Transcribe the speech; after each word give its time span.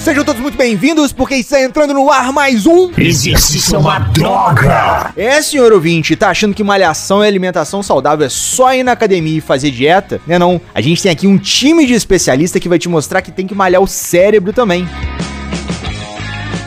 Sejam 0.00 0.24
todos 0.24 0.40
muito 0.40 0.56
bem-vindos, 0.56 1.12
porque 1.12 1.34
está 1.34 1.60
entrando 1.60 1.92
no 1.92 2.10
ar 2.10 2.32
mais 2.32 2.64
um. 2.64 2.90
Exercício 2.96 3.76
é 3.76 3.78
uma 3.78 3.98
droga! 3.98 5.12
É, 5.14 5.42
senhor 5.42 5.74
ouvinte, 5.74 6.16
tá 6.16 6.30
achando 6.30 6.54
que 6.54 6.64
malhação 6.64 7.22
e 7.22 7.28
alimentação 7.28 7.82
saudável 7.82 8.26
é 8.26 8.30
só 8.30 8.72
ir 8.72 8.82
na 8.82 8.92
academia 8.92 9.36
e 9.36 9.42
fazer 9.42 9.70
dieta? 9.70 10.18
Né 10.26 10.38
não? 10.38 10.58
A 10.74 10.80
gente 10.80 11.02
tem 11.02 11.12
aqui 11.12 11.26
um 11.26 11.36
time 11.36 11.84
de 11.84 11.92
especialista 11.92 12.58
que 12.58 12.68
vai 12.68 12.78
te 12.78 12.88
mostrar 12.88 13.20
que 13.20 13.30
tem 13.30 13.46
que 13.46 13.54
malhar 13.54 13.82
o 13.82 13.86
cérebro 13.86 14.54
também. 14.54 14.88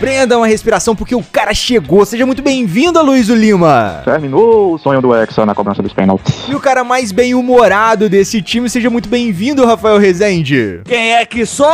Prenda 0.04 0.38
uma 0.38 0.48
respiração 0.48 0.94
porque 0.94 1.16
o 1.16 1.24
cara 1.24 1.54
chegou. 1.54 2.06
Seja 2.06 2.26
muito 2.26 2.42
bem-vindo, 2.42 3.02
Luiz 3.02 3.30
Lima. 3.30 4.02
Terminou 4.04 4.74
o 4.74 4.78
sonho 4.78 5.02
do 5.02 5.16
Hexa 5.16 5.46
na 5.46 5.56
cobrança 5.56 5.82
dos 5.82 5.94
pênaltis. 5.94 6.46
E 6.50 6.54
o 6.54 6.60
cara 6.60 6.84
mais 6.84 7.14
bem-humorado 7.14 8.10
desse 8.10 8.42
time, 8.42 8.70
seja 8.70 8.90
muito 8.90 9.08
bem-vindo, 9.08 9.66
Rafael 9.66 9.98
Rezende. 9.98 10.82
Quem 10.84 11.14
é 11.14 11.26
que 11.26 11.46
sobe? 11.46 11.66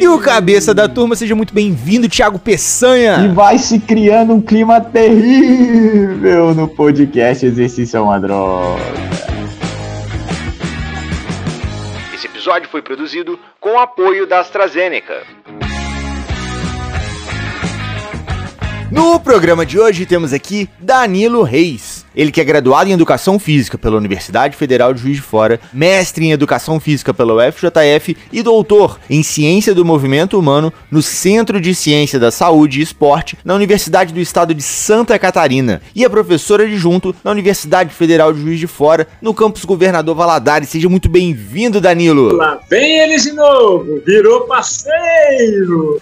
E 0.00 0.08
o 0.08 0.18
cabeça 0.18 0.74
da 0.74 0.88
turma, 0.88 1.14
seja 1.14 1.36
muito 1.36 1.54
bem-vindo, 1.54 2.08
Thiago 2.08 2.36
Peçanha. 2.36 3.18
E 3.24 3.28
vai 3.28 3.58
se 3.58 3.78
criando 3.78 4.34
um 4.34 4.40
clima 4.40 4.80
terrível 4.80 6.52
no 6.52 6.66
podcast 6.66 7.46
Exercício 7.46 7.96
é 7.96 8.00
uma 8.00 8.18
droga. 8.18 8.82
Esse 12.12 12.26
episódio 12.26 12.68
foi 12.68 12.82
produzido 12.82 13.38
com 13.60 13.74
o 13.74 13.78
apoio 13.78 14.26
da 14.26 14.40
AstraZeneca. 14.40 15.22
No 18.90 19.18
programa 19.18 19.66
de 19.66 19.80
hoje 19.80 20.06
temos 20.06 20.32
aqui 20.32 20.68
Danilo 20.78 21.42
Reis. 21.42 22.06
Ele 22.14 22.30
que 22.30 22.40
é 22.40 22.44
graduado 22.44 22.88
em 22.88 22.92
Educação 22.92 23.36
Física 23.36 23.76
pela 23.76 23.96
Universidade 23.96 24.56
Federal 24.56 24.94
de 24.94 25.02
Juiz 25.02 25.16
de 25.16 25.22
Fora, 25.22 25.58
mestre 25.72 26.24
em 26.24 26.30
Educação 26.30 26.78
Física 26.78 27.12
pela 27.12 27.34
UFJF 27.34 28.16
e 28.32 28.42
doutor 28.44 29.00
em 29.10 29.24
Ciência 29.24 29.74
do 29.74 29.84
Movimento 29.84 30.38
Humano 30.38 30.72
no 30.88 31.02
Centro 31.02 31.60
de 31.60 31.74
Ciência 31.74 32.20
da 32.20 32.30
Saúde 32.30 32.78
e 32.78 32.82
Esporte 32.82 33.36
na 33.44 33.56
Universidade 33.56 34.14
do 34.14 34.20
Estado 34.20 34.54
de 34.54 34.62
Santa 34.62 35.18
Catarina 35.18 35.82
e 35.92 36.04
é 36.04 36.08
professor 36.08 36.60
adjunto 36.60 37.14
na 37.24 37.32
Universidade 37.32 37.92
Federal 37.92 38.32
de 38.32 38.40
Juiz 38.40 38.60
de 38.60 38.68
Fora 38.68 39.08
no 39.20 39.34
campus 39.34 39.64
Governador 39.64 40.14
Valadares. 40.14 40.68
Seja 40.68 40.88
muito 40.88 41.08
bem-vindo, 41.08 41.80
Danilo. 41.80 42.36
Lá 42.36 42.60
vem 42.70 43.00
ele 43.00 43.16
de 43.18 43.32
novo, 43.32 44.00
virou 44.06 44.42
parceiro. 44.42 46.00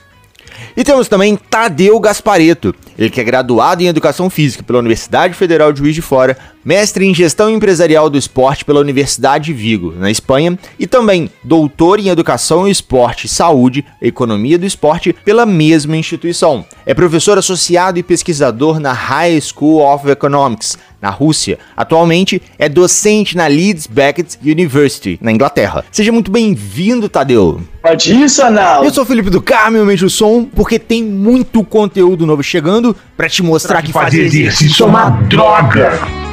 E 0.76 0.84
temos 0.84 1.08
também 1.08 1.36
Tadeu 1.36 1.98
Gaspareto, 2.00 2.74
ele 2.98 3.10
que 3.10 3.20
é 3.20 3.24
graduado 3.24 3.82
em 3.82 3.86
Educação 3.86 4.30
Física 4.30 4.62
pela 4.62 4.78
Universidade 4.78 5.34
Federal 5.34 5.72
de 5.72 5.80
Juiz 5.80 5.94
de 5.94 6.02
Fora, 6.02 6.36
mestre 6.64 7.04
em 7.06 7.14
Gestão 7.14 7.50
Empresarial 7.50 8.08
do 8.08 8.16
Esporte 8.16 8.64
pela 8.64 8.80
Universidade 8.80 9.46
de 9.46 9.52
Vigo, 9.52 9.92
na 9.96 10.10
Espanha, 10.10 10.58
e 10.78 10.86
também 10.86 11.30
doutor 11.42 12.00
em 12.00 12.08
Educação 12.08 12.66
e 12.66 12.70
Esporte, 12.70 13.28
Saúde 13.28 13.84
e 14.00 14.08
Economia 14.08 14.58
do 14.58 14.64
Esporte 14.64 15.14
pela 15.24 15.44
mesma 15.44 15.96
instituição. 15.96 16.64
É 16.86 16.94
professor 16.94 17.36
associado 17.38 17.98
e 17.98 18.02
pesquisador 18.02 18.80
na 18.80 18.92
High 18.92 19.40
School 19.40 19.80
of 19.80 20.08
Economics, 20.08 20.78
na 21.00 21.10
Rússia. 21.10 21.58
Atualmente 21.76 22.40
é 22.58 22.66
docente 22.68 23.36
na 23.36 23.46
Leeds 23.46 23.86
Beckett 23.86 24.38
University, 24.42 25.18
na 25.20 25.30
Inglaterra. 25.30 25.84
Seja 25.90 26.10
muito 26.10 26.30
bem-vindo, 26.30 27.08
Tadeu. 27.10 27.60
Pode 27.82 28.18
isso, 28.18 28.42
Anal. 28.42 28.82
Eu 28.82 28.90
sou 28.90 29.04
o 29.04 29.06
Felipe 29.06 29.28
do 29.28 29.42
Carmo, 29.42 29.78
aumente 29.78 30.02
o 30.02 30.08
som, 30.08 30.44
porque 30.44 30.78
tem 30.78 31.04
muito 31.04 31.62
conteúdo 31.62 32.24
novo 32.24 32.42
chegando 32.42 32.83
para 33.16 33.28
te 33.28 33.42
mostrar 33.42 33.80
que 33.82 33.92
fazer 33.92 34.24
exercício 34.24 34.84
é 34.84 34.86
uma 34.86 35.08
droga! 35.10 36.24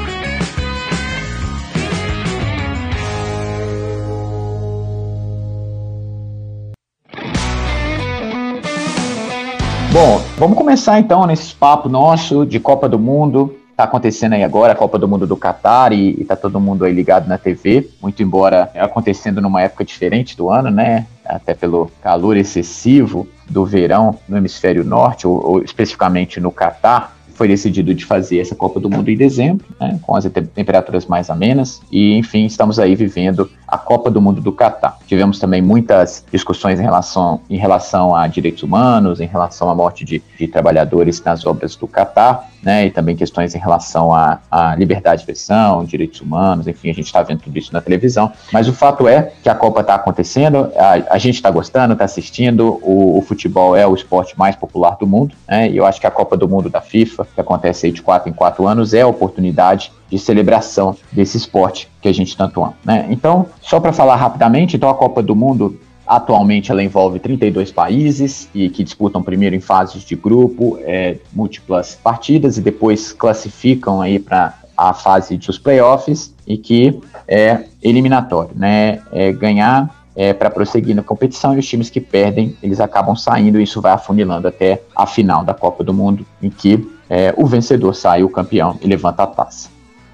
Bom, 9.94 10.22
vamos 10.38 10.58
começar 10.58 11.00
então 11.00 11.28
nesse 11.28 11.54
papo 11.54 11.90
nosso 11.90 12.46
de 12.46 12.62
Copa 12.62 12.88
do 12.88 12.98
Mundo. 12.98 13.58
Tá 13.76 13.84
acontecendo 13.84 14.34
aí 14.34 14.44
agora 14.44 14.72
a 14.72 14.76
Copa 14.76 14.98
do 14.98 15.06
Mundo 15.06 15.28
do 15.28 15.36
Catar 15.36 15.92
e, 15.92 16.16
e 16.18 16.24
tá 16.24 16.34
todo 16.34 16.62
mundo 16.62 16.86
aí 16.86 16.94
ligado 16.94 17.28
na 17.28 17.38
TV, 17.38 17.90
muito 18.02 18.24
embora 18.24 18.72
acontecendo 18.76 19.42
numa 19.42 19.62
época 19.62 19.84
diferente 19.84 20.38
do 20.38 20.50
ano, 20.50 20.72
né? 20.72 21.08
Até 21.26 21.54
pelo 21.54 21.92
calor 22.02 22.38
excessivo 22.38 23.28
do 23.52 23.66
verão 23.66 24.18
no 24.28 24.38
hemisfério 24.38 24.84
norte, 24.84 25.28
ou, 25.28 25.46
ou 25.46 25.64
especificamente 25.64 26.40
no 26.40 26.52
Catar 26.52 27.16
foi 27.34 27.48
decidido 27.48 27.96
de 27.96 28.06
fazer 28.06 28.40
essa 28.40 28.54
Copa 28.54 28.80
do 28.80 28.88
Mundo 28.88 29.10
em 29.10 29.18
dezembro, 29.18 29.66
né, 29.80 29.98
com 30.04 30.16
as 30.16 30.26
temperaturas 30.54 31.08
mais 31.08 31.28
amenas, 31.28 31.82
e 31.92 32.16
enfim, 32.16 32.46
estamos 32.46 32.78
aí 32.78 32.94
vivendo 32.94 33.50
a 33.68 33.80
Copa 33.80 34.12
do 34.12 34.22
Mundo 34.22 34.40
do 34.40 34.52
Catar. 34.52 35.00
Tivemos 35.08 35.40
também 35.40 35.60
muitas 35.60 36.24
discussões 36.32 36.80
em 36.80 36.84
relação, 36.84 37.42
em 37.50 37.58
relação 37.58 38.16
a 38.16 38.28
direitos 38.28 38.62
humanos, 38.62 39.20
em 39.20 39.26
relação 39.26 39.72
à 39.72 39.76
morte 39.76 40.06
de, 40.06 40.22
de 40.38 40.48
trabalhadores 40.48 41.20
nas 41.24 41.44
obras 41.44 41.76
do 41.76 41.88
Catar, 41.88 42.51
né, 42.62 42.86
e 42.86 42.92
também 42.92 43.16
questões 43.16 43.56
em 43.56 43.58
relação 43.58 44.14
à, 44.14 44.40
à 44.50 44.76
liberdade 44.76 45.18
de 45.18 45.22
expressão, 45.22 45.84
direitos 45.84 46.22
humanos, 46.22 46.68
enfim, 46.68 46.90
a 46.90 46.94
gente 46.94 47.06
está 47.06 47.22
vendo 47.22 47.42
tudo 47.42 47.58
isso 47.58 47.74
na 47.74 47.82
televisão. 47.82 48.32
Mas 48.52 48.68
o 48.68 48.74
fato 48.74 49.08
é 49.08 49.32
que 49.42 49.50
a 49.50 49.56
Copa 49.56 49.82
está 49.82 49.96
acontecendo, 49.96 50.72
a, 50.76 51.16
a 51.16 51.18
gente 51.18 51.36
está 51.36 51.50
gostando, 51.50 51.94
está 51.94 52.06
assistindo, 52.06 52.80
o, 52.82 53.18
o, 53.18 53.22
futebol 53.22 53.76
é 53.76 53.86
o 53.86 53.94
esporte 53.94 54.38
mais 54.38 54.56
popular 54.56 54.98
do 54.98 55.08
mundo, 55.08 55.36
né, 55.48 55.70
e 55.70 55.78
eu 55.78 55.86
acho 55.86 56.00
que 56.00 56.08
a 56.08 56.12
Copa 56.12 56.38
do 56.38 56.48
Mundo 56.48 56.70
da 56.70 56.82
FIFA, 56.82 57.28
que 57.34 57.42
acontece 57.42 57.88
aí 57.88 57.92
de 57.92 58.02
quatro 58.02 58.30
em 58.30 58.34
quatro 58.34 58.68
anos, 58.68 58.94
é 58.94 59.02
a 59.02 59.08
oportunidade 59.08 59.92
de 60.10 60.20
celebração 60.20 60.96
desse 61.12 61.38
esporte 61.38 61.90
que 62.02 62.08
a 62.08 62.14
gente 62.14 62.36
tanto 62.36 62.62
ama. 62.62 62.74
Né? 62.84 63.08
Então, 63.10 63.46
só 63.62 63.80
para 63.80 63.94
falar 63.94 64.18
rapidamente, 64.18 64.76
então 64.76 64.90
a 64.90 64.94
Copa 64.94 65.24
do 65.24 65.36
Mundo 65.36 65.80
Atualmente 66.12 66.70
ela 66.74 66.84
envolve 66.84 67.20
32 67.20 67.72
países 67.72 68.50
e 68.54 68.68
que 68.68 68.84
disputam 68.84 69.24
primeiro 69.24 69.56
em 69.56 69.62
fases 69.62 70.04
de 70.04 70.14
grupo, 70.14 70.78
é, 70.82 71.16
múltiplas 71.32 71.96
partidas 71.96 72.58
e 72.58 72.62
depois 72.62 73.14
classificam 73.14 74.02
aí 74.02 74.20
para 74.20 74.54
a 74.76 74.94
fase 74.94 75.38
dos 75.38 75.58
playoffs 75.58 76.36
e 76.46 76.58
que 76.58 77.00
é 77.26 77.64
eliminatório, 77.82 78.52
né? 78.54 79.00
É 79.10 79.32
ganhar 79.32 80.04
é, 80.14 80.34
para 80.34 80.50
prosseguir 80.50 80.94
na 80.94 81.02
competição 81.02 81.56
e 81.56 81.60
os 81.60 81.66
times 81.66 81.90
que 81.90 82.02
perdem 82.02 82.58
eles 82.62 82.82
acabam 82.82 83.16
saindo 83.16 83.58
e 83.58 83.64
isso 83.64 83.80
vai 83.80 83.94
afunilando 83.94 84.50
até 84.50 84.82
a 84.94 85.08
final 85.08 85.46
da 85.46 85.54
Copa 85.54 85.82
do 85.82 85.94
Mundo 85.94 86.26
em 86.44 86.50
que 86.50 86.92
é, 87.10 87.34
o 87.38 87.46
vencedor 87.46 87.96
sai 87.96 88.22
o 88.22 88.28
campeão 88.28 88.78
e 88.82 88.86
levanta 88.86 89.24
a 89.24 89.28
taça. 89.28 89.70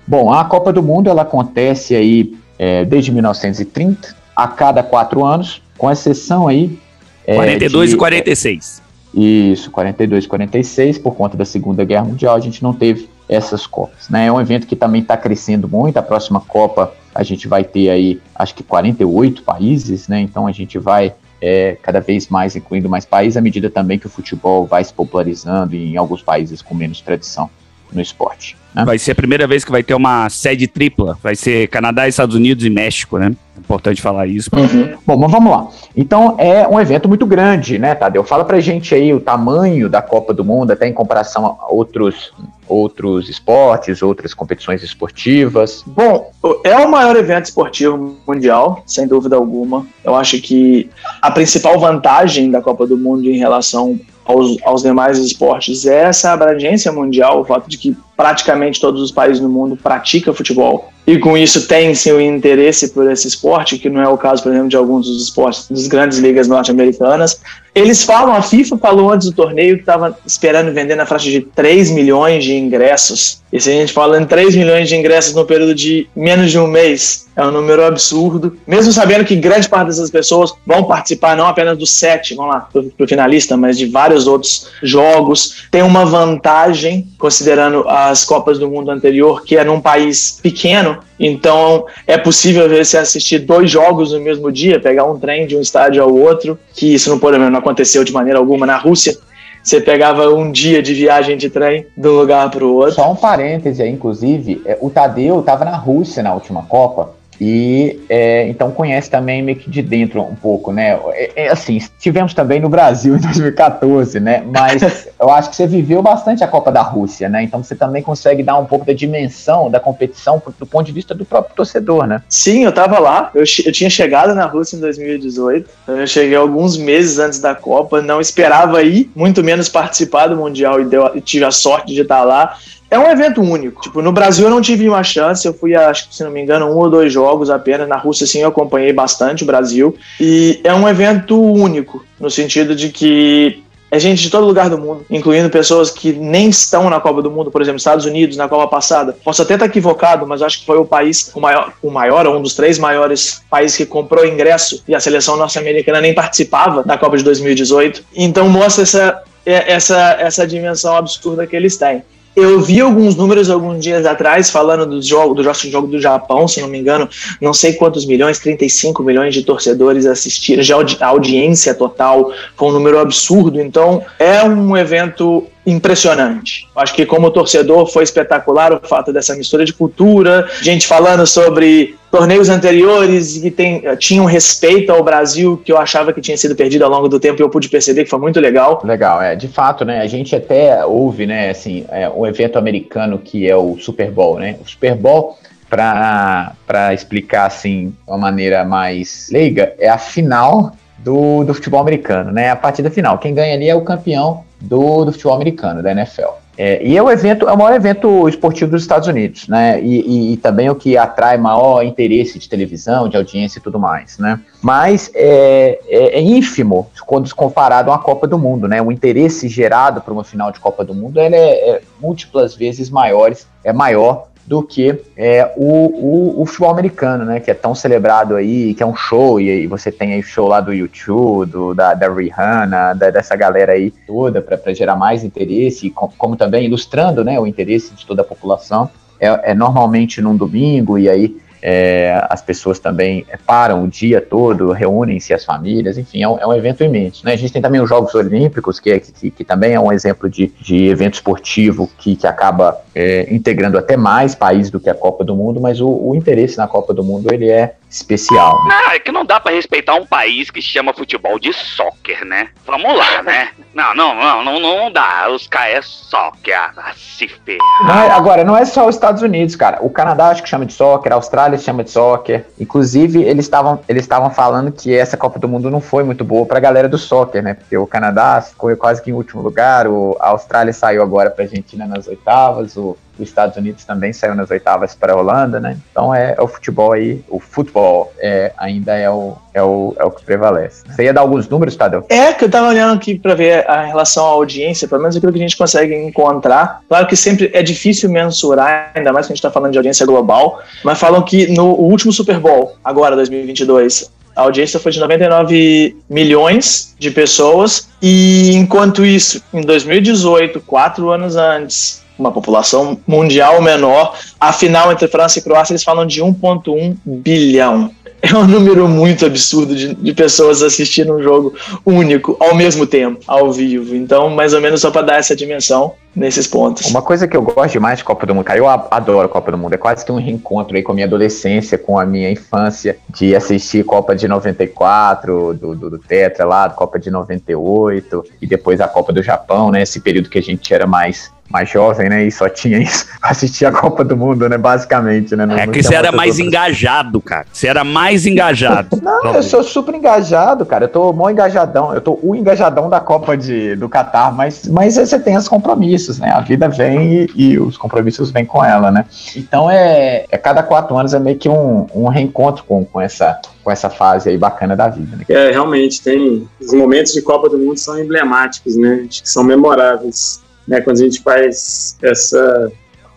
Bom, 0.06 0.31
a 0.31 0.46
Copa 0.46 0.72
do 0.72 0.84
Mundo 0.84 1.09
ela 1.09 1.24
acontece 1.24 1.96
aí 1.96 2.38
é, 2.59 2.85
desde 2.85 3.12
1930 3.12 4.16
a 4.37 4.47
cada 4.47 4.83
quatro 4.83 5.25
anos 5.25 5.63
com 5.75 5.89
exceção 5.89 6.47
aí. 6.47 6.77
É, 7.25 7.33
42 7.33 7.89
de, 7.89 7.95
e 7.95 7.97
46. 7.97 8.81
Isso, 9.15 9.71
42 9.71 10.25
e 10.25 10.27
46, 10.27 10.99
por 10.99 11.15
conta 11.15 11.35
da 11.35 11.43
Segunda 11.43 11.83
Guerra 11.83 12.05
Mundial, 12.05 12.35
a 12.35 12.39
gente 12.39 12.61
não 12.61 12.71
teve 12.71 13.09
essas 13.27 13.65
Copas. 13.65 14.07
Né? 14.09 14.27
É 14.27 14.31
um 14.31 14.39
evento 14.39 14.67
que 14.67 14.75
também 14.75 15.01
está 15.01 15.17
crescendo 15.17 15.67
muito. 15.67 15.97
A 15.97 16.03
próxima 16.03 16.39
Copa 16.39 16.93
a 17.15 17.23
gente 17.23 17.47
vai 17.47 17.63
ter 17.63 17.89
aí, 17.89 18.21
acho 18.35 18.53
que 18.53 18.61
48 18.61 19.41
países, 19.41 20.07
né? 20.07 20.21
Então 20.21 20.45
a 20.45 20.51
gente 20.51 20.77
vai 20.77 21.15
é, 21.41 21.75
cada 21.81 21.99
vez 21.99 22.27
mais 22.27 22.55
incluindo 22.55 22.87
mais 22.87 23.05
países, 23.05 23.35
à 23.35 23.41
medida 23.41 23.71
também 23.71 23.97
que 23.97 24.05
o 24.05 24.09
futebol 24.09 24.67
vai 24.67 24.83
se 24.83 24.93
popularizando 24.93 25.75
em 25.75 25.97
alguns 25.97 26.21
países 26.21 26.61
com 26.61 26.75
menos 26.75 27.01
tradição 27.01 27.49
no 27.91 28.01
esporte. 28.01 28.55
Né? 28.73 28.85
Vai 28.85 28.99
ser 28.99 29.11
a 29.11 29.15
primeira 29.15 29.47
vez 29.47 29.65
que 29.65 29.71
vai 29.71 29.81
ter 29.81 29.95
uma 29.95 30.29
sede 30.29 30.67
tripla. 30.67 31.17
Vai 31.23 31.35
ser 31.35 31.67
Canadá, 31.69 32.07
Estados 32.07 32.35
Unidos 32.35 32.63
e 32.63 32.69
México, 32.69 33.17
né? 33.17 33.35
Importante 33.57 34.01
falar 34.01 34.28
isso. 34.28 34.50
Uhum. 34.53 34.97
Bom, 35.06 35.18
mas 35.18 35.31
vamos 35.31 35.51
lá. 35.51 35.68
Então 35.95 36.35
é 36.38 36.68
um 36.68 36.79
evento 36.79 37.07
muito 37.07 37.25
grande, 37.25 37.78
né, 37.78 37.95
Tadeu? 37.95 38.23
Fala 38.23 38.45
pra 38.45 38.59
gente 38.59 38.94
aí 38.94 39.13
o 39.13 39.19
tamanho 39.19 39.90
da 39.90 40.01
Copa 40.01 40.34
do 40.34 40.45
Mundo, 40.45 40.72
até 40.72 40.88
em 40.88 40.94
comparação 40.94 41.45
a 41.45 41.72
outros, 41.72 42.34
outros 42.67 43.29
esportes, 43.29 44.01
outras 44.01 44.34
competições 44.34 44.84
esportivas. 44.84 45.84
Bom, 45.85 46.31
é 46.63 46.78
o 46.78 46.90
maior 46.90 47.16
evento 47.16 47.46
esportivo 47.46 48.17
mundial, 48.28 48.84
sem 48.85 49.08
dúvida 49.08 49.35
alguma. 49.35 49.85
Eu 50.03 50.16
acho 50.16 50.41
que 50.41 50.90
a 51.22 51.31
principal 51.31 51.79
vantagem 51.79 52.52
da 52.52 52.61
Copa 52.61 52.85
do 52.85 52.97
Mundo 52.97 53.29
em 53.29 53.37
relação 53.37 53.99
aos, 54.26 54.58
aos 54.64 54.84
demais 54.84 55.17
esportes 55.17 55.85
é 55.85 56.03
essa 56.03 56.31
abrangência 56.31 56.91
mundial, 56.91 57.41
o 57.41 57.46
fato 57.46 57.70
de 57.70 57.78
que 57.78 57.97
praticamente 58.16 58.79
todos 58.79 59.02
os 59.02 59.11
países 59.11 59.40
do 59.40 59.49
mundo 59.49 59.78
praticam 59.78 60.34
futebol 60.34 60.91
e 61.07 61.17
com 61.17 61.37
isso 61.37 61.69
tem 61.69 61.95
seu 61.95 62.19
interesse 62.19 62.89
por 62.89 63.09
esse 63.09 63.29
esporte, 63.29 63.79
que 63.79 63.89
não 63.89 64.01
é 64.01 64.09
o 64.09 64.17
caso, 64.17 64.43
por 64.43 64.51
exemplo, 64.51 64.67
de 64.67 64.75
alguns 64.75 65.07
dos 65.07 65.23
esportes 65.23 65.65
das 65.69 65.87
grandes 65.87 66.17
ligas 66.17 66.49
norte-americanas. 66.49 67.39
Eles 67.78 68.03
falam, 68.03 68.34
a 68.34 68.41
FIFA 68.41 68.76
falou 68.79 69.12
antes 69.12 69.29
do 69.29 69.35
torneio 69.35 69.76
que 69.76 69.82
estava 69.82 70.18
esperando 70.26 70.74
vender 70.74 70.96
na 70.96 71.06
faixa 71.06 71.29
de 71.29 71.41
3 71.41 71.91
milhões 71.91 72.44
de 72.44 72.56
ingressos. 72.56 73.40
E 73.53 73.62
se 73.62 73.70
a 73.70 73.74
gente 73.74 73.94
fala 73.94 74.20
em 74.20 74.26
3 74.26 74.56
milhões 74.56 74.90
de 74.90 74.96
ingressos 74.96 75.35
no 75.35 75.46
período 75.46 75.76
de 75.76 76.09
menos 76.16 76.50
de 76.50 76.58
um 76.58 76.66
mês, 76.66 77.28
é 77.35 77.46
um 77.46 77.52
número 77.52 77.85
absurdo. 77.85 78.58
Mesmo 78.66 78.91
sabendo 78.91 79.24
que 79.24 79.35
grande 79.35 79.70
parte 79.70 79.88
dessas 79.88 80.09
pessoas 80.09 80.52
vão 80.66 80.85
participar 80.85 81.38
não 81.38 81.46
apenas 81.46 81.78
do 81.78 81.85
sete, 81.85 82.34
vamos 82.34 82.56
lá, 82.56 82.62
pro, 82.62 83.08
finalista, 83.08 83.56
mas 83.56 83.78
de 83.78 83.85
vários 83.85 84.26
outros 84.26 84.70
jogos. 84.82 85.68
Tem 85.70 85.84
uma 85.84 86.03
vantagem, 86.03 87.08
considerando 87.20 87.88
a 87.88 88.08
das 88.09 88.26
Copas 88.26 88.58
do 88.58 88.68
Mundo 88.68 88.90
anterior, 88.90 89.44
que 89.44 89.56
é 89.56 89.64
num 89.64 89.79
país 89.79 90.40
pequeno, 90.41 90.97
então 91.20 91.85
é 92.06 92.18
possível 92.18 92.68
você 92.68 92.97
assistir 92.97 93.40
dois 93.40 93.70
jogos 93.70 94.12
no 94.12 94.20
mesmo 94.20 94.52
dia, 94.52 94.79
pegar 94.79 95.06
um 95.06 95.20
trem 95.20 95.46
de 95.46 95.56
um 95.56 95.62
estádio 95.62 96.02
ao 96.02 96.14
outro, 96.14 96.58
que 96.74 96.94
isso 96.94 97.09
não, 97.09 97.20
pode, 97.20 97.38
não 97.38 97.62
aconteceu 97.67 98.03
de 98.03 98.14
maneira 98.14 98.40
alguma 98.40 98.66
na 98.66 98.78
Rússia. 98.78 99.17
Você 99.61 99.81
pegava 99.81 100.29
um 100.29 100.49
dia 100.49 100.81
de 100.81 100.93
viagem 100.93 101.37
de 101.37 101.49
trem 101.49 101.87
de 101.96 102.08
um 102.08 102.14
lugar 102.14 102.49
para 102.49 102.64
o 102.64 102.75
outro. 102.75 102.93
Só 102.93 103.11
um 103.11 103.16
parêntese 103.16 103.81
aí, 103.81 103.90
inclusive, 103.90 104.61
é, 104.66 104.78
o 104.79 104.90
Tadeu 104.90 105.41
estava 105.41 105.66
na 105.66 105.75
Rússia 105.75 106.23
na 106.23 106.34
última 106.34 106.64
Copa 106.64 107.16
e 107.39 107.99
é, 108.09 108.47
então 108.47 108.72
conhece 108.72 109.09
também 109.09 109.41
meio 109.43 109.57
que 109.57 109.69
de 109.69 109.81
dentro 109.81 110.22
um 110.22 110.35
pouco, 110.35 110.72
né? 110.72 110.99
É, 111.11 111.45
é, 111.45 111.49
assim, 111.49 111.79
tivemos 111.99 112.34
também 112.34 112.59
no 112.59 112.67
Brasil 112.67 113.16
em 113.17 113.19
2014, 113.19 114.19
né? 114.19 114.43
Mas 114.45 115.07
eu 115.19 115.29
acho 115.29 115.49
que 115.49 115.55
você 115.55 115.67
viveu 115.67 116.01
bastante 116.01 116.43
a 116.43 116.47
Copa 116.47 116.72
da 116.72 116.81
Rússia, 116.81 117.29
né? 117.29 117.43
Então 117.43 117.63
você 117.63 117.75
também 117.75 118.01
consegue 118.01 118.41
dar 118.41 118.57
um 118.57 118.66
pouco 118.66 118.85
da 118.85 118.93
dimensão 118.93 119.69
da 119.69 119.79
competição 119.79 120.41
do 120.57 120.66
ponto 120.66 120.85
de 120.85 120.91
vista 120.91 121.13
do 121.13 121.25
próprio 121.25 121.55
torcedor, 121.55 122.07
né? 122.07 122.22
Sim, 122.28 122.63
eu 122.63 122.72
tava 122.72 122.97
lá. 122.99 123.29
Eu, 123.35 123.43
eu 123.66 123.72
tinha 123.72 123.90
chegado 123.90 124.33
na 124.33 124.45
Rússia 124.45 124.75
em 124.75 124.79
2018. 124.79 125.69
Então 125.83 125.97
eu 125.97 126.07
cheguei 126.07 126.35
alguns 126.35 126.75
meses 126.78 127.19
antes 127.19 127.40
da 127.40 127.53
Copa, 127.53 128.01
não 128.01 128.19
esperava 128.19 128.81
ir, 128.81 129.11
muito 129.16 129.43
menos 129.43 129.69
participar 129.69 130.28
do 130.28 130.35
Mundial 130.35 130.81
e, 130.81 130.85
deu, 130.85 131.16
e 131.16 131.22
tive 131.22 131.45
a 131.45 131.51
sorte 131.51 131.93
de 131.93 132.01
estar 132.01 132.23
lá 132.23 132.57
é 132.89 132.97
um 132.97 133.09
evento 133.09 133.41
único. 133.41 133.81
Tipo, 133.81 134.01
no 134.01 134.11
Brasil 134.11 134.45
eu 134.45 134.51
não 134.51 134.61
tive 134.61 134.87
uma 134.87 135.03
chance, 135.03 135.45
eu 135.45 135.53
fui, 135.53 135.75
acho 135.75 136.09
que 136.09 136.16
se 136.16 136.23
não 136.23 136.31
me 136.31 136.41
engano, 136.41 136.67
um 136.67 136.78
ou 136.78 136.89
dois 136.89 137.11
jogos 137.11 137.49
apenas. 137.49 137.87
Na 137.87 137.97
Rússia, 137.97 138.25
sim, 138.25 138.39
eu 138.39 138.49
acompanhei 138.49 138.93
bastante 138.93 139.43
o 139.43 139.45
Brasil. 139.45 139.95
E 140.19 140.59
é 140.63 140.73
um 140.73 140.87
evento 140.87 141.41
único, 141.41 142.05
no 142.19 142.29
sentido 142.29 142.75
de 142.75 142.89
que 142.89 143.63
é 143.89 143.99
gente 143.99 144.22
de 144.22 144.29
todo 144.29 144.45
lugar 144.45 144.69
do 144.69 144.78
mundo, 144.78 145.05
incluindo 145.09 145.49
pessoas 145.49 145.89
que 145.89 146.11
nem 146.11 146.49
estão 146.49 146.89
na 146.89 146.99
Copa 146.99 147.22
do 147.22 147.31
Mundo, 147.31 147.49
por 147.49 147.61
exemplo, 147.61 147.78
Estados 147.78 148.05
Unidos 148.05 148.35
na 148.35 148.47
Copa 148.47 148.67
passada. 148.67 149.16
Posso 149.23 149.41
até 149.41 149.53
estar 149.53 149.66
equivocado, 149.66 150.28
mas 150.28 150.41
acho 150.41 150.59
que 150.59 150.66
foi 150.66 150.78
o 150.78 150.85
país 150.85 151.31
o 151.33 151.40
maior, 151.40 151.72
o 151.81 151.90
maior, 151.90 152.28
ou 152.28 152.37
um 152.37 152.41
dos 152.41 152.53
três 152.53 152.78
maiores 152.78 153.41
países 153.49 153.78
que 153.78 153.85
comprou 153.85 154.25
ingresso 154.25 154.83
e 154.87 154.93
a 154.93 154.99
seleção 154.99 155.37
norte-americana 155.37 156.01
nem 156.01 156.13
participava 156.13 156.83
da 156.83 156.97
Copa 156.97 157.17
de 157.17 157.23
2018. 157.23 158.03
Então 158.13 158.49
mostra 158.49 158.83
essa, 158.83 159.23
essa, 159.45 160.17
essa 160.19 160.45
dimensão 160.45 160.95
absurda 160.95 161.47
que 161.47 161.55
eles 161.55 161.78
têm. 161.78 162.03
Eu 162.39 162.61
vi 162.61 162.79
alguns 162.79 163.16
números 163.16 163.49
alguns 163.49 163.84
dias 163.84 164.05
atrás 164.05 164.51
falando 164.51 164.85
do 164.85 165.01
jogo, 165.01 165.34
do 165.34 165.41
jogo 165.43 165.87
do 165.87 165.99
Japão, 165.99 166.47
se 166.47 166.61
não 166.61 166.67
me 166.67 166.78
engano, 166.78 167.09
não 167.41 167.51
sei 167.51 167.73
quantos 167.73 168.05
milhões, 168.05 168.37
35 168.37 169.01
milhões 169.01 169.34
de 169.34 169.41
torcedores 169.43 170.05
assistiram, 170.05 170.61
já 170.61 170.75
a 170.99 171.07
audiência 171.07 171.73
total 171.73 172.31
foi 172.55 172.67
um 172.69 172.73
número 172.73 172.99
absurdo. 172.99 173.59
Então, 173.59 174.05
é 174.19 174.43
um 174.43 174.78
evento 174.78 175.47
impressionante. 175.67 176.66
Acho 176.73 176.96
que 176.96 177.05
como 177.05 177.29
torcedor 177.29 177.85
foi 177.87 178.03
espetacular 178.03 178.72
o 178.72 178.79
fato 178.87 179.11
dessa 179.11 179.35
mistura 179.35 179.66
de 179.66 179.73
cultura, 179.73 180.47
gente 180.61 180.87
falando 180.87 181.28
sobre 181.28 181.97
torneios 182.09 182.47
anteriores 182.47 183.37
que 183.37 183.52
tem, 183.52 183.84
tinham 183.97 184.23
respeito 184.23 184.93
ao 184.93 185.03
Brasil 185.03 185.61
que 185.64 185.69
eu 185.69 185.78
achava 185.78 186.14
que 186.14 186.22
tinha 186.22 186.37
sido 186.37 186.55
perdido 186.55 186.85
ao 186.85 186.90
longo 186.90 187.09
do 187.09 187.19
tempo 187.19 187.41
e 187.41 187.43
eu 187.43 187.49
pude 187.49 187.67
perceber 187.67 188.05
que 188.05 188.09
foi 188.09 188.17
muito 188.17 188.40
legal. 188.40 188.81
Legal, 188.85 189.22
é, 189.22 189.35
de 189.35 189.49
fato, 189.49 189.84
né, 189.84 189.99
a 189.99 190.08
gente 190.08 190.34
até 190.34 190.85
ouve, 190.85 191.25
né, 191.25 191.49
assim, 191.49 191.85
é, 191.90 192.09
um 192.09 192.25
evento 192.25 192.58
americano 192.58 193.19
que 193.19 193.49
é 193.49 193.55
o 193.55 193.78
Super 193.78 194.09
Bowl, 194.09 194.40
né, 194.40 194.55
o 194.64 194.69
Super 194.69 194.96
Bowl 194.96 195.37
para 195.69 196.93
explicar 196.93 197.46
assim 197.46 197.90
de 197.90 197.96
uma 198.08 198.17
maneira 198.17 198.64
mais 198.64 199.28
leiga, 199.29 199.73
é 199.78 199.90
a 199.90 199.97
final 199.97 200.72
do, 200.97 201.43
do 201.43 201.53
futebol 201.53 201.81
americano, 201.81 202.31
né? 202.31 202.49
A 202.49 202.55
partida 202.55 202.90
final. 202.90 203.17
Quem 203.17 203.34
ganha 203.34 203.53
ali 203.53 203.67
é 203.69 203.75
o 203.75 203.81
campeão 203.81 204.47
do, 204.59 205.05
do 205.05 205.11
futebol 205.11 205.35
americano, 205.35 205.83
da 205.83 205.91
NFL. 205.91 206.47
É, 206.57 206.83
e 206.83 206.97
é 206.97 207.03
o 207.03 207.11
evento, 207.11 207.47
é 207.47 207.53
o 207.53 207.57
maior 207.57 207.75
evento 207.75 208.27
esportivo 208.27 208.71
dos 208.71 208.81
Estados 208.81 209.07
Unidos, 209.07 209.47
né? 209.47 209.79
E, 209.79 210.01
e, 210.01 210.33
e, 210.33 210.37
também 210.37 210.67
o 210.67 210.73
que 210.73 210.97
atrai 210.97 211.37
maior 211.37 211.83
interesse 211.83 212.39
de 212.39 212.49
televisão, 212.49 213.07
de 213.07 213.15
audiência 213.15 213.59
e 213.59 213.61
tudo 213.61 213.77
mais, 213.77 214.17
né? 214.17 214.39
Mas 214.59 215.11
é, 215.13 215.79
é, 215.87 216.17
é 216.17 216.21
ínfimo 216.21 216.89
quando 217.05 217.31
comparado 217.35 217.91
a 217.91 217.93
uma 217.93 217.99
Copa 217.99 218.25
do 218.25 218.39
Mundo, 218.39 218.67
né? 218.67 218.81
O 218.81 218.91
interesse 218.91 219.47
gerado 219.47 220.01
por 220.01 220.11
uma 220.11 220.23
final 220.23 220.51
de 220.51 220.59
Copa 220.59 220.83
do 220.83 220.95
Mundo 220.95 221.19
ele 221.19 221.35
é, 221.35 221.69
é 221.69 221.81
múltiplas 222.01 222.55
vezes 222.55 222.89
maiores, 222.89 223.47
é 223.63 223.71
maior 223.71 224.27
do 224.47 224.64
que 224.64 224.97
é, 225.17 225.52
o, 225.58 225.66
o, 225.66 226.41
o, 226.41 226.46
futebol 226.46 226.72
americano, 226.72 227.26
né? 227.26 227.41
Que 227.41 227.52
é 227.52 227.53
tão 227.53 227.76
celebrado 227.76 228.34
aí, 228.38 228.73
que 228.73 228.82
é 228.82 228.85
um 228.85 228.96
show, 228.96 229.41
e 229.41 229.49
aí 229.49 229.67
você 229.67 229.91
tem 229.91 230.14
aí 230.14 230.23
show 230.23 230.47
lá 230.47 230.61
do 230.61 230.73
YouTube, 230.73 231.52
do, 231.52 231.73
da, 231.73 231.94
da 231.94 232.08
Rihanna, 232.09 232.94
da, 232.94 233.09
dessa 233.09 233.35
galera 233.35 233.73
aí 233.73 233.91
toda, 233.91 234.41
para 234.41 234.73
gerar 234.73 234.96
mais 234.96 235.22
interesse, 235.22 235.90
como, 235.90 236.14
como, 236.17 236.35
também 236.38 236.66
ilustrando 236.66 237.26
né, 237.26 237.38
o 237.38 237.46
interesse 237.46 237.94
de 237.94 238.05
toda 238.05 238.22
a 238.22 238.26
população. 238.26 238.90
É, 239.20 239.52
é 239.52 239.53
normalmente 239.53 240.22
num 240.22 240.38
domingo, 240.38 240.97
e 240.97 241.09
aí 241.09 241.35
é, 241.69 242.25
as 242.29 242.41
pessoas 242.41 242.79
também 242.79 243.25
param 243.46 243.84
o 243.84 243.90
dia 243.90 244.22
todo, 244.22 244.72
reúnem-se 244.72 245.34
as 245.34 245.43
famílias, 245.43 245.97
enfim, 245.97 246.23
é 246.23 246.28
um, 246.29 246.40
é 246.40 246.47
um, 246.47 246.53
evento 246.53 246.81
imenso. 246.81 247.25
Né? 247.25 247.34
A 247.34 247.35
gente 247.35 247.52
tem 247.52 247.61
também 247.61 247.81
os 247.81 247.90
Jogos 247.90 248.16
Olímpicos, 248.16 248.79
que, 248.79 248.90
é, 248.90 248.99
que, 249.02 249.29
que 249.29 249.43
também 249.43 249.73
é 249.73 249.79
um 249.79 249.91
exemplo 249.91 250.29
de, 250.29 250.49
de 250.61 250.87
evento 250.87 251.16
esportivo 251.16 251.91
que, 251.97 252.16
que 252.16 252.25
acaba 252.25 252.79
é, 252.96 253.28
integrando 253.29 253.78
até 253.78 253.97
mais 253.97 254.34
países 254.34 254.72
do 254.72 254.79
que 254.79 254.90
a 254.90 254.96
Copa 254.96 255.25
do 255.25 255.35
Mundo, 255.35 255.59
mas 255.59 255.81
o, 255.81 255.90
o 255.90 256.15
interesse 256.15 256.58
na 256.58 256.69
Copa 256.69 256.93
do 256.93 257.03
Mundo 257.03 257.34
ele 257.34 257.50
é 257.50 257.74
especial. 257.89 258.63
Né? 258.65 258.75
Não, 258.75 258.91
é 258.91 259.00
que 259.00 259.12
não 259.12 259.25
dá 259.25 259.39
para 259.39 259.53
respeitar 259.53 259.95
um 259.95 260.05
país 260.05 260.50
que 260.50 260.62
chama 260.62 260.93
futebol 260.93 261.39
de 261.39 261.53
soccer, 261.53 262.25
né? 262.25 262.50
Vamos 262.65 262.95
lá, 262.98 263.24
né? 263.24 263.50
Não, 263.74 263.93
não, 263.95 264.15
não, 264.15 264.43
não, 264.43 264.60
não 264.60 264.91
dá. 264.91 265.29
Os 265.29 265.48
caras 265.48 265.75
é 265.75 265.81
soccer, 265.81 266.55
ah, 266.55 266.93
se 266.95 267.27
ferrar. 267.27 268.12
agora, 268.12 268.43
não 268.43 268.57
é 268.57 268.65
só 268.65 268.88
os 268.88 268.95
Estados 268.95 269.22
Unidos, 269.22 269.55
cara. 269.55 269.79
O 269.81 269.89
Canadá 269.89 270.29
acho 270.29 270.43
que 270.43 270.50
chama 270.50 270.65
de 270.65 270.74
soccer, 270.74 271.12
a 271.12 271.15
Austrália 271.15 271.57
chama 271.57 271.84
de 271.84 271.91
soccer. 271.91 272.45
Inclusive, 272.60 273.24
eles 273.24 273.45
estavam 273.45 273.79
eles 273.88 274.03
estavam 274.03 274.29
falando 274.29 274.72
que 274.72 274.95
essa 274.95 275.15
Copa 275.15 275.39
do 275.39 275.48
Mundo 275.48 275.69
não 275.69 275.79
foi 275.79 276.03
muito 276.03 276.24
boa 276.24 276.45
pra 276.45 276.60
galera 276.60 276.89
do 276.89 276.98
soccer, 276.98 277.41
né? 277.41 277.53
Porque 277.53 277.77
o 277.77 277.88
Canadá 277.88 278.41
ficou 278.41 278.75
quase 278.75 279.01
que 279.01 279.12
em 279.12 279.13
último 279.13 279.41
lugar, 279.41 279.88
o, 279.88 280.17
a 280.19 280.29
Austrália 280.29 280.74
saiu 280.74 281.01
agora 281.01 281.29
pra 281.29 281.45
Argentina 281.45 281.86
nas 281.86 282.07
oitavas, 282.07 282.75
o, 282.75 282.98
os 283.24 283.29
Estados 283.29 283.58
Unidos 283.58 283.84
também 283.84 284.13
saiu 284.13 284.36
nas 284.36 284.50
oitavas 284.50 284.96
para 284.96 285.13
a 285.13 285.15
Holanda, 285.15 285.60
né? 285.60 285.77
Então 285.91 286.13
é, 286.13 286.36
é, 286.38 286.41
o 286.41 286.48
futebol 286.48 286.93
aí, 286.93 287.24
o 287.29 287.39
futebol 287.39 288.12
é, 288.19 288.51
ainda 288.58 288.96
é 288.96 289.10
o, 289.10 289.36
é, 289.53 289.62
o, 289.62 289.96
é 289.98 290.03
o 290.03 290.12
que 290.12 290.24
prevalece. 290.24 290.88
Né? 290.88 290.93
Você 290.93 291.03
ia 291.03 291.13
dar 291.13 291.22
alguns 291.22 291.48
números, 291.48 291.75
Tadeu? 291.75 292.05
É, 292.10 292.34
que 292.34 292.46
eu 292.46 292.50
tava 292.50 292.69
olhando 292.69 292.96
aqui 292.96 293.17
para 293.17 293.36
ver 293.36 293.69
a 293.69 293.84
relação 293.84 294.25
à 294.25 294.29
audiência, 294.29 294.88
pelo 294.88 295.01
menos 295.01 295.15
aquilo 295.15 295.31
que 295.31 295.39
a 295.39 295.41
gente 295.41 295.58
consegue 295.58 295.96
encontrar. 295.96 296.81
Claro 296.88 297.08
que 297.08 297.15
sempre 297.15 297.50
é 297.53 297.63
difícil 297.63 298.10
mensurar, 298.10 298.91
ainda 298.93 299.13
mais 299.13 299.25
que 299.25 299.34
a 299.34 299.36
gente 299.36 299.39
está 299.39 299.51
falando 299.51 299.72
de 299.72 299.77
audiência 299.77 300.05
global, 300.05 300.62
mas 300.84 301.00
falam 301.00 301.22
que 301.22 301.48
no 301.48 301.74
último 301.74 302.12
Super 302.12 302.39
Bowl, 302.39 302.75
agora 302.84 303.15
2022, 303.15 304.12
a 304.36 304.41
audiência 304.41 304.79
foi 304.79 304.91
de 304.91 305.00
99 305.00 305.97
milhões 306.07 306.95
de 307.00 307.09
pessoas, 307.09 307.89
e 308.00 308.53
enquanto 308.53 309.03
isso, 309.03 309.41
em 309.51 309.62
2018, 309.62 310.62
quatro 310.62 311.09
anos 311.09 311.36
antes, 311.36 312.05
uma 312.17 312.31
população 312.31 313.00
mundial 313.07 313.62
menor. 313.62 314.15
A 314.39 314.51
final 314.51 314.91
entre 314.91 315.07
França 315.07 315.39
e 315.39 315.41
Croácia, 315.41 315.74
eles 315.74 315.83
falam 315.83 316.05
de 316.05 316.21
1,1 316.21 316.97
bilhão. 317.05 317.91
É 318.21 318.36
um 318.36 318.47
número 318.47 318.88
muito 318.88 319.25
absurdo 319.25 319.75
de, 319.75 319.93
de, 319.93 320.13
pessoas 320.13 320.63
assistindo 320.63 321.13
um 321.13 321.21
jogo 321.21 321.53
único 321.86 322.36
ao 322.39 322.55
mesmo 322.55 322.88
tempo, 322.88 323.19
ao 323.27 323.51
vivo. 323.51 323.95
Então, 323.95 324.29
mais 324.29 324.53
ou 324.53 324.62
menos 324.62 324.81
só 324.81 324.89
para 324.89 325.03
dar 325.03 325.19
essa 325.19 325.36
dimensão 325.36 325.93
nesses 326.15 326.47
pontos. 326.47 326.89
Uma 326.89 327.01
coisa 327.01 327.27
que 327.27 327.38
eu 327.38 327.43
gosto 327.43 327.74
demais 327.74 328.00
de 328.00 328.03
Copa 328.03 328.25
do 328.25 328.33
Mundo, 328.33 328.43
cara, 328.43 328.57
eu 328.57 328.67
adoro 328.67 329.29
Copa 329.29 329.51
do 329.51 329.57
Mundo. 329.57 329.74
É 329.74 329.77
quase 329.77 330.03
que 330.03 330.12
um 330.12 330.15
reencontro 330.15 330.75
aí 330.75 330.81
com 330.81 330.91
a 330.91 330.95
minha 330.95 331.05
adolescência, 331.05 331.77
com 331.77 332.00
a 332.00 332.05
minha 332.05 332.31
infância, 332.31 332.97
de 333.07 333.36
assistir 333.36 333.86
Copa 333.86 334.15
de 334.15 334.27
94, 334.27 335.53
do, 335.53 335.75
do, 335.75 335.89
do 335.91 336.00
Tetra 336.00 336.43
lá, 336.43 336.69
Copa 336.71 336.97
de 336.97 337.12
98, 337.12 338.25
e 338.41 338.47
depois 338.47 338.81
a 338.81 338.88
Copa 338.88 339.13
do 339.13 339.21
Japão, 339.21 339.69
né? 339.69 339.83
Esse 339.83 340.00
período 340.00 340.27
que 340.27 340.39
a 340.39 340.43
gente 340.43 340.74
era 340.74 340.88
mais 340.88 341.31
mais 341.49 341.69
jovem, 341.69 342.09
né? 342.09 342.25
E 342.25 342.31
só 342.31 342.49
tinha 342.49 342.77
isso. 342.77 343.05
Assistir 343.21 343.65
a 343.65 343.71
Copa 343.71 344.03
do 344.03 344.15
Mundo, 344.15 344.47
né? 344.49 344.57
Basicamente, 344.57 345.35
né? 345.35 345.45
Não, 345.45 345.57
é 345.57 345.67
que 345.67 345.81
você 345.81 345.95
era 345.95 346.11
mais 346.11 346.39
engajado, 346.39 347.21
cara. 347.21 347.45
Você 347.51 347.67
era 347.67 347.83
mais 347.83 348.25
engajado. 348.25 348.97
Não, 349.01 349.35
eu 349.35 349.43
sou 349.43 349.63
super 349.63 349.95
engajado, 349.95 350.65
cara. 350.65 350.85
Eu 350.85 350.89
tô 350.89 351.13
mó 351.13 351.29
engajadão. 351.29 351.93
Eu 351.93 352.01
tô 352.01 352.19
o 352.21 352.35
engajadão 352.35 352.89
da 352.89 352.99
Copa 352.99 353.37
de, 353.37 353.75
do 353.75 353.87
Catar, 353.87 354.33
mas, 354.33 354.67
mas 354.67 354.95
você 354.95 355.19
tem 355.19 355.37
os 355.37 355.47
compromissos, 355.47 356.19
né? 356.19 356.31
A 356.31 356.41
vida 356.41 356.67
vem 356.67 357.13
e, 357.13 357.29
e, 357.35 357.59
os 357.59 357.77
compromissos 357.77 358.31
vêm 358.31 358.45
com 358.45 358.63
ela, 358.63 358.91
né? 358.91 359.05
Então 359.35 359.69
é, 359.69 360.25
é 360.29 360.37
cada 360.37 360.61
quatro 360.61 360.97
anos 360.97 361.13
é 361.13 361.19
meio 361.19 361.37
que 361.37 361.47
um, 361.47 361.87
um 361.93 362.07
reencontro 362.07 362.63
com, 362.65 362.83
com 362.83 362.99
essa 362.99 363.39
com 363.63 363.71
essa 363.71 363.89
fase 363.89 364.29
aí 364.29 364.37
bacana 364.37 364.77
da 364.77 364.87
vida. 364.87 365.17
Né? 365.17 365.25
É, 365.27 365.51
realmente, 365.51 366.01
tem. 366.01 366.47
Os 366.61 366.73
momentos 366.73 367.11
de 367.11 367.21
Copa 367.21 367.49
do 367.49 367.57
Mundo 367.57 367.77
são 367.77 367.99
emblemáticos, 367.99 368.77
né? 368.77 369.05
Acho 369.09 369.21
que 369.23 369.29
são 369.29 369.43
memoráveis 369.43 370.41
né, 370.67 370.81
quando 370.81 370.97
a 370.97 371.03
gente 371.03 371.21
faz 371.21 371.97
essa 372.01 372.71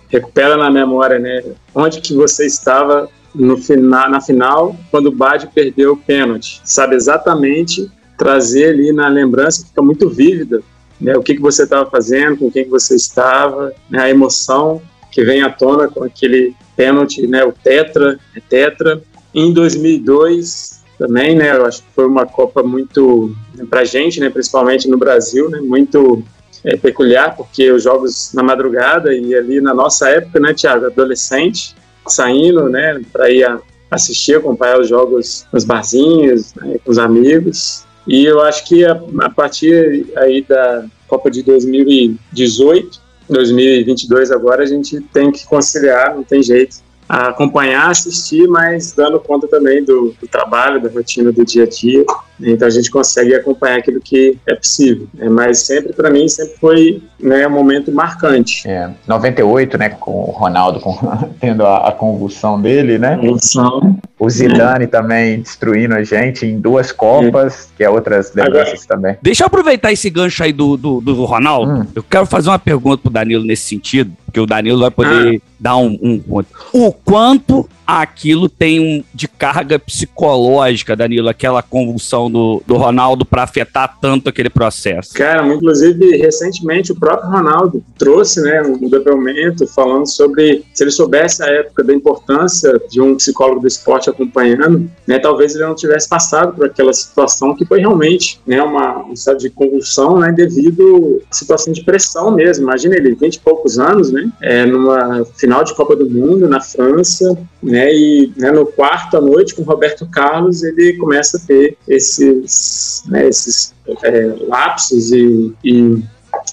recupera 0.09 0.57
na 0.57 0.71
memória, 0.71 1.19
né, 1.19 1.43
onde 1.75 2.01
que 2.01 2.15
você 2.15 2.47
estava 2.47 3.09
no 3.35 3.57
final, 3.57 4.11
na 4.11 4.21
final 4.21 4.77
quando 4.91 5.07
o 5.07 5.13
Bad 5.13 5.49
perdeu 5.55 5.93
o 5.93 5.97
pênalti, 5.97 6.61
sabe 6.65 6.97
exatamente 6.97 7.91
trazer 8.19 8.71
ali 8.71 8.93
na 8.93 9.09
lembrança 9.09 9.65
fica 9.67 9.81
muito 9.81 10.09
vívida 10.11 10.63
né, 11.01 11.17
o 11.17 11.23
que, 11.23 11.35
que 11.35 11.41
você 11.41 11.63
estava 11.63 11.89
fazendo, 11.89 12.37
com 12.37 12.51
quem 12.51 12.65
que 12.65 12.71
você 12.71 12.95
estava, 12.95 13.73
né, 13.89 14.03
a 14.03 14.11
emoção 14.11 14.83
que 15.11 15.25
vem 15.25 15.43
à 15.43 15.51
tona 15.51 15.89
com 15.89 16.05
aquele 16.05 16.55
pênalti, 16.77 17.27
né, 17.27 17.43
o 17.45 17.53
tetra, 17.53 18.19
é 18.37 18.41
tetra. 18.41 19.03
Em 19.35 19.53
2002 19.53 20.81
também, 20.99 21.35
né, 21.35 21.57
eu 21.57 21.65
acho 21.65 21.83
que 21.83 21.89
foi 21.95 22.07
uma 22.07 22.27
Copa 22.27 22.63
muito, 22.63 23.35
né, 23.55 23.65
para 23.69 23.85
gente, 23.85 24.21
né, 24.21 24.29
principalmente 24.29 24.89
no 24.89 24.99
Brasil, 24.99 25.49
né, 25.49 25.61
muito 25.61 26.23
é, 26.65 26.77
peculiar, 26.77 27.37
porque 27.37 27.71
os 27.71 27.83
jogos 27.83 28.33
na 28.35 28.43
madrugada 28.43 29.15
e 29.15 29.35
ali 29.35 29.61
na 29.61 29.75
nossa 29.75 30.09
época, 30.09 30.39
né, 30.41 30.55
Thiago, 30.55 30.87
adolescente, 30.87 31.75
saindo, 32.07 32.69
né, 32.69 33.01
para 33.13 33.31
ir 33.31 33.47
assistir, 33.91 34.37
acompanhar 34.37 34.81
os 34.81 34.89
jogos 34.89 35.47
nos 35.53 35.65
barzinhos, 35.65 36.55
né, 36.55 36.77
com 36.85 36.91
os 36.91 36.99
amigos. 36.99 37.85
E 38.07 38.25
eu 38.25 38.41
acho 38.41 38.67
que 38.67 38.85
a, 38.85 39.01
a 39.21 39.31
partir 39.31 40.07
aí 40.17 40.43
da 40.43 40.85
Copa 41.07 41.31
de 41.31 41.43
2018, 41.43 43.01
2022 43.29 44.31
agora, 44.31 44.63
a 44.63 44.67
gente 44.67 45.01
tem 45.13 45.31
que 45.31 45.47
conciliar, 45.47 46.15
não 46.15 46.23
tem 46.23 46.43
jeito 46.43 46.77
acompanhar, 47.11 47.91
assistir, 47.91 48.47
mas 48.47 48.93
dando 48.93 49.19
conta 49.19 49.49
também 49.49 49.85
do, 49.85 50.15
do, 50.21 50.29
trabalho, 50.29 50.81
da 50.81 50.89
rotina 50.89 51.33
do 51.33 51.45
dia 51.45 51.65
a 51.65 51.69
dia. 51.69 52.05
Então 52.41 52.67
a 52.67 52.71
gente 52.71 52.91
consegue 52.91 53.35
acompanhar 53.35 53.81
aquilo 53.81 54.01
que 54.01 54.39
é 54.47 54.55
possível. 54.55 55.09
Né? 55.13 55.29
Mas 55.29 55.67
sempre, 55.67 55.93
para 55.93 56.09
mim, 56.09 56.29
sempre 56.29 56.55
foi 56.59 57.03
né, 57.19 57.47
um 57.47 57.51
momento 57.51 57.93
marcante. 57.93 58.67
É, 58.67 58.89
98, 59.07 59.77
né, 59.77 59.89
com 59.91 60.13
o 60.13 60.31
Ronaldo 60.31 60.81
com, 60.81 60.97
tendo 61.41 61.67
a, 61.67 61.89
a, 61.89 61.93
convulsão 61.93 62.61
dele, 62.61 62.97
né? 62.97 63.17
Convulsão. 63.17 63.99
O 64.19 64.31
Zidane 64.31 64.85
é. 64.85 64.87
também 64.87 65.41
destruindo 65.41 65.95
a 65.95 66.05
gente 66.05 66.47
em 66.47 66.59
duas 66.61 66.93
Copas, 66.93 67.71
é. 67.73 67.77
que 67.77 67.85
é 67.85 67.91
outras 67.91 68.33
lembranças 68.35 68.87
também. 68.87 69.17
Deixa 69.21 69.43
eu 69.43 69.47
aproveitar 69.49 69.93
esse 69.93 70.09
gancho 70.09 70.43
aí 70.45 70.53
do, 70.53 70.77
do, 70.77 71.01
do 71.01 71.25
Ronaldo. 71.25 71.73
Hum. 71.73 71.87
Eu 71.95 72.03
quero 72.03 72.27
fazer 72.27 72.51
uma 72.51 72.59
pergunta 72.59 72.99
pro 72.99 73.11
Danilo 73.11 73.45
nesse 73.45 73.63
sentido, 73.65 74.13
porque 74.31 74.41
o 74.41 74.47
Danilo 74.47 74.79
vai 74.79 74.91
poder 74.93 75.37
ah. 75.37 75.49
dar 75.59 75.77
um, 75.77 75.99
um 76.01 76.19
ponto. 76.21 76.49
O 76.73 76.93
quanto 76.93 77.69
aquilo 77.99 78.49
tem 78.49 78.79
um, 78.79 79.03
de 79.13 79.27
carga 79.27 79.77
psicológica, 79.77 80.95
Danilo, 80.95 81.29
aquela 81.29 81.61
convulsão 81.61 82.31
do, 82.31 82.63
do 82.65 82.77
Ronaldo 82.77 83.25
para 83.25 83.43
afetar 83.43 83.99
tanto 84.01 84.29
aquele 84.29 84.49
processo? 84.49 85.13
Cara, 85.15 85.45
inclusive, 85.53 86.17
recentemente 86.19 86.93
o 86.93 86.95
próprio 86.95 87.29
Ronaldo 87.29 87.83
trouxe 87.99 88.41
né, 88.43 88.63
um 88.63 88.89
depoimento 88.89 89.67
falando 89.67 90.07
sobre 90.07 90.65
se 90.73 90.85
ele 90.85 90.93
soubesse 90.93 91.43
a 91.43 91.47
época 91.47 91.83
da 91.83 91.93
importância 91.93 92.81
de 92.89 93.01
um 93.01 93.17
psicólogo 93.17 93.61
do 93.61 93.67
esporte 93.67 94.09
acompanhando, 94.09 94.89
né, 95.07 95.19
talvez 95.19 95.57
ele 95.57 95.65
não 95.65 95.75
tivesse 95.75 96.09
passado 96.09 96.55
por 96.55 96.67
aquela 96.67 96.93
situação 96.93 97.57
que 97.57 97.65
foi 97.65 97.81
realmente 97.81 98.41
né, 98.47 98.63
uma, 98.63 99.05
um 99.05 99.13
estado 99.13 99.39
de 99.39 99.51
convulsão 99.51 100.19
né, 100.19 100.31
devido 100.31 101.21
à 101.29 101.35
situação 101.35 101.73
de 101.73 101.83
pressão 101.83 102.31
mesmo. 102.31 102.63
Imagina 102.63 102.95
ele, 102.95 103.17
20 103.17 103.35
e 103.35 103.41
poucos 103.41 103.81
anos, 103.81 104.13
né, 104.13 104.20
é, 104.41 104.67
numa 104.67 105.25
final 105.37 105.65
de 105.65 105.75
Copa 105.75 105.97
do 105.97 106.09
Mundo 106.09 106.49
na 106.49 106.61
França, 106.61 107.37
né, 107.63 107.93
e 107.93 108.33
né, 108.37 108.51
no 108.51 108.67
quarto 108.67 109.17
à 109.17 109.21
noite 109.21 109.55
com 109.55 109.63
Roberto 109.63 110.07
Carlos 110.07 110.63
ele 110.63 110.95
começa 110.95 111.37
a 111.37 111.41
ter 111.41 111.77
esses, 111.89 113.05
né, 113.07 113.29
esses 113.29 113.75
é, 114.03 114.35
lapsos 114.49 115.13
e, 115.13 115.53
e 115.65 116.03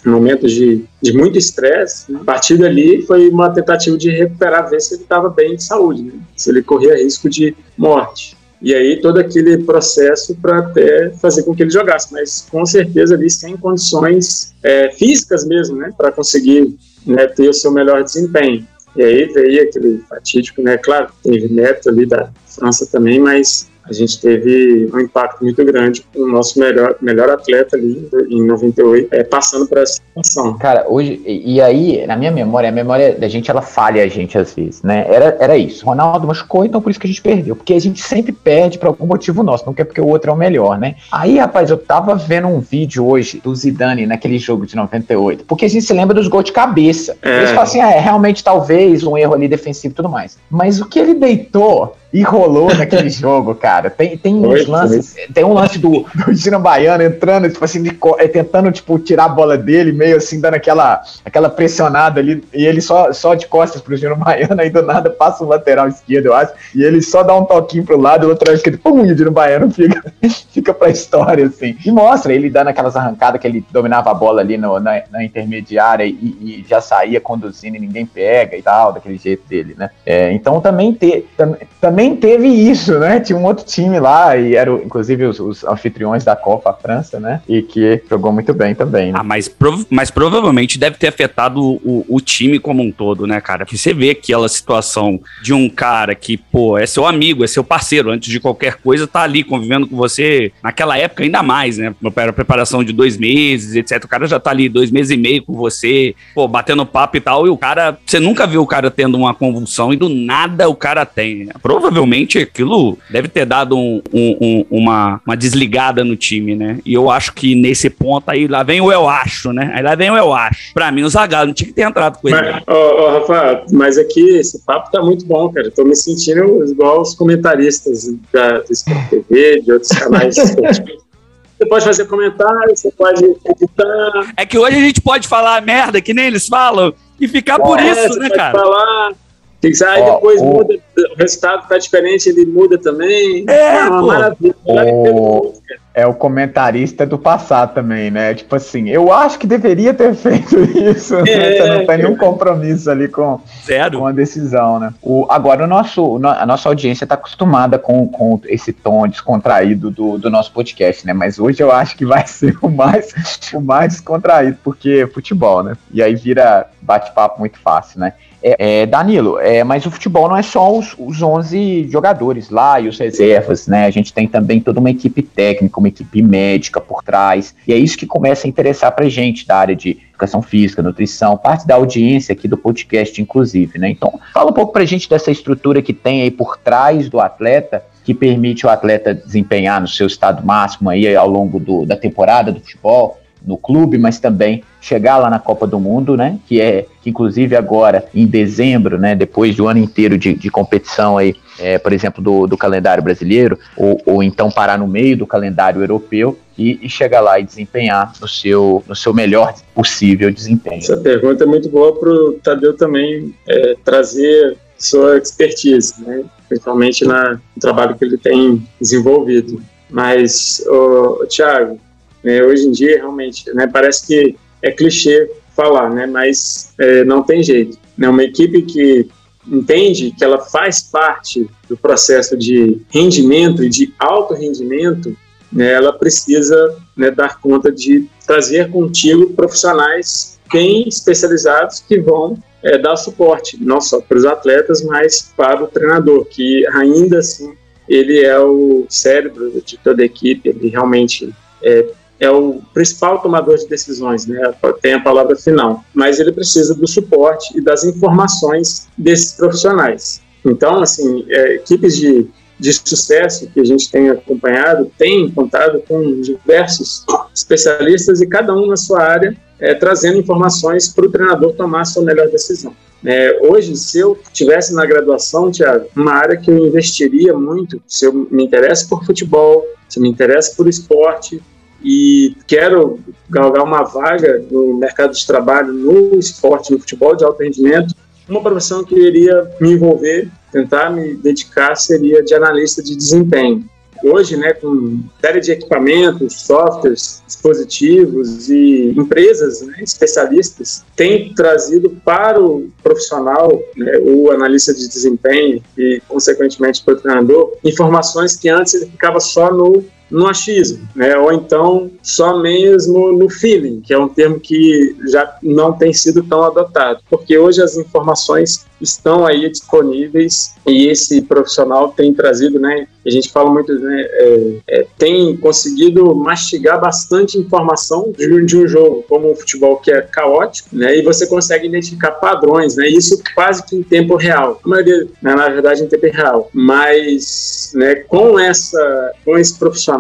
momentos 0.06 0.52
de, 0.52 0.86
de 1.02 1.14
muito 1.14 1.38
estresse. 1.38 2.12
Né? 2.12 2.20
A 2.22 2.24
partir 2.24 2.58
dali 2.58 3.06
foi 3.06 3.30
uma 3.30 3.50
tentativa 3.50 3.98
de 3.98 4.10
recuperar, 4.10 4.70
ver 4.70 4.82
se 4.82 4.96
ele 4.96 5.04
estava 5.04 5.30
bem 5.30 5.56
de 5.56 5.64
saúde, 5.64 6.04
né? 6.04 6.14
se 6.36 6.50
ele 6.50 6.62
corria 6.62 6.96
risco 6.96 7.30
de 7.30 7.56
morte. 7.78 8.37
E 8.62 8.74
aí 8.74 9.00
todo 9.02 9.20
aquele 9.20 9.58
processo 9.60 10.36
para 10.36 10.60
até 10.60 11.12
fazer 11.12 11.44
com 11.44 11.56
que 11.56 11.64
ele 11.64 11.70
jogasse, 11.70 12.12
mas 12.12 12.48
com 12.50 12.66
certeza 12.66 13.16
ali 13.16 13.30
sem 13.30 13.56
condições 13.56 14.54
é, 14.64 14.92
físicas 14.92 15.46
mesmo, 15.46 15.78
né, 15.78 15.94
para 15.96 16.12
conseguir 16.12 16.76
né, 17.06 17.28
ter 17.28 17.50
o 17.50 17.54
seu 17.54 17.72
melhor 17.72 18.04
desempenho. 18.04 18.68
E 18.96 19.04
aí 19.04 19.26
veio 19.26 19.64
aquele 19.64 20.04
fatídico, 20.10 20.62
né? 20.62 20.76
Claro, 20.76 21.10
teve 21.22 21.48
neto 21.54 21.88
ali 21.88 22.08
da 22.08 22.32
França 22.48 22.88
também, 22.88 23.20
mas 23.20 23.70
a 23.90 23.94
gente 23.94 24.20
teve 24.20 24.90
um 24.94 25.00
impacto 25.00 25.44
muito 25.44 25.64
grande 25.64 26.04
com 26.14 26.22
o 26.22 26.28
nosso 26.28 26.60
melhor, 26.60 26.96
melhor 27.02 27.30
atleta 27.30 27.76
ali 27.76 28.08
em 28.30 28.46
98, 28.46 29.08
é, 29.14 29.24
passando 29.24 29.68
por 29.68 29.78
essa 29.78 29.94
situação. 29.94 30.58
Cara, 30.58 30.86
hoje, 30.88 31.22
e 31.26 31.62
aí, 31.62 32.06
na 32.06 32.16
minha 32.16 32.32
memória, 32.32 32.70
a 32.70 32.72
memória 32.72 33.14
da 33.14 33.28
gente, 33.28 33.50
ela 33.50 33.62
falha 33.62 34.04
a 34.04 34.08
gente 34.08 34.38
às 34.38 34.54
vezes, 34.54 34.82
né? 34.84 35.06
Era, 35.08 35.38
era 35.40 35.58
isso. 35.58 35.86
Ronaldo 35.86 36.28
machucou, 36.28 36.66
então 36.66 36.82
por 36.82 36.90
isso 36.90 37.00
que 37.00 37.08
a 37.08 37.10
gente 37.10 37.22
perdeu. 37.22 37.56
Porque 37.56 37.74
a 37.74 37.80
gente 37.80 38.02
sempre 38.02 38.32
perde 38.32 38.78
por 38.78 38.88
algum 38.88 39.06
motivo 39.06 39.44
nosso, 39.44 39.66
não 39.66 39.74
quer 39.74 39.86
porque 39.86 40.02
o 40.02 40.08
outro 40.08 40.32
é 40.32 40.34
o 40.34 40.38
melhor, 40.38 40.78
né? 40.78 40.96
Aí, 41.12 41.38
rapaz, 41.38 41.70
eu 41.70 41.78
tava 41.78 42.16
vendo 42.16 42.48
um 42.48 42.60
vídeo 42.60 43.08
hoje 43.08 43.40
do 43.44 43.56
Zidane 43.56 44.06
naquele 44.06 44.38
jogo 44.38 44.66
de 44.66 44.76
98, 44.76 45.46
porque 45.46 45.66
a 45.66 45.70
gente 45.70 45.86
se 45.86 45.94
lembra 45.94 46.14
dos 46.14 46.28
gols 46.28 46.46
de 46.46 46.52
cabeça. 46.52 47.18
É. 47.22 47.38
Eles 47.38 47.50
falam 47.50 47.64
assim, 47.64 47.82
ah, 47.82 47.92
é 47.92 48.00
realmente 48.00 48.44
talvez 48.44 49.04
um 49.04 49.18
erro 49.18 49.34
ali 49.34 49.48
defensivo 49.48 49.94
e 49.94 49.96
tudo 49.96 50.10
mais. 50.10 50.38
Mas 50.50 50.82
o 50.82 50.86
que 50.86 51.00
ele 51.00 51.14
deitou 51.14 51.96
e 52.12 52.22
rolou 52.22 52.74
naquele 52.76 53.10
jogo, 53.12 53.54
cara. 53.56 53.90
Tem, 53.90 54.18
tem 54.18 54.36
uns 54.36 54.66
lances. 54.66 55.16
Tem 55.34 55.44
um 55.44 55.54
lance 55.54 55.78
do, 55.78 56.06
do 56.14 56.34
Gino 56.34 56.60
Baiano 56.60 57.04
entrando, 57.04 57.50
tipo 57.50 57.64
assim, 57.64 57.82
de, 57.82 57.98
é, 58.18 58.28
tentando, 58.28 58.72
tipo, 58.72 58.98
tirar 59.00 59.26
a 59.26 59.30
bola 59.30 59.58
dele, 59.58 59.92
meio 59.92 60.18
assim, 60.18 60.40
dando 60.40 60.56
aquela, 60.56 61.02
aquela 61.24 61.50
pressionada 61.50 62.20
ali. 62.20 62.44
E 62.54 62.66
ele 62.66 62.82
só, 62.82 63.12
só 63.12 63.36
de 63.36 63.48
costas 63.48 63.82
pro 63.82 63.98
Gino 63.98 64.16
Baiano, 64.16 64.62
aí 64.62 64.70
do 64.70 64.82
nada 64.82 65.10
passa 65.10 65.44
o 65.44 65.48
lateral 65.48 65.88
esquerdo, 65.88 66.28
eu 66.28 66.36
acho. 66.36 66.54
E 66.74 66.84
ele 66.84 67.02
só 67.02 67.24
dá 67.24 67.36
um 67.36 67.46
toquinho 67.46 67.86
pro 67.86 68.00
lado, 68.00 68.26
o 68.26 68.30
lateral 68.30 68.56
esquerdo, 68.56 68.80
pum, 68.80 69.06
e 69.06 69.12
o 69.12 69.18
Gino 69.18 69.32
Baiano 69.32 69.70
fica, 69.72 70.14
fica 70.52 70.74
pra 70.74 70.90
história, 70.90 71.46
assim. 71.46 71.78
E 71.86 71.92
mostra 71.92 72.34
ele 72.34 72.50
dando 72.50 72.70
aquelas 72.70 72.96
arrancadas 72.96 73.40
que 73.40 73.48
ele 73.48 73.66
dominava 73.72 74.12
a 74.12 74.14
bola 74.14 74.42
ali 74.42 74.58
no, 74.58 74.80
na, 74.80 75.02
na 75.12 75.24
intermediária 75.24 76.06
e, 76.06 76.12
e, 76.12 76.66
já 76.68 76.82
saía 76.82 77.20
conduzindo 77.20 77.76
e 77.76 77.80
ninguém 77.80 78.06
pega 78.06 78.56
e 78.58 78.62
tal, 78.62 78.94
daquele 78.94 79.18
jeito 79.18 79.48
dele, 79.48 79.76
né? 79.78 79.90
É, 80.06 80.32
então 80.32 80.60
também 80.62 80.94
ter. 80.94 81.28
Tam, 81.38 81.56
também 81.98 82.16
teve 82.16 82.48
isso, 82.48 83.00
né? 83.00 83.20
Tinha 83.20 83.36
um 83.36 83.44
outro 83.44 83.66
time 83.66 84.00
lá, 84.00 84.38
e 84.38 84.56
eram 84.56 84.78
inclusive 84.78 85.26
os, 85.26 85.40
os 85.40 85.64
anfitriões 85.64 86.24
da 86.24 86.36
Copa, 86.36 86.72
França, 86.72 87.20
né? 87.20 87.42
E 87.50 87.64
que 87.64 88.04
jogou 88.08 88.32
muito 88.32 88.54
bem 88.54 88.76
também. 88.76 89.12
Né? 89.12 89.18
Ah, 89.20 89.24
mas, 89.24 89.48
prov 89.48 89.84
mas 89.90 90.12
provavelmente 90.12 90.78
deve 90.78 90.98
ter 90.98 91.08
afetado 91.08 91.60
o, 91.60 92.06
o, 92.08 92.22
time 92.22 92.60
como 92.60 92.84
um 92.84 92.92
todo, 92.92 93.26
né, 93.26 93.42
cara? 93.42 93.66
Porque 93.66 93.80
você 93.80 93.96
vê 93.96 94.12
aquela 94.12 94.48
situação 94.48 95.20
de 95.42 95.56
um 95.56 95.68
cara 95.68 96.14
que, 96.14 96.38
pô, 96.38 96.78
é 96.78 96.86
seu 96.86 97.04
amigo, 97.04 97.44
é 97.44 97.48
seu 97.48 97.64
parceiro, 97.64 98.12
antes 98.12 98.30
de 98.30 98.40
qualquer 98.40 98.76
coisa, 98.76 99.08
tá 99.08 99.24
ali 99.24 99.44
convivendo 99.44 99.88
com 99.88 99.96
você, 99.96 100.52
naquela 100.62 101.00
época 101.00 101.24
ainda 101.24 101.42
mais, 101.42 101.80
né? 101.80 101.96
Era 102.16 102.32
preparação 102.32 102.84
de 102.84 102.94
dois 102.94 103.18
meses, 103.18 103.76
etc. 103.76 104.04
O 104.04 104.08
cara 104.08 104.28
já 104.28 104.40
tá 104.40 104.52
ali 104.52 104.70
dois 104.70 104.92
meses 104.92 105.10
e 105.10 105.18
meio 105.18 105.42
com 105.42 105.54
você, 105.54 106.14
pô, 106.36 106.48
batendo 106.48 106.86
papo 106.86 107.18
e 107.18 107.22
tal, 107.22 107.48
e 107.48 107.50
o 107.50 107.58
cara, 107.58 107.98
você 108.06 108.20
nunca 108.20 108.46
viu 108.46 108.62
o 108.62 108.68
cara 108.68 108.92
tendo 108.92 109.18
uma 109.18 109.34
convulsão 109.34 109.92
e 109.92 109.96
do 109.96 110.10
nada 110.10 110.70
o 110.70 110.76
cara 110.76 111.04
tem. 111.04 111.48
Provavelmente 111.60 111.87
provavelmente 111.88 112.38
aquilo 112.40 112.98
deve 113.10 113.28
ter 113.28 113.46
dado 113.46 113.78
um, 113.78 114.02
um, 114.14 114.38
um, 114.42 114.66
uma, 114.70 115.22
uma 115.26 115.38
desligada 115.38 116.04
no 116.04 116.16
time, 116.16 116.56
né? 116.56 116.80
E 116.86 116.94
eu 116.94 117.10
acho 117.10 117.34
que 117.34 117.56
nesse 117.56 117.90
ponto 117.90 118.30
aí, 118.30 118.48
lá 118.48 118.64
vem 118.64 118.82
o 118.82 118.92
eu 118.92 119.08
acho, 119.08 119.54
né? 119.54 119.72
Aí 119.74 119.82
lá 119.82 119.96
vem 119.96 120.12
o 120.12 120.18
eu 120.18 120.34
acho. 120.34 120.74
Pra 120.74 120.92
mim, 120.92 121.04
o 121.04 121.10
Zagallo 121.10 121.48
não 121.48 121.54
tinha 121.54 121.68
que 121.68 121.74
ter 121.74 121.84
entrado 121.84 122.20
com 122.20 122.28
ele. 122.30 122.38
Mas, 122.38 122.64
oh, 122.68 123.20
Rafa, 123.20 123.66
mas 123.72 123.98
aqui 123.98 124.38
esse 124.38 124.60
papo 124.66 124.92
tá 124.92 125.02
muito 125.02 125.26
bom, 125.26 125.50
cara. 125.50 125.72
tô 125.72 125.84
me 125.84 125.96
sentindo 125.96 126.66
igual 126.66 127.02
os 127.02 127.14
comentaristas 127.16 128.14
da, 128.32 128.60
do 128.60 128.72
Sport 128.72 129.10
TV, 129.10 129.62
de 129.62 129.72
outros 129.72 129.92
canais 129.92 130.36
Você 130.36 131.66
pode 131.66 131.86
fazer 131.86 132.06
comentário, 132.06 132.76
você 132.76 132.92
pode 132.92 133.24
editar. 133.24 134.34
É 134.38 134.46
que 134.46 134.58
hoje 134.58 134.78
a 134.78 134.82
gente 134.82 135.02
pode 135.02 135.28
falar 135.28 135.62
merda, 135.62 136.00
que 136.00 136.14
nem 136.14 136.28
eles 136.28 136.48
falam, 136.48 136.94
e 137.20 137.28
ficar 137.28 137.58
por 137.60 137.80
é, 137.80 137.90
isso, 137.90 138.20
né, 138.20 138.30
cara? 138.30 138.60
Falar, 138.60 139.14
tem 139.60 139.72
que 139.72 139.78
sair, 139.78 140.06
depois 140.06 140.40
o... 140.40 140.46
muda, 140.46 140.78
o 140.98 141.16
resultado 141.16 141.68
tá 141.68 141.78
diferente, 141.78 142.30
ele 142.30 142.46
muda 142.46 142.78
também. 142.78 143.46
É, 143.48 143.84
uma 143.84 144.02
maravilha. 144.02 144.56
O... 144.66 145.54
É 145.94 146.06
o 146.06 146.14
comentarista 146.14 147.08
do 147.08 147.18
passado 147.18 147.74
também, 147.74 148.12
né? 148.12 148.36
Tipo 148.36 148.56
assim, 148.56 148.88
eu 148.88 149.12
acho 149.12 149.40
que 149.40 149.48
deveria 149.48 149.96
ter 149.96 150.14
feito 150.16 150.56
isso. 150.56 151.16
Né? 151.24 151.32
É, 151.32 151.38
né? 151.38 151.52
Você 151.58 151.70
não 151.70 151.86
tem 151.88 151.98
nenhum 151.98 152.16
compromisso 152.16 152.92
ali 152.92 153.08
com, 153.08 153.42
Zero. 153.66 153.98
com 153.98 154.06
a 154.06 154.12
decisão, 154.12 154.80
né? 154.80 154.94
O, 155.02 155.26
agora, 155.28 155.64
o 155.64 155.68
nosso, 155.68 156.20
a 156.24 156.46
nossa 156.46 156.70
audiência 156.70 157.04
está 157.04 157.16
acostumada 157.16 157.80
com, 157.80 158.08
com 158.08 158.40
esse 158.46 158.72
tom 158.72 159.08
descontraído 159.08 159.90
do, 159.90 160.20
do 160.20 160.30
nosso 160.30 160.52
podcast, 160.52 161.04
né? 161.04 161.14
Mas 161.14 161.40
hoje 161.40 161.64
eu 161.64 161.72
acho 161.72 161.98
que 161.98 162.06
vai 162.06 162.26
ser 162.30 162.56
o 162.62 162.70
mais, 162.70 163.12
o 163.52 163.60
mais 163.60 163.94
descontraído, 163.94 164.60
porque 164.64 165.02
é 165.04 165.08
futebol, 165.08 165.64
né? 165.64 165.76
E 165.92 166.04
aí 166.04 166.14
vira 166.14 166.68
bate-papo 166.80 167.40
muito 167.40 167.58
fácil, 167.58 168.00
né? 168.02 168.14
É, 168.42 168.82
é, 168.82 168.86
Danilo, 168.86 169.40
é, 169.40 169.64
mas 169.64 169.86
o 169.86 169.92
futebol 169.92 170.30
não 170.30 170.38
é 170.38 170.44
só 170.44 170.78
os, 170.78 170.96
os 170.98 171.22
11 171.22 171.90
jogadores 171.90 172.50
lá 172.50 172.80
e 172.80 172.88
os 172.88 172.98
reservas, 173.00 173.68
né? 173.68 173.86
A 173.86 173.90
gente 173.90 174.14
tem 174.14 174.28
também 174.28 174.60
toda 174.60 174.80
uma 174.80 174.92
equipe 174.92 175.24
técnica, 175.24 175.80
uma 175.80 175.88
equipe 175.88 176.22
médica 176.22 176.80
por 176.80 177.04
trás, 177.04 177.56
e 177.68 177.74
é 177.74 177.78
isso 177.78 177.98
que 177.98 178.06
começa 178.06 178.46
a 178.46 178.50
interessar 178.50 178.92
pra 178.92 179.10
gente 179.10 179.48
da 179.48 179.58
área 179.58 179.76
de 179.76 179.98
educação 180.10 180.42
física, 180.42 180.84
nutrição, 180.84 181.38
parte 181.38 181.66
da 181.66 181.76
audiência 181.76 182.34
aqui 182.34 182.48
do 182.48 182.58
podcast, 182.58 183.20
inclusive, 183.22 183.80
né? 183.80 183.90
Então, 183.90 184.20
fala 184.34 184.52
um 184.52 184.54
pouco 184.54 184.72
pra 184.72 184.86
gente 184.86 185.10
dessa 185.10 185.32
estrutura 185.32 185.82
que 185.82 185.94
tem 185.94 186.22
aí 186.22 186.32
por 186.32 186.58
trás 186.58 187.10
do 187.10 187.20
atleta, 187.20 187.84
que 188.04 188.14
permite 188.14 188.66
o 188.66 188.70
atleta 188.70 189.14
desempenhar 189.14 189.82
no 189.82 189.88
seu 189.88 190.08
estado 190.08 190.46
máximo 190.46 190.90
aí 190.90 191.16
ao 191.16 191.28
longo 191.28 191.60
do, 191.60 191.86
da 191.86 191.98
temporada 191.98 192.52
do 192.52 192.60
futebol, 192.60 193.20
no 193.48 193.58
clube, 193.58 193.98
mas 193.98 194.20
também 194.20 194.62
chegar 194.82 195.18
lá 195.18 195.30
na 195.30 195.40
Copa 195.40 195.66
do 195.66 195.80
Mundo, 195.80 196.18
né? 196.18 196.38
Que 196.46 196.60
é 196.60 196.86
que 197.02 197.10
inclusive 197.10 197.56
agora 197.56 198.06
em 198.14 198.28
dezembro, 198.28 199.00
né? 199.00 199.16
Depois 199.16 199.56
de 199.56 199.62
um 199.62 199.70
ano 199.70 199.80
inteiro 199.80 200.18
de, 200.18 200.34
de 200.34 200.50
competição 200.52 201.18
aí, 201.18 201.34
é, 201.58 201.78
por 201.78 201.94
exemplo, 201.94 202.22
do, 202.22 202.46
do 202.46 202.58
calendário 202.58 203.02
brasileiro, 203.02 203.58
ou, 203.78 204.00
ou 204.06 204.22
então 204.22 204.52
parar 204.52 204.78
no 204.78 204.86
meio 204.86 205.16
do 205.16 205.26
calendário 205.26 205.82
europeu 205.82 206.38
e, 206.58 206.78
e 206.86 206.90
chegar 206.90 207.22
lá 207.22 207.40
e 207.40 207.44
desempenhar 207.44 208.12
no 208.20 208.28
seu, 208.28 208.84
no 208.86 208.96
seu 208.96 209.14
melhor 209.14 209.56
possível 209.74 210.30
desempenho. 210.30 210.80
Essa 210.80 210.98
pergunta 210.98 211.46
é 211.46 211.48
muito 211.48 211.70
boa 211.70 211.98
para 211.98 212.10
o 212.10 212.34
Tadeu 212.44 212.76
também 212.76 213.34
é, 213.48 213.76
trazer 213.86 214.58
sua 214.78 215.18
expertise, 215.18 215.94
né? 216.02 216.26
principalmente 216.50 217.06
na, 217.06 217.34
no 217.34 217.62
trabalho 217.62 217.96
que 217.96 218.04
ele 218.04 218.18
tem 218.18 218.62
desenvolvido. 218.80 219.62
Mas, 219.90 220.62
o 220.68 221.26
Thiago, 221.28 221.80
né, 222.28 222.44
hoje 222.44 222.68
em 222.68 222.72
dia 222.72 222.98
realmente 222.98 223.50
né, 223.54 223.66
parece 223.68 224.06
que 224.06 224.36
é 224.62 224.70
clichê 224.70 225.32
falar, 225.56 225.90
né, 225.90 226.06
mas 226.06 226.74
é, 226.78 227.06
não 227.06 227.24
tem 227.24 227.42
jeito. 227.42 227.78
Né, 227.98 228.10
uma 228.10 228.22
equipe 228.22 228.64
que 228.64 229.08
entende 229.50 230.12
que 230.12 230.26
ela 230.26 230.40
faz 230.40 230.82
parte 230.82 231.50
do 231.70 231.78
processo 231.78 232.36
de 232.36 232.82
rendimento 232.90 233.64
e 233.64 233.70
de 233.70 233.94
alto 233.98 234.34
rendimento, 234.34 235.16
né, 235.50 235.72
ela 235.72 235.94
precisa 235.94 236.76
né, 236.98 237.10
dar 237.10 237.40
conta 237.40 237.72
de 237.72 238.10
trazer 238.26 238.70
contigo 238.70 239.32
profissionais 239.34 240.38
bem 240.52 240.86
especializados 240.86 241.80
que 241.80 241.98
vão 241.98 242.38
é, 242.62 242.78
dar 242.78 242.98
suporte, 242.98 243.58
não 243.64 243.80
só 243.80 244.02
para 244.02 244.18
os 244.18 244.26
atletas, 244.26 244.84
mas 244.84 245.32
para 245.38 245.64
o 245.64 245.68
treinador, 245.68 246.26
que 246.26 246.68
ainda 246.74 247.20
assim 247.20 247.56
ele 247.88 248.20
é 248.22 248.38
o 248.38 248.86
cérebro 248.90 249.62
de 249.66 249.78
toda 249.78 250.02
a 250.02 250.06
equipe, 250.06 250.50
ele 250.50 250.68
realmente 250.68 251.34
é, 251.64 251.86
é 252.20 252.30
o 252.30 252.62
principal 252.74 253.20
tomador 253.20 253.58
de 253.58 253.68
decisões, 253.68 254.26
né? 254.26 254.54
tem 254.82 254.94
a 254.94 255.00
palavra 255.00 255.36
final, 255.36 255.84
mas 255.94 256.20
ele 256.20 256.32
precisa 256.32 256.74
do 256.74 256.88
suporte 256.88 257.58
e 257.58 257.62
das 257.62 257.84
informações 257.84 258.88
desses 258.98 259.34
profissionais. 259.34 260.22
Então, 260.46 260.82
assim, 260.82 261.26
é, 261.30 261.56
equipes 261.56 261.96
de, 261.96 262.28
de 262.60 262.74
sucesso 262.74 263.48
que 263.54 263.60
a 263.60 263.66
gente 263.66 263.92
tem 263.92 264.10
acompanhado 264.10 264.92
têm 264.98 265.30
contado 265.30 265.82
com 265.88 266.22
diversos 266.22 267.06
especialistas 267.34 268.22
e 268.22 268.28
cada 268.28 268.54
um 268.54 268.68
na 268.68 268.78
sua 268.78 269.02
área 269.02 269.36
é, 269.60 269.74
trazendo 269.74 270.18
informações 270.18 270.88
para 270.88 271.06
o 271.06 271.12
treinador 271.12 271.54
tomar 271.54 271.82
a 271.82 271.86
sua 271.86 272.04
melhor 272.04 272.30
decisão. 272.30 272.76
É, 273.06 273.40
hoje, 273.44 273.76
se 273.76 274.00
eu 274.00 274.18
tivesse 274.34 274.74
na 274.74 274.86
graduação, 274.86 275.52
Tiago, 275.52 275.88
uma 275.96 276.14
área 276.14 276.38
que 276.38 276.50
eu 276.50 276.58
investiria 276.58 277.34
muito, 277.34 277.82
se 277.88 278.06
eu 278.06 278.28
me 278.32 278.44
interesso 278.44 278.90
por 278.90 279.06
futebol, 279.06 279.64
se 279.88 280.00
eu 280.00 280.04
me 280.04 280.10
interesso 280.10 280.56
por 280.56 280.68
esporte 280.68 281.42
e 281.84 282.36
quero 282.48 283.00
galgar 283.30 283.64
uma 283.64 283.84
vaga 283.84 284.44
no 284.50 284.76
mercado 284.76 285.14
de 285.14 285.26
trabalho 285.26 285.74
no 285.74 286.18
esporte, 286.18 286.72
no 286.72 286.80
futebol 286.80 287.16
de 287.16 287.24
alto 287.24 287.42
rendimento, 287.44 287.94
uma 288.28 288.42
profissão 288.42 288.84
que 288.84 288.94
eu 288.94 289.06
iria 289.06 289.50
me 289.60 289.74
envolver, 289.74 290.30
tentar 290.52 290.90
me 290.90 291.16
dedicar, 291.16 291.76
seria 291.76 292.24
de 292.24 292.34
analista 292.34 292.84
de 292.84 292.96
desempenho. 292.96 293.64
Hoje, 294.04 294.38
né, 294.38 294.54
com 294.54 295.02
série 295.20 295.40
de 295.40 295.52
equipamentos, 295.52 296.42
softwares, 296.42 297.24
dispositivos 297.26 298.48
e 298.48 298.94
empresas 298.96 299.62
né, 299.62 299.78
especialistas, 299.82 300.86
tem 300.96 301.34
trazido 301.34 301.90
para 302.06 302.40
o 302.40 302.70
profissional, 302.84 303.60
né, 303.76 303.98
o 304.04 304.30
analista 304.30 304.74
de 304.74 304.88
desempenho 304.88 305.64
e, 305.76 306.02
consequentemente, 306.08 306.84
para 306.84 306.94
o 306.94 306.98
treinador, 306.98 307.54
informações 307.64 308.36
que 308.36 308.50
antes 308.50 308.76
ele 308.76 308.86
ficava 308.86 309.20
só 309.20 309.52
no 309.52 309.84
no 310.10 310.28
achismo, 310.28 310.88
né? 310.96 311.18
ou 311.18 311.32
então 311.32 311.92
só 312.02 312.40
mesmo 312.40 313.12
no 313.12 313.30
feeling, 313.30 313.82
que 313.82 313.94
é 313.94 314.00
um 314.00 314.08
termo 314.08 314.40
que 314.40 314.96
já 315.10 315.38
não 315.44 315.74
tem 315.74 315.94
sido 315.94 316.24
tão 316.24 316.44
adotado, 316.44 317.00
porque 317.10 317.38
hoje 317.38 317.62
as 317.62 317.76
informações 317.76 318.66
estão 318.82 319.26
aí 319.26 319.50
disponíveis 319.50 320.54
e 320.66 320.88
esse 320.88 321.22
profissional 321.22 321.90
tem 321.90 322.14
trazido, 322.14 322.60
né? 322.60 322.88
A 323.06 323.10
gente 323.10 323.32
fala 323.32 323.50
muito, 323.50 323.74
né? 323.74 324.02
É, 324.02 324.58
é, 324.68 324.88
tem 324.98 325.36
conseguido 325.38 326.14
mastigar 326.14 326.80
bastante 326.80 327.38
informação 327.38 328.12
de, 328.16 328.46
de, 328.46 328.58
um 328.58 328.68
jogo, 328.68 329.04
como 329.08 329.32
o 329.32 329.36
futebol 329.36 329.78
que 329.78 329.92
é 329.92 330.02
caótico, 330.02 330.70
né? 330.74 330.98
E 330.98 331.02
você 331.02 331.26
consegue 331.26 331.68
identificar 331.68 332.12
padrões, 332.12 332.76
né? 332.76 332.88
Isso 332.88 333.22
quase 333.34 333.64
que 333.66 333.76
em 333.76 333.84
tempo 333.84 334.16
real, 334.16 334.60
a 334.64 334.68
maioria, 334.68 335.08
né, 335.22 335.34
na 335.34 335.50
verdade, 335.50 335.84
em 335.84 335.88
tempo 335.88 336.06
real. 336.12 336.50
Mas, 336.54 337.72
né? 337.74 337.96
Com 337.96 338.38
essa, 338.38 339.12
com 339.24 339.38
esse 339.38 339.58
profissional 339.58 339.97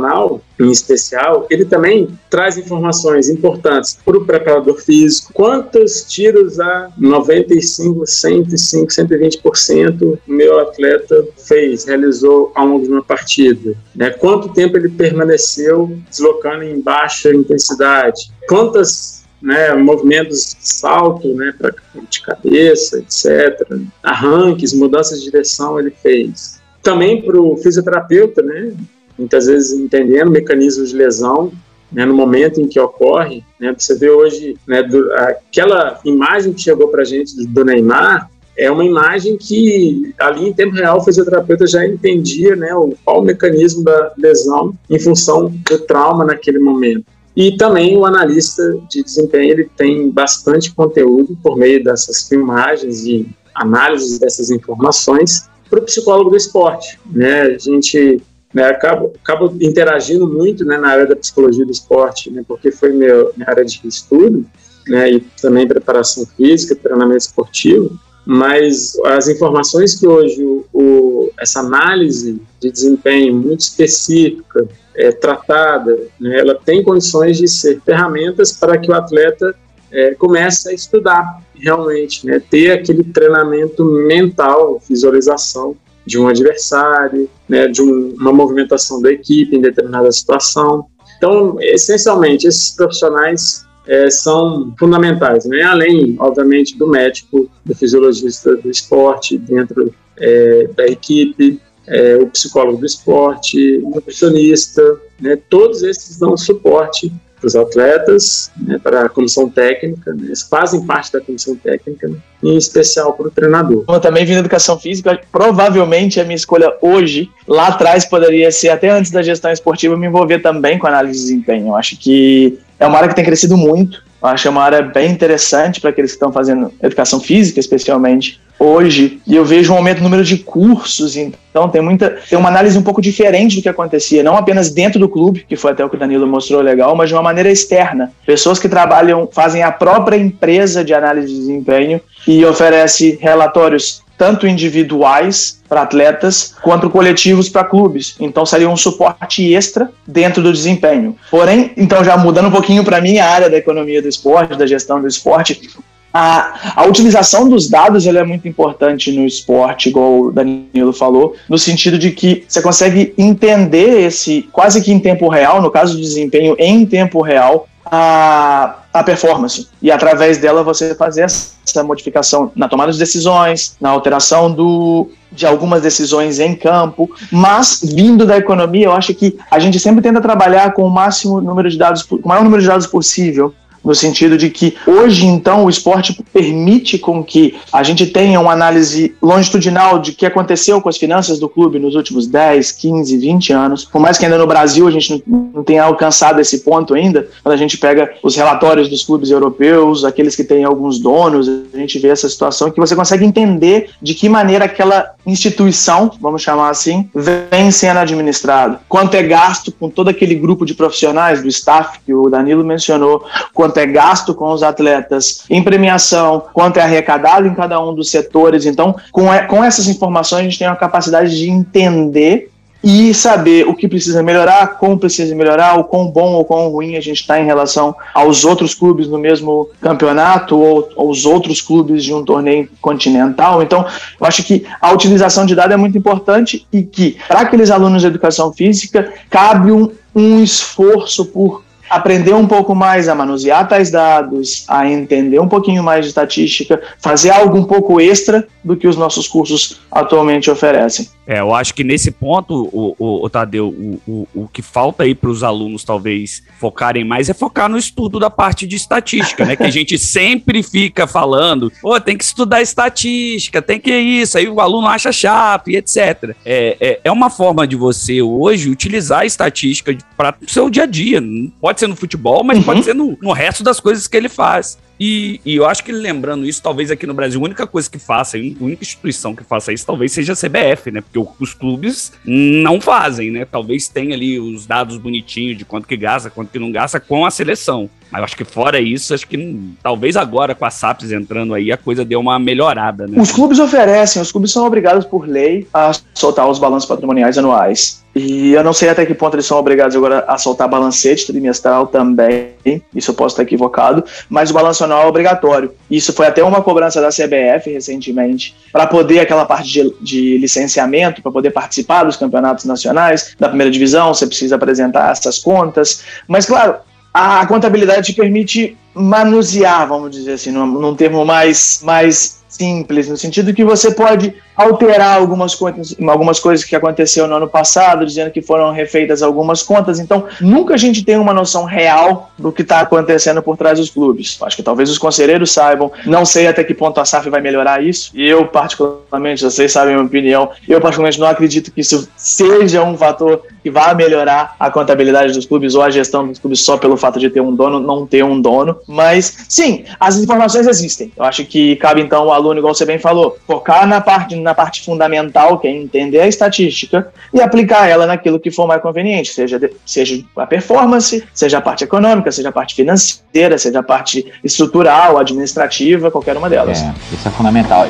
em 0.60 0.71
especial, 0.71 1.45
ele 1.49 1.65
também 1.65 2.07
traz 2.29 2.57
informações 2.57 3.29
importantes 3.29 3.97
para 4.03 4.17
o 4.17 4.25
preparador 4.25 4.77
físico. 4.79 5.31
Quantos 5.33 6.03
tiros 6.03 6.60
a 6.60 6.89
95, 6.97 8.05
105, 8.05 8.88
120% 8.88 10.01
o 10.01 10.31
meu 10.31 10.60
atleta 10.60 11.27
fez, 11.38 11.86
realizou 11.86 12.51
ao 12.55 12.67
longo 12.67 12.86
de 12.86 12.91
uma 12.91 13.03
partida? 13.03 13.75
Né? 13.95 14.10
Quanto 14.10 14.49
tempo 14.49 14.77
ele 14.77 14.89
permaneceu 14.89 15.95
deslocando 16.10 16.63
em 16.63 16.79
baixa 16.79 17.33
intensidade? 17.33 18.31
Quantas 18.47 19.17
né, 19.41 19.73
movimentos 19.75 20.55
de 20.55 20.67
salto, 20.67 21.33
né, 21.36 21.53
para 21.57 21.73
de 22.10 22.21
cabeça, 22.21 22.99
etc. 22.99 23.69
Arranques, 24.01 24.73
mudanças 24.73 25.19
de 25.19 25.29
direção 25.29 25.79
ele 25.79 25.91
fez. 25.91 26.60
Também 26.81 27.21
para 27.21 27.39
o 27.39 27.57
fisioterapeuta, 27.57 28.41
né, 28.41 28.73
muitas 29.17 29.47
vezes 29.47 29.77
entendendo 29.77 30.32
mecanismos 30.32 30.89
de 30.89 30.95
lesão, 30.95 31.51
né, 31.91 32.06
no 32.06 32.13
momento 32.13 32.62
em 32.62 32.67
que 32.67 32.80
ocorre. 32.80 33.43
Né, 33.60 33.73
você 33.77 33.95
vê 33.95 34.10
hoje 34.10 34.58
né, 34.67 34.84
do, 34.84 35.12
aquela 35.13 35.99
imagem 36.06 36.53
que 36.53 36.62
chegou 36.62 36.89
para 36.89 37.01
a 37.01 37.06
gente 37.06 37.36
do 37.47 37.65
Neymar, 37.65 38.30
é 38.58 38.71
uma 38.71 38.84
imagem 38.84 39.38
que 39.38 40.13
ali 40.17 40.49
em 40.49 40.53
tempo 40.53 40.75
real 40.75 40.97
o 40.97 41.03
fisioterapeuta 41.03 41.67
já 41.67 41.86
entendia 41.86 42.56
né, 42.56 42.73
o, 42.73 42.93
qual 43.06 43.21
o 43.21 43.23
mecanismo 43.23 43.84
da 43.84 44.13
lesão 44.17 44.73
em 44.89 44.99
função 44.99 45.53
do 45.69 45.80
trauma 45.80 46.25
naquele 46.25 46.58
momento. 46.58 47.06
E 47.36 47.56
também 47.56 47.95
o 47.95 48.03
analista 48.03 48.63
de 48.89 49.03
desempenho 49.03 49.51
ele 49.51 49.69
tem 49.77 50.10
bastante 50.10 50.73
conteúdo 50.73 51.38
por 51.43 51.56
meio 51.56 51.84
dessas 51.84 52.27
filmagens 52.27 53.06
e 53.06 53.30
análises 53.53 54.17
dessas 54.17 54.49
informações 54.49 55.47
para 55.69 55.80
o 55.80 55.84
psicólogo 55.84 56.32
do 56.32 56.36
esporte. 56.36 56.99
Né? 57.06 57.41
A 57.43 57.58
gente 57.60 58.19
né, 58.53 58.63
acabo, 58.65 59.13
acabo 59.21 59.53
interagindo 59.62 60.27
muito 60.27 60.65
né, 60.65 60.77
na 60.77 60.89
área 60.89 61.05
da 61.05 61.15
psicologia 61.15 61.65
do 61.65 61.71
esporte, 61.71 62.31
né, 62.31 62.43
porque 62.47 62.71
foi 62.71 62.91
meu, 62.91 63.31
minha 63.36 63.49
área 63.49 63.65
de 63.65 63.79
estudo, 63.86 64.45
né, 64.88 65.12
e 65.12 65.19
também 65.41 65.67
preparação 65.67 66.25
física, 66.25 66.75
treinamento 66.75 67.25
esportivo, 67.25 67.99
mas 68.25 68.97
as 69.05 69.27
informações 69.27 69.95
que 69.95 70.07
hoje 70.07 70.43
o, 70.43 70.65
o, 70.73 71.31
essa 71.39 71.60
análise 71.60 72.41
de 72.60 72.71
desempenho 72.71 73.36
muito 73.36 73.62
específica 73.62 74.67
é 74.95 75.12
tratada, 75.12 75.97
né, 76.19 76.39
ela 76.39 76.55
tem 76.55 76.81
condições 76.81 77.38
de 77.38 77.47
ser 77.47 77.81
ferramentas 77.81 78.51
para 78.53 78.77
que 78.77 78.89
o 78.89 78.93
atleta 78.93 79.53
é, 79.91 80.13
comece 80.15 80.69
a 80.69 80.73
estudar 80.73 81.41
realmente, 81.53 82.25
né, 82.25 82.41
ter 82.49 82.71
aquele 82.71 83.03
treinamento 83.03 83.83
mental, 83.86 84.81
visualização 84.88 85.75
de 86.07 86.17
um 86.17 86.27
adversário, 86.27 87.29
né, 87.47 87.67
de 87.67 87.81
um, 87.81 88.15
uma 88.17 88.31
movimentação 88.31 89.01
da 89.01 89.11
equipe 89.11 89.55
em 89.55 89.61
determinada 89.61 90.09
situação. 90.11 90.85
Então, 91.17 91.57
essencialmente, 91.59 92.47
esses 92.47 92.71
profissionais 92.71 93.65
é, 93.85 94.09
são 94.09 94.73
fundamentais, 94.79 95.45
né? 95.45 95.63
além, 95.63 96.15
obviamente, 96.19 96.77
do 96.77 96.87
médico, 96.87 97.49
do 97.65 97.75
fisiologista 97.75 98.55
do 98.55 98.69
esporte 98.69 99.37
dentro 99.37 99.93
é, 100.17 100.67
da 100.75 100.85
equipe, 100.87 101.59
é, 101.85 102.17
o 102.17 102.27
psicólogo 102.27 102.79
do 102.79 102.85
esporte, 102.85 103.77
o 103.83 103.89
nutricionista, 103.89 104.81
né? 105.19 105.37
todos 105.49 105.83
esses 105.83 106.17
dão 106.17 106.35
suporte 106.37 107.11
para 107.39 107.47
os 107.47 107.56
atletas, 107.56 108.52
né, 108.60 108.80
para 108.82 109.06
a 109.06 109.10
comissão 109.10 109.50
técnica, 109.50 110.13
né, 110.13 110.23
eles 110.26 110.41
fazem 110.41 110.86
parte 110.86 111.13
da 111.13 111.21
comissão 111.21 111.56
técnica, 111.56 112.08
né, 112.08 112.17
em 112.43 112.58
especial 112.58 113.13
para 113.13 113.28
o 113.28 113.32
treinador. 113.32 113.86
Eu 113.88 114.00
também 114.00 114.26
vim 114.26 114.34
da 114.34 114.39
educação 114.39 114.80
física, 114.80 115.19
provavelmente 115.32 116.19
a 116.19 116.23
minha 116.23 116.36
escolha 116.36 116.73
hoje, 116.82 117.30
lá 117.47 117.67
atrás 117.67 118.06
poderia 118.06 118.52
ser, 118.52 118.69
até 118.69 118.89
antes 118.89 119.12
da 119.12 119.21
gestão 119.21 119.52
esportiva, 119.52 119.95
me 119.95 120.08
envolver 120.08 120.39
também 120.39 120.78
com 120.80 120.88
análise 120.88 121.19
de 121.19 121.26
desempenho. 121.26 121.67
Eu 121.67 121.76
acho 121.76 121.97
que 121.97 122.60
é 122.80 122.86
uma 122.86 122.97
área 122.97 123.10
que 123.10 123.15
tem 123.15 123.26
crescido 123.26 123.56
muito, 123.56 124.04
eu 124.21 124.28
acho 124.30 124.43
que 124.43 124.47
é 124.47 124.52
uma 124.52 124.63
área 124.63 124.82
bem 124.82 125.12
interessante 125.12 125.80
para 125.80 125.91
aqueles 125.91 126.12
que 126.12 126.15
estão 126.15 126.32
fazendo 126.32 126.73
educação 126.82 127.19
física, 127.19 127.60
especialmente 127.60 128.41
hoje. 128.59 129.19
E 129.25 129.35
eu 129.35 129.45
vejo 129.45 129.73
um 129.73 129.77
aumento 129.77 129.97
no 129.97 130.03
número 130.03 130.23
de 130.23 130.37
cursos, 130.37 131.15
então 131.15 131.69
tem 131.69 131.81
muita 131.81 132.17
tem 132.29 132.37
uma 132.37 132.49
análise 132.49 132.77
um 132.77 132.83
pouco 132.83 133.01
diferente 133.01 133.55
do 133.55 133.61
que 133.61 133.69
acontecia, 133.69 134.23
não 134.23 134.35
apenas 134.35 134.69
dentro 134.69 134.99
do 134.99 135.09
clube, 135.09 135.45
que 135.47 135.55
foi 135.55 135.71
até 135.71 135.83
o 135.83 135.89
que 135.89 135.95
o 135.95 135.99
Danilo 135.99 136.27
mostrou 136.27 136.61
legal, 136.61 136.95
mas 136.95 137.09
de 137.09 137.15
uma 137.15 137.23
maneira 137.23 137.51
externa. 137.51 138.11
Pessoas 138.25 138.59
que 138.59 138.69
trabalham, 138.69 139.29
fazem 139.31 139.63
a 139.63 139.71
própria 139.71 140.17
empresa 140.17 140.83
de 140.83 140.93
análise 140.93 141.27
de 141.27 141.39
desempenho 141.39 142.01
e 142.27 142.43
oferece 142.45 143.17
relatórios 143.21 144.01
tanto 144.17 144.47
individuais 144.47 145.61
para 145.69 145.83
atletas 145.83 146.55
quanto 146.61 146.89
coletivos 146.89 147.49
para 147.49 147.63
clubes. 147.63 148.15
Então 148.19 148.45
seria 148.45 148.69
um 148.69 148.75
suporte 148.75 149.53
extra 149.53 149.91
dentro 150.07 150.41
do 150.41 150.51
desempenho. 150.51 151.15
Porém, 151.29 151.71
então 151.77 152.03
já 152.03 152.17
mudando 152.17 152.47
um 152.47 152.51
pouquinho 152.51 152.83
para 152.83 152.99
minha 152.99 153.25
área 153.25 153.49
da 153.49 153.57
economia 153.57 154.01
do 154.01 154.07
esporte, 154.07 154.57
da 154.57 154.65
gestão 154.65 154.99
do 154.99 155.07
esporte, 155.07 155.69
a, 156.13 156.81
a 156.81 156.85
utilização 156.85 157.47
dos 157.47 157.69
dados 157.69 158.07
é 158.07 158.23
muito 158.23 158.47
importante 158.47 159.11
no 159.11 159.25
esporte, 159.25 159.89
igual 159.89 160.21
o 160.21 160.31
Danilo 160.31 160.93
falou, 160.93 161.35
no 161.47 161.57
sentido 161.57 161.97
de 161.97 162.11
que 162.11 162.43
você 162.47 162.61
consegue 162.61 163.13
entender 163.17 164.01
esse 164.01 164.47
quase 164.51 164.81
que 164.81 164.91
em 164.91 164.99
tempo 164.99 165.27
real, 165.27 165.61
no 165.61 165.69
caso 165.69 165.95
do 165.95 166.01
desempenho 166.01 166.55
em 166.57 166.85
tempo 166.85 167.21
real, 167.21 167.67
a, 167.85 168.79
a 168.93 169.03
performance. 169.03 169.67
E 169.81 169.91
através 169.91 170.37
dela 170.37 170.63
você 170.63 170.95
fazer 170.95 171.23
essa 171.23 171.83
modificação 171.83 172.51
na 172.55 172.67
tomada 172.67 172.91
de 172.91 172.97
decisões, 172.97 173.75
na 173.79 173.89
alteração 173.89 174.51
do, 174.51 175.09
de 175.31 175.45
algumas 175.45 175.81
decisões 175.81 176.39
em 176.39 176.55
campo, 176.55 177.09
mas 177.31 177.81
vindo 177.83 178.25
da 178.25 178.37
economia, 178.37 178.85
eu 178.85 178.93
acho 178.93 179.13
que 179.13 179.37
a 179.51 179.59
gente 179.59 179.79
sempre 179.79 180.01
tenta 180.01 180.21
trabalhar 180.21 180.73
com 180.73 180.83
o 180.83 180.89
máximo 180.89 181.39
número 181.41 181.69
de 181.69 181.77
dados, 181.77 182.03
com 182.03 182.15
o 182.15 182.27
maior 182.27 182.43
número 182.43 182.61
de 182.61 182.67
dados 182.67 182.87
possível 182.87 183.53
no 183.88 183.95
sentido 183.95 184.38
de 184.38 184.50
que 184.50 184.76
hoje 184.86 185.26
então 185.26 185.63
o 185.63 185.69
esporte 185.69 186.21
permite 186.34 187.00
com 187.00 187.23
que 187.23 187.56
a 187.71 187.82
gente 187.84 188.06
tenha 188.06 188.38
uma 188.38 188.52
análise 188.52 189.15
longitudinal 189.21 189.97
de 190.00 190.12
que 190.12 190.26
aconteceu 190.26 190.82
com 190.82 190.89
as 190.89 190.97
finanças 190.97 191.39
do 191.39 191.47
clube 191.47 191.80
nos 191.80 191.95
últimos 191.95 192.28
10, 192.28 192.73
15, 192.73 193.17
20 193.17 193.54
anos. 193.54 193.86
Por 193.86 194.02
mais 194.02 194.17
que 194.17 194.26
ainda 194.26 194.38
no 194.38 194.45
Brasil 194.45 194.86
a 194.86 194.91
gente 194.91 195.23
não 195.26 195.63
tenha 195.63 195.86
alcançado 195.86 196.41
esse 196.41 196.60
ponto 196.60 196.93
ainda, 196.93 197.30
quando 197.41 197.54
a 197.54 197.58
gente 197.58 197.78
pega 197.78 198.13
os 198.21 198.36
relatórios 198.36 198.89
dos 198.89 199.04
clubes 199.04 199.30
europeus, 199.30 200.04
aqueles 200.04 200.36
que 200.36 200.43
têm 200.43 200.65
alguns 200.65 201.00
donos, 201.00 201.47
a 201.47 201.78
gente 201.78 201.97
vê 201.97 202.10
essa 202.10 202.28
situação 202.28 202.69
que 202.69 202.80
você 202.80 202.93
consegue 202.93 203.23
entender 203.23 203.89
de 204.02 204.13
que 204.13 204.28
maneira 204.28 204.65
aquela 204.65 205.13
instituição, 205.26 206.12
vamos 206.19 206.41
chamar 206.41 206.69
assim, 206.69 207.10
vem 207.15 207.71
sendo 207.71 208.00
administrado. 208.00 208.80
Quanto 208.89 209.15
é 209.15 209.23
gasto 209.23 209.71
com 209.71 209.89
todo 209.89 210.10
aquele 210.10 210.36
grupo 210.36 210.65
de 210.65 210.73
profissionais 210.73 211.41
do 211.41 211.47
staff 211.47 212.00
que 212.06 212.13
o 212.13 212.30
Danilo 212.30 212.65
mencionou, 212.65 213.26
quanto 213.54 213.76
quanto 213.77 213.79
é 213.79 213.85
gasto 213.85 214.33
com 214.33 214.51
os 214.51 214.63
atletas 214.63 215.43
em 215.49 215.63
premiação, 215.63 216.43
quanto 216.53 216.77
é 216.77 216.81
arrecadado 216.81 217.47
em 217.47 217.53
cada 217.53 217.79
um 217.79 217.93
dos 217.93 218.09
setores. 218.09 218.65
Então, 218.65 218.95
com, 219.11 219.27
com 219.47 219.63
essas 219.63 219.87
informações, 219.87 220.41
a 220.41 220.43
gente 220.43 220.59
tem 220.59 220.67
uma 220.67 220.75
capacidade 220.75 221.37
de 221.37 221.49
entender 221.49 222.49
e 222.83 223.13
saber 223.13 223.67
o 223.67 223.73
que 223.73 223.87
precisa 223.87 224.21
melhorar, 224.23 224.77
como 224.77 224.97
precisa 224.97 225.35
melhorar, 225.35 225.79
o 225.79 225.83
quão 225.83 226.09
bom 226.09 226.33
ou 226.33 226.45
quão 226.45 226.69
ruim 226.69 226.95
a 226.95 227.01
gente 227.01 227.21
está 227.21 227.39
em 227.39 227.45
relação 227.45 227.95
aos 228.13 228.45
outros 228.45 228.73
clubes 228.73 229.07
no 229.07 229.17
mesmo 229.17 229.69
campeonato 229.81 230.57
ou 230.57 230.89
aos 230.95 231.25
outros 231.25 231.59
clubes 231.59 232.03
de 232.03 232.13
um 232.13 232.23
torneio 232.23 232.69
continental. 232.79 233.61
Então, 233.61 233.85
eu 234.19 234.25
acho 234.25 234.43
que 234.43 234.65
a 234.79 234.91
utilização 234.91 235.45
de 235.45 235.55
dados 235.55 235.73
é 235.73 235.77
muito 235.77 235.97
importante 235.97 236.65
e 236.71 236.83
que, 236.83 237.17
para 237.27 237.41
aqueles 237.41 237.71
alunos 237.71 238.01
de 238.01 238.07
educação 238.07 238.53
física, 238.53 239.11
cabe 239.29 239.71
um, 239.71 239.91
um 240.15 240.41
esforço 240.41 241.25
por 241.25 241.66
aprender 241.89 242.34
um 242.34 242.47
pouco 242.47 242.73
mais 242.76 243.08
a 243.08 243.15
manusear 243.15 243.67
tais 243.67 243.91
dados, 243.91 244.65
a 244.67 244.89
entender 244.89 245.39
um 245.39 245.47
pouquinho 245.47 245.84
mais 245.84 246.06
de 246.06 246.10
estatística, 246.10 246.82
fazer 247.00 247.30
algo 247.30 247.58
um 247.58 247.63
pouco 247.63 248.00
extra 248.00 248.47
do 248.63 248.76
que 248.76 248.88
os 248.88 248.97
nossos 248.97 249.28
cursos 249.28 249.80
atualmente 249.91 250.52
oferecem. 250.52 251.08
É, 251.28 251.41
eu 251.41 251.54
acho 251.54 251.73
que 251.73 251.84
nesse 251.84 252.10
ponto, 252.10 252.69
o, 252.71 252.95
o, 252.97 253.26
o 253.26 253.30
Tadeu, 253.30 253.67
o, 253.67 254.00
o, 254.08 254.28
o 254.34 254.47
que 254.47 254.62
falta 254.62 255.04
aí 255.04 255.13
para 255.13 255.30
os 255.30 255.43
alunos 255.43 255.84
talvez 255.84 256.41
focarem 256.58 257.04
mais 257.04 257.30
é 257.30 257.34
focar 257.34 257.67
no 257.67 257.78
estudo 257.78 258.17
da 258.17 258.30
parte 258.30 258.65
de 258.65 258.78
estatística, 258.78 259.43
né? 259.43 259.58
Que 259.58 259.63
a 259.63 259.69
gente 259.69 260.00
sempre 260.00 260.63
fica 260.63 261.06
falando, 261.06 261.69
pô, 261.82 262.00
tem 262.00 262.17
que 262.17 262.23
estudar 262.23 262.62
estatística, 262.62 263.62
tem 263.62 263.78
que 263.78 263.93
isso, 263.93 264.38
aí 264.38 264.47
o 264.47 264.62
aluno 264.62 264.88
acha 264.88 265.12
chato 265.12 265.69
e 265.69 265.76
etc. 265.76 266.34
É, 266.45 266.78
é, 266.80 267.00
é 267.04 267.12
uma 267.12 267.30
forma 267.30 267.67
de 267.67 267.76
você 267.76 268.21
hoje 268.21 268.69
utilizar 268.69 269.21
a 269.21 269.26
estatística 269.26 269.97
para 270.15 270.34
o 270.41 270.50
seu 270.50 270.69
dia 270.69 270.84
a 270.84 270.88
dia. 270.88 271.21
Pode 271.60 271.76
ser 271.79 271.87
no 271.87 271.95
futebol, 271.95 272.43
mas 272.43 272.57
uhum. 272.57 272.63
pode 272.63 272.83
ser 272.83 272.93
no, 272.93 273.17
no 273.21 273.31
resto 273.31 273.63
das 273.63 273.79
coisas 273.79 274.07
que 274.07 274.17
ele 274.17 274.29
faz. 274.29 274.77
E, 274.99 275.39
e, 275.45 275.55
eu 275.55 275.65
acho 275.65 275.83
que 275.83 275.91
lembrando 275.91 276.45
isso, 276.45 276.61
talvez 276.61 276.89
aqui 276.89 277.05
no 277.05 277.13
Brasil, 277.13 277.39
a 277.39 277.43
única 277.43 277.67
coisa 277.67 277.89
que 277.89 277.99
faça, 277.99 278.35
a 278.35 278.39
única 278.39 278.83
instituição 278.83 279.35
que 279.35 279.43
faça 279.43 279.71
isso, 279.71 279.85
talvez 279.85 280.11
seja 280.11 280.33
a 280.33 280.35
CBF, 280.35 280.89
né? 280.91 281.01
Porque 281.01 281.19
os 281.39 281.53
clubes 281.53 282.11
não 282.25 282.81
fazem, 282.81 283.29
né? 283.29 283.45
Talvez 283.45 283.87
tenha 283.87 284.15
ali 284.15 284.39
os 284.39 284.65
dados 284.65 284.97
bonitinhos 284.97 285.55
de 285.57 285.63
quanto 285.63 285.87
que 285.87 285.95
gasta, 285.95 286.31
quanto 286.31 286.49
que 286.49 286.57
não 286.57 286.71
gasta 286.71 286.99
com 286.99 287.25
a 287.25 287.31
seleção. 287.31 287.89
Mas 288.09 288.19
eu 288.19 288.25
acho 288.25 288.37
que 288.37 288.43
fora 288.43 288.79
isso, 288.79 289.13
acho 289.13 289.27
que 289.27 289.59
talvez 289.83 290.15
agora 290.15 290.55
com 290.55 290.65
a 290.65 290.71
SAPS 290.71 291.11
entrando 291.11 291.53
aí, 291.53 291.71
a 291.71 291.77
coisa 291.77 292.03
deu 292.03 292.19
uma 292.19 292.39
melhorada, 292.39 293.05
né? 293.05 293.21
Os 293.21 293.31
clubes 293.31 293.59
oferecem, 293.59 294.21
os 294.21 294.31
clubes 294.31 294.51
são 294.51 294.65
obrigados 294.65 295.05
por 295.05 295.27
lei 295.27 295.67
a 295.73 295.91
soltar 296.13 296.49
os 296.49 296.57
balanços 296.57 296.87
patrimoniais 296.87 297.37
anuais. 297.37 298.03
E 298.17 298.53
eu 298.53 298.63
não 298.63 298.73
sei 298.73 298.89
até 298.89 299.06
que 299.06 299.13
ponto 299.13 299.36
eles 299.36 299.45
são 299.45 299.60
obrigados 299.60 299.95
agora 299.95 300.25
a 300.27 300.39
soltar 300.39 300.67
balancete 300.67 301.27
trimestral 301.27 301.86
também, 301.86 302.82
isso 302.95 303.12
eu 303.12 303.15
posso 303.15 303.34
estar 303.34 303.43
equivocado, 303.43 304.03
mas 304.27 304.49
o 304.49 304.53
balanço 304.56 304.84
anual 304.84 305.03
é 305.03 305.06
obrigatório. 305.06 305.71
Isso 305.89 306.12
foi 306.12 306.25
até 306.25 306.43
uma 306.43 306.63
cobrança 306.63 306.99
da 306.99 307.10
CBF 307.10 307.71
recentemente, 307.71 308.56
para 308.71 308.88
poder 308.88 309.19
aquela 309.19 309.45
parte 309.45 309.71
de, 309.71 309.93
de 310.01 310.38
licenciamento, 310.39 311.21
para 311.21 311.32
poder 311.32 311.51
participar 311.51 312.06
dos 312.06 312.17
campeonatos 312.17 312.65
nacionais, 312.65 313.36
da 313.39 313.49
primeira 313.49 313.69
divisão, 313.69 314.12
você 314.12 314.25
precisa 314.25 314.56
apresentar 314.56 315.12
essas 315.12 315.38
contas. 315.38 316.01
Mas, 316.27 316.47
claro, 316.47 316.77
a 317.13 317.45
contabilidade 317.45 318.08
te 318.08 318.13
permite 318.13 318.75
manusear, 318.95 319.88
vamos 319.88 320.10
dizer 320.10 320.34
assim, 320.34 320.49
num, 320.49 320.65
num 320.65 320.95
termo 320.95 321.23
mais, 321.23 321.82
mais 321.84 322.41
simples, 322.49 323.08
no 323.08 323.15
sentido 323.15 323.53
que 323.53 323.63
você 323.63 323.91
pode 323.91 324.34
alterar 324.57 325.15
algumas 325.15 325.53
coisas, 325.53 325.95
algumas 326.09 326.39
coisas 326.39 326.65
que 326.65 326.75
aconteceu 326.75 327.27
no 327.27 327.35
ano 327.35 327.47
passado, 327.47 328.05
dizendo 328.05 328.31
que 328.31 328.41
foram 328.41 328.71
refeitas 328.73 329.21
algumas 329.21 329.61
contas. 329.61 329.99
Então, 329.99 330.25
nunca 330.41 330.73
a 330.73 330.77
gente 330.77 331.05
tem 331.05 331.15
uma 331.17 331.33
noção 331.33 331.63
real 331.63 332.31
do 332.37 332.51
que 332.51 332.63
está 332.63 332.79
acontecendo 332.79 333.41
por 333.43 333.55
trás 333.55 333.77
dos 333.77 333.91
clubes. 333.91 334.37
Acho 334.41 334.55
que 334.55 334.63
talvez 334.63 334.89
os 334.89 334.97
conselheiros 334.97 335.51
saibam. 335.51 335.91
Não 336.05 336.25
sei 336.25 336.47
até 336.47 336.63
que 336.63 336.73
ponto 336.73 336.99
a 336.99 337.05
SAF 337.05 337.29
vai 337.29 337.39
melhorar 337.39 337.83
isso. 337.83 338.11
E 338.15 338.27
eu, 338.27 338.47
particularmente, 338.47 339.43
vocês 339.43 339.71
sabem 339.71 339.93
a 339.93 339.97
minha 339.97 340.07
opinião, 340.07 340.49
eu, 340.67 340.81
particularmente, 340.81 341.19
não 341.19 341.27
acredito 341.27 341.71
que 341.71 341.81
isso 341.81 342.09
seja 342.17 342.83
um 342.83 342.97
fator 342.97 343.43
que 343.61 343.69
vá 343.69 343.93
melhorar 343.93 344.55
a 344.59 344.71
contabilidade 344.71 345.33
dos 345.33 345.45
clubes 345.45 345.75
ou 345.75 345.81
a 345.81 345.89
gestão 345.89 346.27
dos 346.27 346.39
clubes 346.39 346.61
só 346.61 346.77
pelo 346.77 346.97
fato 346.97 347.19
de 347.19 347.29
ter 347.29 347.41
um 347.41 347.53
dono, 347.53 347.79
não 347.79 348.07
ter 348.07 348.23
um 348.23 348.39
dono. 348.41 348.77
Mas, 348.87 349.45
sim, 349.47 349.85
as 349.99 350.17
informações 350.17 350.65
existem. 350.67 351.11
Eu 351.15 351.25
acho 351.25 351.45
que 351.45 351.75
cabe, 351.75 352.01
então, 352.01 352.25
o 352.25 352.31
aluno, 352.31 352.59
igual 352.59 352.73
você 352.73 352.85
bem 352.85 352.97
falou, 352.97 353.37
focar 353.45 353.85
na 353.85 354.01
parte 354.01 354.35
na 354.47 354.55
parte 354.55 354.83
fundamental, 354.83 355.60
que 355.60 355.67
é 355.67 355.71
entender 355.71 356.21
a 356.21 356.27
estatística, 356.27 357.12
e 357.33 357.41
aplicar 357.41 357.88
ela 357.88 358.07
naquilo 358.07 358.39
que 358.39 358.49
for 358.49 358.65
mais 358.65 358.81
conveniente, 358.81 359.33
seja, 359.33 359.60
seja 359.86 360.23
a 360.38 360.47
performance, 360.47 361.23
seja 361.33 361.57
a 361.57 361.62
parte 361.62 361.83
econômica, 361.83 362.31
seja 362.31 362.47
a 362.47 362.51
parte 362.51 362.73
financeira, 362.73 363.57
seja 363.57 363.79
a 363.79 363.83
parte 363.83 364.25
estrutural, 364.43 365.17
administrativa, 365.17 366.10
qualquer 366.10 366.38
uma 366.38 366.49
delas. 366.49 366.81
É, 366.81 366.93
isso 367.13 367.27
é 367.27 367.31
fundamental. 367.31 367.88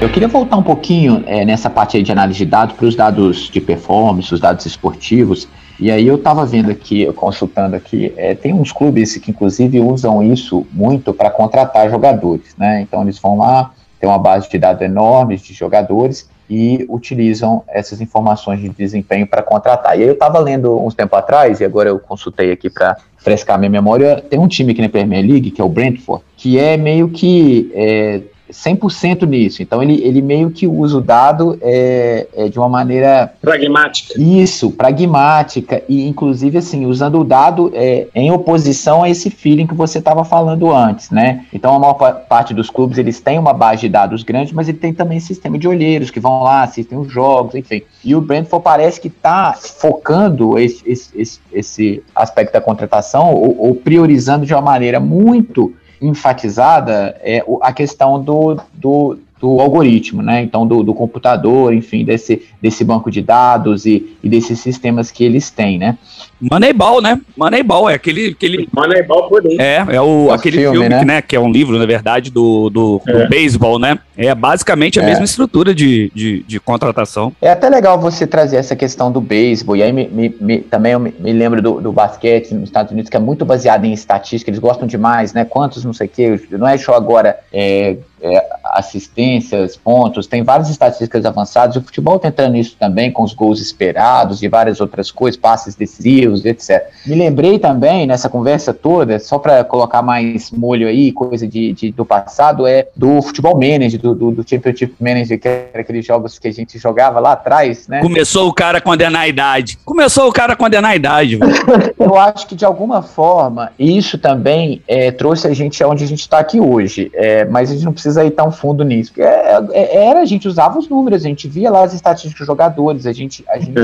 Eu 0.00 0.08
queria 0.08 0.28
voltar 0.28 0.56
um 0.56 0.62
pouquinho 0.62 1.24
é, 1.26 1.44
nessa 1.44 1.68
parte 1.68 2.00
de 2.00 2.12
análise 2.12 2.38
de 2.38 2.46
dados 2.46 2.76
para 2.76 2.86
os 2.86 2.94
dados 2.94 3.50
de 3.50 3.60
performance, 3.60 4.32
os 4.32 4.38
dados 4.38 4.64
esportivos. 4.64 5.48
E 5.80 5.90
aí 5.90 6.06
eu 6.06 6.14
estava 6.14 6.46
vendo 6.46 6.70
aqui, 6.70 7.04
consultando 7.14 7.74
aqui, 7.74 8.12
é, 8.16 8.32
tem 8.32 8.54
uns 8.54 8.70
clubes 8.70 9.16
que 9.16 9.32
inclusive 9.32 9.80
usam 9.80 10.22
isso 10.22 10.64
muito 10.72 11.12
para 11.12 11.30
contratar 11.30 11.90
jogadores, 11.90 12.54
né? 12.56 12.80
Então 12.80 13.02
eles 13.02 13.18
vão 13.18 13.38
lá, 13.38 13.72
tem 13.98 14.08
uma 14.08 14.20
base 14.20 14.48
de 14.48 14.56
dados 14.56 14.82
enorme 14.82 15.36
de 15.36 15.52
jogadores 15.52 16.30
e 16.48 16.86
utilizam 16.88 17.64
essas 17.66 18.00
informações 18.00 18.60
de 18.60 18.68
desempenho 18.68 19.26
para 19.26 19.42
contratar. 19.42 19.98
E 19.98 20.02
aí 20.02 20.08
eu 20.08 20.14
estava 20.14 20.38
lendo 20.38 20.80
uns 20.80 20.94
tempo 20.94 21.14
atrás, 21.16 21.60
e 21.60 21.64
agora 21.64 21.88
eu 21.88 21.98
consultei 21.98 22.52
aqui 22.52 22.70
para 22.70 22.96
frescar 23.16 23.58
minha 23.58 23.70
memória, 23.70 24.24
tem 24.30 24.38
um 24.38 24.46
time 24.46 24.72
aqui 24.72 24.80
na 24.80 24.88
Premier 24.88 25.26
League, 25.26 25.50
que 25.50 25.60
é 25.60 25.64
o 25.64 25.68
Brentford, 25.68 26.24
que 26.36 26.56
é 26.56 26.76
meio 26.76 27.08
que 27.08 27.70
é, 27.74 28.20
100% 28.50 29.26
nisso. 29.26 29.62
Então, 29.62 29.82
ele, 29.82 30.02
ele 30.02 30.22
meio 30.22 30.50
que 30.50 30.66
usa 30.66 30.98
o 30.98 31.00
dado 31.00 31.58
é, 31.60 32.26
é, 32.34 32.48
de 32.48 32.58
uma 32.58 32.68
maneira... 32.68 33.32
Pragmática. 33.40 34.14
Isso, 34.20 34.70
pragmática. 34.70 35.82
E, 35.88 36.06
inclusive, 36.06 36.58
assim, 36.58 36.86
usando 36.86 37.20
o 37.20 37.24
dado 37.24 37.70
é, 37.74 38.06
em 38.14 38.30
oposição 38.30 39.02
a 39.02 39.10
esse 39.10 39.30
feeling 39.30 39.66
que 39.66 39.74
você 39.74 39.98
estava 39.98 40.24
falando 40.24 40.72
antes, 40.72 41.10
né? 41.10 41.44
Então, 41.52 41.74
a 41.74 41.78
maior 41.78 41.94
parte 41.94 42.54
dos 42.54 42.70
clubes, 42.70 42.98
eles 42.98 43.20
têm 43.20 43.38
uma 43.38 43.52
base 43.52 43.82
de 43.82 43.88
dados 43.88 44.22
grande, 44.22 44.54
mas 44.54 44.68
ele 44.68 44.78
tem 44.78 44.92
também 44.92 45.20
sistema 45.20 45.58
de 45.58 45.68
olheiros 45.68 46.10
que 46.10 46.20
vão 46.20 46.42
lá, 46.42 46.62
assistem 46.62 46.98
os 46.98 47.10
jogos, 47.10 47.54
enfim. 47.54 47.82
E 48.04 48.14
o 48.14 48.20
Brentford 48.20 48.64
parece 48.64 49.00
que 49.00 49.08
está 49.08 49.52
focando 49.52 50.58
esse, 50.58 50.82
esse, 50.86 51.40
esse, 51.52 52.02
aspecto 52.14 52.52
da 52.52 52.60
contratação 52.60 53.32
ou, 53.32 53.56
ou 53.58 53.74
priorizando 53.74 54.46
de 54.46 54.54
uma 54.54 54.62
maneira 54.62 55.00
muito 55.00 55.74
enfatizada 56.00 57.16
é 57.22 57.44
a 57.62 57.72
questão 57.72 58.22
do, 58.22 58.60
do 58.74 59.18
do 59.40 59.60
algoritmo, 59.60 60.20
né? 60.20 60.42
Então, 60.42 60.66
do, 60.66 60.82
do 60.82 60.92
computador, 60.92 61.72
enfim, 61.72 62.04
desse, 62.04 62.42
desse 62.60 62.84
banco 62.84 63.10
de 63.10 63.22
dados 63.22 63.86
e, 63.86 64.16
e 64.22 64.28
desses 64.28 64.58
sistemas 64.58 65.10
que 65.10 65.24
eles 65.24 65.50
têm, 65.50 65.78
né? 65.78 65.96
Moneyball, 66.40 67.00
né? 67.02 67.20
Moneyball, 67.36 67.90
é 67.90 67.94
aquele. 67.94 68.28
aquele 68.30 68.68
Moneyball 68.72 69.28
por 69.28 69.44
aí. 69.46 69.56
é, 69.58 69.84
é 69.90 70.00
o, 70.00 70.28
É 70.30 70.34
aquele 70.34 70.58
filme, 70.58 70.72
filme, 70.78 70.88
né? 70.88 70.98
que, 71.00 71.04
né? 71.04 71.22
Que 71.22 71.36
é 71.36 71.40
um 71.40 71.50
livro, 71.50 71.78
na 71.78 71.86
verdade, 71.86 72.30
do, 72.30 72.70
do, 72.70 73.00
do 73.04 73.18
É. 73.22 73.26
beisebol, 73.28 73.78
né? 73.78 73.98
É 74.16 74.34
basicamente 74.34 74.98
a 75.00 75.02
É. 75.02 75.06
mesma 75.06 75.24
estrutura 75.24 75.74
de, 75.74 76.10
de, 76.14 76.42
de 76.44 76.60
contratação. 76.60 77.32
É 77.40 77.50
até 77.50 77.68
legal 77.68 77.98
você 78.00 78.26
trazer 78.26 78.56
essa 78.56 78.74
questão 78.76 79.10
do 79.10 79.20
beisebol, 79.20 79.76
e 79.76 79.82
aí 79.82 79.92
me, 79.92 80.08
me- 80.08 80.34
me- 80.40 80.58
também 80.58 80.92
eu 80.92 81.00
me, 81.00 81.14
me 81.18 81.32
lembro 81.32 81.60
do, 81.62 81.80
do 81.80 81.92
basquete 81.92 82.52
nos 82.54 82.64
Estados 82.64 82.92
Unidos, 82.92 83.10
que 83.10 83.16
é 83.16 83.20
muito 83.20 83.44
baseado 83.44 83.84
em 83.84 83.92
estatística, 83.92 84.50
eles 84.50 84.58
gostam 84.60 84.86
demais, 84.86 85.32
né? 85.32 85.44
Quantos, 85.44 85.84
não 85.84 85.92
sei 85.92 86.06
o 86.06 86.10
quê, 86.10 86.40
não 86.52 86.66
é 86.68 86.76
só 86.78 86.94
agora 86.94 87.38
é, 87.52 87.96
é, 88.20 88.44
assistências, 88.92 89.76
pontos, 89.76 90.26
tem 90.26 90.42
várias 90.42 90.68
estatísticas 90.70 91.24
avançadas, 91.24 91.76
o 91.76 91.82
futebol 91.82 92.18
tá 92.18 92.28
entrando 92.28 92.52
nisso 92.54 92.76
também, 92.78 93.12
com 93.12 93.22
os 93.22 93.32
gols 93.32 93.60
esperados 93.60 94.42
e 94.42 94.48
várias 94.48 94.80
outras 94.80 95.10
coisas, 95.10 95.38
passes 95.40 95.74
decisivos, 95.74 96.27
etc. 96.44 96.82
Me 97.06 97.14
lembrei 97.14 97.58
também, 97.58 98.06
nessa 98.06 98.28
conversa 98.28 98.72
toda, 98.74 99.18
só 99.18 99.38
para 99.38 99.62
colocar 99.64 100.02
mais 100.02 100.50
molho 100.50 100.86
aí, 100.88 101.12
coisa 101.12 101.46
de, 101.46 101.72
de- 101.72 101.92
do 101.92 102.04
passado, 102.04 102.66
é 102.66 102.88
do 102.96 103.20
futebol 103.22 103.54
manager, 103.54 104.00
do, 104.00 104.14
do, 104.14 104.30
do 104.30 104.48
Championship 104.48 104.94
Manager, 105.00 105.38
que 105.40 105.48
era 105.48 105.80
aqueles 105.80 106.04
jogos 106.06 106.38
que 106.38 106.48
a 106.48 106.52
gente 106.52 106.78
jogava 106.78 107.18
lá 107.20 107.32
atrás, 107.32 107.88
né? 107.88 108.00
Começou 108.00 108.48
o 108.48 108.52
cara 108.52 108.78
a 108.78 108.80
condenar 108.80 109.22
a 109.22 109.28
idade. 109.28 109.78
Começou 109.84 110.28
o 110.28 110.32
cara 110.32 110.52
a 110.52 110.56
condenar 110.56 110.92
a 110.92 110.96
idade, 110.96 111.36
velho. 111.36 111.52
Eu 111.98 112.16
acho 112.16 112.46
que 112.46 112.54
de 112.54 112.64
alguma 112.64 113.02
forma 113.02 113.72
isso 113.78 114.18
também 114.18 114.82
é, 114.88 115.10
trouxe 115.10 115.46
a 115.46 115.54
gente 115.54 115.82
aonde 115.82 116.04
a 116.04 116.06
gente 116.06 116.20
está 116.20 116.38
aqui 116.38 116.60
hoje, 116.60 117.10
É, 117.14 117.44
mas 117.44 117.70
a 117.70 117.74
gente 117.74 117.84
não 117.84 117.92
precisa 117.92 118.24
ir 118.24 118.30
tão 118.32 118.50
fundo 118.52 118.84
nisso. 118.84 119.12
porque 119.12 119.22
é- 119.22 119.60
é- 119.72 120.06
era, 120.08 120.20
a 120.20 120.24
gente 120.24 120.46
usava 120.48 120.78
os 120.78 120.88
números, 120.88 121.24
a 121.24 121.28
gente 121.28 121.48
via 121.48 121.70
lá 121.70 121.82
as 121.84 121.92
estatísticas 121.94 122.38
dos 122.38 122.46
jogadores, 122.46 123.06
a 123.06 123.12
gente. 123.12 123.44
A 123.48 123.58
gente 123.58 123.74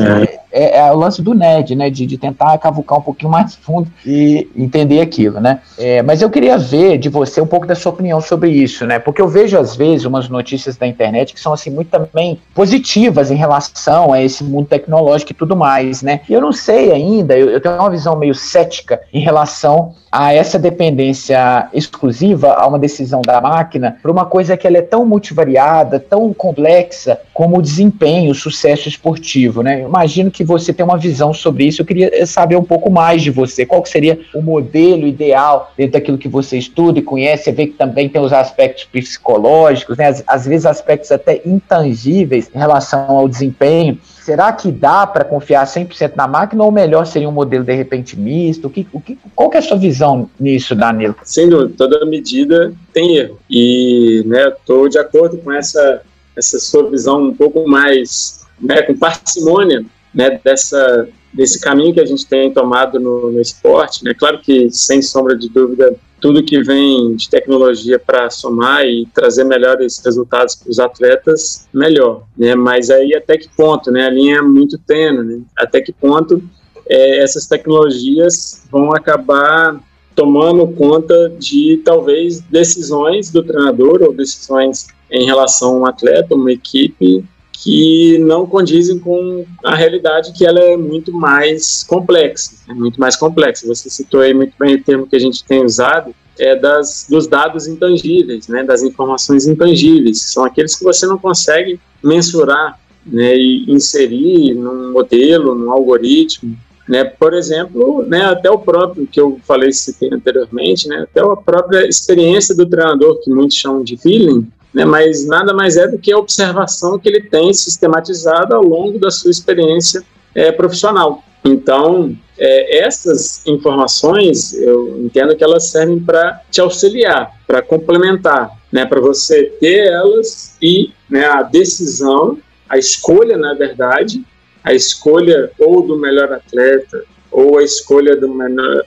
é, 0.53 0.79
é 0.79 0.93
o 0.93 0.97
lance 0.97 1.21
do 1.23 1.35
nerd, 1.35 1.75
né? 1.75 1.91
De, 1.91 2.07
de 2.07 2.17
tentar 2.19 2.34
cavucar 2.59 2.99
um 2.99 3.03
pouquinho 3.03 3.31
mais 3.31 3.55
fundo 3.55 3.91
e 4.05 4.49
entender 4.57 5.01
aquilo, 5.01 5.41
né? 5.41 5.61
É, 5.79 6.03
mas 6.03 6.23
eu 6.23 6.31
queria 6.31 6.59
ver 6.59 6.99
de 6.99 7.09
você 7.09 7.41
um 7.41 7.47
pouco 7.47 7.67
da 7.67 7.75
sua 7.75 7.93
opinião 7.93 8.21
sobre 8.21 8.51
isso, 8.51 8.87
né? 8.87 8.99
Porque 8.99 9.21
eu 9.21 9.29
vejo, 9.29 9.59
às 9.59 9.75
vezes, 9.75 10.05
umas 10.05 10.29
notícias 10.29 10.77
da 10.77 10.87
internet 10.87 11.33
que 11.33 11.41
são, 11.41 11.53
assim, 11.53 11.71
muito 11.71 11.89
também 11.89 12.41
positivas 12.55 13.31
em 13.31 13.37
relação 13.37 14.13
a 14.13 14.23
esse 14.23 14.43
mundo 14.45 14.67
tecnológico 14.67 15.33
e 15.33 15.35
tudo 15.35 15.57
mais, 15.57 16.03
né? 16.03 16.21
E 16.29 16.33
eu 16.33 16.41
não 16.41 16.53
sei 16.53 16.93
ainda, 16.93 17.37
eu, 17.37 17.51
eu 17.51 17.61
tenho 17.61 17.77
uma 17.77 17.91
visão 17.91 18.17
meio 18.17 18.35
cética 18.35 19.01
em 19.13 19.21
relação 19.21 19.95
a 20.15 20.33
essa 20.33 20.61
dependência 20.61 21.69
exclusiva 21.73 22.53
a 22.53 22.69
uma 22.69 22.79
decisão 22.79 23.21
da 23.21 23.41
máquina 23.41 23.97
por 24.01 24.13
uma 24.13 24.25
coisa 24.25 24.57
que 24.57 24.65
ela 24.65 24.79
é 24.79 24.83
tão 24.83 25.05
multivariada, 25.05 25.99
tão 25.99 26.33
complexa 26.33 27.19
como 27.33 27.59
o 27.59 27.63
desempenho, 27.63 28.31
o 28.31 28.35
sucesso 28.35 28.89
esportivo, 28.89 29.61
né? 29.61 29.83
Eu 29.83 29.89
imagino 29.89 30.31
que 30.31 30.45
você 30.45 30.73
tem 30.73 30.87
uma 30.87 30.97
visão 30.97 31.35
sobre 31.35 31.65
isso. 31.65 31.83
Eu 31.83 31.87
queria 31.87 32.11
saber 32.27 32.57
um 32.57 32.65
pouco 32.65 32.91
mais 32.91 33.23
de 33.23 33.31
você. 33.31 33.65
Qual 33.65 33.85
seria 33.85 34.21
o 34.35 34.43
modelo 34.43 35.07
ideal 35.07 35.73
dentro 35.77 35.93
daquilo 35.93 36.19
que 36.19 36.29
você 36.29 36.59
estuda 36.59 36.99
e 36.99 37.03
conhece? 37.03 37.45
Você 37.45 37.53
vê 37.53 37.67
que 37.67 37.75
também 37.75 38.09
tem 38.09 38.21
os 38.21 38.33
aspectos 38.33 38.85
psicológicos, 38.85 39.97
né? 39.97 40.09
Às, 40.09 40.25
às 40.27 40.47
vezes 40.47 40.67
aspectos 40.67 41.11
até 41.13 41.41
intangíveis 41.45 42.51
em 42.55 42.59
relação 42.59 43.11
ao 43.11 43.29
desempenho. 43.29 43.99
Será 44.25 44.53
que 44.53 44.73
dá 44.73 45.07
para 45.07 45.25
confiar 45.25 45.67
100% 45.67 46.13
na 46.17 46.27
máquina 46.27 46.65
ou 46.65 46.73
melhor 46.73 47.07
seria 47.07 47.29
um 47.29 47.33
modelo 47.33 47.63
de 47.63 47.75
repente 47.75 48.19
misto? 48.19 48.69
O 48.69 48.71
que, 48.71 48.87
o 48.93 49.01
que, 49.01 49.19
qual 49.35 49.51
que 49.51 49.57
é 49.57 49.61
a 49.61 49.63
sua 49.63 49.77
visão 49.77 50.31
nisso, 50.41 50.75
Danilo? 50.75 51.15
Sem 51.25 51.49
dúvida, 51.49 51.75
toda 51.77 52.07
medida 52.07 52.73
tem 52.93 53.17
erro. 53.17 53.39
E 53.51 54.23
né, 54.27 54.49
estou 54.49 54.89
de 54.89 54.99
acordo 54.99 55.37
com 55.39 55.53
essa, 55.53 56.01
essa 56.37 56.59
sua 56.59 56.89
visão 56.89 57.23
um 57.23 57.35
pouco 57.35 57.69
mais 57.69 58.45
né, 58.61 58.83
com 58.83 58.97
parcimônia 58.97 59.85
né, 60.15 60.41
dessa, 60.43 61.09
desse 61.35 61.61
caminho 61.61 61.93
que 61.93 62.01
a 62.01 62.07
gente 62.07 62.27
tem 62.27 62.53
tomado 62.53 63.01
no, 63.01 63.33
no 63.33 63.41
esporte. 63.41 64.05
Né? 64.05 64.15
Claro 64.15 64.41
que, 64.41 64.71
sem 64.71 65.03
sombra 65.03 65.37
de 65.37 65.49
dúvida, 65.49 65.95
tudo 66.21 66.43
que 66.43 66.63
vem 66.63 67.17
de 67.17 67.29
tecnologia 67.29 67.99
para 67.99 68.31
somar 68.31 68.87
e 68.87 69.07
trazer 69.13 69.45
melhores 69.45 70.01
resultados 70.03 70.55
para 70.55 70.71
os 70.71 70.79
atletas, 70.79 71.69
melhor. 71.75 72.23
Né? 72.39 72.55
Mas 72.55 72.89
aí 72.89 73.15
até 73.15 73.37
que 73.37 73.49
ponto? 73.55 73.91
Né? 73.91 74.07
A 74.07 74.11
linha 74.11 74.39
é 74.39 74.43
muito 74.43 74.79
tênue. 74.79 75.25
Né? 75.25 75.43
Até 75.59 75.81
que 75.81 75.93
ponto 75.93 76.43
é, 76.89 77.23
essas 77.23 77.47
tecnologias 77.47 78.65
vão 78.71 78.95
acabar 78.95 79.79
tomando 80.15 80.69
conta 80.69 81.29
de 81.31 81.83
talvez 81.85 82.41
decisões 82.41 83.31
do 83.31 83.43
treinador 83.43 84.01
ou 84.03 84.15
decisões 84.15 84.87
em 85.11 85.27
relação 85.27 85.77
a 85.77 85.79
um 85.81 85.87
atleta, 85.87 86.35
uma 86.35 86.53
equipe 86.53 87.25
que 87.63 88.19
não 88.19 88.47
condizem 88.47 88.99
com 88.99 89.47
a 89.65 89.75
realidade 89.75 90.33
que 90.33 90.45
ela 90.45 90.59
é 90.59 90.77
muito 90.77 91.13
mais 91.13 91.85
complexa, 91.85 92.57
é 92.69 92.75
muito 92.75 93.01
mais 93.01 93.17
complexa. 93.17 93.67
Você 93.67 93.89
citou 93.89 94.21
aí 94.21 94.35
muito 94.35 94.55
bem 94.59 94.75
o 94.75 94.83
termo 94.83 95.07
que 95.07 95.17
a 95.17 95.21
gente 95.21 95.45
tem 95.45 95.65
usado, 95.65 96.15
é 96.39 96.57
das 96.57 97.07
dos 97.09 97.29
dados 97.29 97.69
intangíveis, 97.69 98.49
né, 98.49 98.65
das 98.65 98.83
informações 98.83 99.47
intangíveis, 99.47 100.21
são 100.21 100.45
aqueles 100.45 100.75
que 100.75 100.83
você 100.83 101.07
não 101.07 101.17
consegue 101.17 101.79
mensurar, 102.03 102.79
né, 103.07 103.37
e 103.37 103.71
inserir 103.71 104.55
num 104.55 104.91
modelo, 104.93 105.55
num 105.55 105.71
algoritmo, 105.71 106.57
né, 106.89 107.05
por 107.05 107.33
exemplo, 107.35 108.05
né, 108.07 108.25
até 108.25 108.51
o 108.51 108.59
próprio 108.59 109.07
que 109.07 109.21
eu 109.21 109.39
falei 109.47 109.73
citei 109.73 110.11
anteriormente, 110.13 110.89
né, 110.89 111.07
até 111.09 111.21
a 111.21 111.37
própria 111.37 111.87
experiência 111.87 112.55
do 112.55 112.67
treinador 112.67 113.21
que 113.21 113.31
muitos 113.31 113.57
chamam 113.57 113.85
de 113.85 113.97
feeling, 113.97 114.47
né, 114.75 114.85
mas 114.85 115.25
nada 115.27 115.55
mais 115.55 115.77
é 115.77 115.87
do 115.87 115.99
que 115.99 116.13
a 116.13 116.19
observação 116.19 116.99
que 116.99 117.09
ele 117.09 117.23
tem 117.23 117.55
sistematizada 117.55 118.57
ao 118.57 118.63
longo 118.65 118.99
da 118.99 119.11
sua 119.11 119.31
experiência 119.31 120.03
é, 120.35 120.51
profissional. 120.51 121.23
Então, 121.45 122.17
é, 122.37 122.85
essas 122.85 123.47
informações, 123.47 124.53
eu 124.55 124.99
entendo 125.05 125.37
que 125.37 125.45
elas 125.45 125.67
servem 125.67 126.01
para 126.01 126.41
te 126.51 126.61
auxiliar, 126.61 127.31
para 127.47 127.63
complementar, 127.63 128.51
né, 128.73 128.85
para 128.85 129.01
você 129.01 129.45
ter 129.61 129.87
elas 129.87 130.57
e 130.61 130.91
né, 131.09 131.25
a 131.27 131.43
decisão, 131.43 132.39
a 132.69 132.77
escolha, 132.77 133.37
na 133.37 133.55
verdade, 133.55 134.25
a 134.65 134.73
escolha 134.73 135.51
ou 135.59 135.87
do 135.87 135.97
melhor 135.97 136.33
atleta, 136.33 137.05
ou 137.35 137.59
a 137.59 137.65
escolha 137.65 138.17
da 138.17 138.29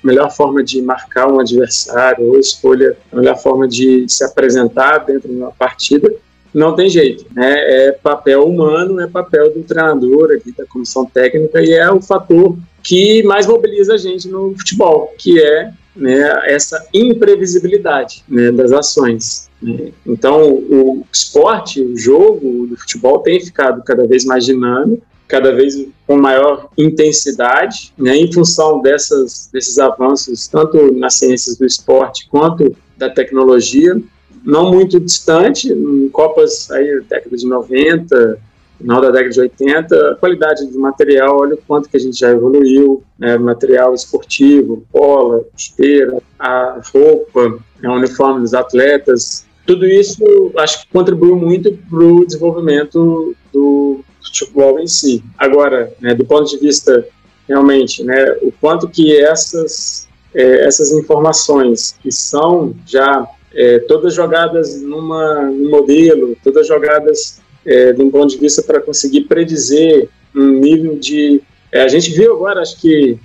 melhor 0.02 0.32
forma 0.32 0.64
de 0.64 0.82
marcar 0.82 1.30
um 1.30 1.38
adversário, 1.38 2.26
ou 2.26 2.38
a 2.38 2.40
escolha 2.40 2.96
da 3.12 3.20
melhor 3.20 3.38
forma 3.38 3.68
de 3.68 4.08
se 4.08 4.24
apresentar 4.24 5.00
dentro 5.00 5.28
de 5.28 5.36
uma 5.36 5.52
partida, 5.52 6.10
não 6.54 6.74
tem 6.74 6.90
jeito, 6.90 7.26
né? 7.36 7.88
É 7.88 7.92
papel 7.92 8.48
humano, 8.48 9.02
é 9.02 9.08
papel 9.08 9.54
do 9.54 9.64
treinador 9.64 10.32
aqui 10.32 10.54
da 10.58 10.66
comissão 10.66 11.06
técnica 11.06 11.62
e 11.62 11.74
é 11.74 11.92
o 11.92 12.02
fator 12.02 12.58
que 12.82 13.22
mais 13.24 13.46
mobiliza 13.46 13.96
a 13.96 13.98
gente 13.98 14.30
no 14.30 14.56
futebol, 14.58 15.14
que 15.18 15.44
é 15.44 15.72
né, 15.94 16.42
essa 16.46 16.88
imprevisibilidade 16.94 18.24
né, 18.30 18.50
das 18.50 18.72
ações. 18.72 19.50
Né? 19.62 19.92
Então, 20.06 20.54
o 20.54 21.06
esporte, 21.12 21.82
o 21.82 21.98
jogo 21.98 22.66
do 22.66 22.78
futebol 22.78 23.20
tem 23.20 23.44
ficado 23.44 23.84
cada 23.84 24.08
vez 24.08 24.24
mais 24.24 24.46
dinâmico, 24.46 25.06
cada 25.28 25.54
vez 25.54 25.88
com 26.06 26.18
maior 26.18 26.70
intensidade, 26.78 27.94
né, 27.98 28.16
em 28.16 28.32
função 28.32 28.82
dessas, 28.82 29.50
desses 29.52 29.78
avanços, 29.78 30.48
tanto 30.48 30.94
nas 30.94 31.16
ciências 31.16 31.58
do 31.58 31.66
esporte 31.66 32.28
quanto 32.30 32.76
da 32.96 33.10
tecnologia, 33.10 34.00
não 34.44 34.72
muito 34.72 35.00
distante, 35.00 35.72
em 35.72 36.10
Copas 36.10 36.72
aí, 36.72 37.02
década 37.10 37.36
de 37.36 37.46
90, 37.46 38.40
final 38.78 39.02
da 39.02 39.12
década 39.12 39.30
de 39.30 39.42
80, 39.42 40.12
a 40.12 40.16
qualidade 40.16 40.66
do 40.68 40.80
material, 40.80 41.40
olha 41.42 41.56
o 41.56 41.62
quanto 41.68 41.90
que 41.90 41.98
a 41.98 42.00
gente 42.00 42.18
já 42.18 42.32
evoluiu, 42.32 43.04
né, 43.20 43.38
material 43.38 43.94
esportivo, 43.94 44.86
bola, 44.94 45.44
esteira, 45.58 46.22
a 46.40 46.80
roupa, 46.94 47.60
né, 47.82 47.90
o 47.90 47.94
uniforme 47.94 48.42
dos 48.42 48.54
atletas, 48.54 49.46
tudo 49.66 49.86
isso 49.86 50.24
acho 50.58 50.84
que 50.84 50.88
contribuiu 50.94 51.36
muito 51.36 51.78
para 51.90 52.00
o 52.00 52.26
desenvolvimento 52.26 53.36
do 53.52 54.00
futebol 54.28 54.80
em 54.80 54.88
si. 54.88 55.24
Agora, 55.38 55.94
né, 56.00 56.14
do 56.14 56.26
ponto 56.26 56.50
de 56.50 56.58
vista 56.58 57.06
realmente, 57.48 58.04
né, 58.04 58.38
o 58.42 58.52
quanto 58.52 58.88
que 58.88 59.16
essas 59.18 60.08
é, 60.34 60.66
essas 60.66 60.92
informações 60.92 61.98
que 62.02 62.12
são 62.12 62.76
já 62.86 63.28
é, 63.54 63.80
todas 63.80 64.14
jogadas 64.14 64.82
numa, 64.82 65.44
num 65.44 65.70
modelo, 65.70 66.38
todas 66.44 66.68
jogadas 66.68 67.42
é, 67.66 67.92
de 67.92 68.02
um 68.02 68.12
ponto 68.12 68.30
de 68.30 68.38
vista 68.38 68.62
para 68.62 68.80
conseguir 68.80 69.22
predizer 69.22 70.10
um 70.36 70.60
nível 70.60 70.98
de. 70.98 71.42
É, 71.72 71.82
a 71.82 71.88
gente 71.88 72.12
viu 72.12 72.36
agora, 72.36 72.62
acho 72.62 72.80
que, 72.80 73.18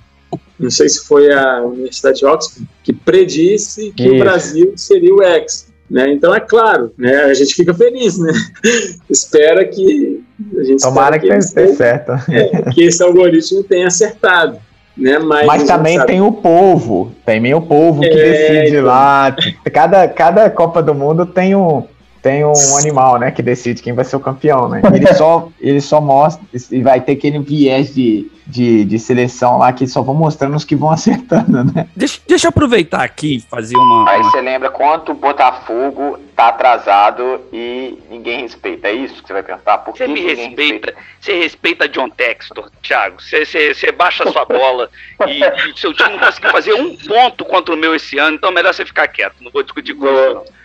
não 0.59 0.71
sei 0.71 0.89
se 0.89 1.05
foi 1.05 1.31
a 1.31 1.61
Universidade 1.61 2.19
de 2.19 2.25
Oxford, 2.25 2.67
que 2.83 2.91
predisse 2.91 3.91
que 3.91 4.03
Isso. 4.03 4.15
o 4.15 4.19
Brasil 4.19 4.73
seria 4.75 5.13
o 5.13 5.21
ex. 5.21 5.71
Né? 5.89 6.11
Então, 6.11 6.33
é 6.33 6.39
claro, 6.39 6.91
né? 6.97 7.23
a 7.25 7.33
gente 7.33 7.53
fica 7.53 7.73
feliz, 7.73 8.17
né? 8.17 8.31
espera 9.09 9.65
que. 9.65 10.23
A 10.57 10.63
gente 10.63 10.81
Tomara 10.81 11.19
que 11.19 11.27
espera 11.27 11.39
esteja 11.69 11.73
certo. 11.75 12.11
é, 12.31 12.71
que 12.71 12.83
esse 12.83 13.03
algoritmo 13.03 13.63
tenha 13.63 13.87
acertado. 13.87 14.57
Né? 14.95 15.17
Mas, 15.19 15.47
Mas 15.47 15.63
também 15.63 15.97
sabe, 15.97 16.07
tem 16.07 16.21
o 16.21 16.31
povo, 16.31 17.11
tem 17.25 17.53
o 17.53 17.61
povo 17.61 18.01
que 18.01 18.07
É, 18.07 18.31
decide 18.31 18.77
então. 18.77 18.85
lá. 18.85 19.35
Cada, 19.71 20.07
cada 20.07 20.49
Copa 20.49 20.83
do 20.83 20.93
Mundo 20.93 21.25
tem 21.25 21.55
um, 21.55 21.83
tem 22.23 22.45
um 22.45 22.77
animal, 22.77 23.19
né, 23.19 23.31
que 23.31 23.43
decide 23.43 23.83
quem 23.83 23.91
vai 23.91 24.05
ser 24.05 24.15
o 24.15 24.19
campeão, 24.19 24.69
né? 24.69 24.81
Ele 24.93 25.13
só, 25.13 25.49
ele 25.59 25.81
só 25.81 25.99
mostra 25.99 26.41
e 26.71 26.81
vai 26.81 27.01
ter 27.01 27.11
aquele 27.13 27.39
viés 27.39 27.93
de, 27.93 28.31
de, 28.47 28.85
de 28.85 28.97
seleção 28.97 29.57
lá 29.57 29.73
que 29.73 29.85
só 29.85 30.01
vão 30.01 30.15
mostrando 30.15 30.55
os 30.55 30.63
que 30.63 30.75
vão 30.75 30.89
acertando, 30.93 31.65
né? 31.65 31.87
Deixa, 31.93 32.21
deixa 32.25 32.47
eu 32.47 32.49
aproveitar 32.49 33.03
aqui 33.03 33.37
e 33.37 33.39
fazer 33.41 33.75
uma. 33.75 34.09
Aí 34.09 34.21
você 34.23 34.39
lembra 34.39 34.69
quanto 34.69 35.11
o 35.11 35.15
Botafogo 35.15 36.17
tá 36.33 36.47
atrasado 36.47 37.41
e 37.51 37.99
ninguém 38.09 38.41
respeita. 38.41 38.87
É 38.87 38.93
isso 38.93 39.21
que 39.21 39.27
você 39.27 39.33
vai 39.33 39.43
perguntar? 39.43 39.79
Por 39.79 39.97
Você 39.97 40.05
que 40.05 40.13
me 40.13 40.21
respeita, 40.21 40.93
você 41.19 41.33
respeita 41.37 41.89
John 41.89 42.09
Textor, 42.09 42.71
Thiago. 42.81 43.21
Você, 43.21 43.45
você, 43.45 43.73
você 43.73 43.91
baixa 43.91 44.23
a 44.23 44.31
sua 44.31 44.45
bola 44.45 44.89
e, 45.27 45.41
e 45.43 45.77
seu 45.79 45.93
time 45.93 46.11
não 46.11 46.19
conseguiu 46.19 46.51
fazer 46.51 46.73
um 46.73 46.95
ponto 46.95 47.43
contra 47.43 47.73
o 47.73 47.77
meu 47.77 47.93
esse 47.93 48.17
ano, 48.17 48.37
então 48.37 48.49
é 48.49 48.53
melhor 48.53 48.73
você 48.73 48.85
ficar 48.85 49.07
quieto. 49.09 49.35
Não 49.41 49.51
vou 49.51 49.63
discutir 49.63 49.93
com 49.93 50.05
você, 50.05 50.33
não. 50.33 50.62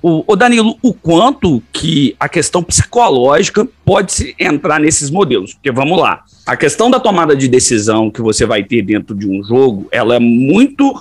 O, 0.00 0.24
o 0.26 0.36
Danilo, 0.36 0.76
o 0.80 0.94
quanto 0.94 1.62
que 1.72 2.14
a 2.20 2.28
questão 2.28 2.62
psicológica 2.62 3.66
pode 3.84 4.12
se 4.12 4.34
entrar 4.38 4.78
nesses 4.78 5.10
modelos? 5.10 5.54
Porque 5.54 5.72
vamos 5.72 5.98
lá. 5.98 6.22
A 6.46 6.56
questão 6.56 6.90
da 6.90 7.00
tomada 7.00 7.36
de 7.36 7.48
decisão 7.48 8.10
que 8.10 8.22
você 8.22 8.46
vai 8.46 8.62
ter 8.62 8.80
dentro 8.82 9.14
de 9.14 9.28
um 9.28 9.42
jogo, 9.42 9.88
ela 9.90 10.14
é 10.14 10.18
muito, 10.18 10.98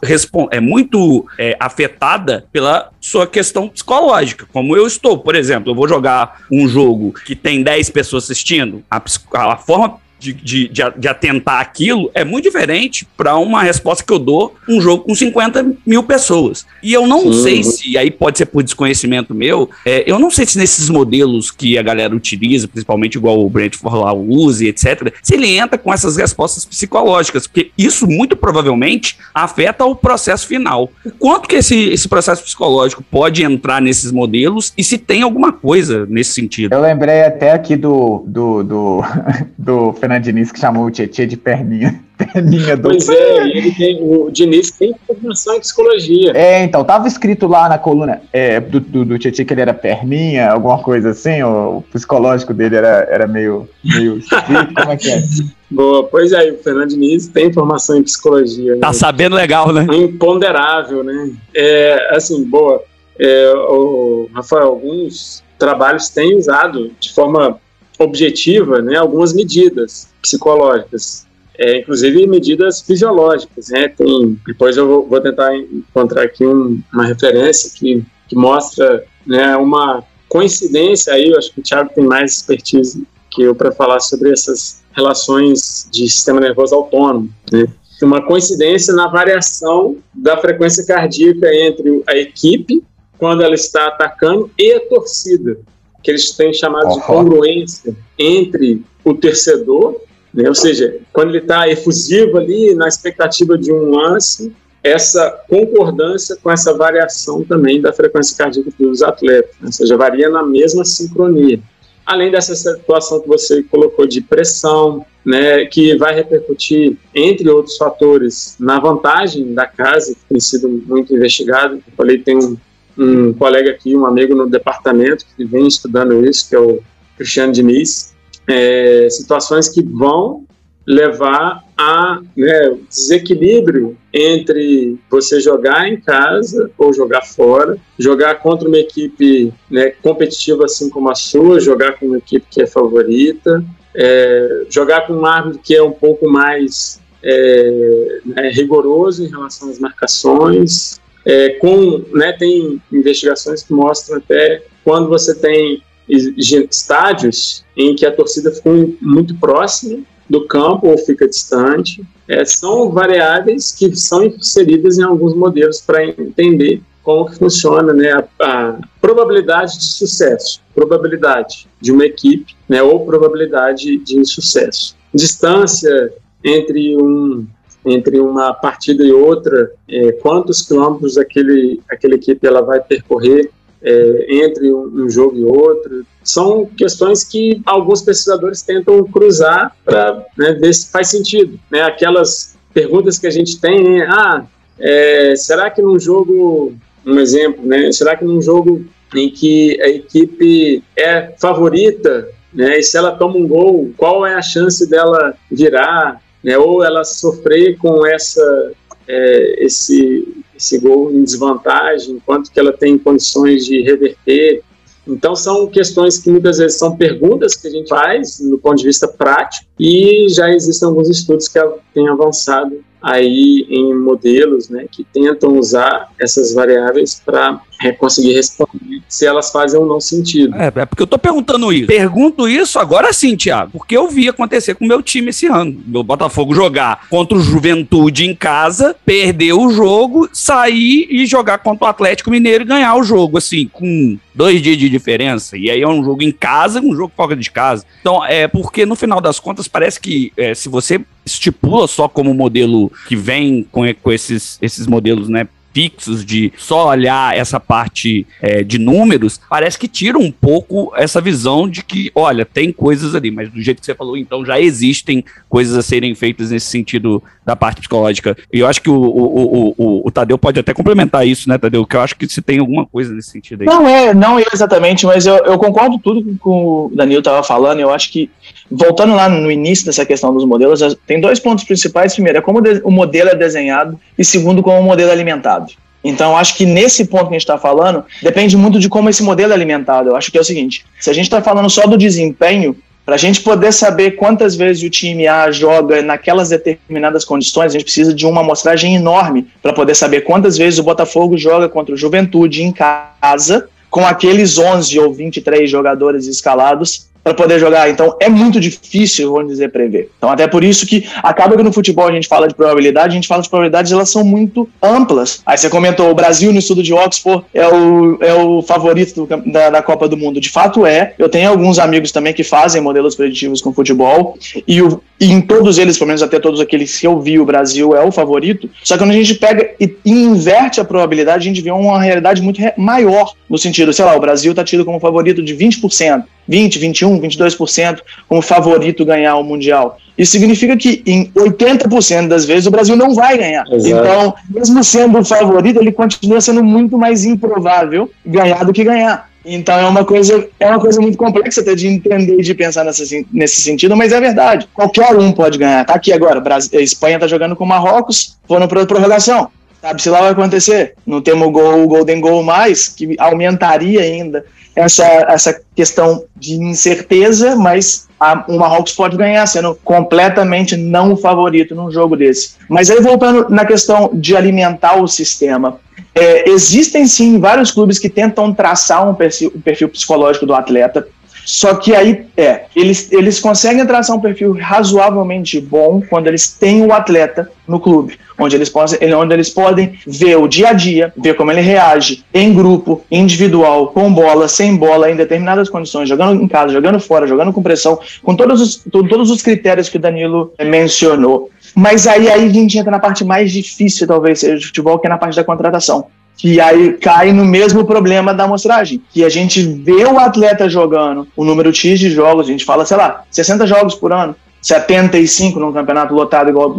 é 0.51 0.59
muito 0.59 1.25
é, 1.37 1.55
afetada 1.59 2.45
pela 2.51 2.89
sua 2.99 3.25
questão 3.27 3.69
psicológica. 3.69 4.47
Como 4.51 4.75
eu 4.75 4.85
estou, 4.85 5.17
por 5.17 5.35
exemplo, 5.35 5.71
eu 5.71 5.75
vou 5.75 5.87
jogar 5.87 6.41
um 6.51 6.67
jogo 6.67 7.13
que 7.25 7.35
tem 7.35 7.63
10 7.63 7.91
pessoas 7.91 8.25
assistindo, 8.25 8.83
a, 8.89 9.01
a 9.33 9.55
forma 9.55 9.99
de, 10.19 10.33
de, 10.33 10.67
de, 10.67 10.83
de 10.97 11.07
atentar 11.07 11.59
aquilo 11.59 12.09
é 12.13 12.23
muito 12.23 12.45
diferente 12.45 13.07
para 13.17 13.35
uma 13.37 13.63
resposta 13.63 14.03
que 14.03 14.11
eu 14.11 14.19
dou 14.19 14.55
um 14.67 14.81
jogo 14.81 15.03
com 15.03 15.15
50 15.15 15.73
mil 15.85 16.03
pessoas. 16.03 16.65
E 16.81 16.93
eu 16.93 17.05
não 17.05 17.31
Sim. 17.31 17.43
sei 17.43 17.63
se, 17.63 17.97
aí 17.97 18.11
pode 18.11 18.37
ser 18.37 18.45
por 18.45 18.63
desconhecimento 18.63 19.33
meu, 19.33 19.69
é, 19.85 20.03
eu 20.09 20.19
não 20.19 20.29
sei 20.29 20.45
se 20.45 20.57
nesses 20.57 20.89
modelos 20.89 21.51
que 21.51 21.77
a 21.77 21.81
galera 21.81 22.15
utiliza, 22.15 22.67
principalmente 22.67 23.15
igual 23.15 23.43
o 23.43 23.49
Brentford 23.49 23.97
lá 23.97 24.13
usa, 24.13 24.65
e 24.65 24.69
etc., 24.69 25.13
se 25.21 25.35
ele 25.35 25.57
entra 25.57 25.77
com 25.77 25.93
essas 25.93 26.17
respostas 26.17 26.65
psicológicas, 26.65 27.47
porque 27.47 27.71
isso 27.77 28.07
muito 28.07 28.35
provavelmente 28.35 29.17
afeta 29.33 29.85
o 29.85 29.95
processo 29.95 30.47
final. 30.47 30.89
O 31.05 31.11
quanto 31.11 31.47
que 31.47 31.55
esse, 31.55 31.89
esse 31.89 32.07
processo 32.07 32.43
psicológico 32.43 33.03
pode 33.03 33.43
entrar 33.43 33.81
nesses 33.81 34.11
modelos 34.11 34.73
e 34.77 34.83
se 34.83 34.97
tem 34.97 35.21
alguma 35.21 35.51
coisa 35.51 36.05
nesse 36.07 36.33
sentido? 36.33 36.73
Eu 36.73 36.81
lembrei 36.81 37.21
até 37.21 37.51
aqui 37.51 37.75
do, 37.75 38.23
do, 38.27 38.63
do, 38.63 39.01
do 39.57 39.93
Fernando 40.07 40.23
Diniz 40.23 40.51
que 40.53 40.59
chamou 40.59 40.85
o 40.85 40.91
Tietchan 40.91 41.27
de 41.27 41.35
perninha. 41.35 41.99
Perninha 42.17 42.75
do. 42.75 42.89
Pois 42.89 43.07
é, 43.09 43.47
ele 43.49 43.71
tem, 43.75 43.99
o 44.01 44.31
Diniz 44.31 44.71
tem 44.71 44.95
formação 45.05 45.55
em 45.55 45.59
psicologia. 45.59 46.31
É, 46.33 46.63
então, 46.63 46.83
tava 46.83 47.07
escrito 47.07 47.45
lá 47.45 47.69
na 47.69 47.77
coluna 47.77 48.21
é, 48.33 48.59
do, 48.59 48.79
do, 48.79 49.05
do 49.05 49.19
Tietchan 49.19 49.45
que 49.45 49.53
ele 49.53 49.61
era 49.61 49.73
perninha, 49.73 50.49
alguma 50.49 50.79
coisa 50.79 51.11
assim, 51.11 51.43
o, 51.43 51.83
psicológico 51.91 52.55
dele 52.55 52.75
era, 52.77 53.07
era 53.11 53.27
meio, 53.27 53.69
meio 53.83 54.17
esquisito, 54.17 54.73
como 54.73 54.91
é 54.91 54.97
que 54.97 55.11
é? 55.11 55.23
Boa, 55.69 56.05
pois 56.05 56.31
é, 56.31 56.49
o 56.51 56.57
Fernando 56.63 56.89
Diniz 56.89 57.27
tem 57.27 57.51
formação 57.51 57.97
em 57.97 58.03
psicologia. 58.03 58.75
né? 58.75 58.79
Tá 58.79 58.93
sabendo 58.93 59.35
legal, 59.35 59.73
né? 59.73 59.85
imponderável, 59.91 61.03
né? 61.03 61.31
É, 61.53 62.15
assim, 62.15 62.45
boa. 62.45 62.81
É, 63.19 63.51
o 63.53 64.29
Rafael, 64.33 64.67
alguns 64.67 65.43
trabalhos 65.59 66.07
têm 66.07 66.37
usado 66.37 66.91
de 66.99 67.13
forma 67.13 67.59
objetiva, 67.99 68.81
né, 68.81 68.97
algumas 68.97 69.33
medidas 69.33 70.09
psicológicas, 70.21 71.25
é, 71.57 71.79
inclusive 71.79 72.27
medidas 72.27 72.81
fisiológicas, 72.81 73.69
né? 73.69 73.87
Tem, 73.87 74.39
depois 74.45 74.77
eu 74.77 75.05
vou, 75.07 75.21
tentar 75.21 75.55
encontrar 75.57 76.23
aqui 76.23 76.45
um- 76.45 76.79
uma 76.93 77.05
referência 77.05 77.71
que, 77.75 78.03
que 78.27 78.35
mostra, 78.35 79.03
né, 79.25 79.55
uma 79.57 80.03
coincidência 80.29 81.13
aí. 81.13 81.29
Eu 81.29 81.37
acho 81.37 81.51
que 81.51 81.59
o 81.59 81.63
Thiago 81.63 81.89
tem 81.95 82.03
mais 82.03 82.33
expertise 82.33 83.03
que 83.31 83.41
eu 83.41 83.55
para 83.55 83.71
falar 83.71 83.99
sobre 83.99 84.31
essas 84.31 84.83
relações 84.95 85.87
de 85.91 86.07
sistema 86.09 86.39
nervoso 86.39 86.75
autônomo, 86.75 87.29
né? 87.51 87.67
Uma 88.01 88.21
coincidência 88.21 88.93
na 88.93 89.07
variação 89.07 89.97
da 90.13 90.37
frequência 90.37 90.85
cardíaca 90.85 91.51
entre 91.51 92.03
a 92.07 92.15
equipe 92.15 92.83
quando 93.17 93.41
ela 93.41 93.55
está 93.55 93.87
atacando 93.87 94.51
e 94.57 94.73
a 94.73 94.79
torcida, 94.81 95.57
que 96.03 96.11
eles 96.11 96.31
têm 96.31 96.53
chamado 96.53 96.93
de 96.93 97.05
congruência 97.05 97.95
entre 98.17 98.81
o 99.03 99.13
torcedor, 99.13 100.01
né, 100.33 100.47
ou 100.47 100.55
seja, 100.55 100.99
quando 101.11 101.29
ele 101.29 101.39
está 101.39 101.67
efusivo 101.67 102.37
ali 102.37 102.75
na 102.75 102.87
expectativa 102.87 103.57
de 103.57 103.71
um 103.71 103.91
lance, 103.91 104.53
essa 104.83 105.29
concordância 105.49 106.37
com 106.41 106.51
essa 106.51 106.73
variação 106.73 107.43
também 107.43 107.81
da 107.81 107.91
frequência 107.91 108.37
cardíaca 108.37 108.71
dos 108.79 109.01
atletas, 109.01 109.55
né, 109.59 109.67
ou 109.67 109.71
seja, 109.71 109.97
varia 109.97 110.29
na 110.29 110.43
mesma 110.43 110.85
sincronia. 110.85 111.59
Além 112.05 112.31
dessa 112.31 112.55
situação 112.55 113.19
que 113.19 113.27
você 113.27 113.63
colocou 113.63 114.07
de 114.07 114.21
pressão, 114.21 115.05
né, 115.25 115.65
que 115.65 115.97
vai 115.97 116.15
repercutir, 116.15 116.95
entre 117.13 117.49
outros 117.49 117.75
fatores, 117.75 118.55
na 118.57 118.79
vantagem 118.79 119.53
da 119.53 119.65
casa, 119.65 120.13
que 120.13 120.21
tem 120.29 120.39
sido 120.39 120.69
muito 120.69 121.13
investigado. 121.13 121.75
Eu 121.75 121.93
falei, 121.97 122.19
tem 122.19 122.37
um, 122.37 122.55
um 122.97 123.33
colega 123.33 123.71
aqui, 123.71 123.95
um 123.95 124.05
amigo 124.05 124.35
no 124.35 124.49
departamento, 124.49 125.25
que 125.35 125.45
vem 125.45 125.67
estudando 125.67 126.25
isso, 126.25 126.49
que 126.49 126.55
é 126.55 126.59
o 126.59 126.81
Cristiano 127.17 127.51
Diniz. 127.51 128.15
É, 128.47 129.07
situações 129.09 129.67
que 129.67 129.81
vão 129.81 130.45
levar 130.87 131.63
a 131.77 132.21
né, 132.35 132.77
desequilíbrio 132.89 133.97
entre 134.13 134.97
você 135.11 135.39
jogar 135.41 135.87
em 135.87 135.99
casa 135.99 136.71
ou 136.77 136.93
jogar 136.93 137.23
fora, 137.23 137.77
jogar 137.99 138.35
contra 138.35 138.69
uma 138.69 138.77
equipe 138.77 139.53
né, 139.69 139.89
competitiva 140.01 140.63
assim 140.63 140.89
como 140.89 141.09
a 141.11 141.15
sua, 141.15 141.59
jogar 141.59 141.99
com 141.99 142.05
uma 142.07 142.17
equipe 142.17 142.45
que 142.49 142.61
é 142.61 142.65
favorita, 142.65 143.63
é, 143.93 144.65
jogar 144.69 145.05
com 145.05 145.13
um 145.13 145.25
árbitro 145.25 145.59
que 145.61 145.75
é 145.75 145.83
um 145.83 145.91
pouco 145.91 146.29
mais 146.29 147.01
é, 147.21 148.19
né, 148.25 148.49
rigoroso 148.49 149.25
em 149.25 149.27
relação 149.27 149.69
às 149.69 149.79
marcações. 149.79 151.01
É, 151.29 151.49
com, 151.55 152.05
né, 152.13 152.31
tem 152.31 152.81
investigações 152.89 153.61
que 153.61 153.73
mostram 153.73 154.17
até 154.17 154.63
quando 154.81 155.09
você 155.09 155.35
tem 155.35 155.83
estádios 156.07 157.65
em 157.75 157.93
que 157.93 158.05
a 158.05 158.11
torcida 158.13 158.49
fica 158.49 158.69
muito 159.01 159.35
próxima 159.35 159.99
do 160.29 160.47
campo 160.47 160.87
ou 160.87 160.97
fica 160.97 161.27
distante. 161.27 162.01
É, 162.29 162.45
são 162.45 162.89
variáveis 162.91 163.73
que 163.73 163.93
são 163.93 164.23
inseridas 164.23 164.97
em 164.97 165.03
alguns 165.03 165.35
modelos 165.35 165.81
para 165.81 166.05
entender 166.05 166.81
como 167.03 167.29
que 167.29 167.35
funciona 167.35 167.91
né, 167.91 168.11
a, 168.11 168.27
a, 168.39 168.79
probabilidade 169.01 169.77
de 169.77 169.85
sucesso, 169.85 170.61
probabilidade 170.73 171.67
de 171.81 171.91
uma 171.91 172.05
equipe, 172.05 172.55
né, 172.69 172.81
ou 172.81 173.05
probabilidade 173.05 173.97
de 173.97 174.17
insucesso. 174.17 174.95
Distância 175.13 176.13
entre 176.41 176.95
um 176.95 177.45
entre 177.87 178.19
uma 178.19 178.53
partida 178.53 179.03
e 179.03 179.11
outra, 179.11 179.71
é, 179.89 180.11
quantos 180.13 180.61
quilômetros 180.61 181.17
aquele 181.17 181.79
aquela 181.89 182.15
equipe 182.15 182.45
ela 182.45 182.61
vai 182.61 182.79
percorrer 182.79 183.49
é, 183.81 184.25
entre 184.43 184.71
um, 184.73 185.05
um 185.05 185.09
jogo 185.09 185.37
e 185.37 185.43
outro, 185.43 186.05
são 186.23 186.65
questões 186.65 187.23
que 187.23 187.61
alguns 187.65 188.01
pesquisadores 188.01 188.61
tentam 188.61 189.03
cruzar 189.05 189.75
para 189.85 190.25
né, 190.37 190.53
ver 190.53 190.73
se 190.73 190.91
faz 190.91 191.09
sentido. 191.09 191.59
Né? 191.71 191.81
Aquelas 191.81 192.57
perguntas 192.73 193.17
que 193.17 193.27
a 193.27 193.31
gente 193.31 193.59
tem, 193.59 194.01
ah, 194.01 194.45
é, 194.79 195.35
será 195.35 195.69
que 195.69 195.81
num 195.81 195.99
jogo, 195.99 196.73
um 197.05 197.19
exemplo, 197.19 197.65
né, 197.65 197.91
será 197.91 198.15
que 198.15 198.25
num 198.25 198.41
jogo 198.41 198.85
em 199.15 199.29
que 199.29 199.81
a 199.81 199.87
equipe 199.87 200.83
é 200.95 201.33
favorita, 201.39 202.27
né, 202.53 202.77
e 202.77 202.83
se 202.83 202.97
ela 202.97 203.11
toma 203.11 203.37
um 203.37 203.47
gol, 203.47 203.91
qual 203.95 204.25
é 204.25 204.35
a 204.35 204.41
chance 204.41 204.87
dela 204.89 205.33
virar, 205.49 206.21
né, 206.43 206.57
ou 206.57 206.83
ela 206.83 207.03
sofrer 207.03 207.77
com 207.77 208.05
essa, 208.05 208.71
é, 209.07 209.65
esse, 209.65 210.43
esse 210.55 210.79
gol 210.79 211.11
em 211.11 211.23
desvantagem, 211.23 212.21
quanto 212.25 212.51
que 212.51 212.59
ela 212.59 212.73
tem 212.73 212.97
condições 212.97 213.65
de 213.65 213.81
reverter. 213.81 214.63
Então, 215.07 215.35
são 215.35 215.67
questões 215.67 216.17
que 216.17 216.29
muitas 216.29 216.57
vezes 216.57 216.77
são 216.77 216.97
perguntas 216.97 217.55
que 217.55 217.67
a 217.67 217.71
gente 217.71 217.87
faz 217.87 218.39
do 218.39 218.57
ponto 218.57 218.77
de 218.77 218.85
vista 218.85 219.07
prático 219.07 219.65
e 219.79 220.27
já 220.29 220.49
existem 220.51 220.87
alguns 220.87 221.09
estudos 221.09 221.47
que 221.47 221.59
têm 221.93 222.09
avançado 222.09 222.83
aí 223.01 223.65
em 223.69 223.95
modelos 223.95 224.69
né, 224.69 224.85
que 224.91 225.03
tentam 225.05 225.57
usar 225.57 226.11
essas 226.19 226.53
variáveis 226.53 227.21
para 227.23 227.61
é, 227.83 227.91
conseguir 227.91 228.33
responder 228.33 229.01
se 229.07 229.25
elas 229.25 229.51
fazem 229.51 229.79
ou 229.79 229.85
não 229.85 229.99
sentido. 229.99 230.55
É, 230.55 230.67
é 230.67 230.85
porque 230.85 231.03
eu 231.03 231.07
tô 231.07 231.17
perguntando 231.17 231.71
isso. 231.71 231.87
Pergunto 231.87 232.47
isso 232.47 232.79
agora 232.79 233.13
sim, 233.13 233.35
Thiago, 233.35 233.71
porque 233.71 233.95
eu 233.95 234.07
vi 234.09 234.27
acontecer 234.29 234.75
com 234.75 234.85
o 234.85 234.87
meu 234.87 235.01
time 235.01 235.29
esse 235.29 235.47
ano. 235.47 235.77
O 235.93 236.03
Botafogo 236.03 236.53
jogar 236.53 237.07
contra 237.09 237.37
o 237.37 237.41
Juventude 237.41 238.25
em 238.25 238.35
casa, 238.35 238.95
perder 239.05 239.53
o 239.53 239.69
jogo, 239.69 240.29
sair 240.33 241.07
e 241.09 241.25
jogar 241.25 241.59
contra 241.59 241.85
o 241.85 241.89
Atlético 241.89 242.31
Mineiro 242.31 242.63
e 242.63 242.67
ganhar 242.67 242.95
o 242.95 243.03
jogo, 243.03 243.37
assim, 243.37 243.67
com 243.71 244.17
dois 244.33 244.61
dias 244.61 244.77
de 244.77 244.89
diferença. 244.89 245.57
E 245.57 245.69
aí 245.69 245.81
é 245.81 245.87
um 245.87 246.03
jogo 246.03 246.21
em 246.23 246.31
casa, 246.31 246.79
um 246.79 246.95
jogo 246.95 247.11
fora 247.15 247.35
de 247.35 247.49
casa. 247.49 247.85
Então, 248.01 248.23
é 248.23 248.47
porque 248.47 248.85
no 248.85 248.95
final 248.95 249.19
das 249.19 249.39
contas 249.39 249.67
parece 249.67 249.99
que 249.99 250.31
é, 250.37 250.53
se 250.53 250.69
você 250.69 251.01
estipula 251.25 251.87
só 251.87 252.07
como 252.07 252.33
modelo 252.33 252.91
que 253.07 253.15
vem 253.15 253.65
com, 253.71 253.81
com 253.95 254.11
esses, 254.11 254.57
esses 254.61 254.87
modelos, 254.87 255.27
né? 255.27 255.47
Fixos, 255.77 256.25
de 256.25 256.51
só 256.57 256.87
olhar 256.87 257.37
essa 257.37 257.59
parte 257.59 258.25
é, 258.41 258.63
de 258.63 258.79
números, 258.79 259.39
parece 259.47 259.77
que 259.77 259.87
tira 259.87 260.17
um 260.17 260.31
pouco 260.31 260.91
essa 260.95 261.21
visão 261.21 261.69
de 261.69 261.83
que, 261.83 262.11
olha, 262.15 262.43
tem 262.43 262.71
coisas 262.71 263.13
ali, 263.13 263.29
mas 263.29 263.51
do 263.51 263.61
jeito 263.61 263.79
que 263.79 263.85
você 263.85 263.93
falou, 263.93 264.17
então 264.17 264.43
já 264.43 264.59
existem 264.59 265.23
coisas 265.47 265.77
a 265.77 265.83
serem 265.83 266.15
feitas 266.15 266.49
nesse 266.49 266.65
sentido 266.65 267.21
da 267.45 267.55
parte 267.55 267.81
psicológica. 267.81 268.35
E 268.51 268.59
eu 268.59 268.67
acho 268.67 268.81
que 268.81 268.89
o, 268.89 268.95
o, 268.95 269.69
o, 269.69 269.75
o, 269.77 270.07
o 270.07 270.11
Tadeu 270.11 270.37
pode 270.37 270.59
até 270.59 270.73
complementar 270.73 271.27
isso, 271.27 271.47
né, 271.47 271.59
Tadeu? 271.59 271.85
Que 271.85 271.95
eu 271.95 272.01
acho 272.01 272.15
que 272.15 272.27
se 272.27 272.41
tem 272.41 272.57
alguma 272.57 272.85
coisa 272.85 273.13
nesse 273.13 273.29
sentido 273.29 273.61
aí. 273.61 273.67
Não 273.67 273.87
é, 273.87 274.15
não 274.15 274.39
exatamente, 274.39 275.05
mas 275.05 275.27
eu, 275.27 275.37
eu 275.37 275.59
concordo 275.59 275.99
tudo 275.99 276.37
com 276.39 276.87
o 276.87 276.91
Danilo 276.93 277.19
estava 277.19 277.43
falando. 277.43 277.79
Eu 277.79 277.91
acho 277.91 278.11
que, 278.11 278.29
voltando 278.69 279.13
lá 279.13 279.29
no 279.29 279.51
início 279.51 279.85
dessa 279.85 280.05
questão 280.05 280.33
dos 280.33 280.43
modelos, 280.43 280.81
tem 281.05 281.21
dois 281.21 281.39
pontos 281.39 281.63
principais. 281.63 282.13
Primeiro, 282.13 282.39
é 282.39 282.41
como 282.41 282.59
o 282.83 282.91
modelo 282.91 283.29
é 283.29 283.35
desenhado, 283.35 283.97
e 284.17 284.25
segundo, 284.25 284.63
como 284.63 284.79
o 284.79 284.83
modelo 284.83 285.11
é 285.11 285.13
alimentado. 285.13 285.66
Então, 286.07 286.37
acho 286.37 286.55
que 286.55 286.65
nesse 286.65 287.05
ponto 287.05 287.25
que 287.25 287.31
a 287.31 287.33
gente 287.33 287.41
está 287.41 287.57
falando, 287.57 288.03
depende 288.21 288.55
muito 288.55 288.79
de 288.79 288.87
como 288.87 289.09
esse 289.09 289.21
modelo 289.21 289.51
é 289.51 289.55
alimentado. 289.55 290.09
Eu 290.09 290.15
acho 290.15 290.31
que 290.31 290.37
é 290.37 290.41
o 290.41 290.43
seguinte: 290.43 290.85
se 290.99 291.09
a 291.09 291.13
gente 291.13 291.25
está 291.25 291.41
falando 291.41 291.69
só 291.69 291.85
do 291.85 291.97
desempenho, 291.97 292.77
para 293.05 293.15
a 293.15 293.17
gente 293.17 293.41
poder 293.41 293.71
saber 293.73 294.11
quantas 294.11 294.55
vezes 294.55 294.83
o 294.83 294.89
time 294.89 295.27
A 295.27 295.51
joga 295.51 296.01
naquelas 296.01 296.49
determinadas 296.49 297.23
condições, 297.23 297.67
a 297.67 297.77
gente 297.77 297.83
precisa 297.83 298.13
de 298.13 298.25
uma 298.25 298.41
amostragem 298.41 298.95
enorme 298.95 299.47
para 299.61 299.73
poder 299.73 299.95
saber 299.95 300.21
quantas 300.21 300.57
vezes 300.57 300.79
o 300.79 300.83
Botafogo 300.83 301.37
joga 301.37 301.67
contra 301.67 301.93
o 301.93 301.97
Juventude 301.97 302.63
em 302.63 302.71
casa, 302.71 303.69
com 303.89 304.05
aqueles 304.05 304.57
11 304.57 304.99
ou 304.99 305.13
23 305.13 305.69
jogadores 305.69 306.25
escalados 306.25 307.07
para 307.27 307.33
poder 307.33 307.59
jogar. 307.59 307.89
Então 307.89 308.15
é 308.19 308.29
muito 308.29 308.59
difícil, 308.59 309.33
vamos 309.33 309.49
dizer, 309.49 309.69
prever. 309.69 310.09
Então 310.17 310.29
até 310.29 310.47
por 310.47 310.63
isso 310.63 310.85
que 310.85 311.05
acaba 311.21 311.57
que 311.57 311.63
no 311.63 311.73
futebol 311.73 312.07
a 312.07 312.11
gente 312.11 312.27
fala 312.27 312.47
de 312.47 312.55
probabilidade, 312.55 313.09
a 313.09 313.15
gente 313.15 313.27
fala 313.27 313.41
de 313.41 313.49
probabilidades, 313.49 313.91
elas 313.91 314.09
são 314.09 314.23
muito 314.23 314.69
amplas. 314.81 315.41
Aí 315.45 315.57
você 315.57 315.69
comentou, 315.69 316.09
o 316.09 316.15
Brasil 316.15 316.53
no 316.53 316.59
estudo 316.59 316.81
de 316.81 316.93
Oxford 316.93 317.43
é 317.53 317.67
o, 317.67 318.17
é 318.21 318.33
o 318.33 318.61
favorito 318.61 319.25
do, 319.25 319.51
da, 319.51 319.69
da, 319.69 319.81
Copa 319.81 320.07
do 320.07 320.15
Mundo. 320.15 320.39
De 320.39 320.49
fato 320.49 320.85
é. 320.85 321.13
Eu 321.17 321.29
tenho 321.29 321.49
alguns 321.49 321.79
amigos 321.79 322.11
também 322.11 322.33
que 322.33 322.43
fazem 322.43 322.81
modelos 322.81 323.15
preditivos 323.15 323.61
com 323.61 323.73
futebol 323.73 324.37
e, 324.67 324.81
o, 324.81 325.01
e 325.19 325.31
em 325.31 325.41
todos 325.41 325.77
eles, 325.77 325.97
pelo 325.97 326.07
menos 326.07 326.21
até 326.21 326.39
todos 326.39 326.59
aqueles 326.59 326.97
que 326.97 327.07
eu 327.07 327.19
vi, 327.19 327.39
o 327.39 327.45
Brasil 327.45 327.95
é 327.95 328.03
o 328.03 328.11
favorito. 328.11 328.69
Só 328.83 328.95
que 328.95 329.03
quando 329.03 329.11
a 329.11 329.15
gente 329.15 329.35
pega 329.35 329.71
e, 329.79 329.95
inverte 330.05 330.79
a 330.79 330.85
probabilidade, 330.85 331.39
a 331.39 331.53
gente 331.53 331.61
vê 331.61 331.71
uma 331.71 332.01
realidade 332.01 332.41
muito 332.41 332.61
maior 332.77 333.33
no 333.49 333.57
sentido, 333.57 333.91
sei 333.91 334.05
lá, 334.05 334.15
o 334.15 334.19
Brasil 334.19 334.51
está 334.51 334.63
tido 334.63 334.85
como 334.85 334.99
favorito 334.99 335.41
de 335.41 335.55
20%. 335.55 336.23
20, 336.47 336.79
21, 336.79 337.19
22% 337.21 337.99
como 338.27 338.41
favorito 338.41 339.05
ganhar 339.05 339.35
o 339.37 339.43
Mundial. 339.43 339.97
Isso 340.17 340.31
significa 340.31 340.75
que 340.75 341.03
em 341.05 341.31
80% 341.31 342.27
das 342.27 342.45
vezes 342.45 342.65
o 342.65 342.71
Brasil 342.71 342.95
não 342.95 343.13
vai 343.13 343.37
ganhar. 343.37 343.65
Exato. 343.71 343.87
Então, 343.87 344.33
mesmo 344.49 344.83
sendo 344.83 345.19
o 345.19 345.25
favorito, 345.25 345.79
ele 345.79 345.91
continua 345.91 346.41
sendo 346.41 346.63
muito 346.63 346.97
mais 346.97 347.23
improvável 347.23 348.09
ganhar 348.25 348.63
do 348.63 348.73
que 348.73 348.83
ganhar. 348.83 349.29
Então 349.45 349.79
é 349.79 349.87
uma 349.87 350.03
coisa, 350.03 350.45
é 350.59 350.67
uma 350.67 350.79
coisa 350.79 350.99
muito 350.99 351.17
complexa 351.17 351.61
até 351.61 351.73
de 351.73 351.87
entender 351.87 352.39
e 352.39 352.43
de 352.43 352.53
pensar 352.53 352.83
nessa, 352.83 353.03
nesse 353.31 353.61
sentido, 353.61 353.95
mas 353.95 354.11
é 354.11 354.19
verdade. 354.19 354.67
Qualquer 354.73 355.15
um 355.15 355.31
pode 355.31 355.57
ganhar. 355.57 355.85
Tá 355.85 355.93
aqui 355.93 356.11
agora, 356.11 356.43
a 356.53 356.81
Espanha 356.81 357.15
está 357.15 357.27
jogando 357.27 357.55
com 357.55 357.63
o 357.63 357.67
Marrocos, 357.67 358.37
foram 358.45 358.67
para 358.67 358.85
prorrogação. 358.85 359.49
Sabe 359.87 360.01
se 360.01 360.09
lá 360.09 360.19
vai 360.19 360.31
acontecer? 360.31 360.95
Não 361.05 361.21
temos 361.21 361.49
gol, 361.49 361.85
o 361.85 361.87
Golden 361.87 362.19
Goal 362.19 362.43
mais, 362.43 362.89
que 362.89 363.15
aumentaria 363.17 364.01
ainda 364.01 364.43
essa, 364.75 365.05
essa 365.29 365.61
questão 365.73 366.25
de 366.35 366.55
incerteza, 366.55 367.55
mas 367.55 368.05
a, 368.19 368.43
o 368.49 368.57
Marrocos 368.57 368.91
pode 368.91 369.15
ganhar, 369.15 369.47
sendo 369.47 369.79
completamente 369.85 370.75
não 370.75 371.13
o 371.13 371.15
favorito 371.15 371.73
num 371.73 371.89
jogo 371.89 372.17
desse. 372.17 372.55
Mas 372.67 372.89
aí, 372.89 372.99
voltando 372.99 373.47
na 373.49 373.63
questão 373.63 374.09
de 374.13 374.35
alimentar 374.35 375.01
o 375.01 375.07
sistema, 375.07 375.79
é, 376.13 376.49
existem 376.49 377.07
sim 377.07 377.39
vários 377.39 377.71
clubes 377.71 377.97
que 377.97 378.09
tentam 378.09 378.53
traçar 378.53 379.09
um 379.09 379.15
perfil, 379.15 379.53
um 379.55 379.61
perfil 379.61 379.87
psicológico 379.87 380.45
do 380.45 380.53
atleta, 380.53 381.07
só 381.47 381.75
que 381.75 381.95
aí, 381.95 382.25
é, 382.35 382.65
eles, 382.75 383.09
eles 383.09 383.39
conseguem 383.39 383.85
traçar 383.85 384.17
um 384.17 384.19
perfil 384.19 384.51
razoavelmente 384.51 385.61
bom 385.61 386.03
quando 386.09 386.27
eles 386.27 386.49
têm 386.51 386.85
o 386.85 386.91
atleta 386.91 387.49
no 387.65 387.79
clube, 387.79 388.19
onde 388.37 388.53
eles, 388.53 388.67
podem, 388.67 389.15
onde 389.15 389.33
eles 389.33 389.49
podem 389.49 389.97
ver 390.05 390.35
o 390.35 390.45
dia 390.45 390.71
a 390.71 390.73
dia, 390.73 391.13
ver 391.15 391.35
como 391.35 391.49
ele 391.49 391.61
reage 391.61 392.25
em 392.33 392.53
grupo, 392.53 393.01
individual, 393.09 393.87
com 393.87 394.13
bola, 394.13 394.49
sem 394.49 394.75
bola, 394.75 395.09
em 395.09 395.15
determinadas 395.15 395.69
condições, 395.69 396.09
jogando 396.09 396.43
em 396.43 396.49
casa, 396.49 396.73
jogando 396.73 396.99
fora, 396.99 397.25
jogando 397.25 397.53
com 397.53 397.63
pressão, 397.63 397.97
com 398.21 398.35
todos 398.35 398.59
os, 398.59 398.83
todos 398.91 399.31
os 399.31 399.41
critérios 399.41 399.87
que 399.87 399.95
o 399.95 400.01
Danilo 400.01 400.51
mencionou. 400.59 401.49
Mas 401.73 402.07
aí, 402.07 402.29
aí 402.29 402.45
a 402.45 402.49
gente 402.49 402.77
entra 402.77 402.91
na 402.91 402.99
parte 402.99 403.23
mais 403.23 403.53
difícil, 403.53 404.05
talvez, 404.05 404.41
seja 404.41 404.57
de 404.57 404.67
futebol, 404.67 404.99
que 404.99 405.07
é 405.07 405.09
na 405.09 405.17
parte 405.17 405.37
da 405.37 405.45
contratação 405.45 406.07
que 406.37 406.61
aí 406.61 406.93
cai 406.93 407.33
no 407.33 407.43
mesmo 407.43 407.83
problema 407.83 408.33
da 408.33 408.43
amostragem, 408.43 409.01
que 409.11 409.25
a 409.25 409.29
gente 409.29 409.61
vê 409.63 410.05
o 410.05 410.19
atleta 410.19 410.69
jogando 410.69 411.27
o 411.35 411.43
número 411.43 411.73
X 411.73 411.99
de 411.99 412.11
jogos, 412.11 412.47
a 412.47 412.51
gente 412.51 412.63
fala, 412.63 412.85
sei 412.85 412.95
lá, 412.95 413.23
60 413.31 413.65
jogos 413.65 413.95
por 413.95 414.13
ano, 414.13 414.35
75 414.61 415.59
num 415.59 415.73
campeonato 415.73 416.13
lotado, 416.13 416.49
igual 416.49 416.75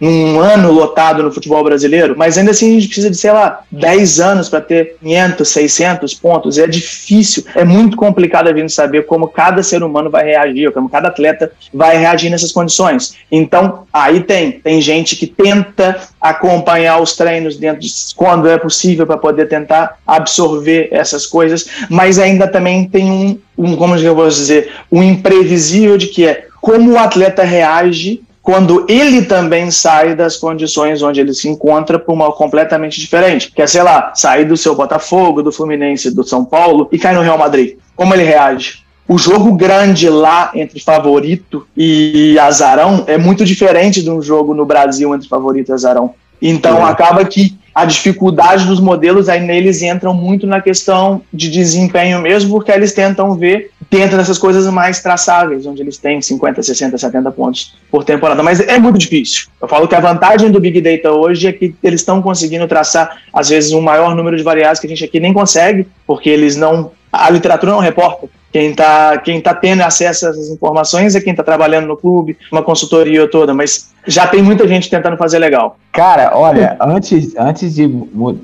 num 0.00 0.40
ano 0.40 0.72
lotado 0.72 1.22
no 1.22 1.32
futebol 1.32 1.62
brasileiro, 1.62 2.14
mas 2.16 2.38
ainda 2.38 2.50
assim 2.50 2.70
a 2.70 2.74
gente 2.74 2.86
precisa 2.86 3.10
de, 3.10 3.16
sei 3.16 3.32
lá, 3.32 3.60
10 3.70 4.20
anos 4.20 4.48
para 4.48 4.60
ter 4.60 4.96
500, 5.00 5.48
600 5.48 6.14
pontos. 6.14 6.58
É 6.58 6.66
difícil, 6.66 7.44
é 7.54 7.64
muito 7.64 7.96
complicado 7.96 8.48
a 8.48 8.56
gente 8.56 8.72
saber 8.72 9.06
como 9.06 9.28
cada 9.28 9.62
ser 9.62 9.82
humano 9.82 10.10
vai 10.10 10.24
reagir, 10.24 10.72
como 10.72 10.88
cada 10.88 11.08
atleta 11.08 11.52
vai 11.72 11.98
reagir 11.98 12.30
nessas 12.30 12.52
condições. 12.52 13.14
Então, 13.30 13.84
aí 13.92 14.20
tem, 14.20 14.52
tem 14.52 14.80
gente 14.80 15.16
que 15.16 15.26
tenta 15.26 15.96
acompanhar 16.20 17.00
os 17.00 17.16
treinos 17.16 17.56
dentro 17.56 17.80
de, 17.80 17.88
quando 18.14 18.48
é 18.48 18.58
possível 18.58 19.06
para 19.06 19.16
poder 19.16 19.46
tentar 19.46 19.98
absorver 20.06 20.88
essas 20.90 21.26
coisas, 21.26 21.66
mas 21.88 22.18
ainda 22.18 22.46
também 22.46 22.88
tem 22.88 23.10
um, 23.10 23.38
um 23.56 23.76
como 23.76 23.96
eu 23.96 24.14
vou 24.14 24.28
dizer, 24.28 24.70
um 24.90 25.02
imprevisível 25.02 25.96
de 25.96 26.08
que 26.08 26.26
é 26.26 26.46
como 26.60 26.92
o 26.92 26.98
atleta 26.98 27.42
reage 27.42 28.22
quando 28.50 28.84
ele 28.88 29.22
também 29.22 29.70
sai 29.70 30.16
das 30.16 30.36
condições 30.36 31.00
onde 31.02 31.20
ele 31.20 31.32
se 31.32 31.48
encontra 31.48 32.00
para 32.00 32.12
uma 32.12 32.32
completamente 32.32 33.00
diferente. 33.00 33.52
Quer, 33.52 33.68
sei 33.68 33.80
lá, 33.80 34.10
sair 34.12 34.44
do 34.44 34.56
seu 34.56 34.74
Botafogo, 34.74 35.40
do 35.40 35.52
Fluminense, 35.52 36.12
do 36.12 36.24
São 36.24 36.44
Paulo 36.44 36.88
e 36.90 36.98
cair 36.98 37.14
no 37.14 37.22
Real 37.22 37.38
Madrid. 37.38 37.76
Como 37.94 38.12
ele 38.12 38.24
reage? 38.24 38.82
O 39.06 39.16
jogo 39.16 39.52
grande 39.52 40.08
lá 40.08 40.50
entre 40.52 40.80
favorito 40.80 41.64
e 41.76 42.36
azarão 42.40 43.04
é 43.06 43.16
muito 43.16 43.44
diferente 43.44 44.02
de 44.02 44.10
um 44.10 44.20
jogo 44.20 44.52
no 44.52 44.66
Brasil 44.66 45.14
entre 45.14 45.28
favorito 45.28 45.68
e 45.68 45.72
azarão. 45.72 46.14
Então 46.42 46.84
é. 46.84 46.90
acaba 46.90 47.24
que 47.24 47.56
a 47.80 47.84
dificuldade 47.86 48.66
dos 48.66 48.78
modelos 48.78 49.26
aí 49.26 49.40
neles 49.40 49.80
entram 49.80 50.12
muito 50.12 50.46
na 50.46 50.60
questão 50.60 51.22
de 51.32 51.48
desempenho 51.48 52.20
mesmo, 52.20 52.50
porque 52.50 52.70
eles 52.70 52.92
tentam 52.92 53.34
ver 53.34 53.70
dentro 53.90 54.18
dessas 54.18 54.36
coisas 54.36 54.66
mais 54.66 55.00
traçáveis, 55.00 55.64
onde 55.64 55.80
eles 55.80 55.96
têm 55.96 56.20
50, 56.20 56.62
60, 56.62 56.98
70 56.98 57.32
pontos 57.32 57.74
por 57.90 58.04
temporada. 58.04 58.42
Mas 58.42 58.60
é 58.60 58.78
muito 58.78 58.98
difícil. 58.98 59.46
Eu 59.62 59.66
falo 59.66 59.88
que 59.88 59.94
a 59.94 60.00
vantagem 60.00 60.50
do 60.50 60.60
Big 60.60 60.78
Data 60.78 61.10
hoje 61.10 61.48
é 61.48 61.52
que 61.54 61.74
eles 61.82 62.02
estão 62.02 62.20
conseguindo 62.20 62.68
traçar, 62.68 63.16
às 63.32 63.48
vezes, 63.48 63.72
um 63.72 63.80
maior 63.80 64.14
número 64.14 64.36
de 64.36 64.42
variáveis 64.42 64.78
que 64.78 64.86
a 64.86 64.90
gente 64.90 65.04
aqui 65.04 65.18
nem 65.18 65.32
consegue, 65.32 65.88
porque 66.06 66.28
eles 66.28 66.56
não. 66.56 66.90
A 67.10 67.30
literatura 67.30 67.72
não 67.72 67.80
reporta. 67.80 68.28
Quem 68.52 68.70
está 68.72 69.16
quem 69.18 69.40
tá 69.40 69.54
tendo 69.54 69.80
acesso 69.82 70.26
a 70.26 70.30
essas 70.30 70.48
informações 70.50 71.14
é 71.14 71.20
quem 71.20 71.30
está 71.30 71.42
trabalhando 71.42 71.86
no 71.86 71.96
clube, 71.96 72.36
uma 72.52 72.62
consultoria 72.62 73.26
toda, 73.28 73.54
mas 73.54 73.90
já 74.06 74.26
tem 74.26 74.42
muita 74.42 74.66
gente 74.66 74.88
tentando 74.88 75.16
fazer 75.16 75.38
legal. 75.38 75.76
Cara, 75.92 76.30
olha, 76.34 76.76
antes, 76.80 77.34
antes 77.36 77.74
de, 77.74 77.88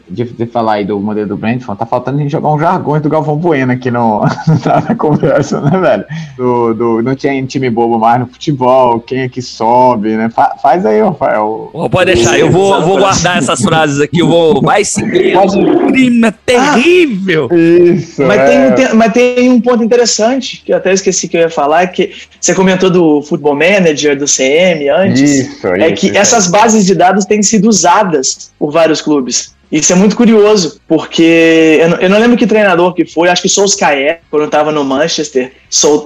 de, 0.08 0.24
de 0.24 0.46
falar 0.46 0.74
aí 0.74 0.84
do 0.84 0.98
modelo 0.98 1.28
do 1.28 1.36
Brentford, 1.36 1.78
tá 1.78 1.86
faltando 1.86 2.18
a 2.18 2.22
gente 2.22 2.32
jogar 2.32 2.52
um 2.52 2.58
jargão 2.58 3.00
do 3.00 3.08
Galvão 3.08 3.36
Bueno 3.36 3.72
aqui 3.72 3.88
no, 3.90 4.22
na 4.64 4.94
conversa, 4.96 5.60
né, 5.60 5.78
velho? 5.78 6.04
Do, 6.36 6.74
do, 6.74 7.02
não 7.02 7.14
tinha 7.14 7.40
time 7.46 7.70
bobo 7.70 7.98
mais 7.98 8.18
no 8.18 8.26
futebol, 8.26 8.98
quem 8.98 9.20
é 9.20 9.28
que 9.28 9.40
sobe, 9.40 10.16
né? 10.16 10.28
Fa, 10.28 10.56
faz 10.60 10.84
aí, 10.84 11.00
Rafael. 11.00 11.70
Oh, 11.72 11.88
pode 11.88 12.14
deixar, 12.14 12.36
eu 12.36 12.50
vou, 12.50 12.82
vou 12.82 12.98
guardar 12.98 13.38
essas 13.38 13.60
frases 13.62 14.00
aqui, 14.00 14.18
eu 14.18 14.28
vou. 14.28 14.60
Vai 14.60 14.84
seguir. 14.84 15.36
Um 15.36 15.86
crime 15.86 16.32
terrível. 16.44 17.48
Ah, 17.50 17.54
isso. 17.54 18.22
Mas, 18.22 18.40
é. 18.40 18.70
tem, 18.72 18.94
mas 18.94 19.12
tem 19.12 19.50
um 19.50 19.60
ponto 19.60 19.84
interessante, 19.84 20.62
que 20.64 20.72
eu 20.72 20.76
até 20.76 20.92
esqueci 20.92 21.28
que 21.28 21.36
eu 21.36 21.42
ia 21.42 21.50
falar, 21.50 21.86
que 21.88 22.12
você 22.40 22.54
comentou 22.54 22.90
do 22.90 23.22
Football 23.22 23.54
Manager, 23.54 24.18
do 24.18 24.26
CM 24.26 24.88
antes. 24.88 25.30
Isso, 25.30 25.45
é 25.78 25.92
isso, 25.92 26.00
que 26.00 26.06
isso. 26.08 26.18
essas 26.18 26.46
bases 26.46 26.84
de 26.84 26.94
dados 26.94 27.24
têm 27.24 27.42
sido 27.42 27.68
usadas 27.68 28.50
por 28.58 28.70
vários 28.70 29.00
clubes. 29.00 29.54
Isso 29.70 29.92
é 29.92 29.96
muito 29.96 30.16
curioso, 30.16 30.80
porque 30.86 31.78
eu 31.80 31.88
não, 31.88 31.98
eu 31.98 32.10
não 32.10 32.18
lembro 32.18 32.36
que 32.36 32.46
treinador 32.46 32.94
que 32.94 33.04
foi, 33.04 33.28
acho 33.28 33.42
que 33.42 33.48
Solskjaer, 33.48 34.20
quando 34.30 34.42
eu 34.42 34.46
estava 34.46 34.70
no 34.70 34.84
Manchester, 34.84 35.52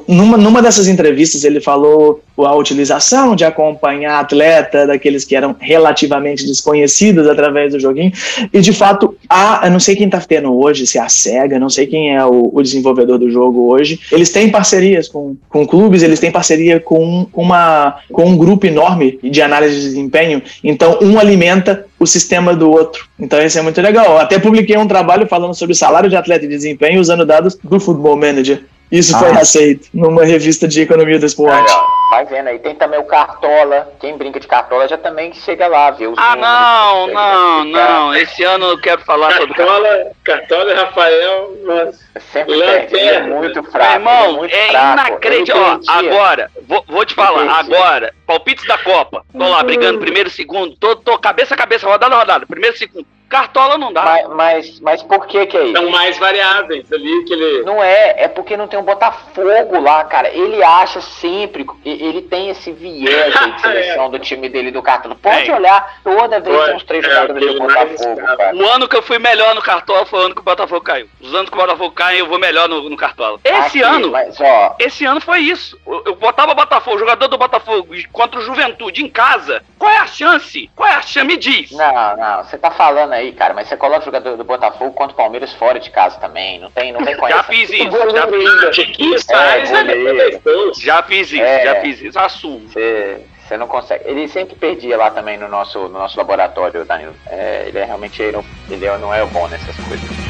numa, 0.08 0.36
numa 0.38 0.62
dessas 0.62 0.88
entrevistas 0.88 1.44
ele 1.44 1.60
falou 1.60 2.22
a 2.38 2.54
utilização 2.54 3.36
de 3.36 3.44
acompanhar 3.44 4.18
atleta 4.18 4.86
daqueles 4.86 5.26
que 5.26 5.36
eram 5.36 5.54
relativamente 5.60 6.46
desconhecidos 6.46 7.28
através 7.28 7.74
do 7.74 7.80
joguinho, 7.80 8.12
e 8.50 8.60
de 8.60 8.72
fato, 8.72 9.14
a, 9.28 9.60
eu 9.64 9.70
não 9.70 9.80
sei 9.80 9.94
quem 9.94 10.06
está 10.06 10.20
tendo 10.20 10.58
hoje, 10.58 10.86
se 10.86 10.96
é 10.96 11.02
a 11.02 11.08
SEGA, 11.08 11.58
não 11.58 11.68
sei 11.68 11.86
quem 11.86 12.14
é 12.16 12.24
o, 12.24 12.50
o, 12.54 12.62
desenvolvedor 12.62 13.18
do 13.18 13.30
jogo 13.30 13.70
hoje, 13.70 14.00
eles 14.10 14.30
têm 14.30 14.48
parcerias 14.48 15.06
com, 15.06 15.36
com 15.50 15.66
clubes, 15.66 16.02
eles 16.02 16.18
têm 16.18 16.32
parceria 16.32 16.80
com, 16.80 17.26
uma, 17.34 17.98
com 18.10 18.24
um 18.24 18.36
grupo 18.36 18.66
enorme 18.66 19.18
de 19.22 19.42
análise 19.42 19.76
de 19.76 19.82
desempenho, 19.82 20.42
então 20.64 20.98
um 21.02 21.18
alimenta 21.18 21.89
o 22.00 22.06
sistema 22.06 22.56
do 22.56 22.70
outro. 22.70 23.04
Então 23.18 23.38
isso 23.40 23.58
é 23.58 23.62
muito 23.62 23.80
legal. 23.80 24.06
Eu 24.06 24.18
até 24.18 24.38
publiquei 24.38 24.76
um 24.78 24.88
trabalho 24.88 25.26
falando 25.28 25.54
sobre 25.54 25.74
salário 25.74 26.08
de 26.08 26.16
atleta 26.16 26.46
e 26.46 26.48
desempenho 26.48 26.98
usando 26.98 27.26
dados 27.26 27.56
do 27.62 27.78
Football 27.78 28.16
Manager. 28.16 28.64
Isso 28.90 29.16
foi 29.16 29.28
Ah. 29.30 29.40
aceito 29.40 29.86
numa 29.92 30.24
revista 30.24 30.66
de 30.66 30.80
economia 30.80 31.18
do 31.18 31.26
esporte. 31.26 31.70
Ó, 31.70 31.84
vai 32.10 32.24
vendo 32.26 32.48
aí. 32.48 32.58
Tem 32.58 32.74
também 32.74 32.98
o 32.98 33.04
Cartola. 33.04 33.92
Quem 34.00 34.16
brinca 34.16 34.40
de 34.40 34.48
Cartola 34.48 34.88
já 34.88 34.98
também 34.98 35.32
chega 35.32 35.68
lá, 35.68 35.92
viu? 35.92 36.12
os 36.12 36.18
Ah, 36.18 36.34
não, 36.36 37.06
não, 37.06 37.64
não. 37.64 38.14
Esse 38.14 38.42
ano 38.42 38.66
eu 38.66 38.80
quero 38.80 39.00
falar 39.02 39.32
sobre 39.36 39.54
Cartola, 39.54 40.06
Cartola 40.24 40.72
e 40.72 40.74
Rafael, 40.74 41.52
nossa. 41.62 42.10
Sempre 42.32 42.56
Lanterna. 42.56 42.98
é 42.98 43.20
muito 43.22 43.62
Meu 43.62 43.70
fraco. 43.70 43.86
ele 43.86 43.92
é 43.92 43.96
irmão, 43.96 44.32
muito 44.34 44.54
é 44.54 44.68
fraco. 44.68 44.92
inacreditável. 45.08 45.80
Ó, 45.88 45.92
agora, 45.92 46.50
vou, 46.66 46.84
vou 46.88 47.04
te 47.06 47.14
falar, 47.14 47.44
Entendi. 47.44 47.74
agora, 47.74 48.14
palpites 48.26 48.66
da 48.66 48.76
Copa. 48.76 49.24
Tô 49.32 49.48
lá 49.48 49.62
brigando 49.62 50.00
primeiro, 50.00 50.28
segundo, 50.28 50.76
tô, 50.76 50.96
tô 50.96 51.16
cabeça 51.18 51.54
a 51.54 51.56
cabeça, 51.56 51.86
rodada 51.86 52.14
a 52.14 52.18
rodada, 52.18 52.46
primeiro, 52.46 52.76
segundo. 52.76 53.06
Cartola 53.30 53.78
não 53.78 53.92
dá. 53.92 54.02
Mas, 54.02 54.28
mas, 54.28 54.80
mas 54.80 55.02
por 55.04 55.24
que 55.28 55.46
que 55.46 55.56
é 55.56 55.62
isso? 55.66 55.72
São 55.72 55.88
mais 55.88 56.18
variáveis 56.18 56.92
ali 56.92 57.24
que 57.24 57.32
ele. 57.32 57.62
Não 57.62 57.80
é, 57.80 58.24
é 58.24 58.28
porque 58.28 58.56
não 58.56 58.66
tem 58.66 58.76
um 58.76 58.82
Botafogo 58.82 59.78
lá, 59.78 60.02
cara. 60.02 60.28
Ele 60.30 60.60
acha 60.64 61.00
sempre, 61.00 61.64
ele 62.04 62.22
tem 62.22 62.48
esse 62.50 62.72
viés 62.72 63.36
aí 63.36 63.52
de 63.52 63.60
seleção 63.62 64.10
do 64.10 64.18
time 64.18 64.48
dele 64.48 64.70
do 64.70 64.82
Cartola. 64.82 65.14
Pode 65.20 65.50
É. 65.50 65.54
olhar, 65.54 66.00
toda 66.02 66.40
vez 66.40 66.64
tem 66.66 66.76
uns 66.76 66.84
três 66.84 67.04
É, 67.04 67.10
jogadores 67.10 67.52
do 67.54 67.58
Botafogo, 67.60 68.16
cara. 68.16 68.56
O 68.56 68.66
ano 68.68 68.88
que 68.88 68.96
eu 68.96 69.02
fui 69.02 69.18
melhor 69.18 69.54
no 69.54 69.62
Cartola 69.62 70.06
foi 70.06 70.20
o 70.20 70.22
ano 70.24 70.34
que 70.34 70.40
o 70.40 70.44
Botafogo 70.44 70.80
caiu. 70.82 71.08
Os 71.20 71.34
anos 71.34 71.50
que 71.50 71.56
o 71.56 71.60
Botafogo 71.60 71.92
cai, 71.92 72.20
eu 72.20 72.26
vou 72.26 72.38
melhor 72.38 72.68
no, 72.68 72.88
no 72.88 72.96
Cartola. 72.96 73.38
Esse 73.44 73.60
Aqui, 73.60 73.82
ano, 73.82 74.10
Mas, 74.10 74.40
ó, 74.40 74.76
esse 74.78 75.04
ano 75.04 75.20
foi 75.20 75.38
isso. 75.40 75.78
Eu, 75.86 76.02
eu 76.06 76.14
botava 76.16 76.52
o 76.52 76.54
Botafogo, 76.54 76.96
o 76.96 76.98
jogador 76.98 77.28
do 77.28 77.38
Botafogo 77.38 77.88
contra 78.12 78.38
o 78.40 78.42
Juventude 78.42 79.02
em 79.02 79.08
casa. 79.08 79.62
Qual 79.78 79.90
é 79.90 79.98
a 79.98 80.06
chance? 80.06 80.70
Qual 80.76 80.88
é 80.88 80.94
a 80.94 81.02
chance? 81.02 81.26
Me 81.26 81.36
diz. 81.36 81.70
não, 81.72 82.16
não, 82.16 82.44
você 82.44 82.56
tá 82.58 82.70
falando 82.70 83.12
aí, 83.12 83.32
cara, 83.32 83.54
mas 83.54 83.68
você 83.68 83.76
coloca 83.76 84.00
o 84.00 84.04
jogador 84.04 84.36
do 84.36 84.44
Botafogo 84.44 84.92
contra 84.92 85.12
o 85.12 85.16
Palmeiras 85.16 85.52
fora 85.54 85.78
de 85.78 85.90
casa 85.90 86.18
também. 86.20 86.58
Não 86.58 86.70
tem, 86.70 86.92
não 86.92 87.02
tem 87.04 87.16
com 87.18 87.28
Já 87.28 87.42
fiz 87.44 87.70
isso, 87.70 87.88
Goleiro 87.88 88.10
já 88.10 88.26
fiz 88.26 89.28
É, 89.30 89.94
goleiro. 89.94 90.72
Já 90.78 91.02
fiz 91.02 91.32
isso, 91.32 91.42
É. 91.42 91.64
já 91.64 91.74
fiz 91.80 91.89
isso. 91.90 92.18
Assumo. 92.18 92.68
Você, 92.68 93.20
você 93.46 93.56
não 93.56 93.66
consegue. 93.66 94.04
Ele 94.06 94.28
sempre 94.28 94.54
perdia 94.54 94.96
lá 94.96 95.10
também 95.10 95.38
no 95.38 95.48
nosso, 95.48 95.80
no 95.80 95.98
nosso 95.98 96.16
laboratório, 96.18 96.84
Danilo. 96.84 97.14
É, 97.26 97.64
ele 97.66 97.78
é 97.78 97.84
realmente 97.84 98.22
ele, 98.22 98.38
ele 98.68 98.98
não 98.98 99.12
é 99.12 99.24
bom 99.26 99.48
nessas 99.48 99.76
coisas. 99.76 100.29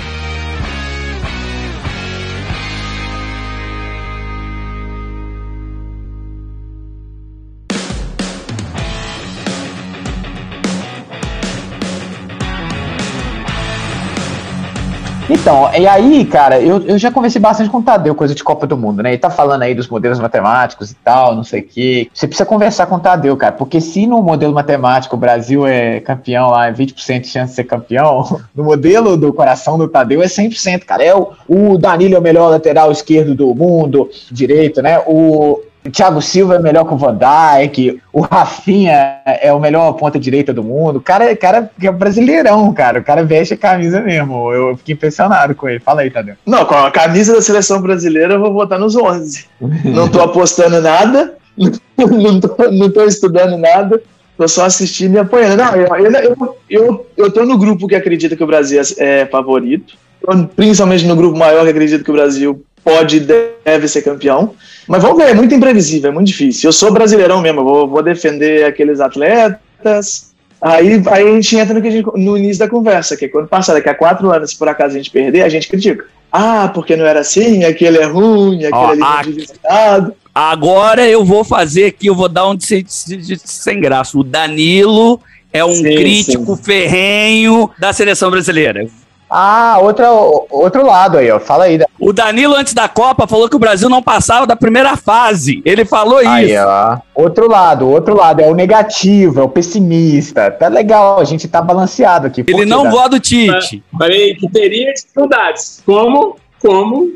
Então, 15.33 15.72
e 15.72 15.87
aí, 15.87 16.24
cara, 16.24 16.61
eu, 16.61 16.81
eu 16.81 16.99
já 16.99 17.09
conversei 17.09 17.41
bastante 17.41 17.70
com 17.70 17.78
o 17.78 17.83
Tadeu, 17.83 18.16
coisa 18.16 18.35
de 18.35 18.43
Copa 18.43 18.66
do 18.66 18.76
Mundo, 18.76 19.01
né? 19.01 19.11
Ele 19.11 19.18
tá 19.18 19.31
falando 19.31 19.62
aí 19.62 19.76
dos 19.76 19.87
modelos 19.87 20.18
matemáticos 20.18 20.91
e 20.91 20.95
tal, 20.97 21.37
não 21.37 21.45
sei 21.45 21.61
o 21.61 21.64
quê. 21.64 22.11
Você 22.12 22.26
precisa 22.26 22.45
conversar 22.45 22.87
com 22.87 22.97
o 22.97 23.01
Tadeu, 23.01 23.37
cara, 23.37 23.53
porque 23.53 23.81
se 23.81 24.09
no 24.09 24.20
modelo 24.22 24.53
matemático 24.53 25.14
o 25.14 25.18
Brasil 25.18 25.64
é 25.64 26.01
campeão 26.01 26.51
lá, 26.51 26.68
20% 26.72 27.20
de 27.20 27.28
chance 27.28 27.51
de 27.51 27.55
ser 27.55 27.64
campeão, 27.64 28.41
no 28.53 28.64
modelo 28.64 29.16
do 29.16 29.33
coração 29.33 29.78
do 29.78 29.87
Tadeu 29.87 30.20
é 30.20 30.26
100%, 30.26 30.85
cara. 30.85 31.05
É 31.05 31.14
o, 31.14 31.31
o 31.49 31.78
Danilo 31.78 32.16
é 32.16 32.18
o 32.18 32.22
melhor 32.22 32.49
lateral 32.49 32.91
esquerdo 32.91 33.33
do 33.33 33.55
mundo, 33.55 34.11
direito, 34.33 34.83
né? 34.83 34.99
O, 35.07 35.62
o 35.85 35.91
Thiago 35.91 36.20
Silva 36.20 36.57
é 36.57 36.59
melhor 36.59 36.85
que 36.85 36.93
o 36.93 36.97
Van 36.97 37.16
Dijk, 37.16 38.01
o 38.12 38.20
Rafinha 38.20 39.20
é 39.24 39.53
o 39.53 39.61
melhor 39.61 39.93
ponta 39.95 40.18
direita 40.18 40.53
do 40.53 40.62
mundo. 40.62 40.97
O 40.97 41.01
cara, 41.01 41.35
cara 41.35 41.70
é 41.83 41.91
brasileirão, 41.91 42.72
cara. 42.72 43.01
O 43.01 43.05
cara 43.05 43.24
veste 43.24 43.55
a 43.55 43.57
camisa 43.57 44.01
mesmo. 44.01 44.53
Eu 44.53 44.76
fiquei 44.76 44.95
impressionado 44.95 45.55
com 45.55 45.68
ele. 45.68 45.81
Fala 45.81 46.03
aí, 46.03 46.11
Tadeu. 46.11 46.35
Não, 46.45 46.64
com 46.66 46.74
a 46.74 46.91
camisa 46.91 47.35
da 47.35 47.41
seleção 47.41 47.81
brasileira 47.81 48.35
eu 48.35 48.41
vou 48.41 48.53
votar 48.53 48.78
nos 48.78 48.95
11. 48.95 49.47
Não 49.85 50.09
tô 50.09 50.20
apostando 50.20 50.81
nada, 50.81 51.35
não 51.99 52.41
tô, 52.41 52.70
não 52.70 52.91
tô 52.91 53.05
estudando 53.05 53.59
nada, 53.59 54.01
tô 54.37 54.49
só 54.49 54.64
assistindo 54.64 55.14
e 55.14 55.18
apoiando. 55.18 55.57
Não, 55.57 55.76
eu, 55.76 55.89
eu, 55.97 56.57
eu, 56.68 57.07
eu, 57.16 57.31
tô 57.31 57.45
no 57.45 57.59
grupo 57.59 57.87
que 57.87 57.95
acredita 57.95 58.37
que 58.37 58.45
o 58.45 58.47
Brasil 58.47 58.81
é 58.99 59.26
favorito, 59.26 59.95
tô 60.20 60.47
principalmente 60.57 61.07
no 61.07 61.16
grupo 61.16 61.37
maior 61.37 61.64
que 61.64 61.70
acredita 61.70 62.03
que 62.03 62.11
o 62.11 62.14
Brasil 62.14 62.64
pode 62.85 63.16
e 63.16 63.20
deve 63.64 63.89
ser 63.89 64.03
campeão. 64.03 64.55
Mas 64.89 65.03
vamos 65.03 65.18
ver, 65.18 65.31
é 65.31 65.35
muito 65.35 65.55
imprevisível, 65.55 66.11
é 66.11 66.14
muito 66.14 66.26
difícil. 66.28 66.68
Eu 66.68 66.72
sou 66.72 66.93
brasileirão 66.93 67.41
mesmo, 67.41 67.62
vou, 67.62 67.87
vou 67.89 68.03
defender 68.03 68.64
aqueles 68.64 69.01
atletas. 69.01 70.31
Aí, 70.61 71.03
aí 71.07 71.26
a 71.28 71.33
gente 71.35 71.57
entra 71.57 71.72
no, 71.74 71.81
que 71.81 71.91
gente- 71.91 72.11
no 72.16 72.37
início 72.37 72.59
da 72.59 72.68
conversa, 72.68 73.16
que 73.16 73.24
é 73.24 73.28
quando 73.28 73.49
passar 73.49 73.72
daqui 73.72 73.89
a 73.89 73.95
quatro 73.95 74.31
anos, 74.31 74.51
se 74.51 74.59
por 74.59 74.68
acaso 74.68 74.95
a 74.95 74.99
gente 74.99 75.11
perder, 75.11 75.43
a 75.43 75.49
gente 75.49 75.68
critica. 75.68 76.05
Ah, 76.31 76.70
porque 76.72 76.97
não 76.97 77.07
era 77.07 77.20
assim, 77.20 77.64
aquele 77.64 77.99
é 77.99 78.05
ruim, 78.05 78.64
aquele 78.64 78.74
Ó, 78.74 78.89
ali 78.91 79.47
a- 79.64 79.68
dado. 79.68 80.14
Agora 80.35 81.09
eu 81.09 81.24
vou 81.24 81.43
fazer 81.45 81.87
aqui, 81.87 82.07
eu 82.07 82.14
vou 82.14 82.28
dar 82.28 82.47
um 82.49 82.55
de 82.55 82.64
sem, 82.64 82.85
de- 82.85 83.39
sem 83.43 83.81
graça. 83.81 84.16
O 84.18 84.22
Danilo 84.22 85.20
é 85.53 85.64
um 85.64 85.74
Sim, 85.74 85.83
crítico 85.83 86.55
ferrenho 86.57 87.68
da 87.78 87.93
seleção 87.93 88.31
brasileira. 88.31 88.87
Ah, 89.31 89.78
outra, 89.81 90.11
outro 90.11 90.85
lado 90.85 91.16
aí, 91.16 91.31
ó. 91.31 91.39
Fala 91.39 91.64
aí. 91.64 91.78
O 92.01 92.12
Danilo, 92.12 92.57
antes 92.57 92.74
da 92.74 92.89
Copa, 92.89 93.28
falou 93.28 93.49
que 93.49 93.55
o 93.55 93.61
Brasil 93.61 93.89
não 93.89 94.03
passava 94.03 94.45
da 94.45 94.57
primeira 94.57 94.97
fase. 94.97 95.62
Ele 95.64 95.85
falou 95.85 96.18
Aí, 96.18 96.53
isso. 96.53 96.64
ó. 96.66 96.99
Outro 97.14 97.49
lado, 97.49 97.89
outro 97.89 98.16
lado. 98.16 98.41
É 98.41 98.51
o 98.51 98.55
negativo, 98.55 99.39
é 99.39 99.43
o 99.45 99.49
pessimista. 99.49 100.51
Tá 100.51 100.66
legal, 100.66 101.20
a 101.20 101.24
gente 101.24 101.47
tá 101.47 101.62
balanceado 101.62 102.26
aqui. 102.26 102.45
Ele 102.49 102.64
não 102.64 102.91
gosta 102.91 103.11
do 103.11 103.20
Tite. 103.20 103.85
Falei 103.97 104.35
que 104.35 104.51
teria 104.51 104.93
dificuldades. 104.93 105.81
Como, 105.87 106.37
como, 106.61 107.12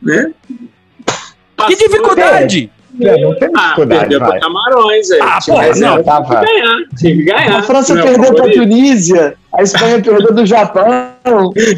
né? 0.00 0.32
Que 1.66 1.76
dificuldade? 1.76 2.72
É, 3.02 3.18
não 3.22 3.34
tem 3.34 3.48
Ah, 3.54 3.60
dificuldade, 3.62 4.00
perdeu 4.00 4.20
para 4.20 4.40
Camarões, 4.40 5.08
velho. 5.08 5.22
Ah, 5.22 5.38
Tinha 5.40 5.56
porra, 5.56 5.74
não, 5.80 6.02
tava- 6.02 6.24
Tinha 6.26 6.40
que 6.40 6.46
ganhar, 6.46 6.76
tinha 6.98 7.16
que 7.16 7.22
ganhar. 7.22 7.58
A 7.58 7.62
França 7.62 7.94
Não 7.94 8.02
é 8.02 8.04
perdeu 8.06 8.34
para 8.34 8.46
a? 8.46 8.52
Tunísia, 8.52 9.34
a 9.52 9.62
Espanha 9.62 10.00
perdeu 10.02 10.34
do 10.34 10.46
Japão. 10.46 10.86
A 10.90 11.10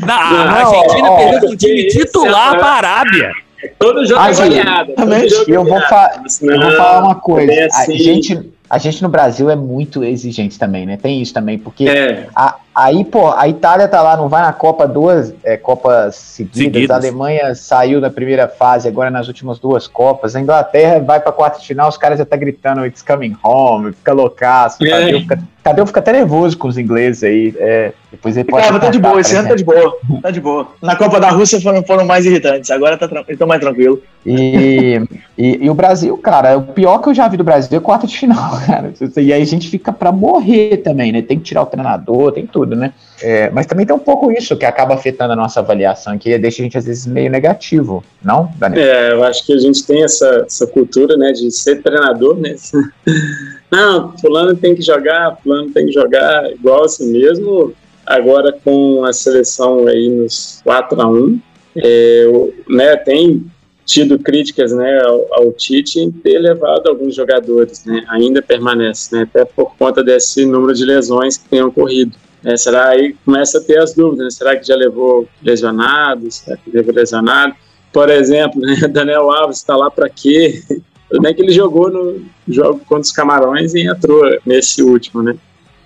Não, 0.06 0.54
Argentina 0.56 1.10
ó, 1.10 1.16
perdeu 1.16 1.40
com 1.40 1.46
o 1.54 1.56
time 1.56 1.86
titular 1.88 2.54
é- 2.54 2.58
para 2.58 2.66
a 2.66 2.76
Arábia. 2.76 3.32
Todo 3.78 4.04
jogo 4.04 4.20
Ah, 4.20 4.30
é 4.30 4.34
jogo 4.34 4.54
é 4.54 5.54
Eu 5.56 5.64
vou, 5.64 5.80
fa- 5.82 6.20
Mas 6.22 6.42
eu 6.42 6.48
vou 6.48 6.58
não, 6.70 6.76
falar 6.76 7.04
uma 7.04 7.14
coisa. 7.14 7.52
é 7.52 7.64
A 7.64 7.66
assim. 7.66 7.96
gente, 7.96 8.50
a 8.68 8.78
gente 8.78 9.02
no 9.02 9.08
Brasil 9.08 9.48
é 9.50 9.54
muito 9.56 10.02
exigente 10.02 10.58
também, 10.58 10.84
né? 10.84 10.98
Tem 11.00 11.22
isso 11.22 11.32
também, 11.32 11.58
porque 11.58 11.88
É, 11.88 12.26
a- 12.34 12.56
aí, 12.74 13.04
pô, 13.04 13.30
a 13.32 13.48
Itália 13.48 13.88
tá 13.88 14.00
lá, 14.00 14.16
não 14.16 14.28
vai 14.28 14.42
na 14.42 14.52
Copa 14.52 14.86
duas 14.86 15.34
é, 15.44 15.56
Copas 15.56 16.16
seguidas. 16.16 16.56
Seguidas. 16.56 16.90
A 16.90 16.96
Alemanha 16.96 17.54
saiu 17.54 18.00
da 18.00 18.10
primeira 18.10 18.48
fase, 18.48 18.88
agora 18.88 19.10
nas 19.10 19.28
últimas 19.28 19.58
duas 19.58 19.86
Copas. 19.86 20.34
A 20.36 20.40
Inglaterra 20.40 21.00
vai 21.00 21.20
pra 21.20 21.32
quarta 21.32 21.60
de 21.60 21.66
final, 21.66 21.88
os 21.88 21.96
caras 21.96 22.18
já 22.18 22.24
tá 22.24 22.36
gritando 22.36 22.86
It's 22.86 23.02
coming 23.02 23.36
home, 23.42 23.92
fica 23.92 24.12
loucaço. 24.12 24.84
É. 24.84 24.90
Tadeu, 24.90 25.20
fica, 25.20 25.38
Tadeu 25.62 25.86
fica 25.86 26.00
até 26.00 26.12
nervoso 26.12 26.58
com 26.58 26.68
os 26.68 26.78
ingleses 26.78 27.22
aí. 27.22 27.54
é, 27.58 27.92
depois 28.12 28.36
ele 28.36 28.44
pode. 28.44 28.66
Cara, 28.66 28.78
tá 28.78 28.90
de 28.90 28.98
boa, 28.98 29.20
esse 29.20 29.34
ano 29.34 29.48
tá 29.48 29.54
de 29.54 29.64
boa. 29.64 29.98
Tá 30.20 30.30
de 30.30 30.40
boa. 30.40 30.68
Na 30.82 30.94
Copa 30.94 31.18
da 31.18 31.30
Rússia 31.30 31.58
foram, 31.60 31.82
foram 31.82 32.04
mais 32.04 32.26
irritantes, 32.26 32.70
agora 32.70 32.98
tá, 32.98 33.08
estão 33.26 33.46
mais 33.46 33.60
tranquilo. 33.60 34.02
E, 34.24 35.00
e, 35.36 35.64
e 35.64 35.70
o 35.70 35.74
Brasil, 35.74 36.16
cara, 36.18 36.58
o 36.58 36.62
pior 36.62 36.98
que 36.98 37.08
eu 37.08 37.14
já 37.14 37.26
vi 37.26 37.38
do 37.38 37.42
Brasil 37.42 37.76
é 37.76 37.80
quarta 37.80 38.06
de 38.06 38.16
final, 38.16 38.60
cara. 38.66 38.92
E 39.16 39.32
aí 39.32 39.40
a 39.40 39.46
gente 39.46 39.68
fica 39.68 39.92
pra 39.92 40.12
morrer 40.12 40.76
também, 40.78 41.10
né? 41.10 41.22
Tem 41.22 41.38
que 41.38 41.44
tirar 41.44 41.62
o 41.62 41.66
treinador, 41.66 42.32
tem 42.32 42.46
tudo, 42.46 42.61
né? 42.66 42.92
É, 43.20 43.50
mas 43.50 43.66
também 43.66 43.86
tem 43.86 43.94
um 43.94 43.98
pouco 43.98 44.30
isso 44.30 44.56
que 44.56 44.64
acaba 44.64 44.94
afetando 44.94 45.32
a 45.32 45.36
nossa 45.36 45.60
avaliação, 45.60 46.18
que 46.18 46.36
deixa 46.38 46.62
a 46.62 46.64
gente 46.64 46.78
às 46.78 46.84
vezes 46.84 47.06
meio 47.06 47.30
negativo, 47.30 48.02
não, 48.22 48.50
Daniel? 48.56 48.82
é, 48.82 49.12
eu 49.12 49.24
acho 49.24 49.44
que 49.46 49.52
a 49.52 49.58
gente 49.58 49.84
tem 49.86 50.02
essa, 50.02 50.44
essa 50.46 50.66
cultura, 50.66 51.16
né, 51.16 51.32
de 51.32 51.50
ser 51.50 51.82
treinador, 51.82 52.36
né? 52.38 52.54
Não, 53.70 54.14
fulano 54.18 54.54
tem 54.54 54.74
que 54.74 54.82
jogar, 54.82 55.38
fulano 55.42 55.70
tem 55.70 55.86
que 55.86 55.92
jogar 55.92 56.52
igual 56.52 56.84
assim 56.84 57.10
mesmo. 57.10 57.72
Agora 58.04 58.52
com 58.62 59.02
a 59.02 59.14
seleção 59.14 59.86
aí 59.86 60.10
nos 60.10 60.60
4 60.62 61.00
a 61.00 61.08
1 61.08 61.40
é, 61.76 62.26
né, 62.68 62.96
tem 62.96 63.46
tido 63.84 64.18
críticas 64.18 64.72
né, 64.72 65.00
ao, 65.02 65.26
ao 65.32 65.52
Tite 65.52 66.00
em 66.00 66.10
ter 66.10 66.38
levado 66.38 66.88
alguns 66.88 67.14
jogadores, 67.14 67.84
né, 67.84 68.04
ainda 68.08 68.42
permanece, 68.42 69.14
né, 69.14 69.22
até 69.22 69.44
por 69.44 69.74
conta 69.76 70.02
desse 70.02 70.44
número 70.46 70.74
de 70.74 70.84
lesões 70.84 71.36
que 71.36 71.48
tem 71.48 71.62
ocorrido. 71.62 72.16
É, 72.44 72.56
será 72.56 72.88
aí 72.88 73.14
começa 73.24 73.58
a 73.58 73.60
ter 73.60 73.78
as 73.78 73.94
dúvidas, 73.94 74.24
né, 74.24 74.30
será 74.30 74.56
que 74.56 74.66
já 74.66 74.74
levou 74.74 75.28
lesionados, 75.42 76.36
será 76.36 76.56
que 76.56 76.70
levou 76.70 76.92
lesionado? 76.92 77.54
Por 77.92 78.10
exemplo, 78.10 78.60
né, 78.60 78.76
Daniel 78.90 79.30
Alves 79.30 79.58
está 79.58 79.76
lá 79.76 79.90
para 79.90 80.08
quê? 80.08 80.62
Tudo 81.08 81.22
bem 81.22 81.34
que 81.34 81.42
ele 81.42 81.52
jogou 81.52 81.90
no 81.90 82.24
jogo 82.48 82.80
contra 82.80 83.02
os 83.02 83.12
Camarões 83.12 83.74
e 83.74 83.86
entrou 83.86 84.22
nesse 84.46 84.82
último, 84.82 85.22
né? 85.22 85.36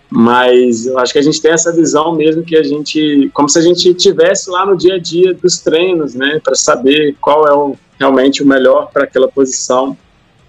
Mas 0.09 0.87
eu 0.87 0.99
acho 0.99 1.13
que 1.13 1.19
a 1.19 1.23
gente 1.23 1.43
tem 1.43 1.51
essa 1.51 1.73
visão 1.73 2.15
mesmo 2.15 2.45
que 2.45 2.57
a 2.57 2.63
gente, 2.63 3.29
como 3.35 3.49
se 3.49 3.59
a 3.59 3.63
gente 3.63 3.93
tivesse 3.95 4.49
lá 4.49 4.65
no 4.65 4.77
dia 4.77 4.95
a 4.95 4.99
dia 4.99 5.35
dos 5.35 5.59
treinos, 5.59 6.15
né, 6.15 6.41
para 6.43 6.55
saber 6.55 7.17
qual 7.21 7.47
é 7.47 7.53
o, 7.53 7.77
realmente 7.99 8.43
o 8.43 8.47
melhor 8.47 8.89
para 8.93 9.05
aquela 9.05 9.27
posição. 9.29 9.97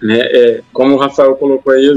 Né? 0.02 0.18
É, 0.20 0.60
como 0.72 0.94
o 0.94 0.98
Rafael 0.98 1.34
colocou 1.36 1.72
aí, 1.72 1.92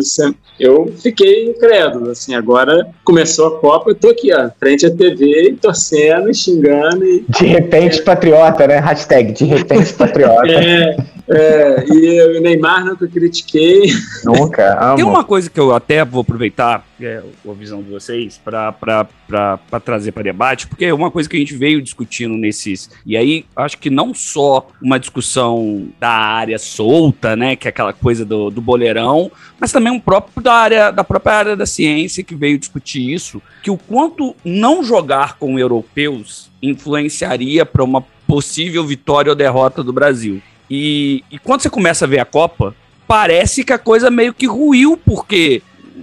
eu 0.59 0.93
fiquei 1.01 1.49
incrédulo, 1.49 2.11
assim, 2.11 2.35
agora 2.35 2.87
começou 3.03 3.47
a 3.47 3.59
Copa, 3.59 3.91
eu 3.91 3.95
tô 3.95 4.09
aqui, 4.09 4.31
ó, 4.33 4.49
frente 4.59 4.85
à 4.85 4.91
TV, 4.91 5.55
torcendo, 5.61 6.29
e 6.29 6.33
xingando 6.33 7.03
e... 7.03 7.25
De 7.27 7.45
repente 7.45 8.01
patriota, 8.03 8.67
né? 8.67 8.77
Hashtag 8.77 9.31
de 9.33 9.45
repente 9.45 9.93
patriota. 9.93 10.47
é, 10.51 10.95
é, 11.29 11.85
e 11.87 12.37
o 12.37 12.41
Neymar 12.41 12.85
nunca 12.85 13.07
critiquei. 13.07 13.91
Nunca, 14.23 14.77
amo. 14.79 14.95
Tem 14.97 15.05
uma 15.05 15.23
coisa 15.23 15.49
que 15.49 15.59
eu 15.59 15.73
até 15.73 16.03
vou 16.05 16.21
aproveitar, 16.21 16.85
é, 17.05 17.23
a 17.47 17.53
visão 17.53 17.81
de 17.81 17.89
vocês, 17.89 18.37
para 18.37 18.73
trazer 19.83 20.11
para 20.11 20.23
debate, 20.23 20.67
porque 20.67 20.85
é 20.85 20.93
uma 20.93 21.11
coisa 21.11 21.29
que 21.29 21.35
a 21.35 21.39
gente 21.39 21.55
veio 21.55 21.81
discutindo 21.81 22.35
nesses. 22.35 22.89
E 23.05 23.17
aí, 23.17 23.45
acho 23.55 23.77
que 23.77 23.89
não 23.89 24.13
só 24.13 24.67
uma 24.81 24.99
discussão 24.99 25.89
da 25.99 26.09
área 26.09 26.57
solta, 26.59 27.35
né, 27.35 27.55
que 27.55 27.67
é 27.67 27.69
aquela 27.69 27.93
coisa 27.93 28.25
do, 28.25 28.49
do 28.49 28.61
boleirão, 28.61 29.31
mas 29.59 29.71
também 29.71 29.91
um 29.91 29.99
próprio 29.99 30.41
da 30.41 30.53
área 30.53 30.91
da 30.91 31.03
própria 31.03 31.35
área 31.35 31.55
da 31.55 31.65
ciência 31.65 32.23
que 32.23 32.35
veio 32.35 32.57
discutir 32.57 33.11
isso, 33.11 33.41
que 33.63 33.71
o 33.71 33.77
quanto 33.77 34.35
não 34.43 34.83
jogar 34.83 35.37
com 35.37 35.59
europeus 35.59 36.49
influenciaria 36.61 37.65
para 37.65 37.83
uma 37.83 38.01
possível 38.27 38.85
vitória 38.85 39.29
ou 39.29 39.35
derrota 39.35 39.83
do 39.83 39.91
Brasil. 39.91 40.41
E, 40.69 41.23
e 41.29 41.37
quando 41.37 41.61
você 41.61 41.69
começa 41.69 42.05
a 42.05 42.07
ver 42.07 42.19
a 42.19 42.25
Copa, 42.25 42.73
parece 43.05 43.65
que 43.65 43.73
a 43.73 43.77
coisa 43.77 44.09
meio 44.09 44.33
que 44.33 44.45
ruiu, 44.45 44.95
porque 44.95 45.61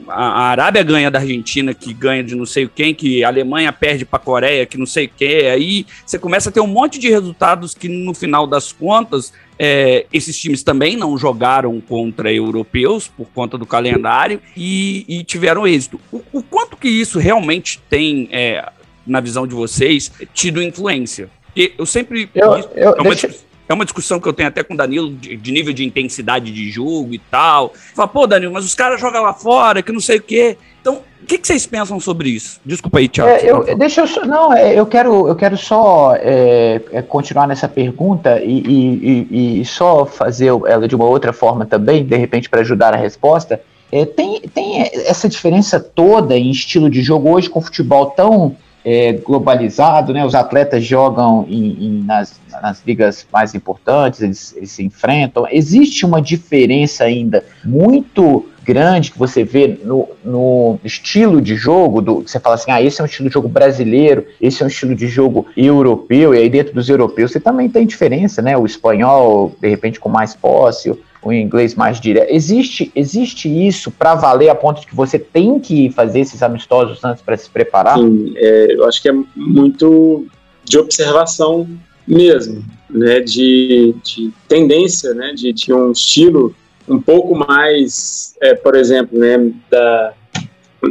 a, 0.09 0.51
Arábia 0.51 0.83
ganha 0.83 1.11
da 1.11 1.19
Argentina, 1.19 1.75
que 1.75 1.93
ganha 1.93 2.23
de 2.23 2.35
não 2.35 2.47
sei 2.47 2.69
quem, 2.69 2.95
que 2.95 3.25
a 3.25 3.29
Alemanha 3.29 3.73
perde 3.73 4.05
para 4.05 4.19
a 4.19 4.23
Coreia, 4.23 4.67
que 4.67 4.79
não 4.79 4.87
sei 4.87 5.07
o 5.07 5.11
que. 5.11 5.47
Aí 5.47 5.87
você 6.05 6.19
começa 6.19 6.49
a 6.49 6.53
ter 6.53 6.61
um 6.61 6.67
monte 6.67 6.99
de 6.99 7.09
resultados 7.09 7.75
que, 7.75 7.89
no 7.89 8.15
final 8.15 8.47
das 8.47 8.73
contas, 8.73 9.33
é, 9.59 10.07
esses 10.13 10.39
times 10.39 10.63
também 10.63 10.97
não 10.97 11.19
jogaram 11.19 11.81
contra 11.81 12.33
europeus 12.33 13.09
por 13.09 13.27
conta 13.35 13.59
do 13.59 13.67
calendário 13.67 14.41
e, 14.57 15.05
e 15.09 15.25
tiveram 15.25 15.67
êxito. 15.67 16.01
O, 16.13 16.23
o, 16.33 16.43
quanto 16.43 16.77
que 16.77 16.89
isso 16.89 17.19
realmente 17.19 17.81
tem, 17.89 18.29
é, 18.31 18.71
na 19.07 19.21
visão 19.21 19.47
de 19.47 19.55
vocês, 19.55 20.13
tido 20.33 20.63
influência? 20.63 21.29
Porque 21.47 21.75
eu 21.77 21.87
sempre. 21.87 22.31
Eu, 22.35 22.55
eu, 22.75 22.95
é 22.97 23.01
uma 23.01 23.15
deixa... 23.15 23.48
É 23.69 23.75
uma 23.75 23.85
discussão 23.85 24.19
que 24.19 24.27
eu 24.27 24.33
tenho 24.33 24.49
até 24.49 24.63
com 24.63 24.73
o 24.73 24.77
Danilo, 24.77 25.11
de, 25.13 25.37
de 25.37 25.53
nível 25.53 25.75
de 25.75 25.85
intensidade 25.85 26.51
de 26.51 26.71
jogo 26.71 27.13
e 27.13 27.19
tal. 27.19 27.73
Fala, 27.95 28.09
pô, 28.09 28.27
Danilo, 28.27 28.53
mas 28.53 28.65
os 28.65 28.75
caras 28.75 28.99
jogam 28.99 29.23
lá 29.23 29.35
fora, 29.35 29.83
que 29.83 29.93
não 29.93 30.01
sei 30.01 30.19
o 30.19 30.23
quê. 30.23 30.57
Então, 30.81 31.03
o 31.23 31.27
que, 31.27 31.37
que 31.37 31.47
vocês 31.47 31.67
pensam 31.67 32.01
sobre 32.01 32.31
isso? 32.31 32.59
Desculpa 32.65 32.99
aí, 32.99 33.09
Thiago. 33.09 33.31
É, 33.31 33.45
eu, 33.45 33.77
deixa 33.77 34.01
eu 34.01 34.07
só, 34.07 34.25
não, 34.25 34.55
é, 34.55 34.79
eu 34.79 34.87
quero, 34.87 35.29
eu 35.29 35.37
quero 35.37 35.57
só 35.59 36.15
é, 36.17 36.81
é, 36.93 37.03
continuar 37.03 37.47
nessa 37.47 37.69
pergunta 37.69 38.41
e, 38.43 39.27
e, 39.31 39.61
e, 39.61 39.65
só 39.67 40.07
fazer 40.07 40.47
ela 40.67 40.89
de 40.89 40.97
uma 40.97 41.05
outra 41.05 41.35
forma 41.35 41.67
também, 41.67 42.05
de 42.05 42.17
repente, 42.17 42.49
para 42.49 42.61
ajudar 42.61 42.95
a 42.95 42.97
resposta. 42.97 43.61
É, 43.93 44.07
tem, 44.07 44.41
tem 44.41 44.91
essa 45.07 45.29
diferença 45.29 45.79
toda 45.79 46.37
em 46.37 46.51
estilo 46.51 46.89
de 46.89 47.03
jogo 47.03 47.31
hoje 47.31 47.51
com 47.51 47.59
o 47.59 47.63
futebol 47.63 48.07
tão 48.07 48.57
é, 48.91 49.13
globalizado, 49.13 50.15
né? 50.15 50.25
Os 50.25 50.35
atletas 50.35 50.83
jogam 50.83 51.45
em, 51.47 51.73
em, 51.85 52.05
nas, 52.05 52.41
nas 52.63 52.83
ligas 52.87 53.27
mais 53.31 53.55
importantes, 53.55 54.23
eles, 54.23 54.57
eles, 54.57 54.71
se 54.71 54.83
enfrentam. 54.83 55.47
Existe 55.51 56.07
uma 56.07 56.23
diferença 56.23 57.05
ainda 57.05 57.45
muito 57.63 58.47
grande 58.65 59.13
que 59.13 59.19
você 59.19 59.45
vê 59.45 59.79
no, 59.85 60.09
no 60.25 60.79
estilo 60.83 61.39
de 61.43 61.55
jogo, 61.55 62.01
do, 62.01 62.23
você 62.23 62.41
fala 62.41 62.55
assim, 62.55 62.71
ah, 62.71 62.81
esse 62.81 62.99
é 62.99 63.05
um 63.05 63.07
estilo 63.07 63.29
de 63.29 63.35
jogo 63.35 63.49
brasileiro, 63.49 64.27
esse 64.41 64.63
é 64.63 64.65
um 64.65 64.69
estilo 64.69 64.95
de 64.95 65.07
jogo 65.07 65.47
europeu, 65.55 66.35
e 66.35 66.39
aí 66.39 66.49
dentro 66.49 66.73
dos 66.73 66.89
europeus 66.89 67.33
você 67.33 67.41
também 67.41 67.69
tem 67.69 67.87
diferença, 67.87 68.41
né? 68.41 68.57
O 68.57 68.65
espanhol, 68.65 69.55
de 69.61 69.69
repente, 69.69 70.01
com 70.01 70.09
mais 70.09 70.35
posse, 70.35 70.99
o 71.23 71.33
inglês 71.33 71.75
mais 71.75 72.01
direto. 72.01 72.31
Existe, 72.31 72.91
existe 72.95 73.49
isso 73.49 73.91
para 73.91 74.15
valer 74.15 74.49
a 74.49 74.55
ponto 74.55 74.81
de 74.81 74.87
que 74.87 74.95
você 74.95 75.19
tem 75.19 75.59
que 75.59 75.91
fazer 75.91 76.21
esses 76.21 76.43
amistosos 76.43 77.05
antes 77.05 77.23
para 77.23 77.37
se 77.37 77.51
preparar? 77.51 77.99
Sim, 77.99 78.33
é, 78.37 78.75
eu 78.75 78.87
acho 78.87 79.03
que 79.03 79.09
é 79.09 79.15
muito 79.35 80.27
de 80.65 80.79
observação 80.79 81.69
mesmo, 82.07 82.65
né, 82.89 83.21
de, 83.21 83.95
de 84.05 84.31
tendência, 84.49 85.13
né, 85.15 85.33
de, 85.35 85.53
de 85.53 85.73
um 85.73 85.93
estilo 85.93 86.55
um 86.89 87.01
pouco 87.01 87.35
mais, 87.35 88.35
é, 88.41 88.55
por 88.55 88.75
exemplo, 88.75 89.19
né, 89.19 89.53
da, 89.71 90.15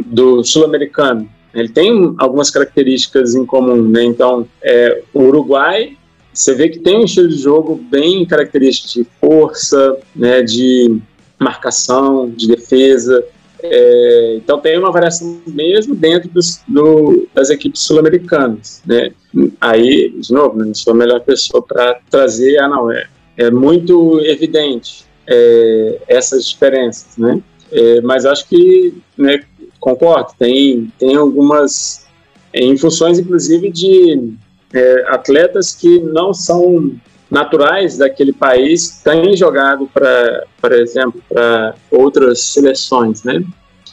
do 0.06 0.44
sul-americano. 0.44 1.28
Ele 1.52 1.68
tem 1.68 2.14
algumas 2.18 2.50
características 2.50 3.34
em 3.34 3.44
comum, 3.44 3.82
né? 3.82 4.04
Então, 4.04 4.46
é, 4.62 5.02
o 5.12 5.22
Uruguai 5.22 5.96
você 6.32 6.54
vê 6.54 6.68
que 6.68 6.78
tem 6.78 6.98
um 6.98 7.04
estilo 7.04 7.28
de 7.28 7.36
jogo 7.36 7.76
bem 7.76 8.24
característico 8.24 9.02
de 9.02 9.06
força, 9.20 9.96
né, 10.14 10.42
de 10.42 10.98
marcação, 11.38 12.30
de 12.30 12.46
defesa. 12.46 13.24
É, 13.60 14.34
então 14.36 14.60
tem 14.60 14.78
uma 14.78 14.92
variação 14.92 15.40
mesmo 15.46 15.94
dentro 15.94 16.28
dos, 16.28 16.60
do, 16.68 17.28
das 17.34 17.50
equipes 17.50 17.82
sul-americanas. 17.82 18.82
Né? 18.86 19.12
Aí, 19.60 20.10
de 20.10 20.32
novo, 20.32 20.56
né, 20.56 20.66
não 20.66 20.74
sou 20.74 20.92
a 20.92 20.96
melhor 20.96 21.20
pessoa 21.20 21.62
para 21.62 22.00
trazer, 22.08 22.58
ah, 22.58 22.68
não, 22.68 22.90
é, 22.90 23.06
é 23.36 23.50
muito 23.50 24.20
evidente 24.20 25.04
é, 25.26 25.98
essas 26.08 26.48
diferenças, 26.48 27.16
né? 27.16 27.40
É, 27.70 28.00
mas 28.00 28.24
acho 28.24 28.48
que, 28.48 28.94
né, 29.16 29.42
concordo, 29.78 30.32
tem, 30.38 30.90
tem 30.98 31.16
algumas, 31.16 32.06
em 32.54 32.76
funções, 32.78 33.18
inclusive, 33.18 33.70
de 33.70 34.32
é, 34.72 35.04
atletas 35.08 35.74
que 35.74 36.00
não 36.00 36.32
são 36.32 36.92
naturais 37.30 37.98
daquele 37.98 38.32
país 38.32 39.02
têm 39.02 39.36
jogado 39.36 39.88
para, 39.92 40.46
por 40.60 40.72
exemplo, 40.72 41.22
para 41.28 41.74
outras 41.90 42.40
seleções, 42.40 43.22
né? 43.22 43.42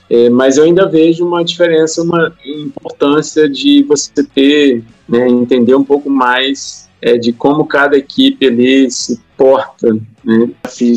É, 0.09 0.29
mas 0.29 0.57
eu 0.57 0.63
ainda 0.65 0.87
vejo 0.87 1.25
uma 1.25 1.43
diferença, 1.43 2.01
uma 2.01 2.33
importância 2.45 3.49
de 3.49 3.83
você 3.83 4.23
ter, 4.23 4.83
né, 5.09 5.27
entender 5.27 5.73
um 5.75 5.83
pouco 5.83 6.09
mais 6.09 6.84
é, 7.05 7.19
de 7.19 7.31
como 7.31 7.65
cada 7.65 7.95
equipe 7.95 8.47
ali 8.47 8.89
se 8.89 9.19
porta. 9.37 9.93
Né? 10.23 10.49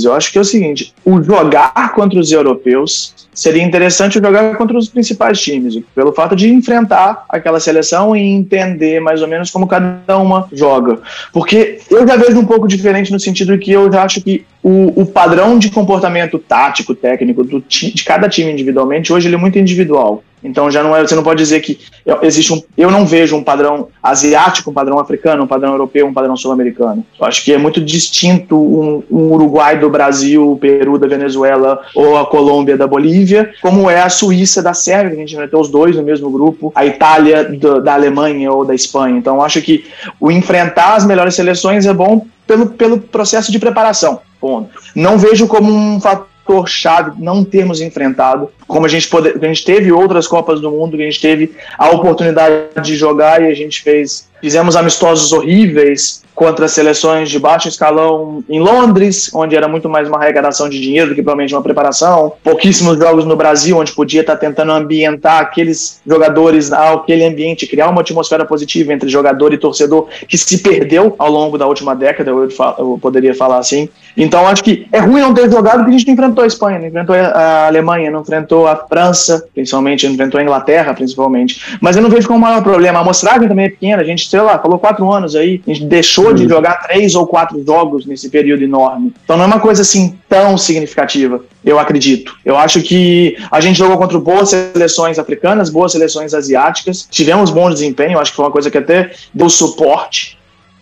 Eu 0.03 0.15
acho 0.15 0.33
que 0.33 0.39
é 0.39 0.41
o 0.41 0.45
seguinte: 0.45 0.95
o 1.05 1.23
jogar 1.23 1.93
contra 1.93 2.19
os 2.19 2.33
europeus 2.33 3.15
seria 3.35 3.63
interessante 3.63 4.15
jogar 4.15 4.57
contra 4.57 4.77
os 4.77 4.89
principais 4.89 5.39
times, 5.39 5.79
pelo 5.95 6.13
fato 6.13 6.35
de 6.35 6.49
enfrentar 6.49 7.27
aquela 7.29 7.61
seleção 7.61 8.17
e 8.17 8.21
entender 8.21 9.01
mais 9.01 9.21
ou 9.21 9.29
menos 9.29 9.51
como 9.51 9.69
cada 9.69 10.17
uma 10.17 10.49
joga. 10.51 10.99
Porque 11.31 11.79
eu 11.91 12.09
já 12.09 12.17
vejo 12.17 12.39
um 12.39 12.47
pouco 12.47 12.67
diferente 12.67 13.13
no 13.13 13.21
sentido 13.21 13.59
que 13.59 13.71
eu 13.71 13.93
já 13.93 14.03
acho 14.03 14.23
que 14.23 14.47
o, 14.63 15.03
o 15.03 15.07
padrão 15.07 15.59
de 15.59 15.71
comportamento 15.71 16.39
tático, 16.39 16.95
técnico 16.95 17.45
do, 17.45 17.63
de 17.69 18.03
cada 18.03 18.31
time 18.31 18.51
individualmente, 18.51 19.13
hoje 19.13 19.29
ele 19.29 19.37
é 19.37 19.39
muito 19.39 19.59
individual. 19.59 20.25
Então 20.43 20.71
já 20.71 20.83
não 20.83 20.97
é, 20.97 21.01
você 21.01 21.15
não 21.15 21.23
pode 21.23 21.43
dizer 21.43 21.61
que 21.61 21.79
existe 22.23 22.53
um, 22.53 22.63
eu 22.77 22.91
não 22.91 23.05
vejo 23.07 23.37
um 23.37 23.43
padrão 23.43 23.89
asiático, 24.03 24.71
um 24.71 24.75
padrão 24.75 24.99
africano, 24.99 25.45
um 25.45 25.47
padrão 25.47 25.73
europeu, 25.73 26.07
um 26.07 26.13
padrão 26.13 26.37
sul-americano. 26.37 27.05
Acho 27.21 27.45
que 27.45 27.53
é 27.53 27.59
muito 27.59 27.81
distinto 27.81 28.57
um, 28.57 29.03
um, 29.11 29.33
Uruguai 29.33 29.79
do 29.79 29.91
Brasil, 29.91 30.53
o 30.53 30.57
Peru 30.57 30.99
da 30.99 31.07
Venezuela 31.07 31.81
ou 31.95 32.17
a 32.17 32.27
Colômbia 32.27 32.77
da 32.77 32.87
Bolívia, 32.87 33.53
como 33.61 33.91
é 33.91 34.01
a 34.01 34.09
Suíça 34.09 34.63
da 34.63 34.75
Sérvia, 34.75 35.11
que 35.11 35.17
a 35.17 35.21
gente 35.21 35.35
enfrentou 35.35 35.61
os 35.61 35.69
dois 35.69 35.97
no 35.97 36.03
mesmo 36.03 36.31
grupo, 36.31 36.73
a 36.75 36.87
Itália 36.87 37.45
do, 37.45 37.81
da 37.83 37.95
Alemanha 37.95 38.53
ou 38.53 38.65
da 38.65 38.75
Espanha. 38.75 39.19
Então 39.19 39.43
acho 39.43 39.61
que 39.61 39.85
o 40.21 40.31
enfrentar 40.31 40.95
as 40.95 41.07
melhores 41.07 41.35
seleções 41.35 41.87
é 41.87 41.93
bom 41.93 42.27
pelo, 42.47 42.67
pelo 42.67 42.99
processo 42.99 43.53
de 43.53 43.59
preparação. 43.59 44.21
Ponto. 44.41 44.71
Não 44.95 45.19
vejo 45.19 45.49
como 45.49 45.73
um 45.73 46.01
fator 46.01 46.27
fator 46.49 46.67
chave 46.67 47.13
não 47.23 47.45
termos 47.45 47.81
enfrentado, 47.81 48.51
como 48.67 48.87
a 48.87 48.89
gente, 48.89 49.07
pode, 49.09 49.29
a 49.29 49.49
gente 49.49 49.65
teve 49.65 49.93
outras 49.93 50.27
Copas 50.27 50.61
do 50.61 50.71
Mundo, 50.71 50.97
que 50.97 51.03
a 51.03 51.07
gente 51.07 51.21
teve 51.21 51.55
a 51.77 51.91
oportunidade 51.91 52.81
de 52.83 52.97
jogar 52.97 53.43
e 53.43 53.47
a 53.47 53.55
gente 53.55 53.83
fez, 53.83 54.29
fizemos 54.41 54.77
amistosos 54.77 55.33
horríveis, 55.33 56.23
contra 56.39 56.69
seleções 56.69 57.29
de 57.29 57.37
baixo 57.37 57.67
escalão 57.67 58.45
em 58.49 58.61
Londres, 58.61 59.29
onde 59.35 59.57
era 59.57 59.67
muito 59.67 59.89
mais 59.89 60.07
uma 60.07 60.19
arrecadação 60.19 60.69
de 60.69 60.81
dinheiro 60.81 61.09
do 61.09 61.15
que 61.17 61.21
provavelmente 61.21 61.53
uma 61.53 61.63
preparação. 61.65 62.33
Pouquíssimos 62.45 62.97
jogos 62.97 63.25
no 63.25 63.35
Brasil, 63.35 63.77
onde 63.77 63.91
podia 63.91 64.21
estar 64.21 64.37
tentando 64.37 64.71
ambientar 64.71 65.41
aqueles 65.41 66.01
jogadores 66.07 66.73
aquele 66.73 67.25
ambiente, 67.25 67.67
criar 67.67 67.89
uma 67.89 68.03
atmosfera 68.03 68.45
positiva 68.45 68.93
entre 68.93 69.09
jogador 69.09 69.53
e 69.53 69.59
torcedor, 69.59 70.07
que 70.29 70.39
se 70.39 70.59
perdeu 70.59 71.17
ao 71.19 71.29
longo 71.29 71.59
da 71.59 71.67
última 71.67 71.97
década, 71.97 72.31
eu, 72.31 72.49
eu 72.79 72.99
poderia 73.03 73.35
falar 73.35 73.59
assim. 73.59 73.89
Então 74.17 74.47
acho 74.47 74.63
que 74.63 74.87
é 74.93 75.01
ruim 75.01 75.21
não 75.21 75.35
ter 75.35 75.51
jogado 75.51 75.79
porque 75.79 75.91
a 75.91 75.99
gente 75.99 76.07
não 76.07 76.15
enfrentou 76.15 76.45
a 76.45 76.47
Espanha, 76.47 76.79
não 76.79 76.87
enfrentou 76.87 77.17
a 77.17 77.67
Alemanha, 77.67 78.13
não 78.13 78.21
enfrentou 78.21 78.69
a 78.69 78.77
França, 78.77 79.45
principalmente, 79.53 80.07
não 80.07 80.15
enfrentou 80.15 80.39
a 80.39 80.43
Inglaterra, 80.45 80.95
principalmente. 80.95 81.79
Mas 81.81 81.97
eu 81.97 82.03
não 82.03 82.11
vejo 82.11 82.29
como 82.29 82.39
o 82.39 82.43
maior 82.43 82.63
problema. 82.63 83.01
A 83.01 83.03
amostragem 83.03 83.49
também 83.49 83.67
é 83.67 83.71
pequena, 83.71 84.03
a 84.03 84.05
gente, 84.05 84.28
sei 84.29 84.41
lá, 84.43 84.59
falou 84.59 84.79
quatro 84.79 85.11
anos 85.11 85.35
aí, 85.35 85.63
a 85.67 85.73
gente 85.73 85.87
deixou 85.87 86.35
de 86.35 86.43
uhum. 86.43 86.49
jogar 86.49 86.83
três 86.83 87.15
ou 87.15 87.27
quatro 87.27 87.65
jogos 87.65 88.05
nesse 88.05 88.29
período 88.29 88.63
enorme. 88.63 89.13
Então 89.25 89.37
não 89.37 89.45
é 89.45 89.47
uma 89.47 89.61
coisa 89.61 89.83
assim 89.83 90.19
tão 90.29 90.59
significativa, 90.59 91.43
eu 91.65 91.79
acredito. 91.79 92.37
Eu 92.45 92.57
acho 92.57 92.83
que 92.83 93.37
a 93.51 93.61
gente 93.61 93.79
jogou 93.79 93.97
contra 93.97 94.19
boas 94.19 94.51
seleções 94.51 95.19
africanas, 95.19 95.71
boas 95.71 95.93
seleções 95.93 96.35
asiáticas, 96.35 97.09
tivemos 97.11 97.51
bom 97.51 97.71
desempenho, 97.71 98.19
acho 98.19 98.33
que 98.33 98.37
foi 98.37 98.45
uma 98.45 98.53
coisa 98.53 98.71
que 98.71 98.79
até 98.79 99.13
deu 99.33 99.49
suporte 99.49 100.38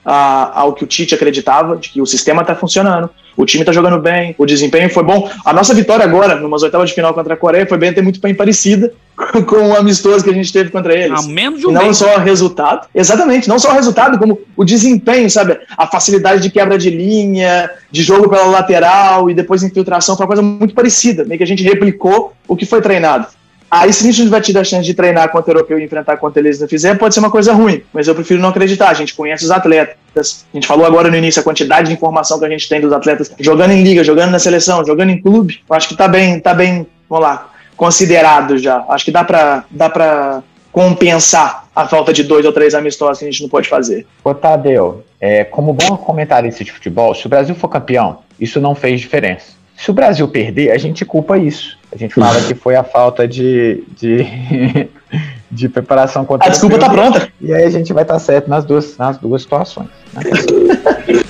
a- 0.07 0.61
ao 0.61 0.73
que 0.73 0.85
o 0.85 0.87
Tite 0.87 1.15
acreditava, 1.17 1.77
de 1.77 1.89
que 1.89 2.01
o 2.01 2.07
sistema 2.07 2.43
está 2.43 2.55
funcionando, 2.55 3.11
o 3.37 3.45
time 3.45 3.63
está 3.63 3.73
jogando 3.73 3.99
bem, 3.99 4.35
o 4.39 4.47
desempenho 4.47 4.89
foi 4.89 5.03
bom. 5.03 5.29
A 5.45 5.53
nossa 5.53 5.75
vitória 5.75 6.05
agora, 6.05 6.37
numas 6.37 6.63
oitavas 6.63 6.89
de 6.89 6.95
final 6.95 7.13
contra 7.13 7.35
a 7.35 7.37
Coreia, 7.37 7.67
foi 7.67 7.77
bem 7.77 7.91
até 7.91 8.01
muito 8.01 8.19
bem 8.21 8.35
parecida 8.35 8.95
com 9.47 9.57
o 9.71 9.77
amistoso 9.77 10.23
que 10.25 10.31
a 10.31 10.33
gente 10.33 10.51
teve 10.53 10.71
contra 10.71 10.95
eles. 10.95 11.25
A 11.25 11.29
menos 11.29 11.61
de 11.61 11.67
um 11.67 11.73
não 11.73 11.83
mês. 11.87 11.97
só 11.99 12.17
o 12.17 12.21
resultado, 12.21 12.87
exatamente, 12.95 13.49
não 13.49 13.59
só 13.59 13.71
o 13.73 13.75
resultado, 13.75 14.17
como 14.19 14.39
o 14.57 14.65
desempenho, 14.65 15.29
sabe? 15.29 15.59
A 15.77 15.87
facilidade 15.87 16.41
de 16.41 16.51
quebra 16.51 16.79
de 16.79 16.89
linha, 16.89 17.69
de 17.91 18.03
jogo 18.03 18.29
pela 18.31 18.45
lateral 18.47 19.29
e 19.29 19.35
depois 19.35 19.63
infiltração, 19.63 20.17
foi 20.17 20.25
uma 20.25 20.29
coisa 20.29 20.43
muito 20.43 20.75
parecida, 20.75 21.25
meio 21.25 21.37
que 21.37 21.45
a 21.45 21.47
gente 21.47 21.63
replicou 21.63 22.33
o 22.49 22.57
que 22.57 22.65
foi 22.65 22.81
treinado. 22.81 23.27
Aí, 23.71 23.93
se 23.93 24.09
a 24.09 24.13
gente 24.13 24.29
vai 24.29 24.41
tiver 24.41 24.61
a 24.61 24.65
chance 24.65 24.85
de 24.85 24.95
treinar 24.95 25.31
contra 25.31 25.51
o 25.51 25.57
europeu 25.57 25.79
e 25.79 25.85
enfrentar 25.85 26.17
contra 26.17 26.41
eles 26.41 26.61
não 26.61 26.69
fizer, 26.69 26.97
pode 26.97 27.15
ser 27.15 27.21
uma 27.21 27.31
coisa 27.31 27.53
ruim, 27.53 27.83
mas 27.93 28.07
eu 28.07 28.15
prefiro 28.15 28.41
não 28.41 28.51
acreditar. 28.51 28.89
A 28.91 28.95
gente 28.95 29.15
conhece 29.15 29.45
os 29.45 29.51
atletas. 29.51 30.47
A 30.53 30.57
gente 30.57 30.67
falou 30.67 30.87
agora 30.87 31.11
no 31.11 31.17
início 31.17 31.41
a 31.41 31.43
quantidade 31.45 31.89
de 31.89 31.95
informação 31.95 32.39
que 32.39 32.45
a 32.45 32.49
gente 32.49 32.69
tem 32.69 32.81
dos 32.81 32.93
atletas 32.93 33.33
jogando 33.39 33.73
em 33.73 33.83
liga, 33.83 34.05
jogando 34.05 34.31
na 34.31 34.39
seleção, 34.39 34.85
jogando 34.85 35.11
em 35.11 35.21
clube. 35.21 35.61
Eu 35.69 35.77
acho 35.77 35.89
que 35.89 35.97
tá 35.97 36.09
bem, 36.09 36.41
tá 36.41 36.55
bem, 36.55 36.87
vamos 37.09 37.27
lá, 37.27 37.51
considerado 37.77 38.57
já. 38.57 38.85
Acho 38.89 39.05
que 39.05 39.11
dá 39.11 39.25
pra, 39.25 39.65
dá 39.71 39.91
pra 39.91 40.43
compensar 40.73 41.69
a 41.75 41.87
falta 41.89 42.13
de 42.13 42.23
dois 42.23 42.45
ou 42.45 42.53
três 42.53 42.75
amistosos 42.75 43.19
que 43.19 43.25
a 43.25 43.31
gente 43.31 43.43
não 43.43 43.49
pode 43.49 43.69
fazer. 43.69 44.07
Ô, 44.23 44.35
Tadeu, 44.35 45.05
é, 45.21 45.45
como 45.45 45.73
bom 45.73 45.97
comentarista 45.97 46.63
de 46.63 46.71
futebol, 46.71 47.15
se 47.15 47.27
o 47.27 47.29
Brasil 47.29 47.55
for 47.55 47.69
campeão, 47.69 48.21
isso 48.39 48.61
não 48.61 48.75
fez 48.75 49.01
diferença. 49.01 49.57
Se 49.77 49.91
o 49.91 49.95
Brasil 49.95 50.27
perder, 50.27 50.71
a 50.71 50.79
gente 50.79 51.05
culpa 51.05 51.37
isso. 51.39 51.79
A 51.93 51.97
gente 51.97 52.15
fala 52.15 52.41
que 52.43 52.55
foi 52.55 52.75
a 52.77 52.83
falta 52.85 53.29
de, 53.29 53.85
de, 53.97 54.27
de 55.51 55.69
preparação 55.69 56.25
contra 56.25 56.49
A 56.49 56.51
desculpa 56.51 56.79
tá 56.79 56.87
europeu. 56.87 57.11
pronta. 57.13 57.33
E 57.41 57.53
aí 57.53 57.65
a 57.65 57.71
gente 57.71 57.93
vai 57.93 58.03
estar 58.03 58.19
certo 58.19 58.49
nas 58.49 58.65
duas, 58.65 58.97
nas 58.97 59.19
duas 59.19 59.43
situações. 59.43 59.89
né? 60.13 60.23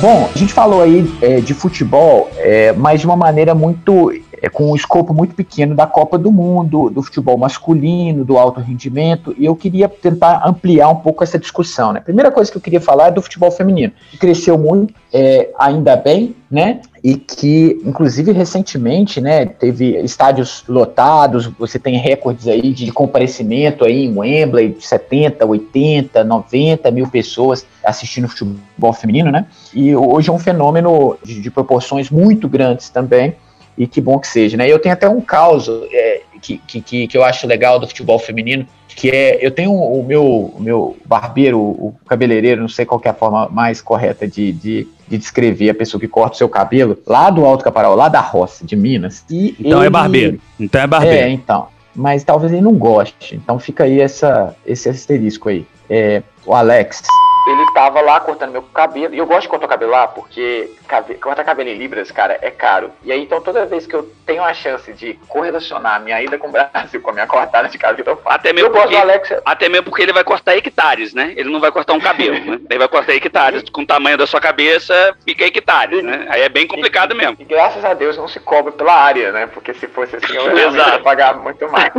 bom, 0.00 0.28
a 0.32 0.38
gente 0.38 0.52
falou 0.52 0.82
aí 0.82 1.10
é, 1.20 1.40
de 1.40 1.54
futebol, 1.54 2.30
é, 2.36 2.72
mas 2.72 3.00
de 3.00 3.06
uma 3.06 3.16
maneira 3.16 3.54
muito. 3.54 4.12
É, 4.42 4.48
com 4.48 4.70
um 4.70 4.76
escopo 4.76 5.12
muito 5.12 5.34
pequeno 5.34 5.74
da 5.74 5.86
Copa 5.86 6.18
do 6.18 6.30
Mundo, 6.30 6.90
do 6.90 7.02
futebol 7.02 7.36
masculino, 7.36 8.24
do 8.24 8.38
alto 8.38 8.60
rendimento, 8.60 9.34
e 9.38 9.44
eu 9.44 9.54
queria 9.54 9.88
tentar 9.88 10.42
ampliar 10.46 10.88
um 10.88 10.96
pouco 10.96 11.22
essa 11.22 11.38
discussão. 11.38 11.92
Né? 11.92 12.00
A 12.00 12.02
primeira 12.02 12.30
coisa 12.30 12.50
que 12.50 12.56
eu 12.56 12.62
queria 12.62 12.80
falar 12.80 13.08
é 13.08 13.10
do 13.10 13.22
futebol 13.22 13.50
feminino, 13.50 13.92
que 14.10 14.18
cresceu 14.18 14.58
muito, 14.58 14.94
é, 15.12 15.50
ainda 15.58 15.96
bem, 15.96 16.36
né? 16.50 16.80
E 17.02 17.14
que, 17.16 17.80
inclusive, 17.84 18.32
recentemente, 18.32 19.20
né, 19.20 19.46
teve 19.46 19.96
estádios 20.00 20.64
lotados, 20.68 21.46
você 21.58 21.78
tem 21.78 21.96
recordes 21.96 22.48
aí 22.48 22.72
de 22.72 22.90
comparecimento 22.90 23.84
aí 23.84 24.06
em 24.06 24.18
Wembley, 24.18 24.70
de 24.74 24.84
70, 24.84 25.46
80, 25.46 26.24
90 26.24 26.90
mil 26.90 27.08
pessoas 27.08 27.64
assistindo 27.84 28.28
futebol 28.28 28.92
feminino, 28.92 29.30
né? 29.30 29.46
E 29.72 29.94
hoje 29.94 30.28
é 30.28 30.32
um 30.32 30.38
fenômeno 30.38 31.16
de, 31.24 31.40
de 31.40 31.50
proporções 31.50 32.10
muito 32.10 32.48
grandes 32.48 32.90
também, 32.90 33.34
e 33.78 33.86
que 33.86 34.00
bom 34.00 34.18
que 34.18 34.26
seja, 34.26 34.56
né? 34.56 34.68
Eu 34.70 34.78
tenho 34.80 34.92
até 34.92 35.08
um 35.08 35.20
caso 35.20 35.86
é, 35.92 36.20
que, 36.42 36.58
que, 36.58 37.06
que, 37.06 37.16
eu 37.16 37.22
acho 37.24 37.46
legal 37.46 37.78
do 37.78 37.86
futebol 37.86 38.18
feminino, 38.18 38.66
que 38.88 39.08
é, 39.08 39.38
eu 39.40 39.50
tenho 39.52 39.72
o 39.72 40.04
meu, 40.04 40.24
o 40.24 40.60
meu 40.60 40.96
barbeiro, 41.06 41.58
o 41.60 41.94
cabeleireiro, 42.08 42.60
não 42.60 42.68
sei 42.68 42.84
qual 42.84 43.00
é 43.04 43.08
a 43.08 43.14
forma 43.14 43.48
mais 43.48 43.80
correta 43.80 44.26
de, 44.26 44.50
de, 44.52 44.88
de 45.06 45.16
descrever 45.16 45.70
a 45.70 45.74
pessoa 45.74 46.00
que 46.00 46.08
corta 46.08 46.34
o 46.34 46.38
seu 46.38 46.48
cabelo, 46.48 46.98
lá 47.06 47.30
do 47.30 47.44
Alto 47.44 47.62
Caparal, 47.62 47.94
lá 47.94 48.08
da 48.08 48.20
roça, 48.20 48.66
de 48.66 48.74
Minas. 48.74 49.24
E 49.30 49.54
Então 49.60 49.78
é 49.80 49.84
ele- 49.84 49.90
barbeiro. 49.90 50.40
Então 50.58 50.80
é 50.80 50.84
É, 50.84 50.86
barbeiro. 50.88 51.28
então. 51.28 51.68
Mas 51.94 52.24
talvez 52.24 52.52
ele 52.52 52.62
não 52.62 52.74
goste. 52.74 53.36
Então 53.36 53.58
fica 53.58 53.84
aí 53.84 54.00
essa, 54.00 54.54
esse 54.66 54.88
asterisco 54.88 55.48
aí. 55.48 55.64
É, 55.88 56.22
o 56.44 56.52
Alex. 56.54 57.02
Ele 57.50 57.64
tava 57.72 58.00
lá 58.00 58.20
cortando 58.20 58.52
meu 58.52 58.62
cabelo. 58.62 59.14
E 59.14 59.18
eu 59.18 59.26
gosto 59.26 59.42
de 59.42 59.48
cortar 59.48 59.66
o 59.66 59.68
cabelo 59.68 59.92
lá 59.92 60.06
porque 60.08 60.70
cabe- 60.86 61.14
cortar 61.14 61.44
cabelo 61.44 61.68
em 61.70 61.74
Libras, 61.74 62.10
cara, 62.10 62.38
é 62.42 62.50
caro. 62.50 62.90
E 63.02 63.10
aí, 63.12 63.22
então, 63.22 63.40
toda 63.40 63.64
vez 63.66 63.86
que 63.86 63.94
eu 63.94 64.10
tenho 64.26 64.42
a 64.44 64.52
chance 64.52 64.92
de 64.92 65.14
correlacionar 65.28 65.96
a 65.96 65.98
minha 65.98 66.20
ida 66.22 66.36
com 66.38 66.48
o 66.48 66.52
Brasil 66.52 67.00
com 67.00 67.10
a 67.10 67.12
minha 67.12 67.26
cortada 67.26 67.68
de 67.68 67.78
cabelo, 67.78 68.10
eu 68.10 68.16
faço. 68.16 68.36
Até 68.36 68.52
mesmo 68.52 68.68
eu 68.68 68.72
gosto 68.72 68.84
porque- 68.88 68.96
do 68.96 69.02
Alex. 69.02 69.32
Até 69.44 69.68
mesmo 69.68 69.84
porque 69.84 70.02
ele 70.02 70.12
vai 70.12 70.24
cortar 70.24 70.56
hectares, 70.56 71.14
né? 71.14 71.32
Ele 71.36 71.50
não 71.50 71.60
vai 71.60 71.70
cortar 71.72 71.94
um 71.94 72.00
cabelo, 72.00 72.38
né? 72.44 72.58
Ele 72.68 72.78
vai 72.78 72.88
cortar 72.88 73.14
hectares. 73.14 73.68
Com 73.70 73.82
o 73.82 73.86
tamanho 73.86 74.18
da 74.18 74.26
sua 74.26 74.40
cabeça, 74.40 75.14
fica 75.24 75.44
hectares, 75.44 76.02
né? 76.04 76.26
Aí 76.28 76.42
é 76.42 76.48
bem 76.48 76.66
complicado 76.66 77.14
mesmo. 77.14 77.36
E 77.38 77.44
graças 77.44 77.84
a 77.84 77.94
Deus 77.94 78.16
não 78.16 78.28
se 78.28 78.38
cobra 78.40 78.72
pela 78.72 78.92
área, 78.92 79.32
né? 79.32 79.46
Porque 79.46 79.72
se 79.74 79.86
fosse 79.86 80.16
assim, 80.16 80.34
eu 80.34 80.52
ia 80.76 80.98
pagar 81.00 81.36
muito 81.38 81.68
mais. 81.70 81.90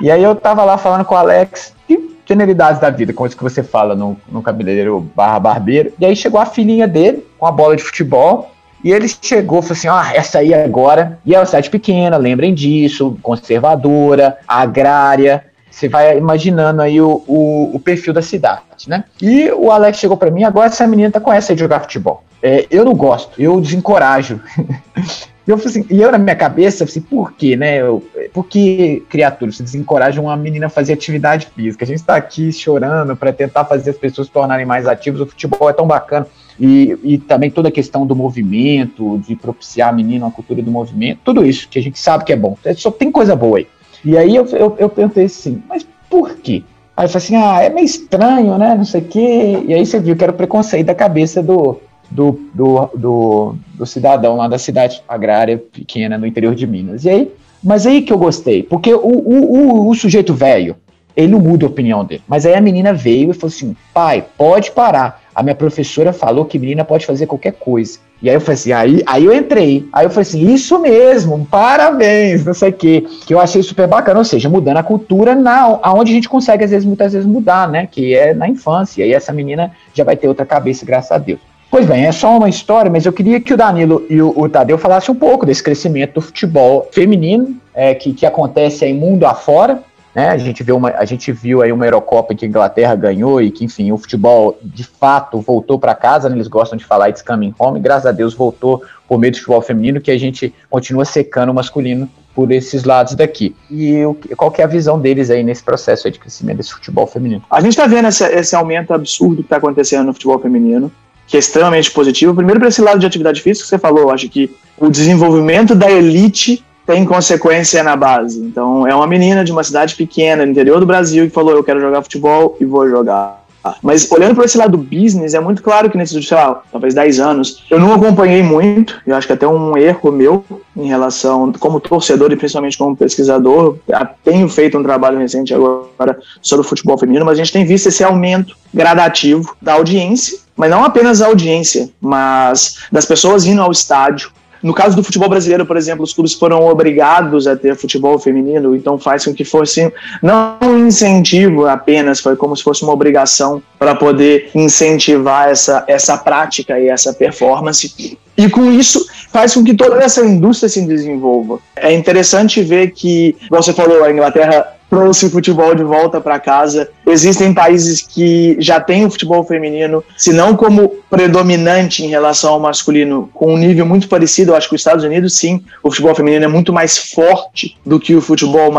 E 0.00 0.10
aí 0.10 0.22
eu 0.22 0.34
tava 0.34 0.64
lá 0.64 0.78
falando 0.78 1.04
com 1.04 1.14
o 1.14 1.18
Alex. 1.18 1.74
Que 1.86 1.98
generalidades 2.32 2.80
da 2.80 2.90
vida, 2.90 3.12
com 3.12 3.26
isso 3.26 3.36
que 3.36 3.42
você 3.42 3.62
fala 3.62 3.94
no, 3.94 4.16
no 4.28 4.42
cabeleireiro 4.42 5.00
barra 5.14 5.38
barbeiro. 5.38 5.92
E 5.98 6.04
aí 6.04 6.16
chegou 6.16 6.40
a 6.40 6.46
filhinha 6.46 6.88
dele 6.88 7.26
com 7.38 7.46
a 7.46 7.52
bola 7.52 7.76
de 7.76 7.82
futebol. 7.82 8.50
E 8.84 8.90
ele 8.90 9.08
chegou 9.08 9.62
falou 9.62 9.76
assim: 9.76 9.88
Ah, 9.88 10.10
essa 10.14 10.38
aí 10.38 10.52
agora. 10.52 11.18
E 11.24 11.34
é 11.34 11.38
uma 11.38 11.46
cidade 11.46 11.70
pequena, 11.70 12.16
lembrem 12.16 12.52
disso, 12.52 13.16
conservadora, 13.22 14.38
agrária. 14.46 15.44
Você 15.70 15.88
vai 15.88 16.18
imaginando 16.18 16.82
aí 16.82 17.00
o, 17.00 17.22
o, 17.26 17.70
o 17.74 17.80
perfil 17.80 18.12
da 18.12 18.20
cidade, 18.20 18.88
né? 18.88 19.04
E 19.22 19.50
o 19.52 19.70
Alex 19.70 19.98
chegou 19.98 20.18
pra 20.18 20.30
mim, 20.30 20.44
agora 20.44 20.66
essa 20.66 20.86
menina 20.86 21.10
tá 21.10 21.18
com 21.18 21.32
essa 21.32 21.54
de 21.54 21.60
jogar 21.60 21.80
futebol. 21.80 22.22
É, 22.42 22.66
eu 22.70 22.84
não 22.84 22.92
gosto, 22.92 23.40
eu 23.40 23.58
desencorajo. 23.58 24.38
E 25.46 25.50
eu, 25.50 25.56
assim, 25.56 25.84
e 25.90 26.00
eu 26.00 26.12
na 26.12 26.18
minha 26.18 26.36
cabeça, 26.36 26.84
assim, 26.84 27.00
por 27.00 27.32
quê, 27.32 27.56
né? 27.56 27.80
Eu, 27.80 28.02
por 28.32 28.46
que, 28.46 29.02
criatura, 29.08 29.50
você 29.50 29.62
desencoraja 29.62 30.20
uma 30.20 30.36
menina 30.36 30.66
a 30.66 30.70
fazer 30.70 30.92
atividade 30.92 31.48
física? 31.54 31.84
A 31.84 31.86
gente 31.86 31.98
está 31.98 32.16
aqui 32.16 32.52
chorando 32.52 33.16
para 33.16 33.32
tentar 33.32 33.64
fazer 33.64 33.90
as 33.90 33.96
pessoas 33.96 34.28
se 34.28 34.32
tornarem 34.32 34.64
mais 34.64 34.86
ativas, 34.86 35.20
o 35.20 35.26
futebol 35.26 35.68
é 35.68 35.72
tão 35.72 35.86
bacana. 35.86 36.26
E, 36.60 36.96
e 37.02 37.18
também 37.18 37.50
toda 37.50 37.68
a 37.68 37.72
questão 37.72 38.06
do 38.06 38.14
movimento, 38.14 39.18
de 39.26 39.34
propiciar 39.34 39.88
a 39.88 39.92
menina 39.92 40.26
uma 40.26 40.30
cultura 40.30 40.62
do 40.62 40.70
movimento, 40.70 41.20
tudo 41.24 41.44
isso 41.44 41.68
que 41.68 41.78
a 41.78 41.82
gente 41.82 41.98
sabe 41.98 42.24
que 42.24 42.32
é 42.32 42.36
bom. 42.36 42.56
Só 42.76 42.90
tem 42.90 43.10
coisa 43.10 43.34
boa 43.34 43.58
aí. 43.58 43.66
E 44.04 44.16
aí 44.16 44.36
eu, 44.36 44.46
eu, 44.46 44.76
eu 44.78 44.88
perguntei 44.88 45.24
assim, 45.24 45.62
mas 45.68 45.86
por 46.08 46.36
quê? 46.36 46.62
Aí 46.96 47.06
eu 47.06 47.08
falei 47.08 47.24
assim, 47.24 47.36
ah, 47.36 47.62
é 47.62 47.70
meio 47.70 47.86
estranho, 47.86 48.58
né? 48.58 48.74
Não 48.76 48.84
sei 48.84 49.00
o 49.00 49.04
quê. 49.04 49.64
E 49.66 49.74
aí 49.74 49.84
você 49.84 49.98
viu 49.98 50.14
que 50.14 50.22
era 50.22 50.32
o 50.32 50.36
preconceito 50.36 50.86
da 50.86 50.94
cabeça 50.94 51.42
do, 51.42 51.80
do, 52.12 52.38
do, 52.54 52.90
do, 52.94 53.54
do 53.74 53.86
cidadão 53.86 54.36
lá 54.36 54.46
da 54.46 54.58
cidade 54.58 55.02
agrária 55.08 55.58
pequena 55.58 56.18
no 56.18 56.26
interior 56.26 56.54
de 56.54 56.66
Minas. 56.66 57.04
E 57.04 57.10
aí, 57.10 57.32
mas 57.62 57.86
aí 57.86 58.02
que 58.02 58.12
eu 58.12 58.18
gostei, 58.18 58.62
porque 58.62 58.92
o, 58.92 58.98
o, 58.98 59.84
o, 59.84 59.88
o 59.88 59.94
sujeito 59.94 60.34
velho, 60.34 60.76
ele 61.16 61.32
não 61.32 61.40
muda 61.40 61.66
a 61.66 61.68
opinião 61.68 62.04
dele. 62.04 62.22
Mas 62.26 62.44
aí 62.44 62.54
a 62.54 62.60
menina 62.60 62.92
veio 62.92 63.30
e 63.30 63.34
falou 63.34 63.52
assim: 63.54 63.76
pai, 63.92 64.24
pode 64.36 64.70
parar. 64.72 65.22
A 65.34 65.42
minha 65.42 65.54
professora 65.54 66.12
falou 66.12 66.44
que 66.44 66.58
menina 66.58 66.84
pode 66.84 67.06
fazer 67.06 67.26
qualquer 67.26 67.52
coisa. 67.52 67.98
E 68.20 68.28
aí 68.28 68.36
eu 68.36 68.40
falei 68.40 68.54
assim, 68.54 68.72
aí, 68.72 69.02
aí 69.06 69.24
eu 69.24 69.34
entrei. 69.34 69.88
Aí 69.92 70.04
eu 70.04 70.10
falei 70.10 70.22
assim, 70.22 70.52
isso 70.52 70.78
mesmo, 70.78 71.46
parabéns, 71.50 72.44
não 72.44 72.54
sei 72.54 72.68
o 72.68 72.72
quê. 72.72 73.04
Que 73.26 73.32
eu 73.32 73.40
achei 73.40 73.62
super 73.62 73.88
bacana, 73.88 74.18
ou 74.18 74.24
seja, 74.24 74.48
mudando 74.48 74.76
a 74.76 74.82
cultura 74.82 75.34
na, 75.34 75.80
aonde 75.82 76.12
a 76.12 76.14
gente 76.14 76.28
consegue, 76.28 76.64
às 76.64 76.70
vezes, 76.70 76.86
muitas 76.86 77.14
vezes, 77.14 77.26
mudar, 77.26 77.68
né? 77.68 77.88
Que 77.90 78.14
é 78.14 78.34
na 78.34 78.48
infância. 78.48 79.00
E 79.00 79.04
aí 79.04 79.12
essa 79.12 79.32
menina 79.32 79.72
já 79.94 80.04
vai 80.04 80.16
ter 80.16 80.28
outra 80.28 80.44
cabeça, 80.44 80.84
graças 80.84 81.10
a 81.10 81.18
Deus. 81.18 81.40
Pois 81.72 81.86
bem, 81.86 82.04
é 82.04 82.12
só 82.12 82.36
uma 82.36 82.50
história, 82.50 82.90
mas 82.90 83.06
eu 83.06 83.14
queria 83.14 83.40
que 83.40 83.54
o 83.54 83.56
Danilo 83.56 84.04
e 84.10 84.20
o, 84.20 84.38
o 84.38 84.46
Tadeu 84.46 84.76
falassem 84.76 85.10
um 85.10 85.18
pouco 85.18 85.46
desse 85.46 85.62
crescimento 85.62 86.12
do 86.12 86.20
futebol 86.20 86.86
feminino, 86.92 87.56
é, 87.72 87.94
que, 87.94 88.12
que 88.12 88.26
acontece 88.26 88.84
aí 88.84 88.92
mundo 88.92 89.24
afora. 89.24 89.82
Né? 90.14 90.28
A, 90.28 90.36
gente 90.36 90.62
viu 90.62 90.76
uma, 90.76 90.90
a 90.90 91.06
gente 91.06 91.32
viu 91.32 91.62
aí 91.62 91.72
uma 91.72 91.86
Eurocopa 91.86 92.34
que 92.34 92.44
a 92.44 92.48
Inglaterra 92.48 92.94
ganhou 92.94 93.40
e 93.40 93.50
que, 93.50 93.64
enfim, 93.64 93.90
o 93.90 93.96
futebol 93.96 94.58
de 94.62 94.84
fato 94.84 95.40
voltou 95.40 95.78
para 95.78 95.94
casa, 95.94 96.28
né? 96.28 96.36
eles 96.36 96.46
gostam 96.46 96.76
de 96.76 96.84
falar 96.84 97.08
it's 97.08 97.22
coming 97.22 97.54
home, 97.58 97.80
graças 97.80 98.04
a 98.04 98.12
Deus 98.12 98.34
voltou 98.34 98.82
por 99.08 99.18
meio 99.18 99.32
do 99.32 99.38
futebol 99.38 99.62
feminino, 99.62 99.98
que 99.98 100.10
a 100.10 100.18
gente 100.18 100.54
continua 100.68 101.06
secando 101.06 101.52
o 101.52 101.54
masculino 101.54 102.06
por 102.34 102.52
esses 102.52 102.84
lados 102.84 103.14
daqui. 103.14 103.56
E 103.70 104.04
o, 104.04 104.14
qual 104.36 104.50
que 104.50 104.60
é 104.60 104.64
a 104.64 104.68
visão 104.68 105.00
deles 105.00 105.30
aí 105.30 105.42
nesse 105.42 105.62
processo 105.62 106.06
aí 106.06 106.12
de 106.12 106.18
crescimento 106.18 106.58
desse 106.58 106.74
futebol 106.74 107.06
feminino? 107.06 107.42
A 107.50 107.62
gente 107.62 107.70
está 107.70 107.86
vendo 107.86 108.08
esse 108.08 108.54
aumento 108.54 108.92
absurdo 108.92 109.36
que 109.36 109.42
está 109.42 109.56
acontecendo 109.56 110.04
no 110.04 110.12
futebol 110.12 110.38
feminino, 110.38 110.92
que 111.26 111.36
é 111.36 111.40
extremamente 111.40 111.90
positivo. 111.90 112.34
Primeiro, 112.34 112.60
para 112.60 112.68
esse 112.68 112.82
lado 112.82 112.98
de 112.98 113.06
atividade 113.06 113.40
física 113.40 113.64
que 113.64 113.68
você 113.68 113.78
falou, 113.78 114.10
acho 114.10 114.28
que 114.28 114.54
o 114.78 114.88
desenvolvimento 114.88 115.74
da 115.74 115.90
elite 115.90 116.64
tem 116.86 117.04
consequência 117.04 117.82
na 117.82 117.96
base. 117.96 118.40
Então, 118.40 118.86
é 118.86 118.94
uma 118.94 119.06
menina 119.06 119.44
de 119.44 119.52
uma 119.52 119.62
cidade 119.62 119.94
pequena, 119.94 120.44
no 120.44 120.52
interior 120.52 120.80
do 120.80 120.86
Brasil, 120.86 121.26
que 121.26 121.32
falou: 121.32 121.54
Eu 121.54 121.64
quero 121.64 121.80
jogar 121.80 122.02
futebol 122.02 122.56
e 122.60 122.64
vou 122.64 122.88
jogar. 122.88 123.41
Mas 123.82 124.10
olhando 124.10 124.34
por 124.34 124.44
esse 124.44 124.58
lado 124.58 124.76
business, 124.76 125.34
é 125.34 125.40
muito 125.40 125.62
claro 125.62 125.90
que 125.90 125.96
nesses, 125.96 126.26
sei 126.26 126.36
lá, 126.36 126.62
talvez 126.70 126.94
10 126.94 127.20
anos, 127.20 127.64
eu 127.70 127.78
não 127.78 127.94
acompanhei 127.94 128.42
muito, 128.42 129.00
eu 129.06 129.14
acho 129.14 129.26
que 129.26 129.32
até 129.32 129.46
um 129.46 129.76
erro 129.76 130.10
meu 130.10 130.44
em 130.76 130.86
relação, 130.86 131.52
como 131.52 131.80
torcedor 131.80 132.32
e 132.32 132.36
principalmente 132.36 132.78
como 132.78 132.96
pesquisador, 132.96 133.76
tenho 134.24 134.48
feito 134.48 134.78
um 134.78 134.82
trabalho 134.82 135.18
recente 135.18 135.54
agora 135.54 136.18
sobre 136.40 136.64
o 136.64 136.68
futebol 136.68 136.98
feminino, 136.98 137.24
mas 137.24 137.38
a 137.38 137.44
gente 137.44 137.52
tem 137.52 137.64
visto 137.64 137.88
esse 137.88 138.02
aumento 138.02 138.56
gradativo 138.72 139.54
da 139.60 139.74
audiência, 139.74 140.38
mas 140.56 140.70
não 140.70 140.84
apenas 140.84 141.20
a 141.20 141.26
audiência, 141.26 141.90
mas 142.00 142.78
das 142.90 143.04
pessoas 143.04 143.46
indo 143.46 143.60
ao 143.60 143.70
estádio, 143.70 144.30
no 144.62 144.72
caso 144.72 144.94
do 144.94 145.02
futebol 145.02 145.28
brasileiro, 145.28 145.66
por 145.66 145.76
exemplo, 145.76 146.04
os 146.04 146.12
clubes 146.12 146.34
foram 146.34 146.66
obrigados 146.66 147.46
a 147.46 147.56
ter 147.56 147.76
futebol 147.76 148.18
feminino, 148.18 148.76
então 148.76 148.98
faz 148.98 149.24
com 149.24 149.34
que 149.34 149.44
fosse 149.44 149.92
não 150.22 150.56
um 150.62 150.86
incentivo 150.86 151.66
apenas, 151.66 152.20
foi 152.20 152.36
como 152.36 152.56
se 152.56 152.62
fosse 152.62 152.82
uma 152.82 152.92
obrigação 152.92 153.62
para 153.78 153.94
poder 153.94 154.50
incentivar 154.54 155.48
essa, 155.48 155.84
essa 155.88 156.16
prática 156.16 156.78
e 156.78 156.88
essa 156.88 157.12
performance. 157.12 158.16
E 158.36 158.48
com 158.48 158.70
isso 158.70 159.06
faz 159.30 159.54
com 159.54 159.64
que 159.64 159.74
toda 159.74 160.02
essa 160.02 160.24
indústria 160.24 160.68
se 160.68 160.86
desenvolva. 160.86 161.58
É 161.76 161.92
interessante 161.92 162.62
ver 162.62 162.92
que, 162.92 163.36
como 163.48 163.62
você 163.62 163.72
falou, 163.72 164.04
a 164.04 164.10
Inglaterra 164.10 164.66
trouxe 164.92 165.24
o 165.24 165.30
futebol 165.30 165.74
de 165.74 165.82
volta 165.82 166.20
para 166.20 166.38
casa. 166.38 166.90
Existem 167.12 167.52
países 167.52 168.00
que 168.00 168.56
já 168.58 168.80
têm 168.80 169.04
o 169.04 169.10
futebol 169.10 169.44
feminino, 169.44 170.02
se 170.16 170.32
não 170.32 170.56
como 170.56 170.88
predominante 171.10 172.02
em 172.02 172.08
relação 172.08 172.54
ao 172.54 172.60
masculino, 172.60 173.28
com 173.34 173.52
um 173.52 173.58
nível 173.58 173.84
muito 173.84 174.08
parecido. 174.08 174.52
Eu 174.52 174.56
acho 174.56 174.68
que 174.68 174.74
os 174.74 174.80
Estados 174.80 175.04
Unidos, 175.04 175.34
sim, 175.36 175.62
o 175.82 175.90
futebol 175.90 176.14
feminino 176.14 176.46
é 176.46 176.48
muito 176.48 176.72
mais 176.72 176.96
forte 176.96 177.76
do 177.84 178.00
que 178.00 178.14
o 178.14 178.22
futebol 178.22 178.72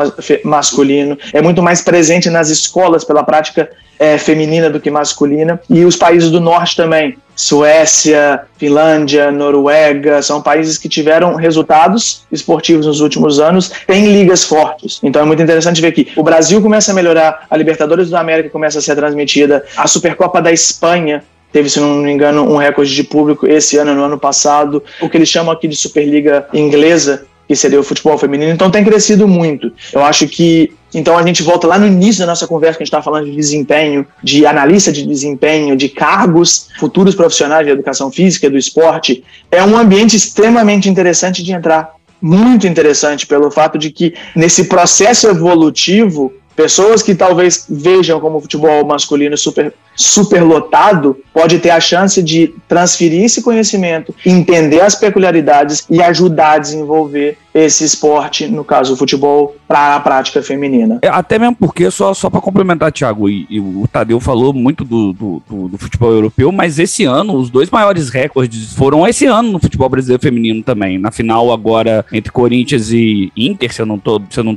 masculino, 0.43 1.17
é 1.31 1.41
muito 1.41 1.61
mais 1.61 1.81
presente 1.81 2.29
nas 2.29 2.49
escolas 2.49 3.03
pela 3.03 3.23
prática 3.23 3.69
é, 3.99 4.17
feminina 4.17 4.69
do 4.69 4.79
que 4.79 4.89
masculina. 4.89 5.59
E 5.69 5.85
os 5.85 5.95
países 5.95 6.31
do 6.31 6.41
norte 6.41 6.75
também. 6.75 7.15
Suécia, 7.35 8.41
Finlândia, 8.57 9.31
Noruega, 9.31 10.21
são 10.21 10.41
países 10.41 10.77
que 10.77 10.87
tiveram 10.87 11.35
resultados 11.35 12.23
esportivos 12.31 12.85
nos 12.85 13.01
últimos 13.01 13.39
anos, 13.39 13.71
têm 13.87 14.05
ligas 14.05 14.43
fortes. 14.43 14.99
Então 15.01 15.21
é 15.21 15.25
muito 15.25 15.41
interessante 15.41 15.81
ver 15.81 15.91
que 15.93 16.09
o 16.15 16.23
Brasil 16.23 16.61
começa 16.61 16.91
a 16.91 16.95
melhorar, 16.95 17.45
a 17.49 17.57
Libertadores 17.57 18.09
da 18.09 18.22
América 18.23 18.49
começa 18.49 18.79
a 18.79 18.81
ser 18.81 18.95
transmitida, 18.95 19.63
a 19.77 19.87
Supercopa 19.87 20.41
da 20.41 20.51
Espanha 20.51 21.23
teve, 21.53 21.69
se 21.69 21.79
não 21.79 21.97
me 21.97 22.11
engano, 22.11 22.51
um 22.51 22.57
recorde 22.57 22.93
de 22.93 23.03
público 23.03 23.45
esse 23.45 23.77
ano, 23.77 23.93
no 23.93 24.03
ano 24.03 24.17
passado, 24.17 24.83
o 24.99 25.07
que 25.07 25.15
eles 25.15 25.29
chamam 25.29 25.53
aqui 25.53 25.67
de 25.67 25.75
Superliga 25.75 26.47
Inglesa, 26.51 27.27
que 27.47 27.55
seria 27.55 27.79
o 27.79 27.83
futebol 27.83 28.17
feminino. 28.17 28.51
Então 28.51 28.71
tem 28.71 28.83
crescido 28.83 29.27
muito. 29.27 29.71
Eu 29.93 30.03
acho 30.03 30.27
que 30.27 30.73
então 30.93 31.17
a 31.17 31.25
gente 31.25 31.41
volta 31.41 31.67
lá 31.67 31.77
no 31.77 31.87
início 31.87 32.19
da 32.19 32.27
nossa 32.27 32.47
conversa 32.47 32.77
que 32.77 32.83
a 32.83 32.85
gente 32.85 32.89
estava 32.89 33.03
falando 33.03 33.25
de 33.25 33.35
desempenho, 33.35 34.05
de 34.21 34.45
analista 34.45 34.91
de 34.91 35.05
desempenho, 35.05 35.75
de 35.75 35.89
cargos 35.89 36.69
futuros 36.79 37.15
profissionais 37.15 37.65
de 37.65 37.71
educação 37.71 38.11
física, 38.11 38.49
do 38.49 38.57
esporte. 38.57 39.23
É 39.51 39.63
um 39.63 39.77
ambiente 39.77 40.15
extremamente 40.15 40.87
interessante 40.87 41.43
de 41.43 41.51
entrar. 41.51 41.91
Muito 42.21 42.67
interessante 42.67 43.27
pelo 43.27 43.51
fato 43.51 43.77
de 43.77 43.91
que 43.91 44.13
nesse 44.35 44.65
processo 44.65 45.27
evolutivo 45.27 46.31
Pessoas 46.55 47.01
que 47.01 47.15
talvez 47.15 47.65
vejam 47.69 48.19
como 48.19 48.37
o 48.37 48.41
futebol 48.41 48.85
masculino 48.85 49.37
super, 49.37 49.73
super 49.95 50.43
lotado, 50.43 51.17
pode 51.33 51.59
ter 51.59 51.71
a 51.71 51.79
chance 51.79 52.21
de 52.21 52.53
transferir 52.67 53.23
esse 53.23 53.41
conhecimento, 53.41 54.13
entender 54.25 54.81
as 54.81 54.95
peculiaridades 54.95 55.85
e 55.89 56.01
ajudar 56.01 56.53
a 56.53 56.57
desenvolver 56.59 57.37
esse 57.53 57.83
esporte, 57.83 58.47
no 58.47 58.63
caso 58.63 58.93
o 58.93 58.97
futebol, 58.97 59.55
para 59.67 59.95
a 59.95 59.99
prática 59.99 60.41
feminina. 60.41 60.99
É, 61.01 61.07
até 61.07 61.37
mesmo 61.37 61.55
porque, 61.55 61.89
só, 61.91 62.13
só 62.13 62.29
para 62.29 62.41
complementar, 62.41 62.91
Thiago, 62.91 63.29
e, 63.29 63.45
e, 63.49 63.59
o 63.59 63.87
Tadeu 63.91 64.19
falou 64.19 64.53
muito 64.53 64.83
do, 64.83 65.13
do, 65.13 65.43
do, 65.47 65.67
do, 65.69 65.77
futebol 65.77 66.11
europeu, 66.11 66.51
mas 66.51 66.79
esse 66.79 67.03
ano, 67.05 67.35
os 67.35 67.49
dois 67.49 67.69
maiores 67.69 68.09
recordes 68.09 68.73
foram 68.73 69.07
esse 69.07 69.25
ano 69.25 69.51
no 69.51 69.59
futebol 69.59 69.89
brasileiro 69.89 70.21
feminino 70.21 70.63
também. 70.63 70.97
Na 70.97 71.11
final 71.11 71.51
agora, 71.51 72.05
entre 72.11 72.31
Corinthians 72.31 72.91
e 72.91 73.31
Inter, 73.37 73.73
se 73.73 73.81
eu 73.81 73.85
não 73.85 73.99
tô, 73.99 74.21
se 74.29 74.39
eu 74.39 74.43
não 74.43 74.55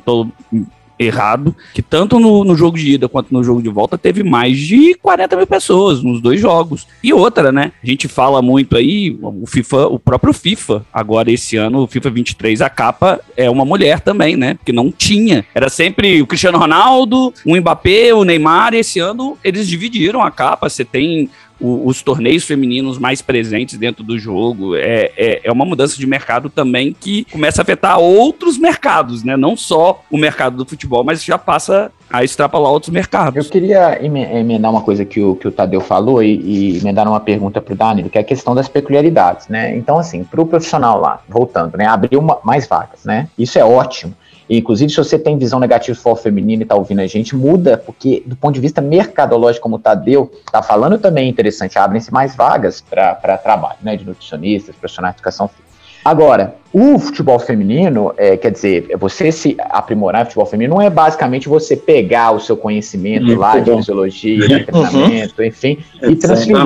errado, 0.99 1.55
que 1.75 1.83
tanto 1.83 2.19
no, 2.19 2.45
no, 2.45 2.57
jogo 2.57 2.77
de 2.77 2.93
ida 2.93 3.09
quanto 3.09 3.33
no 3.33 3.45
jogo 3.45 3.63
de 3.63 3.69
volta 3.69 3.99
teve 3.99 4.23
mais 4.23 4.59
de 4.59 4.95
40 4.95 5.37
mil 5.37 5.47
pessoas 5.47 6.03
nos 6.03 6.21
dois 6.21 6.41
jogos. 6.41 6.87
E 7.03 7.13
outra, 7.13 7.53
né? 7.53 7.73
A 7.83 7.87
gente 7.87 8.09
fala 8.09 8.41
muito 8.41 8.77
aí, 8.77 9.19
o 9.23 9.47
FIFA, 9.47 9.89
o 9.89 9.99
próprio 9.99 10.33
FIFA, 10.33 10.85
agora 10.93 11.31
esse 11.31 11.57
ano, 11.57 11.83
o 11.83 11.87
FIFA 11.87 12.11
23, 12.11 12.63
a 12.63 12.71
capa 12.71 13.21
é 13.37 13.51
uma 13.51 13.65
mulher 13.65 14.01
também, 14.01 14.37
né? 14.37 14.55
Porque 14.55 14.73
não 14.73 14.91
tinha. 14.91 15.45
Era 15.55 15.69
sempre 15.69 16.23
o 16.23 16.27
Cristiano 16.27 16.59
Ronaldo, 16.59 17.33
o 17.45 17.57
Mbappé, 17.57 18.15
o 18.15 18.25
Neymar, 18.25 18.75
e 18.75 18.79
esse 18.79 18.99
ano 18.99 19.37
eles 19.45 19.69
dividiram 19.69 20.23
a 20.23 20.31
capa. 20.31 20.69
Você 20.69 20.85
tem 20.85 21.29
o, 21.61 21.87
os 21.89 22.03
torneios 22.03 22.45
femininos 22.45 22.99
mais 22.99 23.23
presentes 23.23 23.79
dentro 23.79 24.05
do 24.05 24.19
jogo. 24.19 24.77
É, 24.77 25.13
é, 25.17 25.41
é, 25.45 25.53
uma 25.53 25.65
mudança 25.65 25.97
de 25.99 26.07
mercado 26.07 26.49
também 26.51 26.95
que 26.99 27.25
começa 27.25 27.61
a 27.61 27.63
afetar 27.63 27.99
outros 27.99 28.59
mercados, 28.59 29.25
né? 29.25 29.37
Não 29.37 29.57
só 29.57 30.03
o 30.11 30.19
mercado 30.19 30.57
do 30.57 30.67
futebol, 30.67 31.05
mas 31.05 31.25
já 31.25 31.39
passa 31.39 31.91
a 32.11 32.23
extrapolar 32.23 32.73
outros 32.73 32.93
mercados. 32.93 33.45
Eu 33.45 33.51
queria 33.51 33.99
emendar 34.03 34.71
uma 34.71 34.83
coisa 34.83 35.05
que 35.05 35.21
o, 35.21 35.35
que 35.35 35.49
o 35.49 35.53
Tadeu 35.53 35.81
falou 35.81 36.23
e, 36.23 36.41
e 36.41 36.79
emendar 36.79 37.09
uma 37.09 37.21
pergunta 37.21 37.61
para 37.61 37.75
o 37.75 37.77
Danilo, 37.77 38.09
que 38.09 38.19
é 38.19 38.21
a 38.21 38.25
questão 38.25 38.55
das 38.55 38.69
peculiaridades, 38.69 39.49
né? 39.49 39.77
Então, 39.77 39.99
assim, 39.99 40.23
para 40.23 40.41
o 40.41 40.47
profissional 40.47 41.01
lá, 41.01 41.21
voltando, 41.29 41.77
né? 41.77 41.87
Abriu 41.87 42.21
uma, 42.21 42.39
mais 42.45 42.67
vagas, 42.67 43.05
né? 43.05 43.29
Isso 43.37 43.59
é 43.59 43.65
ótimo. 43.65 44.15
E, 44.49 44.59
inclusive, 44.59 44.91
se 44.91 44.97
você 44.97 45.19
tem 45.19 45.37
visão 45.37 45.59
negativa 45.59 45.93
de 45.93 45.99
futebol 45.99 46.17
feminino 46.17 46.63
e 46.63 46.65
está 46.65 46.75
ouvindo 46.75 47.01
a 47.01 47.07
gente, 47.07 47.35
muda, 47.35 47.77
porque 47.77 48.23
do 48.25 48.37
ponto 48.37 48.55
de 48.55 48.61
vista 48.61 48.81
mercadológico, 48.81 49.63
como 49.65 49.77
o 49.77 49.79
Tadeu 49.79 50.31
está 50.47 50.63
falando, 50.63 50.99
também 50.99 51.27
é 51.27 51.29
interessante, 51.29 51.79
abrem-se 51.79 52.13
mais 52.13 52.37
vagas 52.37 52.81
para 52.81 53.39
trabalho, 53.39 53.79
né, 53.83 53.97
de 53.97 54.05
nutricionistas, 54.05 54.75
profissionais 54.77 55.15
de 55.15 55.19
educação 55.19 55.49
física. 55.49 55.66
Agora, 56.07 56.55
o 56.73 57.01
futebol 57.01 57.37
feminino, 57.37 58.15
é, 58.17 58.37
quer 58.37 58.53
dizer, 58.53 58.97
você 58.97 59.33
se 59.33 59.57
aprimorar 59.59 60.21
no 60.21 60.27
futebol 60.27 60.47
feminino 60.47 60.77
não 60.77 60.81
é 60.81 60.89
basicamente 60.89 61.49
você 61.49 61.75
pegar 61.75 62.31
o 62.31 62.39
seu 62.39 62.57
conhecimento 62.57 63.25
Muito 63.25 63.41
lá 63.41 63.57
bom. 63.57 63.63
de 63.63 63.77
fisiologia, 63.79 64.47
de 64.47 64.55
uhum. 64.55 64.65
treinamento, 64.65 65.35
uhum. 65.41 65.45
enfim, 65.45 65.79
e 66.01 66.15
transferir 66.15 66.57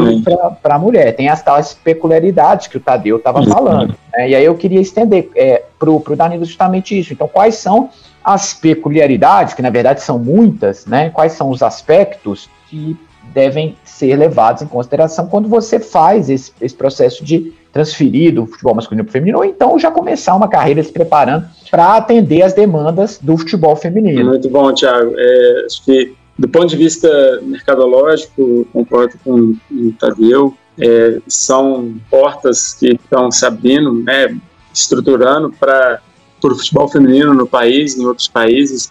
para 0.60 0.74
a 0.74 0.78
mulher. 0.78 1.16
Tem 1.16 1.30
as 1.30 1.42
tais 1.42 1.72
peculiaridades 1.72 2.66
que 2.66 2.76
o 2.76 2.80
Tadeu 2.80 3.16
estava 3.16 3.40
uhum. 3.40 3.46
falando. 3.46 3.96
Né? 4.12 4.28
E 4.28 4.34
aí 4.34 4.44
eu 4.44 4.54
queria 4.56 4.78
estender 4.78 5.30
é, 5.34 5.62
para 5.78 5.88
o 5.88 6.04
Danilo 6.14 6.44
justamente 6.44 6.98
isso. 6.98 7.14
Então, 7.14 7.26
quais 7.26 7.54
são 7.54 7.88
as 8.22 8.52
peculiaridades, 8.52 9.54
que 9.54 9.62
na 9.62 9.70
verdade 9.70 10.02
são 10.02 10.18
muitas, 10.18 10.84
né? 10.84 11.08
Quais 11.08 11.32
são 11.32 11.48
os 11.48 11.62
aspectos 11.62 12.50
que 12.68 12.94
devem 13.32 13.74
ser 13.84 14.16
levados 14.16 14.60
em 14.60 14.66
consideração 14.66 15.28
quando 15.28 15.48
você 15.48 15.80
faz 15.80 16.28
esse, 16.28 16.52
esse 16.60 16.74
processo 16.74 17.24
de 17.24 17.54
transferir 17.72 18.34
do 18.34 18.46
futebol 18.46 18.74
masculino 18.74 19.04
para 19.04 19.10
o 19.10 19.12
feminino, 19.12 19.38
ou 19.38 19.44
então 19.44 19.78
já 19.78 19.90
começar 19.90 20.34
uma 20.34 20.48
carreira 20.48 20.82
se 20.82 20.92
preparando 20.92 21.46
para 21.70 21.96
atender 21.96 22.42
as 22.42 22.52
demandas 22.52 23.18
do 23.22 23.36
futebol 23.36 23.76
feminino. 23.76 24.30
Muito 24.30 24.48
bom, 24.48 24.72
Thiago. 24.74 25.14
É, 25.16 25.62
acho 25.66 25.84
que, 25.84 26.12
do 26.38 26.48
ponto 26.48 26.66
de 26.66 26.76
vista 26.76 27.08
mercadológico, 27.42 28.66
concordo 28.72 29.14
com 29.22 29.54
o 29.70 29.92
Tadeu, 29.98 30.54
é, 30.78 31.20
são 31.28 31.94
portas 32.10 32.74
que 32.74 32.92
estão 32.92 33.30
se 33.30 33.44
abrindo, 33.46 33.92
né, 33.92 34.36
estruturando 34.74 35.52
para 35.52 36.00
o 36.42 36.54
futebol 36.54 36.88
feminino 36.88 37.34
no 37.34 37.46
país, 37.46 37.96
em 37.96 38.04
outros 38.04 38.26
países. 38.26 38.90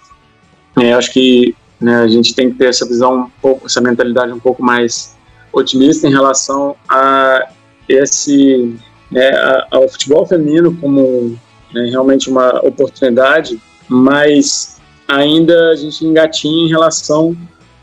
É, 0.80 0.94
acho 0.94 1.12
que 1.12 1.56
né, 1.82 1.96
a 2.02 2.08
gente 2.08 2.34
tem 2.34 2.52
que 2.52 2.58
ter 2.58 2.68
essa 2.68 2.86
visão 2.86 3.24
um 3.24 3.30
pouco, 3.42 3.66
essa 3.66 3.82
mentalidade 3.82 4.32
um 4.32 4.40
pouco 4.40 4.64
mais 4.64 5.18
otimista 5.52 6.08
em 6.08 6.12
relação 6.12 6.76
a 6.88 7.50
esse 7.90 8.76
né, 9.12 9.32
ao 9.72 9.90
futebol 9.90 10.26
feminino 10.26 10.76
como 10.80 11.38
né, 11.74 11.90
realmente 11.90 12.30
uma 12.30 12.64
oportunidade, 12.66 13.60
mas 13.88 14.80
ainda 15.08 15.72
a 15.72 15.76
gente 15.76 16.06
engatinha 16.06 16.66
em 16.66 16.70
relação 16.70 17.36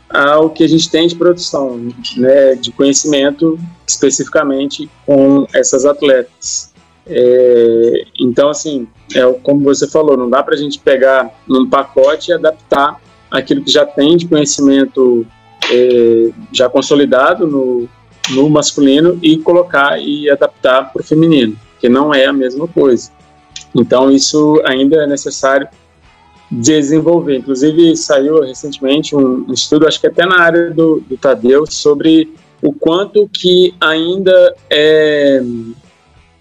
ao 0.09 0.49
que 0.49 0.63
a 0.63 0.69
gente 0.69 0.89
tem 0.89 1.07
de 1.07 1.15
produção, 1.15 1.81
né, 2.15 2.55
de 2.55 2.71
conhecimento 2.71 3.59
especificamente 3.85 4.89
com 5.05 5.45
essas 5.53 5.85
atletas. 5.85 6.73
É, 7.05 8.05
então, 8.19 8.49
assim, 8.49 8.87
é, 9.13 9.21
como 9.43 9.61
você 9.61 9.87
falou, 9.87 10.17
não 10.17 10.29
dá 10.29 10.41
para 10.41 10.55
a 10.55 10.57
gente 10.57 10.79
pegar 10.79 11.29
num 11.47 11.69
pacote 11.69 12.31
e 12.31 12.33
adaptar 12.33 13.01
aquilo 13.29 13.63
que 13.63 13.71
já 13.71 13.85
tem 13.85 14.15
de 14.15 14.27
conhecimento 14.27 15.25
é, 15.69 16.29
já 16.53 16.69
consolidado 16.69 17.45
no, 17.45 17.89
no 18.31 18.49
masculino 18.49 19.17
e 19.21 19.37
colocar 19.37 19.99
e 19.99 20.29
adaptar 20.29 20.91
para 20.91 21.01
o 21.01 21.05
feminino, 21.05 21.57
que 21.79 21.87
não 21.87 22.13
é 22.13 22.25
a 22.25 22.33
mesma 22.33 22.67
coisa. 22.67 23.11
Então 23.75 24.11
isso 24.11 24.61
ainda 24.65 25.03
é 25.03 25.07
necessário 25.07 25.67
desenvolver. 26.49 27.37
Inclusive 27.37 27.95
saiu 27.95 28.41
recentemente 28.41 29.15
um, 29.15 29.51
estudo, 29.51 29.87
acho 29.87 29.99
que 29.99 30.07
até 30.07 30.25
na 30.25 30.39
área 30.39 30.71
do, 30.71 31.01
do 31.01 31.17
Tadeu, 31.17 31.65
sobre 31.69 32.33
o 32.61 32.73
quanto 32.73 33.29
que 33.31 33.75
ainda 33.79 34.55
é 34.69 35.41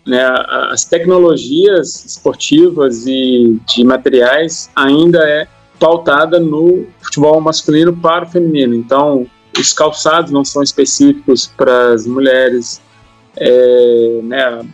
né, 0.07 0.25
as 0.71 0.85
tecnologias 0.85 2.05
esportivas 2.05 3.07
e 3.07 3.61
de 3.67 3.83
materiais 3.83 4.71
ainda 4.75 5.19
é 5.29 5.49
pautada 5.81 6.39
no 6.39 6.87
futebol 7.01 7.41
masculino 7.41 7.95
para 7.95 8.25
o 8.25 8.29
feminino. 8.29 8.75
Então, 8.75 9.27
os 9.61 9.73
calçados 9.73 10.31
não 10.31 10.45
são 10.45 10.63
específicos 10.63 11.47
para 11.47 11.93
as 11.93 12.07
mulheres, 12.07 12.81
é, 13.37 14.21
né, 14.23 14.67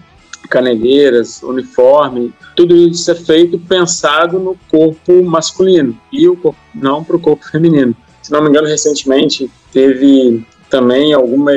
caneleiras, 0.49 1.43
uniforme, 1.43 2.33
tudo 2.55 2.77
isso 2.77 3.11
é 3.11 3.15
feito 3.15 3.59
pensado 3.59 4.39
no 4.39 4.57
corpo 4.71 5.23
masculino 5.23 5.99
e 6.13 6.29
o 6.29 6.37
corpo, 6.37 6.59
não 6.75 7.03
para 7.03 7.17
o 7.17 7.21
corpo 7.21 7.49
feminino. 7.49 7.97
Se 8.21 8.31
não 8.31 8.43
me 8.43 8.49
engano, 8.49 8.69
recentemente 8.69 9.51
teve 9.73 10.47
também 10.69 11.13
alguma. 11.13 11.53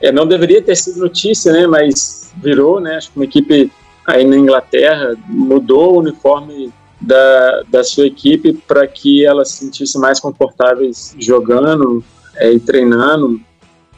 É, 0.00 0.12
não 0.12 0.26
deveria 0.26 0.60
ter 0.60 0.76
sido 0.76 0.98
notícia, 0.98 1.52
né, 1.52 1.66
mas 1.66 2.32
virou, 2.42 2.80
né, 2.80 2.96
acho 2.96 3.10
que 3.10 3.16
uma 3.16 3.24
equipe 3.24 3.70
aí 4.06 4.24
na 4.24 4.36
Inglaterra 4.36 5.14
mudou 5.28 5.94
o 5.94 5.98
uniforme 6.00 6.72
da, 7.00 7.62
da 7.68 7.84
sua 7.84 8.06
equipe 8.06 8.52
para 8.52 8.86
que 8.86 9.24
elas 9.24 9.50
se 9.50 9.64
sentissem 9.64 10.00
mais 10.00 10.20
confortáveis 10.20 11.14
jogando 11.18 12.02
é, 12.36 12.52
e 12.52 12.60
treinando. 12.60 13.40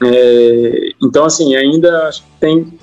É, 0.03 0.91
então, 1.03 1.25
assim, 1.25 1.55
ainda 1.55 2.09
acho 2.09 2.23
que 2.23 2.29
tem 2.41 2.79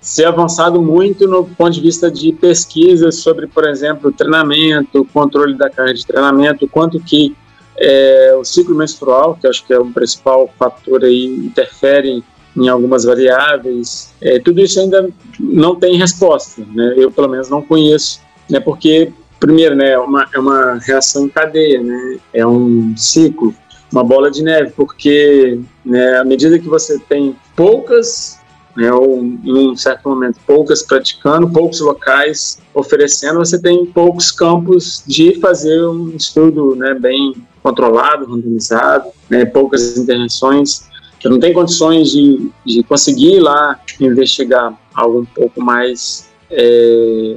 ser 0.00 0.26
avançado 0.26 0.80
muito 0.80 1.26
no 1.26 1.44
ponto 1.44 1.72
de 1.72 1.80
vista 1.80 2.08
de 2.08 2.32
pesquisas 2.32 3.16
sobre, 3.16 3.48
por 3.48 3.66
exemplo, 3.66 4.12
treinamento, 4.12 5.04
controle 5.12 5.54
da 5.54 5.68
carga 5.68 5.92
de 5.92 6.06
treinamento, 6.06 6.68
quanto 6.68 7.00
que 7.00 7.34
é, 7.76 8.36
o 8.38 8.44
ciclo 8.44 8.76
menstrual, 8.76 9.34
que 9.34 9.46
acho 9.46 9.66
que 9.66 9.72
é 9.72 9.78
o 9.78 9.86
principal 9.86 10.48
fator 10.56 11.04
aí, 11.04 11.26
interfere 11.26 12.22
em 12.56 12.68
algumas 12.68 13.04
variáveis. 13.04 14.14
É, 14.20 14.38
tudo 14.38 14.60
isso 14.60 14.80
ainda 14.80 15.10
não 15.38 15.74
tem 15.74 15.96
resposta, 15.96 16.62
né? 16.72 16.94
Eu 16.96 17.10
pelo 17.10 17.28
menos 17.28 17.50
não 17.50 17.60
conheço, 17.60 18.20
né? 18.48 18.60
Porque 18.60 19.12
primeiro, 19.38 19.74
né, 19.74 19.90
é 19.90 19.98
uma, 19.98 20.26
é 20.32 20.38
uma 20.38 20.78
reação 20.78 21.26
em 21.26 21.28
cadeia, 21.28 21.82
né? 21.82 22.18
É 22.32 22.46
um 22.46 22.96
ciclo, 22.96 23.54
uma 23.96 24.04
bola 24.04 24.30
de 24.30 24.42
neve, 24.42 24.72
porque 24.76 25.58
né, 25.84 26.18
à 26.18 26.24
medida 26.24 26.58
que 26.58 26.68
você 26.68 26.98
tem 26.98 27.34
poucas 27.54 28.38
né, 28.76 28.92
ou 28.92 29.22
em 29.22 29.70
um 29.70 29.74
certo 29.74 30.06
momento 30.06 30.38
poucas 30.46 30.82
praticando, 30.82 31.48
poucos 31.48 31.80
locais 31.80 32.60
oferecendo, 32.74 33.38
você 33.38 33.58
tem 33.58 33.86
poucos 33.86 34.30
campos 34.30 35.02
de 35.06 35.40
fazer 35.40 35.82
um 35.86 36.10
estudo 36.14 36.76
né, 36.76 36.92
bem 36.92 37.34
controlado, 37.62 38.26
randomizado, 38.26 39.08
né, 39.30 39.46
poucas 39.46 39.96
intervenções. 39.96 40.86
Você 41.18 41.30
não 41.30 41.40
tem 41.40 41.54
condições 41.54 42.10
de, 42.10 42.50
de 42.66 42.82
conseguir 42.82 43.40
lá 43.40 43.80
investigar 43.98 44.78
algo 44.94 45.20
um 45.20 45.24
pouco 45.24 45.62
mais 45.62 46.28
é, 46.50 47.36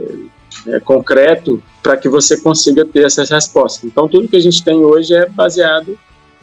é, 0.67 0.79
concreto 0.81 1.63
para 1.81 1.95
que 1.95 2.09
você 2.09 2.35
consiga 2.41 2.83
ter 2.83 3.05
essas 3.05 3.29
respostas. 3.29 3.85
Então, 3.85 4.09
tudo 4.09 4.27
que 4.27 4.35
a 4.35 4.41
gente 4.41 4.61
tem 4.61 4.75
hoje 4.75 5.13
é 5.13 5.27
baseado 5.29 5.97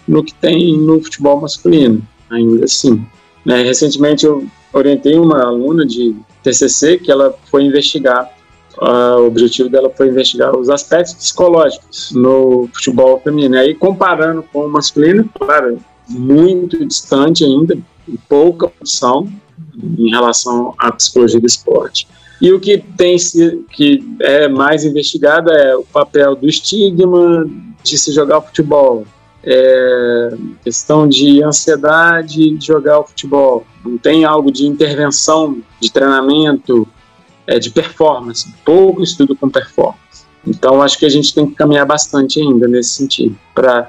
no 0.07 0.22
que 0.22 0.34
tem 0.34 0.76
no 0.78 1.02
futebol 1.02 1.40
masculino, 1.40 2.02
ainda 2.30 2.64
assim. 2.64 3.04
Né, 3.44 3.62
recentemente 3.62 4.26
eu 4.26 4.46
orientei 4.72 5.16
uma 5.16 5.44
aluna 5.44 5.86
de 5.86 6.14
TCC 6.42 6.98
que 6.98 7.11
ela 7.11 7.34
foi 7.50 7.64
investigar 7.64 8.30
Uh, 8.78 9.22
o 9.22 9.26
objetivo 9.28 9.70
dela 9.70 9.90
foi 9.96 10.09
investigar 10.09 10.54
os 10.54 10.68
aspectos 10.68 11.14
psicológicos 11.14 12.12
no 12.12 12.68
futebol 12.74 13.18
feminino. 13.20 13.57
Aí, 13.57 13.74
comparando 13.74 14.42
com 14.52 14.66
o 14.66 14.68
masculino, 14.68 15.28
claro, 15.38 15.78
muito 16.07 16.84
distante 16.84 17.42
ainda, 17.42 17.78
pouca 18.28 18.66
opção 18.66 19.26
em 19.98 20.11
relação 20.11 20.74
à 20.78 20.92
psicologia 20.92 21.40
do 21.40 21.46
esporte. 21.46 22.07
E 22.40 22.52
o 22.52 22.61
que 22.61 22.78
tem 22.78 23.16
que 23.70 24.04
é 24.20 24.46
mais 24.46 24.84
investigado 24.84 25.50
é 25.50 25.74
o 25.74 25.82
papel 25.84 26.36
do 26.36 26.46
estigma 26.46 27.48
de 27.82 27.96
se 27.96 28.12
jogar 28.12 28.42
futebol, 28.42 29.07
é, 29.47 30.36
questão 30.64 31.09
de 31.09 31.42
ansiedade 31.42 32.51
de 32.51 32.66
jogar 32.66 32.99
o 32.99 33.05
futebol, 33.05 33.64
não 33.84 33.97
tem 33.97 34.24
algo 34.24 34.51
de 34.51 34.66
intervenção, 34.66 35.62
de 35.80 35.90
treinamento, 35.92 36.86
é, 37.47 37.59
de 37.61 37.70
performance, 37.70 38.53
pouco 38.64 39.05
estudo 39.05 39.36
com 39.36 39.49
performance. 39.49 40.26
Então, 40.44 40.82
acho 40.82 40.99
que 40.99 41.07
a 41.07 41.09
gente 41.09 41.32
tem 41.32 41.47
que 41.47 41.55
caminhar 41.55 41.86
bastante 41.86 42.40
ainda 42.40 42.66
nesse 42.66 42.90
sentido, 42.90 43.38
para 43.55 43.88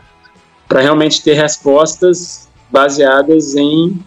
realmente 0.69 1.23
ter 1.23 1.33
respostas 1.33 2.47
baseadas 2.69 3.55
em 3.55 3.99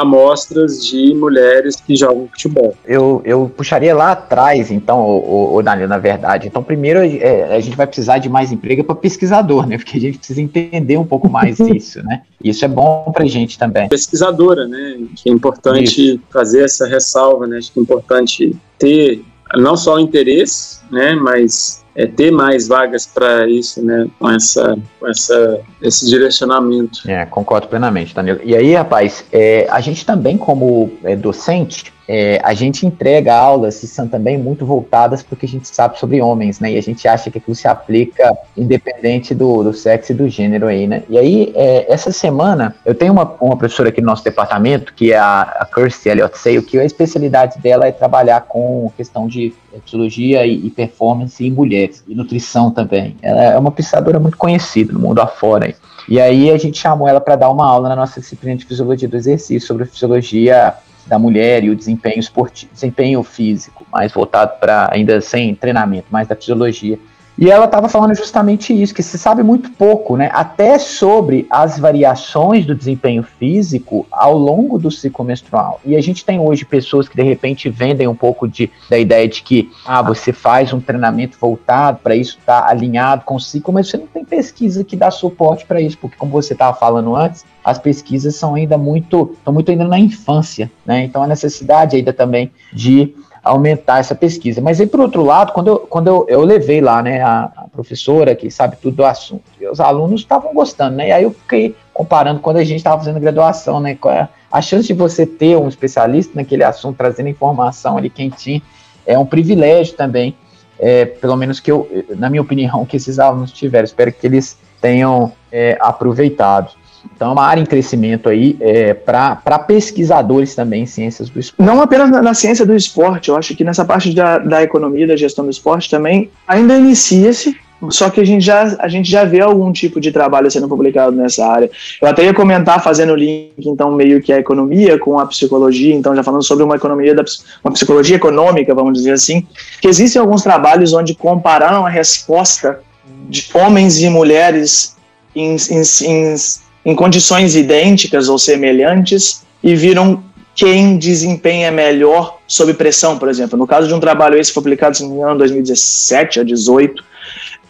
amostras 0.00 0.84
de 0.84 1.14
mulheres 1.14 1.76
que 1.76 1.96
jogam 1.96 2.28
futebol. 2.28 2.76
Eu, 2.86 3.20
eu 3.24 3.50
puxaria 3.54 3.94
lá 3.94 4.12
atrás, 4.12 4.70
então, 4.70 5.00
o, 5.00 5.56
o 5.56 5.62
Danilo, 5.62 5.88
na 5.88 5.98
verdade. 5.98 6.46
Então, 6.46 6.62
primeiro, 6.62 7.00
é, 7.00 7.56
a 7.56 7.60
gente 7.60 7.76
vai 7.76 7.86
precisar 7.86 8.18
de 8.18 8.28
mais 8.28 8.52
emprego 8.52 8.84
para 8.84 8.94
pesquisador, 8.94 9.66
né? 9.66 9.76
Porque 9.78 9.96
a 9.96 10.00
gente 10.00 10.18
precisa 10.18 10.40
entender 10.40 10.96
um 10.96 11.06
pouco 11.06 11.28
mais 11.28 11.58
isso, 11.60 12.02
né? 12.02 12.22
Isso 12.42 12.64
é 12.64 12.68
bom 12.68 13.10
para 13.12 13.24
a 13.24 13.28
gente 13.28 13.58
também. 13.58 13.88
Pesquisadora, 13.88 14.66
né? 14.66 14.98
Que 15.16 15.30
é 15.30 15.32
importante 15.32 16.14
isso. 16.14 16.20
fazer 16.30 16.64
essa 16.64 16.86
ressalva, 16.86 17.46
né? 17.46 17.58
Acho 17.58 17.72
que 17.72 17.80
é 17.80 17.82
importante 17.82 18.56
ter 18.78 19.24
não 19.56 19.76
só 19.76 19.96
o 19.96 20.00
interesse, 20.00 20.77
né? 20.90 21.14
Mas 21.14 21.84
é, 21.98 22.06
ter 22.06 22.30
mais 22.30 22.68
vagas 22.68 23.06
para 23.06 23.48
isso, 23.48 23.84
né, 23.84 24.06
com, 24.20 24.30
essa, 24.30 24.78
com 25.00 25.08
essa, 25.08 25.60
esse 25.82 26.08
direcionamento. 26.08 27.00
É, 27.10 27.26
concordo 27.26 27.66
plenamente, 27.66 28.14
Danilo. 28.14 28.38
E 28.44 28.54
aí, 28.54 28.72
rapaz, 28.74 29.24
é, 29.32 29.66
a 29.68 29.80
gente 29.80 30.06
também, 30.06 30.38
como 30.38 30.92
é, 31.02 31.16
docente, 31.16 31.92
é, 32.08 32.40
a 32.42 32.54
gente 32.54 32.86
entrega 32.86 33.34
aulas 33.34 33.80
que 33.80 33.86
são 33.86 34.08
também 34.08 34.38
muito 34.38 34.64
voltadas 34.64 35.22
porque 35.22 35.44
a 35.44 35.48
gente 35.48 35.68
sabe 35.68 35.98
sobre 35.98 36.22
homens, 36.22 36.58
né? 36.58 36.72
E 36.72 36.78
a 36.78 36.80
gente 36.80 37.06
acha 37.06 37.30
que 37.30 37.36
aquilo 37.36 37.54
se 37.54 37.68
aplica 37.68 38.34
independente 38.56 39.34
do, 39.34 39.62
do 39.62 39.74
sexo 39.74 40.12
e 40.12 40.14
do 40.14 40.26
gênero 40.26 40.66
aí, 40.68 40.86
né? 40.86 41.02
E 41.06 41.18
aí, 41.18 41.52
é, 41.54 41.92
essa 41.92 42.10
semana, 42.10 42.74
eu 42.86 42.94
tenho 42.94 43.12
uma, 43.12 43.36
uma 43.38 43.58
professora 43.58 43.90
aqui 43.90 44.00
no 44.00 44.06
nosso 44.06 44.24
departamento, 44.24 44.94
que 44.94 45.12
é 45.12 45.18
a, 45.18 45.42
a 45.42 45.66
Kirsty 45.66 46.08
Elliott 46.08 46.38
Sale, 46.38 46.62
que 46.62 46.78
a 46.78 46.84
especialidade 46.84 47.58
dela 47.58 47.86
é 47.86 47.92
trabalhar 47.92 48.40
com 48.42 48.90
questão 48.96 49.28
de 49.28 49.52
psicologia 49.84 50.46
e, 50.46 50.66
e 50.66 50.70
performance 50.78 51.44
em 51.44 51.50
mulheres, 51.50 52.04
e 52.06 52.14
nutrição 52.14 52.70
também. 52.70 53.16
Ela 53.20 53.42
é 53.42 53.58
uma 53.58 53.72
pesquisadora 53.72 54.20
muito 54.20 54.36
conhecida 54.36 54.92
no 54.92 55.00
mundo 55.00 55.18
afora 55.18 55.66
aí. 55.66 55.74
E 56.08 56.20
aí 56.20 56.52
a 56.52 56.56
gente 56.56 56.78
chamou 56.78 57.08
ela 57.08 57.20
para 57.20 57.34
dar 57.34 57.50
uma 57.50 57.66
aula 57.66 57.88
na 57.88 57.96
nossa 57.96 58.20
disciplina 58.20 58.56
de 58.56 58.64
fisiologia 58.64 59.08
do 59.08 59.16
exercício 59.16 59.66
sobre 59.66 59.86
fisiologia 59.86 60.74
da 61.04 61.18
mulher 61.18 61.64
e 61.64 61.70
o 61.70 61.74
desempenho 61.74 62.20
esportivo, 62.20 62.72
desempenho 62.72 63.24
físico, 63.24 63.84
mais 63.92 64.12
voltado 64.12 64.52
para 64.60 64.88
ainda 64.92 65.20
sem 65.20 65.52
treinamento, 65.52 66.06
mais 66.10 66.28
da 66.28 66.36
fisiologia. 66.36 66.96
E 67.38 67.48
ela 67.48 67.66
estava 67.66 67.88
falando 67.88 68.16
justamente 68.16 68.72
isso, 68.72 68.92
que 68.92 69.02
se 69.02 69.16
sabe 69.16 69.44
muito 69.44 69.70
pouco, 69.70 70.16
né? 70.16 70.28
Até 70.32 70.76
sobre 70.76 71.46
as 71.48 71.78
variações 71.78 72.66
do 72.66 72.74
desempenho 72.74 73.22
físico 73.22 74.04
ao 74.10 74.36
longo 74.36 74.76
do 74.76 74.90
ciclo 74.90 75.24
menstrual. 75.24 75.80
E 75.84 75.94
a 75.94 76.00
gente 76.00 76.24
tem 76.24 76.40
hoje 76.40 76.64
pessoas 76.64 77.08
que 77.08 77.14
de 77.14 77.22
repente 77.22 77.68
vendem 77.68 78.08
um 78.08 78.14
pouco 78.14 78.48
de, 78.48 78.68
da 78.90 78.98
ideia 78.98 79.28
de 79.28 79.42
que 79.42 79.70
ah, 79.86 80.02
você 80.02 80.32
faz 80.32 80.72
um 80.72 80.80
treinamento 80.80 81.38
voltado 81.40 82.00
para 82.02 82.16
isso 82.16 82.38
estar 82.40 82.62
tá 82.62 82.68
alinhado 82.68 83.24
com 83.24 83.36
o 83.36 83.40
ciclo, 83.40 83.72
mas 83.72 83.88
você 83.88 83.96
não 83.96 84.08
tem 84.08 84.24
pesquisa 84.24 84.82
que 84.82 84.96
dá 84.96 85.08
suporte 85.08 85.64
para 85.64 85.80
isso, 85.80 85.96
porque 85.96 86.16
como 86.16 86.32
você 86.32 86.54
estava 86.54 86.76
falando 86.76 87.14
antes, 87.14 87.44
as 87.64 87.78
pesquisas 87.78 88.34
são 88.34 88.56
ainda 88.56 88.76
muito, 88.76 89.34
estão 89.38 89.52
muito 89.52 89.70
ainda 89.70 89.84
na 89.84 89.98
infância, 89.98 90.70
né? 90.84 91.04
Então 91.04 91.22
a 91.22 91.26
necessidade 91.26 91.94
ainda 91.94 92.12
também 92.12 92.50
de 92.72 93.14
aumentar 93.48 93.98
essa 93.98 94.14
pesquisa. 94.14 94.60
Mas 94.60 94.80
aí, 94.80 94.86
por 94.86 95.00
outro 95.00 95.22
lado, 95.24 95.52
quando 95.52 95.68
eu, 95.68 95.78
quando 95.78 96.08
eu, 96.08 96.26
eu 96.28 96.40
levei 96.42 96.80
lá, 96.80 97.02
né, 97.02 97.22
a, 97.22 97.50
a 97.56 97.64
professora 97.72 98.34
que 98.34 98.50
sabe 98.50 98.76
tudo 98.76 98.96
do 98.96 99.04
assunto, 99.04 99.42
e 99.60 99.66
os 99.66 99.80
alunos 99.80 100.20
estavam 100.20 100.52
gostando, 100.52 100.96
né, 100.96 101.08
e 101.08 101.12
aí 101.12 101.22
eu 101.24 101.30
fiquei 101.30 101.74
comparando 101.92 102.40
quando 102.40 102.58
a 102.58 102.64
gente 102.64 102.76
estava 102.76 102.98
fazendo 102.98 103.18
graduação, 103.18 103.80
né, 103.80 103.98
é 104.06 104.28
a 104.50 104.62
chance 104.62 104.86
de 104.86 104.94
você 104.94 105.26
ter 105.26 105.56
um 105.56 105.68
especialista 105.68 106.32
naquele 106.34 106.64
assunto, 106.64 106.96
trazendo 106.96 107.28
informação 107.28 107.96
ali 107.96 108.08
quentinha, 108.08 108.62
é 109.06 109.18
um 109.18 109.26
privilégio 109.26 109.94
também, 109.94 110.34
é, 110.78 111.04
pelo 111.04 111.36
menos 111.36 111.60
que 111.60 111.70
eu, 111.70 111.88
na 112.16 112.30
minha 112.30 112.42
opinião, 112.42 112.84
que 112.86 112.96
esses 112.96 113.18
alunos 113.18 113.52
tiveram, 113.52 113.84
espero 113.84 114.12
que 114.12 114.26
eles 114.26 114.58
tenham 114.80 115.32
é, 115.50 115.76
aproveitado. 115.80 116.72
Então 117.14 117.30
é 117.30 117.32
uma 117.32 117.44
área 117.44 117.60
em 117.60 117.66
crescimento 117.66 118.28
aí 118.28 118.56
é, 118.60 118.94
para 118.94 119.58
pesquisadores 119.58 120.54
também 120.54 120.84
em 120.84 120.86
ciências 120.86 121.28
do 121.28 121.40
esporte. 121.40 121.66
Não 121.66 121.80
apenas 121.82 122.10
na, 122.10 122.22
na, 122.22 122.34
ciência 122.34 122.64
do 122.64 122.74
esporte, 122.74 123.28
eu 123.28 123.36
acho 123.36 123.54
que 123.56 123.64
nessa 123.64 123.84
parte 123.84 124.14
da, 124.14 124.38
da 124.38 124.62
economia, 124.62 125.06
da 125.06 125.16
gestão 125.16 125.44
do 125.44 125.50
esporte 125.50 125.90
também 125.90 126.30
ainda 126.46 126.76
inicia-se, 126.76 127.56
só 127.90 128.10
que 128.10 128.20
a 128.20 128.24
gente, 128.24 128.44
já, 128.44 128.76
a 128.80 128.88
gente 128.88 129.08
já 129.08 129.24
vê 129.24 129.40
algum 129.40 129.72
tipo 129.72 130.00
de 130.00 130.10
trabalho 130.10 130.50
sendo 130.50 130.68
publicado 130.68 131.14
nessa 131.14 131.46
área. 131.46 131.70
Eu 132.02 132.08
até 132.08 132.24
ia 132.24 132.34
comentar, 132.34 132.82
fazendo 132.82 133.14
link, 133.14 133.52
então, 133.58 133.92
meio 133.92 134.20
que 134.20 134.32
a 134.32 134.38
economia 134.38 134.98
com 134.98 135.18
a 135.18 135.26
psicologia, 135.26 135.94
então, 135.94 136.14
já 136.14 136.22
falando 136.24 136.42
sobre 136.42 136.64
uma 136.64 136.74
economia, 136.74 137.14
da, 137.14 137.24
uma 137.62 137.72
psicologia 137.72 138.16
econômica, 138.16 138.74
vamos 138.74 138.94
dizer 138.94 139.12
assim, 139.12 139.46
que 139.80 139.86
existem 139.86 140.20
alguns 140.20 140.42
trabalhos 140.42 140.92
onde 140.92 141.14
compararam 141.14 141.86
a 141.86 141.88
resposta 141.88 142.80
de 143.28 143.48
homens 143.54 144.02
e 144.02 144.08
mulheres 144.08 144.96
em, 145.34 145.54
em, 145.54 145.82
em 146.02 146.36
em 146.84 146.94
condições 146.94 147.54
idênticas 147.54 148.28
ou 148.28 148.38
semelhantes 148.38 149.42
e 149.62 149.74
viram 149.74 150.22
quem 150.54 150.98
desempenha 150.98 151.70
melhor 151.70 152.38
sob 152.46 152.74
pressão, 152.74 153.16
por 153.18 153.28
exemplo. 153.28 153.56
No 153.56 153.66
caso 153.66 153.86
de 153.86 153.94
um 153.94 154.00
trabalho 154.00 154.36
esse 154.36 154.52
foi 154.52 154.62
publicado, 154.62 154.98
em 155.02 155.36
2017 155.36 156.40
a 156.40 156.42
2018, 156.42 157.04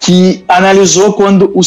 que 0.00 0.44
analisou 0.48 1.12
quando 1.12 1.50
o, 1.54 1.60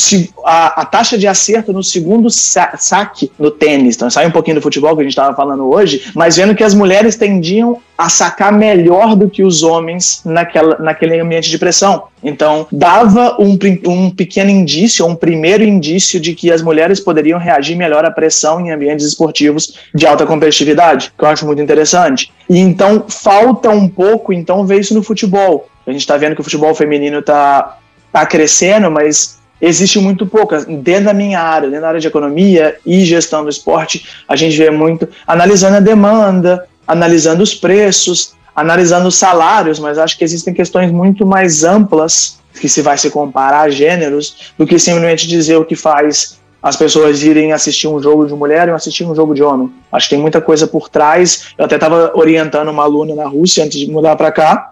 a, 0.46 0.82
a, 0.82 0.86
taxa 0.86 1.18
de 1.18 1.28
acerto 1.28 1.74
no 1.74 1.84
segundo 1.84 2.30
sa 2.30 2.74
saque 2.78 3.32
no 3.38 3.52
tênis, 3.52 3.96
então 3.96 4.10
sai 4.10 4.26
um 4.26 4.32
pouquinho 4.32 4.56
do 4.56 4.62
futebol 4.62 4.96
que 4.96 5.02
a 5.02 5.04
gente 5.04 5.12
estava 5.12 5.36
falando 5.36 5.70
hoje, 5.70 6.12
mas 6.16 6.38
vendo 6.38 6.56
que 6.56 6.64
as 6.64 6.74
mulheres 6.74 7.16
tendiam 7.16 7.80
a 7.98 8.10
sacar 8.10 8.52
melhor 8.52 9.16
do 9.16 9.30
que 9.30 9.44
os 9.44 9.62
homens 9.62 10.22
naquela, 10.26 10.78
naquele 10.80 11.20
ambiente 11.20 11.50
de 11.50 11.60
pressão. 11.60 12.06
Então, 12.24 12.66
dava 12.72 13.38
um, 13.40 13.58
um 13.86 14.10
pequeno 14.10 14.50
indício, 14.50 15.06
um 15.06 15.16
primeiro 15.16 15.64
indício 15.64 16.20
de 16.20 16.34
que 16.34 16.52
as 16.52 16.62
mulheres 16.62 17.00
poderiam 17.00 17.38
reagir 17.38 17.76
melhor 17.76 18.04
à 18.04 18.10
pressão 18.10 18.60
em 18.60 18.72
ambientes 18.72 19.06
esportivos 19.06 19.76
de 19.94 20.08
alta 20.08 20.26
competitividade, 20.26 21.14
que 21.16 21.24
eu 21.24 21.30
acho 21.30 21.46
muito 21.46 21.62
interessante. 21.62 22.32
E 22.50 22.58
então, 22.58 23.06
falta 23.08 23.70
um 23.70 23.88
pouco, 23.88 24.34
então, 24.34 24.66
ver 24.66 24.80
isso 24.80 24.96
no 24.96 25.04
futebol. 25.04 25.68
A 25.86 25.92
gente 25.92 26.02
está 26.02 26.18
vendo 26.18 26.36
que 26.36 26.42
o 26.42 26.44
futebol 26.44 26.74
feminino 26.74 27.20
está 27.20 27.78
tá 28.12 28.26
crescendo, 28.26 28.90
mas 28.92 29.40
existe 29.62 30.00
muito 30.00 30.26
pouco. 30.26 30.56
Dentro 30.66 31.06
da 31.06 31.14
minha 31.14 31.40
área, 31.40 31.70
dentro 31.70 31.82
da 31.82 31.88
área 31.90 32.00
de 32.00 32.08
economia 32.08 32.78
e 32.86 33.06
gestão 33.06 33.44
do 33.44 33.50
esporte, 33.50 34.06
a 34.28 34.36
gente 34.36 34.58
vê 34.58 34.70
muito 34.70 35.08
analisando 35.26 35.78
a 35.78 35.80
demanda, 35.80 36.68
analisando 36.88 37.44
os 37.44 37.54
preços, 37.54 38.34
analisando 38.56 39.08
os 39.08 39.16
salários, 39.16 39.80
mas 39.80 39.98
acho 39.98 40.18
que 40.18 40.24
existem 40.24 40.54
questões 40.54 40.92
muito 40.92 41.26
mais 41.26 41.64
amplas 41.64 42.40
que 42.60 42.68
se 42.68 42.82
vai 42.82 42.98
se 42.98 43.10
comparar 43.10 43.62
a 43.62 43.70
gêneros 43.70 44.54
do 44.58 44.68
que 44.68 44.78
simplesmente 44.78 45.28
dizer 45.28 45.56
o 45.56 45.66
que 45.66 45.76
faz 45.76 46.41
as 46.62 46.76
pessoas 46.76 47.24
irem 47.24 47.54
assistir 47.54 47.88
um 47.88 48.02
jogo 48.02 48.26
de 48.26 48.34
mulher 48.34 48.68
e 48.68 48.72
assistir 48.72 49.04
um 49.06 49.16
jogo 49.16 49.34
de 49.34 49.42
homem. 49.42 49.72
Acho 49.92 50.08
que 50.08 50.16
tem 50.16 50.22
muita 50.22 50.40
coisa 50.40 50.68
por 50.68 50.90
trás. 50.90 51.54
Eu 51.58 51.66
até 51.66 51.76
estava 51.76 52.12
orientando 52.14 52.70
uma 52.70 52.84
aluna 52.84 53.16
na 53.16 53.28
Rússia 53.28 53.64
antes 53.64 53.80
de 53.80 53.90
mudar 53.90 54.16
para 54.16 54.32
cá. 54.32 54.70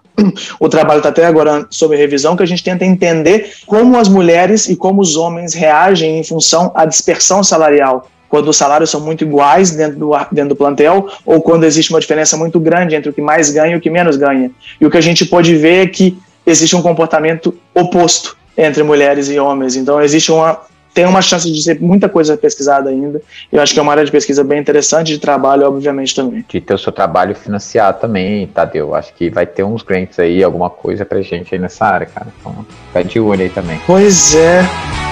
O 0.60 0.68
trabalho 0.68 0.98
está 0.98 1.08
até 1.08 1.24
agora 1.24 1.66
sob 1.70 1.96
revisão, 1.96 2.36
que 2.36 2.42
a 2.42 2.46
gente 2.46 2.62
tenta 2.62 2.84
entender 2.84 3.52
como 3.66 3.98
as 3.98 4.06
mulheres 4.06 4.68
e 4.68 4.76
como 4.76 5.00
os 5.00 5.16
homens 5.16 5.54
reagem 5.54 6.18
em 6.18 6.22
função 6.22 6.70
à 6.74 6.84
dispersão 6.84 7.42
salarial 7.42 8.06
quando 8.30 8.48
os 8.48 8.56
salários 8.56 8.88
são 8.88 9.00
muito 9.00 9.24
iguais 9.24 9.72
dentro 9.72 9.98
do, 9.98 10.12
dentro 10.30 10.50
do 10.50 10.56
plantel, 10.56 11.08
ou 11.26 11.42
quando 11.42 11.64
existe 11.64 11.90
uma 11.90 11.98
diferença 11.98 12.36
muito 12.36 12.60
grande 12.60 12.94
entre 12.94 13.10
o 13.10 13.12
que 13.12 13.20
mais 13.20 13.50
ganha 13.50 13.74
e 13.74 13.76
o 13.76 13.80
que 13.80 13.90
menos 13.90 14.16
ganha. 14.16 14.52
E 14.80 14.86
o 14.86 14.90
que 14.90 14.96
a 14.96 15.00
gente 15.00 15.26
pode 15.26 15.56
ver 15.56 15.82
é 15.82 15.86
que 15.88 16.16
existe 16.46 16.76
um 16.76 16.80
comportamento 16.80 17.52
oposto 17.74 18.36
entre 18.56 18.84
mulheres 18.84 19.28
e 19.28 19.38
homens. 19.40 19.74
Então 19.74 20.00
existe 20.00 20.30
uma 20.30 20.60
tem 20.92 21.06
uma 21.06 21.22
chance 21.22 21.50
de 21.50 21.62
ser 21.62 21.80
muita 21.80 22.08
coisa 22.08 22.36
pesquisada 22.36 22.90
ainda. 22.90 23.20
Eu 23.50 23.60
acho 23.60 23.72
que 23.72 23.78
é 23.78 23.82
uma 23.82 23.92
área 23.92 24.04
de 24.04 24.10
pesquisa 24.10 24.42
bem 24.42 24.60
interessante 24.60 25.08
de 25.08 25.18
trabalho, 25.18 25.66
obviamente 25.66 26.14
também. 26.14 26.44
De 26.48 26.60
ter 26.60 26.74
o 26.74 26.78
seu 26.78 26.92
trabalho 26.92 27.34
financiado 27.34 28.00
também, 28.00 28.46
Tadeu. 28.46 28.94
Acho 28.94 29.12
que 29.14 29.30
vai 29.30 29.46
ter 29.46 29.62
uns 29.62 29.82
grants 29.82 30.18
aí, 30.18 30.42
alguma 30.42 30.70
coisa 30.70 31.04
pra 31.04 31.20
gente 31.22 31.54
aí 31.54 31.60
nessa 31.60 31.86
área, 31.86 32.06
cara. 32.06 32.28
Então, 32.40 32.66
vai 32.92 33.04
de 33.04 33.20
olho 33.20 33.42
aí 33.42 33.50
também. 33.50 33.80
Pois 33.86 34.34
é. 34.34 35.09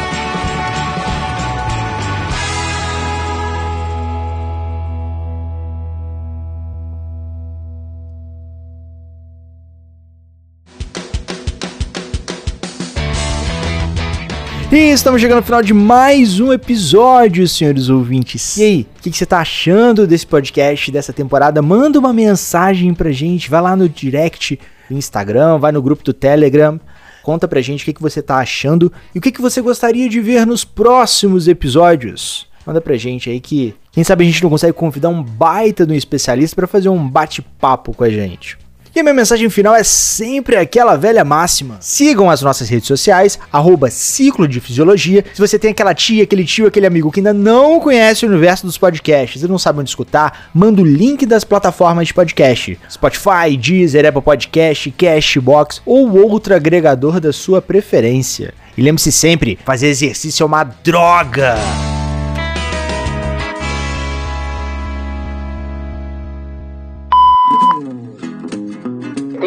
Estamos 14.79 15.21
chegando 15.21 15.39
ao 15.39 15.43
final 15.43 15.61
de 15.61 15.75
mais 15.75 16.39
um 16.39 16.53
episódio, 16.53 17.49
senhores 17.49 17.89
ouvintes. 17.89 18.57
E 18.57 18.63
aí, 18.63 18.87
o 18.97 19.03
que, 19.03 19.11
que, 19.11 19.17
você 19.17 19.27
tá 19.27 19.41
achando 19.41 20.07
desse 20.07 20.25
podcast, 20.25 20.93
dessa 20.93 21.13
temporada? 21.13 21.61
Manda 21.61 21.99
uma 21.99 22.13
mensagem 22.13 22.95
pra 22.95 23.11
gente, 23.11 23.51
vai 23.51 23.61
lá 23.61 23.75
no 23.75 23.89
direct 23.89 24.57
do 24.89 24.97
Instagram, 24.97 25.59
vai 25.59 25.73
no 25.73 25.83
grupo 25.83 26.05
do 26.05 26.13
Telegram, 26.13 26.81
conta 27.25 27.49
pra 27.49 27.61
gente 27.61 27.83
o 27.83 27.85
que, 27.87 27.93
que 27.93 28.01
você 28.01 28.23
tá 28.23 28.37
achando 28.37 28.93
e 29.13 29.19
o 29.19 29.21
que, 29.21 29.33
que 29.33 29.43
você 29.43 29.61
gostaria 29.61 30.09
de 30.09 30.21
ver 30.21 30.47
nos 30.47 30.65
próximos 30.65 31.49
episódios. 31.49 32.47
Manda 32.65 32.81
pra 32.81 32.97
gente 32.97 33.29
aí 33.29 33.41
que, 33.41 33.75
quem 33.91 34.05
sabe 34.05 34.23
a 34.23 34.27
gente 34.29 34.45
não 34.45 34.51
consegue 34.51 34.75
convidar 34.75 35.09
um 35.09 35.25
baita 35.25 35.85
de 35.85 35.93
um 35.93 35.97
especialista 35.97 36.55
para 36.55 36.69
fazer 36.69 36.89
um 36.89 37.09
bate-papo 37.09 37.93
com 37.93 38.05
a 38.05 38.11
gente. 38.11 38.57
E 38.99 39.01
a 39.01 39.05
minha 39.05 39.15
mensagem 39.15 39.49
final 39.49 39.77
é 39.77 39.85
sempre 39.85 40.57
aquela 40.57 40.97
velha 40.97 41.25
máxima. 41.25 41.77
Sigam 41.79 42.29
as 42.29 42.43
nossas 42.43 42.69
redes 42.69 42.89
sociais, 42.89 43.39
arroba 43.53 43.93
Ciclo 43.93 44.49
de 44.49 44.61
Fisiologia. 44.61 45.25
Se 45.33 45.41
você 45.41 45.57
tem 45.57 45.71
aquela 45.71 45.95
tia, 45.95 46.25
aquele 46.25 46.45
tio, 46.45 46.67
aquele 46.67 46.85
amigo 46.85 47.13
que 47.13 47.21
ainda 47.21 47.33
não 47.33 47.79
conhece 47.79 48.27
o 48.27 48.29
universo 48.29 48.67
dos 48.67 48.77
podcasts 48.77 49.41
e 49.41 49.47
não 49.47 49.57
sabe 49.57 49.79
onde 49.79 49.89
escutar, 49.89 50.51
manda 50.53 50.83
o 50.83 50.85
link 50.85 51.25
das 51.25 51.45
plataformas 51.45 52.09
de 52.09 52.15
podcast. 52.15 52.77
Spotify, 52.91 53.57
Deezer, 53.57 54.05
Apple 54.05 54.21
Podcast, 54.21 54.91
Cashbox 54.91 55.81
ou 55.87 56.19
outro 56.19 56.53
agregador 56.53 57.21
da 57.21 57.33
sua 57.33 57.63
preferência. 57.63 58.53
E 58.77 58.83
lembre-se 58.83 59.13
sempre, 59.13 59.57
fazer 59.65 59.87
exercício 59.87 60.43
é 60.43 60.47
uma 60.47 60.65
droga! 60.65 61.57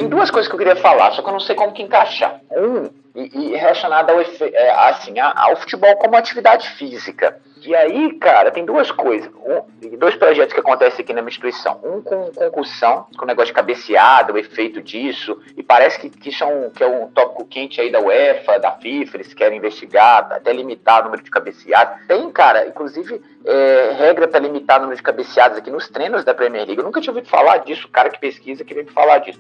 Duas 0.07 0.31
coisas 0.31 0.47
que 0.47 0.55
eu 0.55 0.59
queria 0.59 0.75
falar, 0.75 1.11
só 1.11 1.21
que 1.21 1.27
eu 1.27 1.33
não 1.33 1.39
sei 1.39 1.55
como 1.55 1.73
que 1.73 1.83
encaixar. 1.83 2.39
Um, 2.51 2.89
e, 3.15 3.53
e 3.53 3.55
relacionado 3.55 4.09
ao, 4.09 4.21
é, 4.21 4.89
assim, 4.89 5.19
ao 5.19 5.55
futebol 5.57 5.95
como 5.97 6.15
atividade 6.15 6.69
física. 6.71 7.39
E 7.63 7.75
aí, 7.75 8.13
cara, 8.13 8.49
tem 8.49 8.65
duas 8.65 8.89
coisas. 8.89 9.29
Um, 9.45 9.97
dois 9.97 10.15
projetos 10.15 10.51
que 10.51 10.59
acontecem 10.59 11.03
aqui 11.03 11.13
na 11.13 11.21
minha 11.21 11.29
instituição. 11.29 11.79
Um 11.83 12.01
com 12.01 12.31
concussão, 12.31 13.05
com 13.15 13.23
o 13.23 13.27
negócio 13.27 13.47
de 13.47 13.53
cabeceada, 13.53 14.33
o 14.33 14.37
efeito 14.37 14.81
disso. 14.81 15.39
E 15.55 15.61
parece 15.61 15.99
que, 15.99 16.09
que, 16.09 16.31
são, 16.31 16.71
que 16.71 16.83
é 16.83 16.87
um 16.87 17.07
tópico 17.11 17.45
quente 17.45 17.79
aí 17.79 17.91
da 17.91 17.99
UEFA, 17.99 18.59
da 18.59 18.71
FIFA, 18.71 19.17
eles 19.17 19.33
querem 19.35 19.59
investigar, 19.59 20.31
até 20.31 20.51
limitar 20.51 21.01
o 21.01 21.03
número 21.05 21.21
de 21.21 21.29
cabeceadas. 21.29 22.03
Tem, 22.07 22.31
cara, 22.31 22.67
inclusive, 22.67 23.21
é, 23.45 23.95
regra 23.95 24.27
para 24.27 24.39
limitar 24.39 24.77
o 24.77 24.81
número 24.81 24.97
de 24.97 25.03
cabeceadas 25.03 25.59
aqui 25.59 25.69
nos 25.69 25.87
treinos 25.87 26.23
da 26.23 26.33
Premier 26.33 26.65
League. 26.65 26.79
Eu 26.79 26.85
nunca 26.85 26.99
tinha 26.99 27.11
ouvido 27.11 27.29
falar 27.29 27.57
disso, 27.57 27.87
cara 27.89 28.09
que 28.09 28.19
pesquisa 28.19 28.63
que 28.63 28.73
veio 28.73 28.87
me 28.87 28.91
falar 28.91 29.19
disso. 29.19 29.39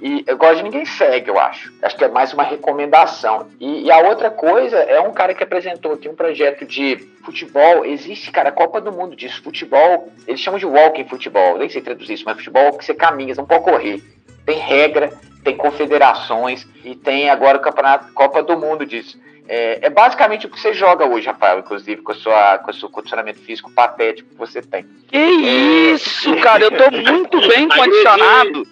E 0.00 0.24
eu 0.26 0.36
gosto 0.36 0.58
de 0.58 0.62
ninguém 0.62 0.84
segue, 0.84 1.28
eu 1.28 1.38
acho. 1.38 1.72
Acho 1.82 1.96
que 1.96 2.04
é 2.04 2.08
mais 2.08 2.32
uma 2.32 2.44
recomendação. 2.44 3.48
E, 3.58 3.86
e, 3.86 3.90
a 3.90 3.98
outra 3.98 4.30
coisa 4.30 4.76
é 4.76 5.00
um 5.00 5.12
cara 5.12 5.34
que 5.34 5.42
apresentou 5.42 5.92
aqui 5.92 6.08
um 6.08 6.14
projeto 6.14 6.64
de 6.64 6.96
futebol. 7.24 7.84
Existe, 7.84 8.30
cara, 8.30 8.50
a 8.50 8.52
Copa 8.52 8.80
do 8.80 8.92
Mundo 8.92 9.16
disso. 9.16 9.42
Futebol, 9.42 10.12
eles 10.26 10.40
chamam 10.40 10.58
de 10.58 10.66
walking 10.66 11.08
futebol. 11.08 11.58
Nem 11.58 11.68
sei 11.68 11.82
traduzir 11.82 12.14
isso, 12.14 12.24
mas 12.24 12.36
futebol 12.36 12.78
que 12.78 12.84
você 12.84 12.94
caminha, 12.94 13.34
você 13.34 13.40
não 13.40 13.48
pode 13.48 13.64
correr. 13.64 14.00
Tem 14.46 14.58
regra, 14.58 15.12
tem 15.42 15.56
confederações 15.56 16.66
e 16.84 16.94
tem 16.94 17.28
agora 17.28 17.58
o 17.58 17.60
campeonato 17.60 18.12
Copa 18.12 18.42
do 18.42 18.56
Mundo 18.56 18.86
disso. 18.86 19.18
É, 19.48 19.86
é, 19.86 19.90
basicamente 19.90 20.46
o 20.46 20.50
que 20.50 20.60
você 20.60 20.74
joga 20.74 21.06
hoje, 21.06 21.26
Rafael, 21.26 21.60
inclusive 21.60 22.02
com, 22.02 22.12
a 22.12 22.14
sua, 22.14 22.58
com 22.58 22.70
o 22.70 22.74
seu 22.74 22.90
condicionamento 22.90 23.40
físico 23.40 23.70
patético 23.72 24.28
que 24.28 24.36
você 24.36 24.60
tem. 24.60 24.86
Que 25.08 25.18
isso, 25.18 26.36
cara, 26.36 26.64
eu 26.64 26.70
tô 26.70 26.90
muito 26.90 27.40
bem 27.48 27.66
condicionado 27.66 28.66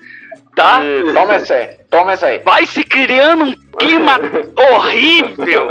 tá? 0.57 0.81
Toma 1.15 1.35
essa 1.35 1.55
aí, 1.55 1.69
toma 1.89 2.13
essa 2.13 2.27
aí. 2.27 2.39
Vai 2.41 2.67
se 2.67 2.83
criando 2.83 3.45
um 3.45 3.55
clima 3.79 4.19
horrível. 4.73 5.69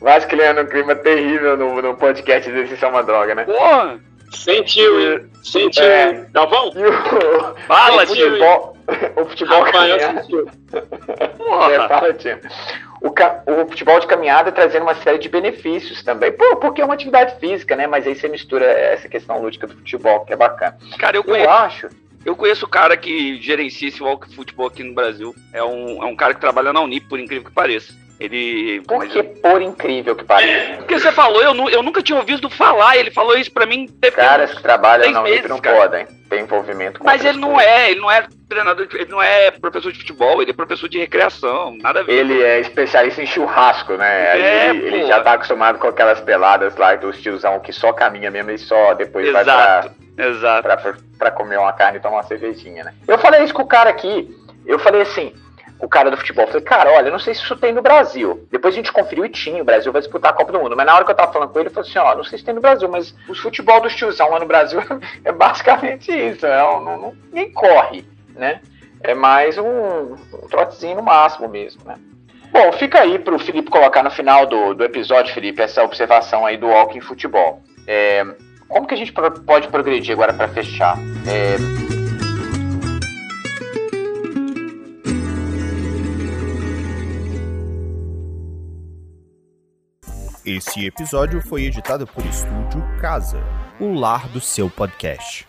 Vai 0.00 0.20
se 0.20 0.26
criando 0.26 0.60
um 0.60 0.66
clima 0.66 0.94
terrível 0.94 1.56
no, 1.56 1.80
no 1.80 1.96
podcast 1.96 2.50
desse 2.50 2.84
é 2.84 2.88
uma 2.88 3.02
droga, 3.02 3.34
né? 3.34 3.44
Porra! 3.44 3.98
Sentiu, 4.32 5.00
hein? 5.00 5.30
Sentiu, 5.42 5.84
é. 5.84 6.26
Galvão? 6.32 6.72
Fala, 7.66 8.02
o 8.02 8.06
futebol, 8.06 8.76
o 9.16 9.24
futebol. 9.24 9.64
Porra. 11.38 11.72
É, 11.72 11.88
fala, 11.88 12.12
tio. 12.12 12.40
O, 13.00 13.08
o, 13.08 13.66
futebol 13.68 14.00
de 14.00 14.06
caminhada 14.06 14.50
trazendo 14.50 14.82
uma 14.82 14.96
série 14.96 15.18
de 15.18 15.28
benefícios 15.28 16.02
também. 16.02 16.32
Pô, 16.32 16.56
porque 16.56 16.82
é 16.82 16.84
uma 16.84 16.94
atividade 16.94 17.38
física, 17.38 17.76
né? 17.76 17.86
Mas 17.86 18.06
aí 18.06 18.16
você 18.16 18.26
mistura 18.26 18.64
essa 18.64 19.08
questão 19.08 19.40
lúdica 19.40 19.66
do 19.66 19.76
futebol, 19.76 20.24
que 20.24 20.32
é 20.32 20.36
bacana. 20.36 20.76
Cara, 20.98 21.16
eu, 21.16 21.22
eu 21.22 21.50
acho. 21.50 21.88
Eu 22.26 22.34
conheço 22.34 22.66
o 22.66 22.68
cara 22.68 22.96
que 22.96 23.40
gerencia 23.40 23.86
esse 23.86 24.02
walk 24.02 24.34
futebol 24.34 24.66
aqui 24.66 24.82
no 24.82 24.92
Brasil. 24.92 25.32
É 25.52 25.62
um, 25.62 26.02
é 26.02 26.06
um 26.06 26.16
cara 26.16 26.34
que 26.34 26.40
trabalha 26.40 26.72
na 26.72 26.80
Unip, 26.80 27.06
por 27.08 27.20
incrível 27.20 27.44
que 27.44 27.54
pareça. 27.54 27.94
Ele. 28.18 28.80
Por 28.80 29.06
que 29.06 29.22
por 29.22 29.62
incrível 29.62 30.16
que 30.16 30.24
pareça? 30.24 30.78
Porque 30.78 30.98
você 30.98 31.12
falou, 31.12 31.40
eu, 31.40 31.54
eu 31.68 31.82
nunca 31.82 32.02
tinha 32.02 32.18
ouvido 32.18 32.50
falar, 32.50 32.96
ele 32.96 33.12
falou 33.12 33.38
isso 33.38 33.52
pra 33.52 33.64
mim. 33.64 33.86
Caras 34.12 34.54
que 34.54 34.62
trabalham 34.62 35.12
na 35.12 35.22
Unip 35.22 35.46
não 35.46 35.60
cara. 35.60 35.76
podem 35.76 36.06
ter 36.28 36.40
envolvimento 36.40 36.98
com 36.98 37.04
Mas 37.04 37.24
ele 37.24 37.38
não 37.38 37.60
é, 37.60 37.90
ele 37.92 38.00
não 38.00 38.10
é 38.10 38.26
treinador, 38.48 38.88
ele 38.94 39.10
não 39.10 39.22
é 39.22 39.52
professor 39.52 39.92
de 39.92 39.98
futebol, 39.98 40.42
ele 40.42 40.50
é 40.50 40.54
professor 40.54 40.88
de 40.88 40.98
recreação, 40.98 41.76
nada 41.80 42.00
a 42.00 42.02
ver. 42.02 42.14
Ele 42.14 42.42
é 42.42 42.58
especialista 42.58 43.22
em 43.22 43.26
churrasco, 43.26 43.92
né? 43.92 44.38
É, 44.40 44.70
ele, 44.70 44.86
ele, 44.86 45.06
já 45.06 45.20
tá 45.20 45.34
acostumado 45.34 45.78
com 45.78 45.86
aquelas 45.86 46.20
peladas 46.20 46.74
lá 46.76 46.96
dos 46.96 47.20
tiozão 47.20 47.60
que 47.60 47.72
só 47.72 47.92
caminha 47.92 48.30
mesmo 48.30 48.50
e 48.50 48.58
só 48.58 48.94
depois 48.94 49.28
Exato. 49.28 49.44
vai 49.44 49.82
pra 49.82 50.05
Exato. 50.16 50.62
Pra, 50.62 50.94
pra, 51.18 51.30
comer 51.30 51.58
uma 51.58 51.72
carne 51.72 51.98
e 51.98 52.00
tomar 52.00 52.16
uma 52.16 52.22
cervejinha, 52.22 52.84
né? 52.84 52.94
Eu 53.06 53.18
falei 53.18 53.42
isso 53.42 53.54
com 53.54 53.62
o 53.62 53.66
cara 53.66 53.90
aqui. 53.90 54.34
Eu 54.64 54.78
falei 54.78 55.02
assim, 55.02 55.32
o 55.78 55.88
cara 55.88 56.10
do 56.10 56.16
futebol. 56.16 56.44
Eu 56.44 56.48
falei, 56.48 56.62
cara, 56.62 56.90
olha, 56.92 57.08
eu 57.08 57.12
não 57.12 57.18
sei 57.18 57.34
se 57.34 57.42
isso 57.42 57.56
tem 57.56 57.72
no 57.72 57.82
Brasil. 57.82 58.46
Depois 58.50 58.74
a 58.74 58.76
gente 58.76 58.92
conferiu 58.92 59.24
e 59.24 59.28
tinha. 59.28 59.62
O 59.62 59.64
Brasil 59.64 59.92
vai 59.92 60.00
disputar 60.00 60.32
a 60.32 60.34
Copa 60.34 60.52
do 60.52 60.60
Mundo. 60.60 60.76
Mas 60.76 60.86
na 60.86 60.94
hora 60.94 61.04
que 61.04 61.10
eu 61.10 61.14
tava 61.14 61.32
falando 61.32 61.50
com 61.50 61.58
ele, 61.58 61.68
ele 61.68 61.74
falou 61.74 61.88
assim: 61.88 61.98
ó, 61.98 62.14
não 62.14 62.24
sei 62.24 62.38
se 62.38 62.44
tem 62.44 62.54
no 62.54 62.60
Brasil, 62.60 62.88
mas 62.88 63.14
o 63.28 63.34
futebol 63.34 63.80
dos 63.80 63.94
tiozão 63.94 64.30
lá 64.30 64.40
no 64.40 64.46
Brasil 64.46 64.80
é 65.24 65.32
basicamente 65.32 66.10
isso. 66.10 66.46
É, 66.46 66.58
não, 66.58 66.80
não, 66.80 67.14
ninguém 67.32 67.52
corre, 67.52 68.04
né? 68.34 68.60
É 69.02 69.14
mais 69.14 69.58
um, 69.58 70.14
um 70.14 70.48
trotezinho 70.50 70.96
no 70.96 71.02
máximo 71.02 71.48
mesmo, 71.48 71.82
né? 71.84 71.96
Bom, 72.50 72.72
fica 72.72 73.00
aí 73.00 73.18
pro 73.18 73.38
Felipe 73.38 73.70
colocar 73.70 74.02
no 74.02 74.10
final 74.10 74.46
do, 74.46 74.72
do 74.72 74.82
episódio, 74.82 75.34
Felipe, 75.34 75.60
essa 75.60 75.82
observação 75.82 76.46
aí 76.46 76.56
do 76.56 76.68
Walking 76.68 77.00
Futebol. 77.00 77.60
É, 77.86 78.24
como 78.68 78.86
que 78.86 78.94
a 78.94 78.96
gente 78.96 79.12
pode 79.12 79.68
progredir 79.68 80.12
agora 80.12 80.32
para 80.32 80.48
fechar? 80.48 80.96
É, 81.26 81.56
Esse 90.46 90.86
episódio 90.86 91.42
foi 91.42 91.64
editado 91.64 92.06
por 92.06 92.24
Estúdio 92.24 92.80
Casa, 93.00 93.42
o 93.80 93.92
lar 93.92 94.28
do 94.28 94.40
seu 94.40 94.70
podcast. 94.70 95.44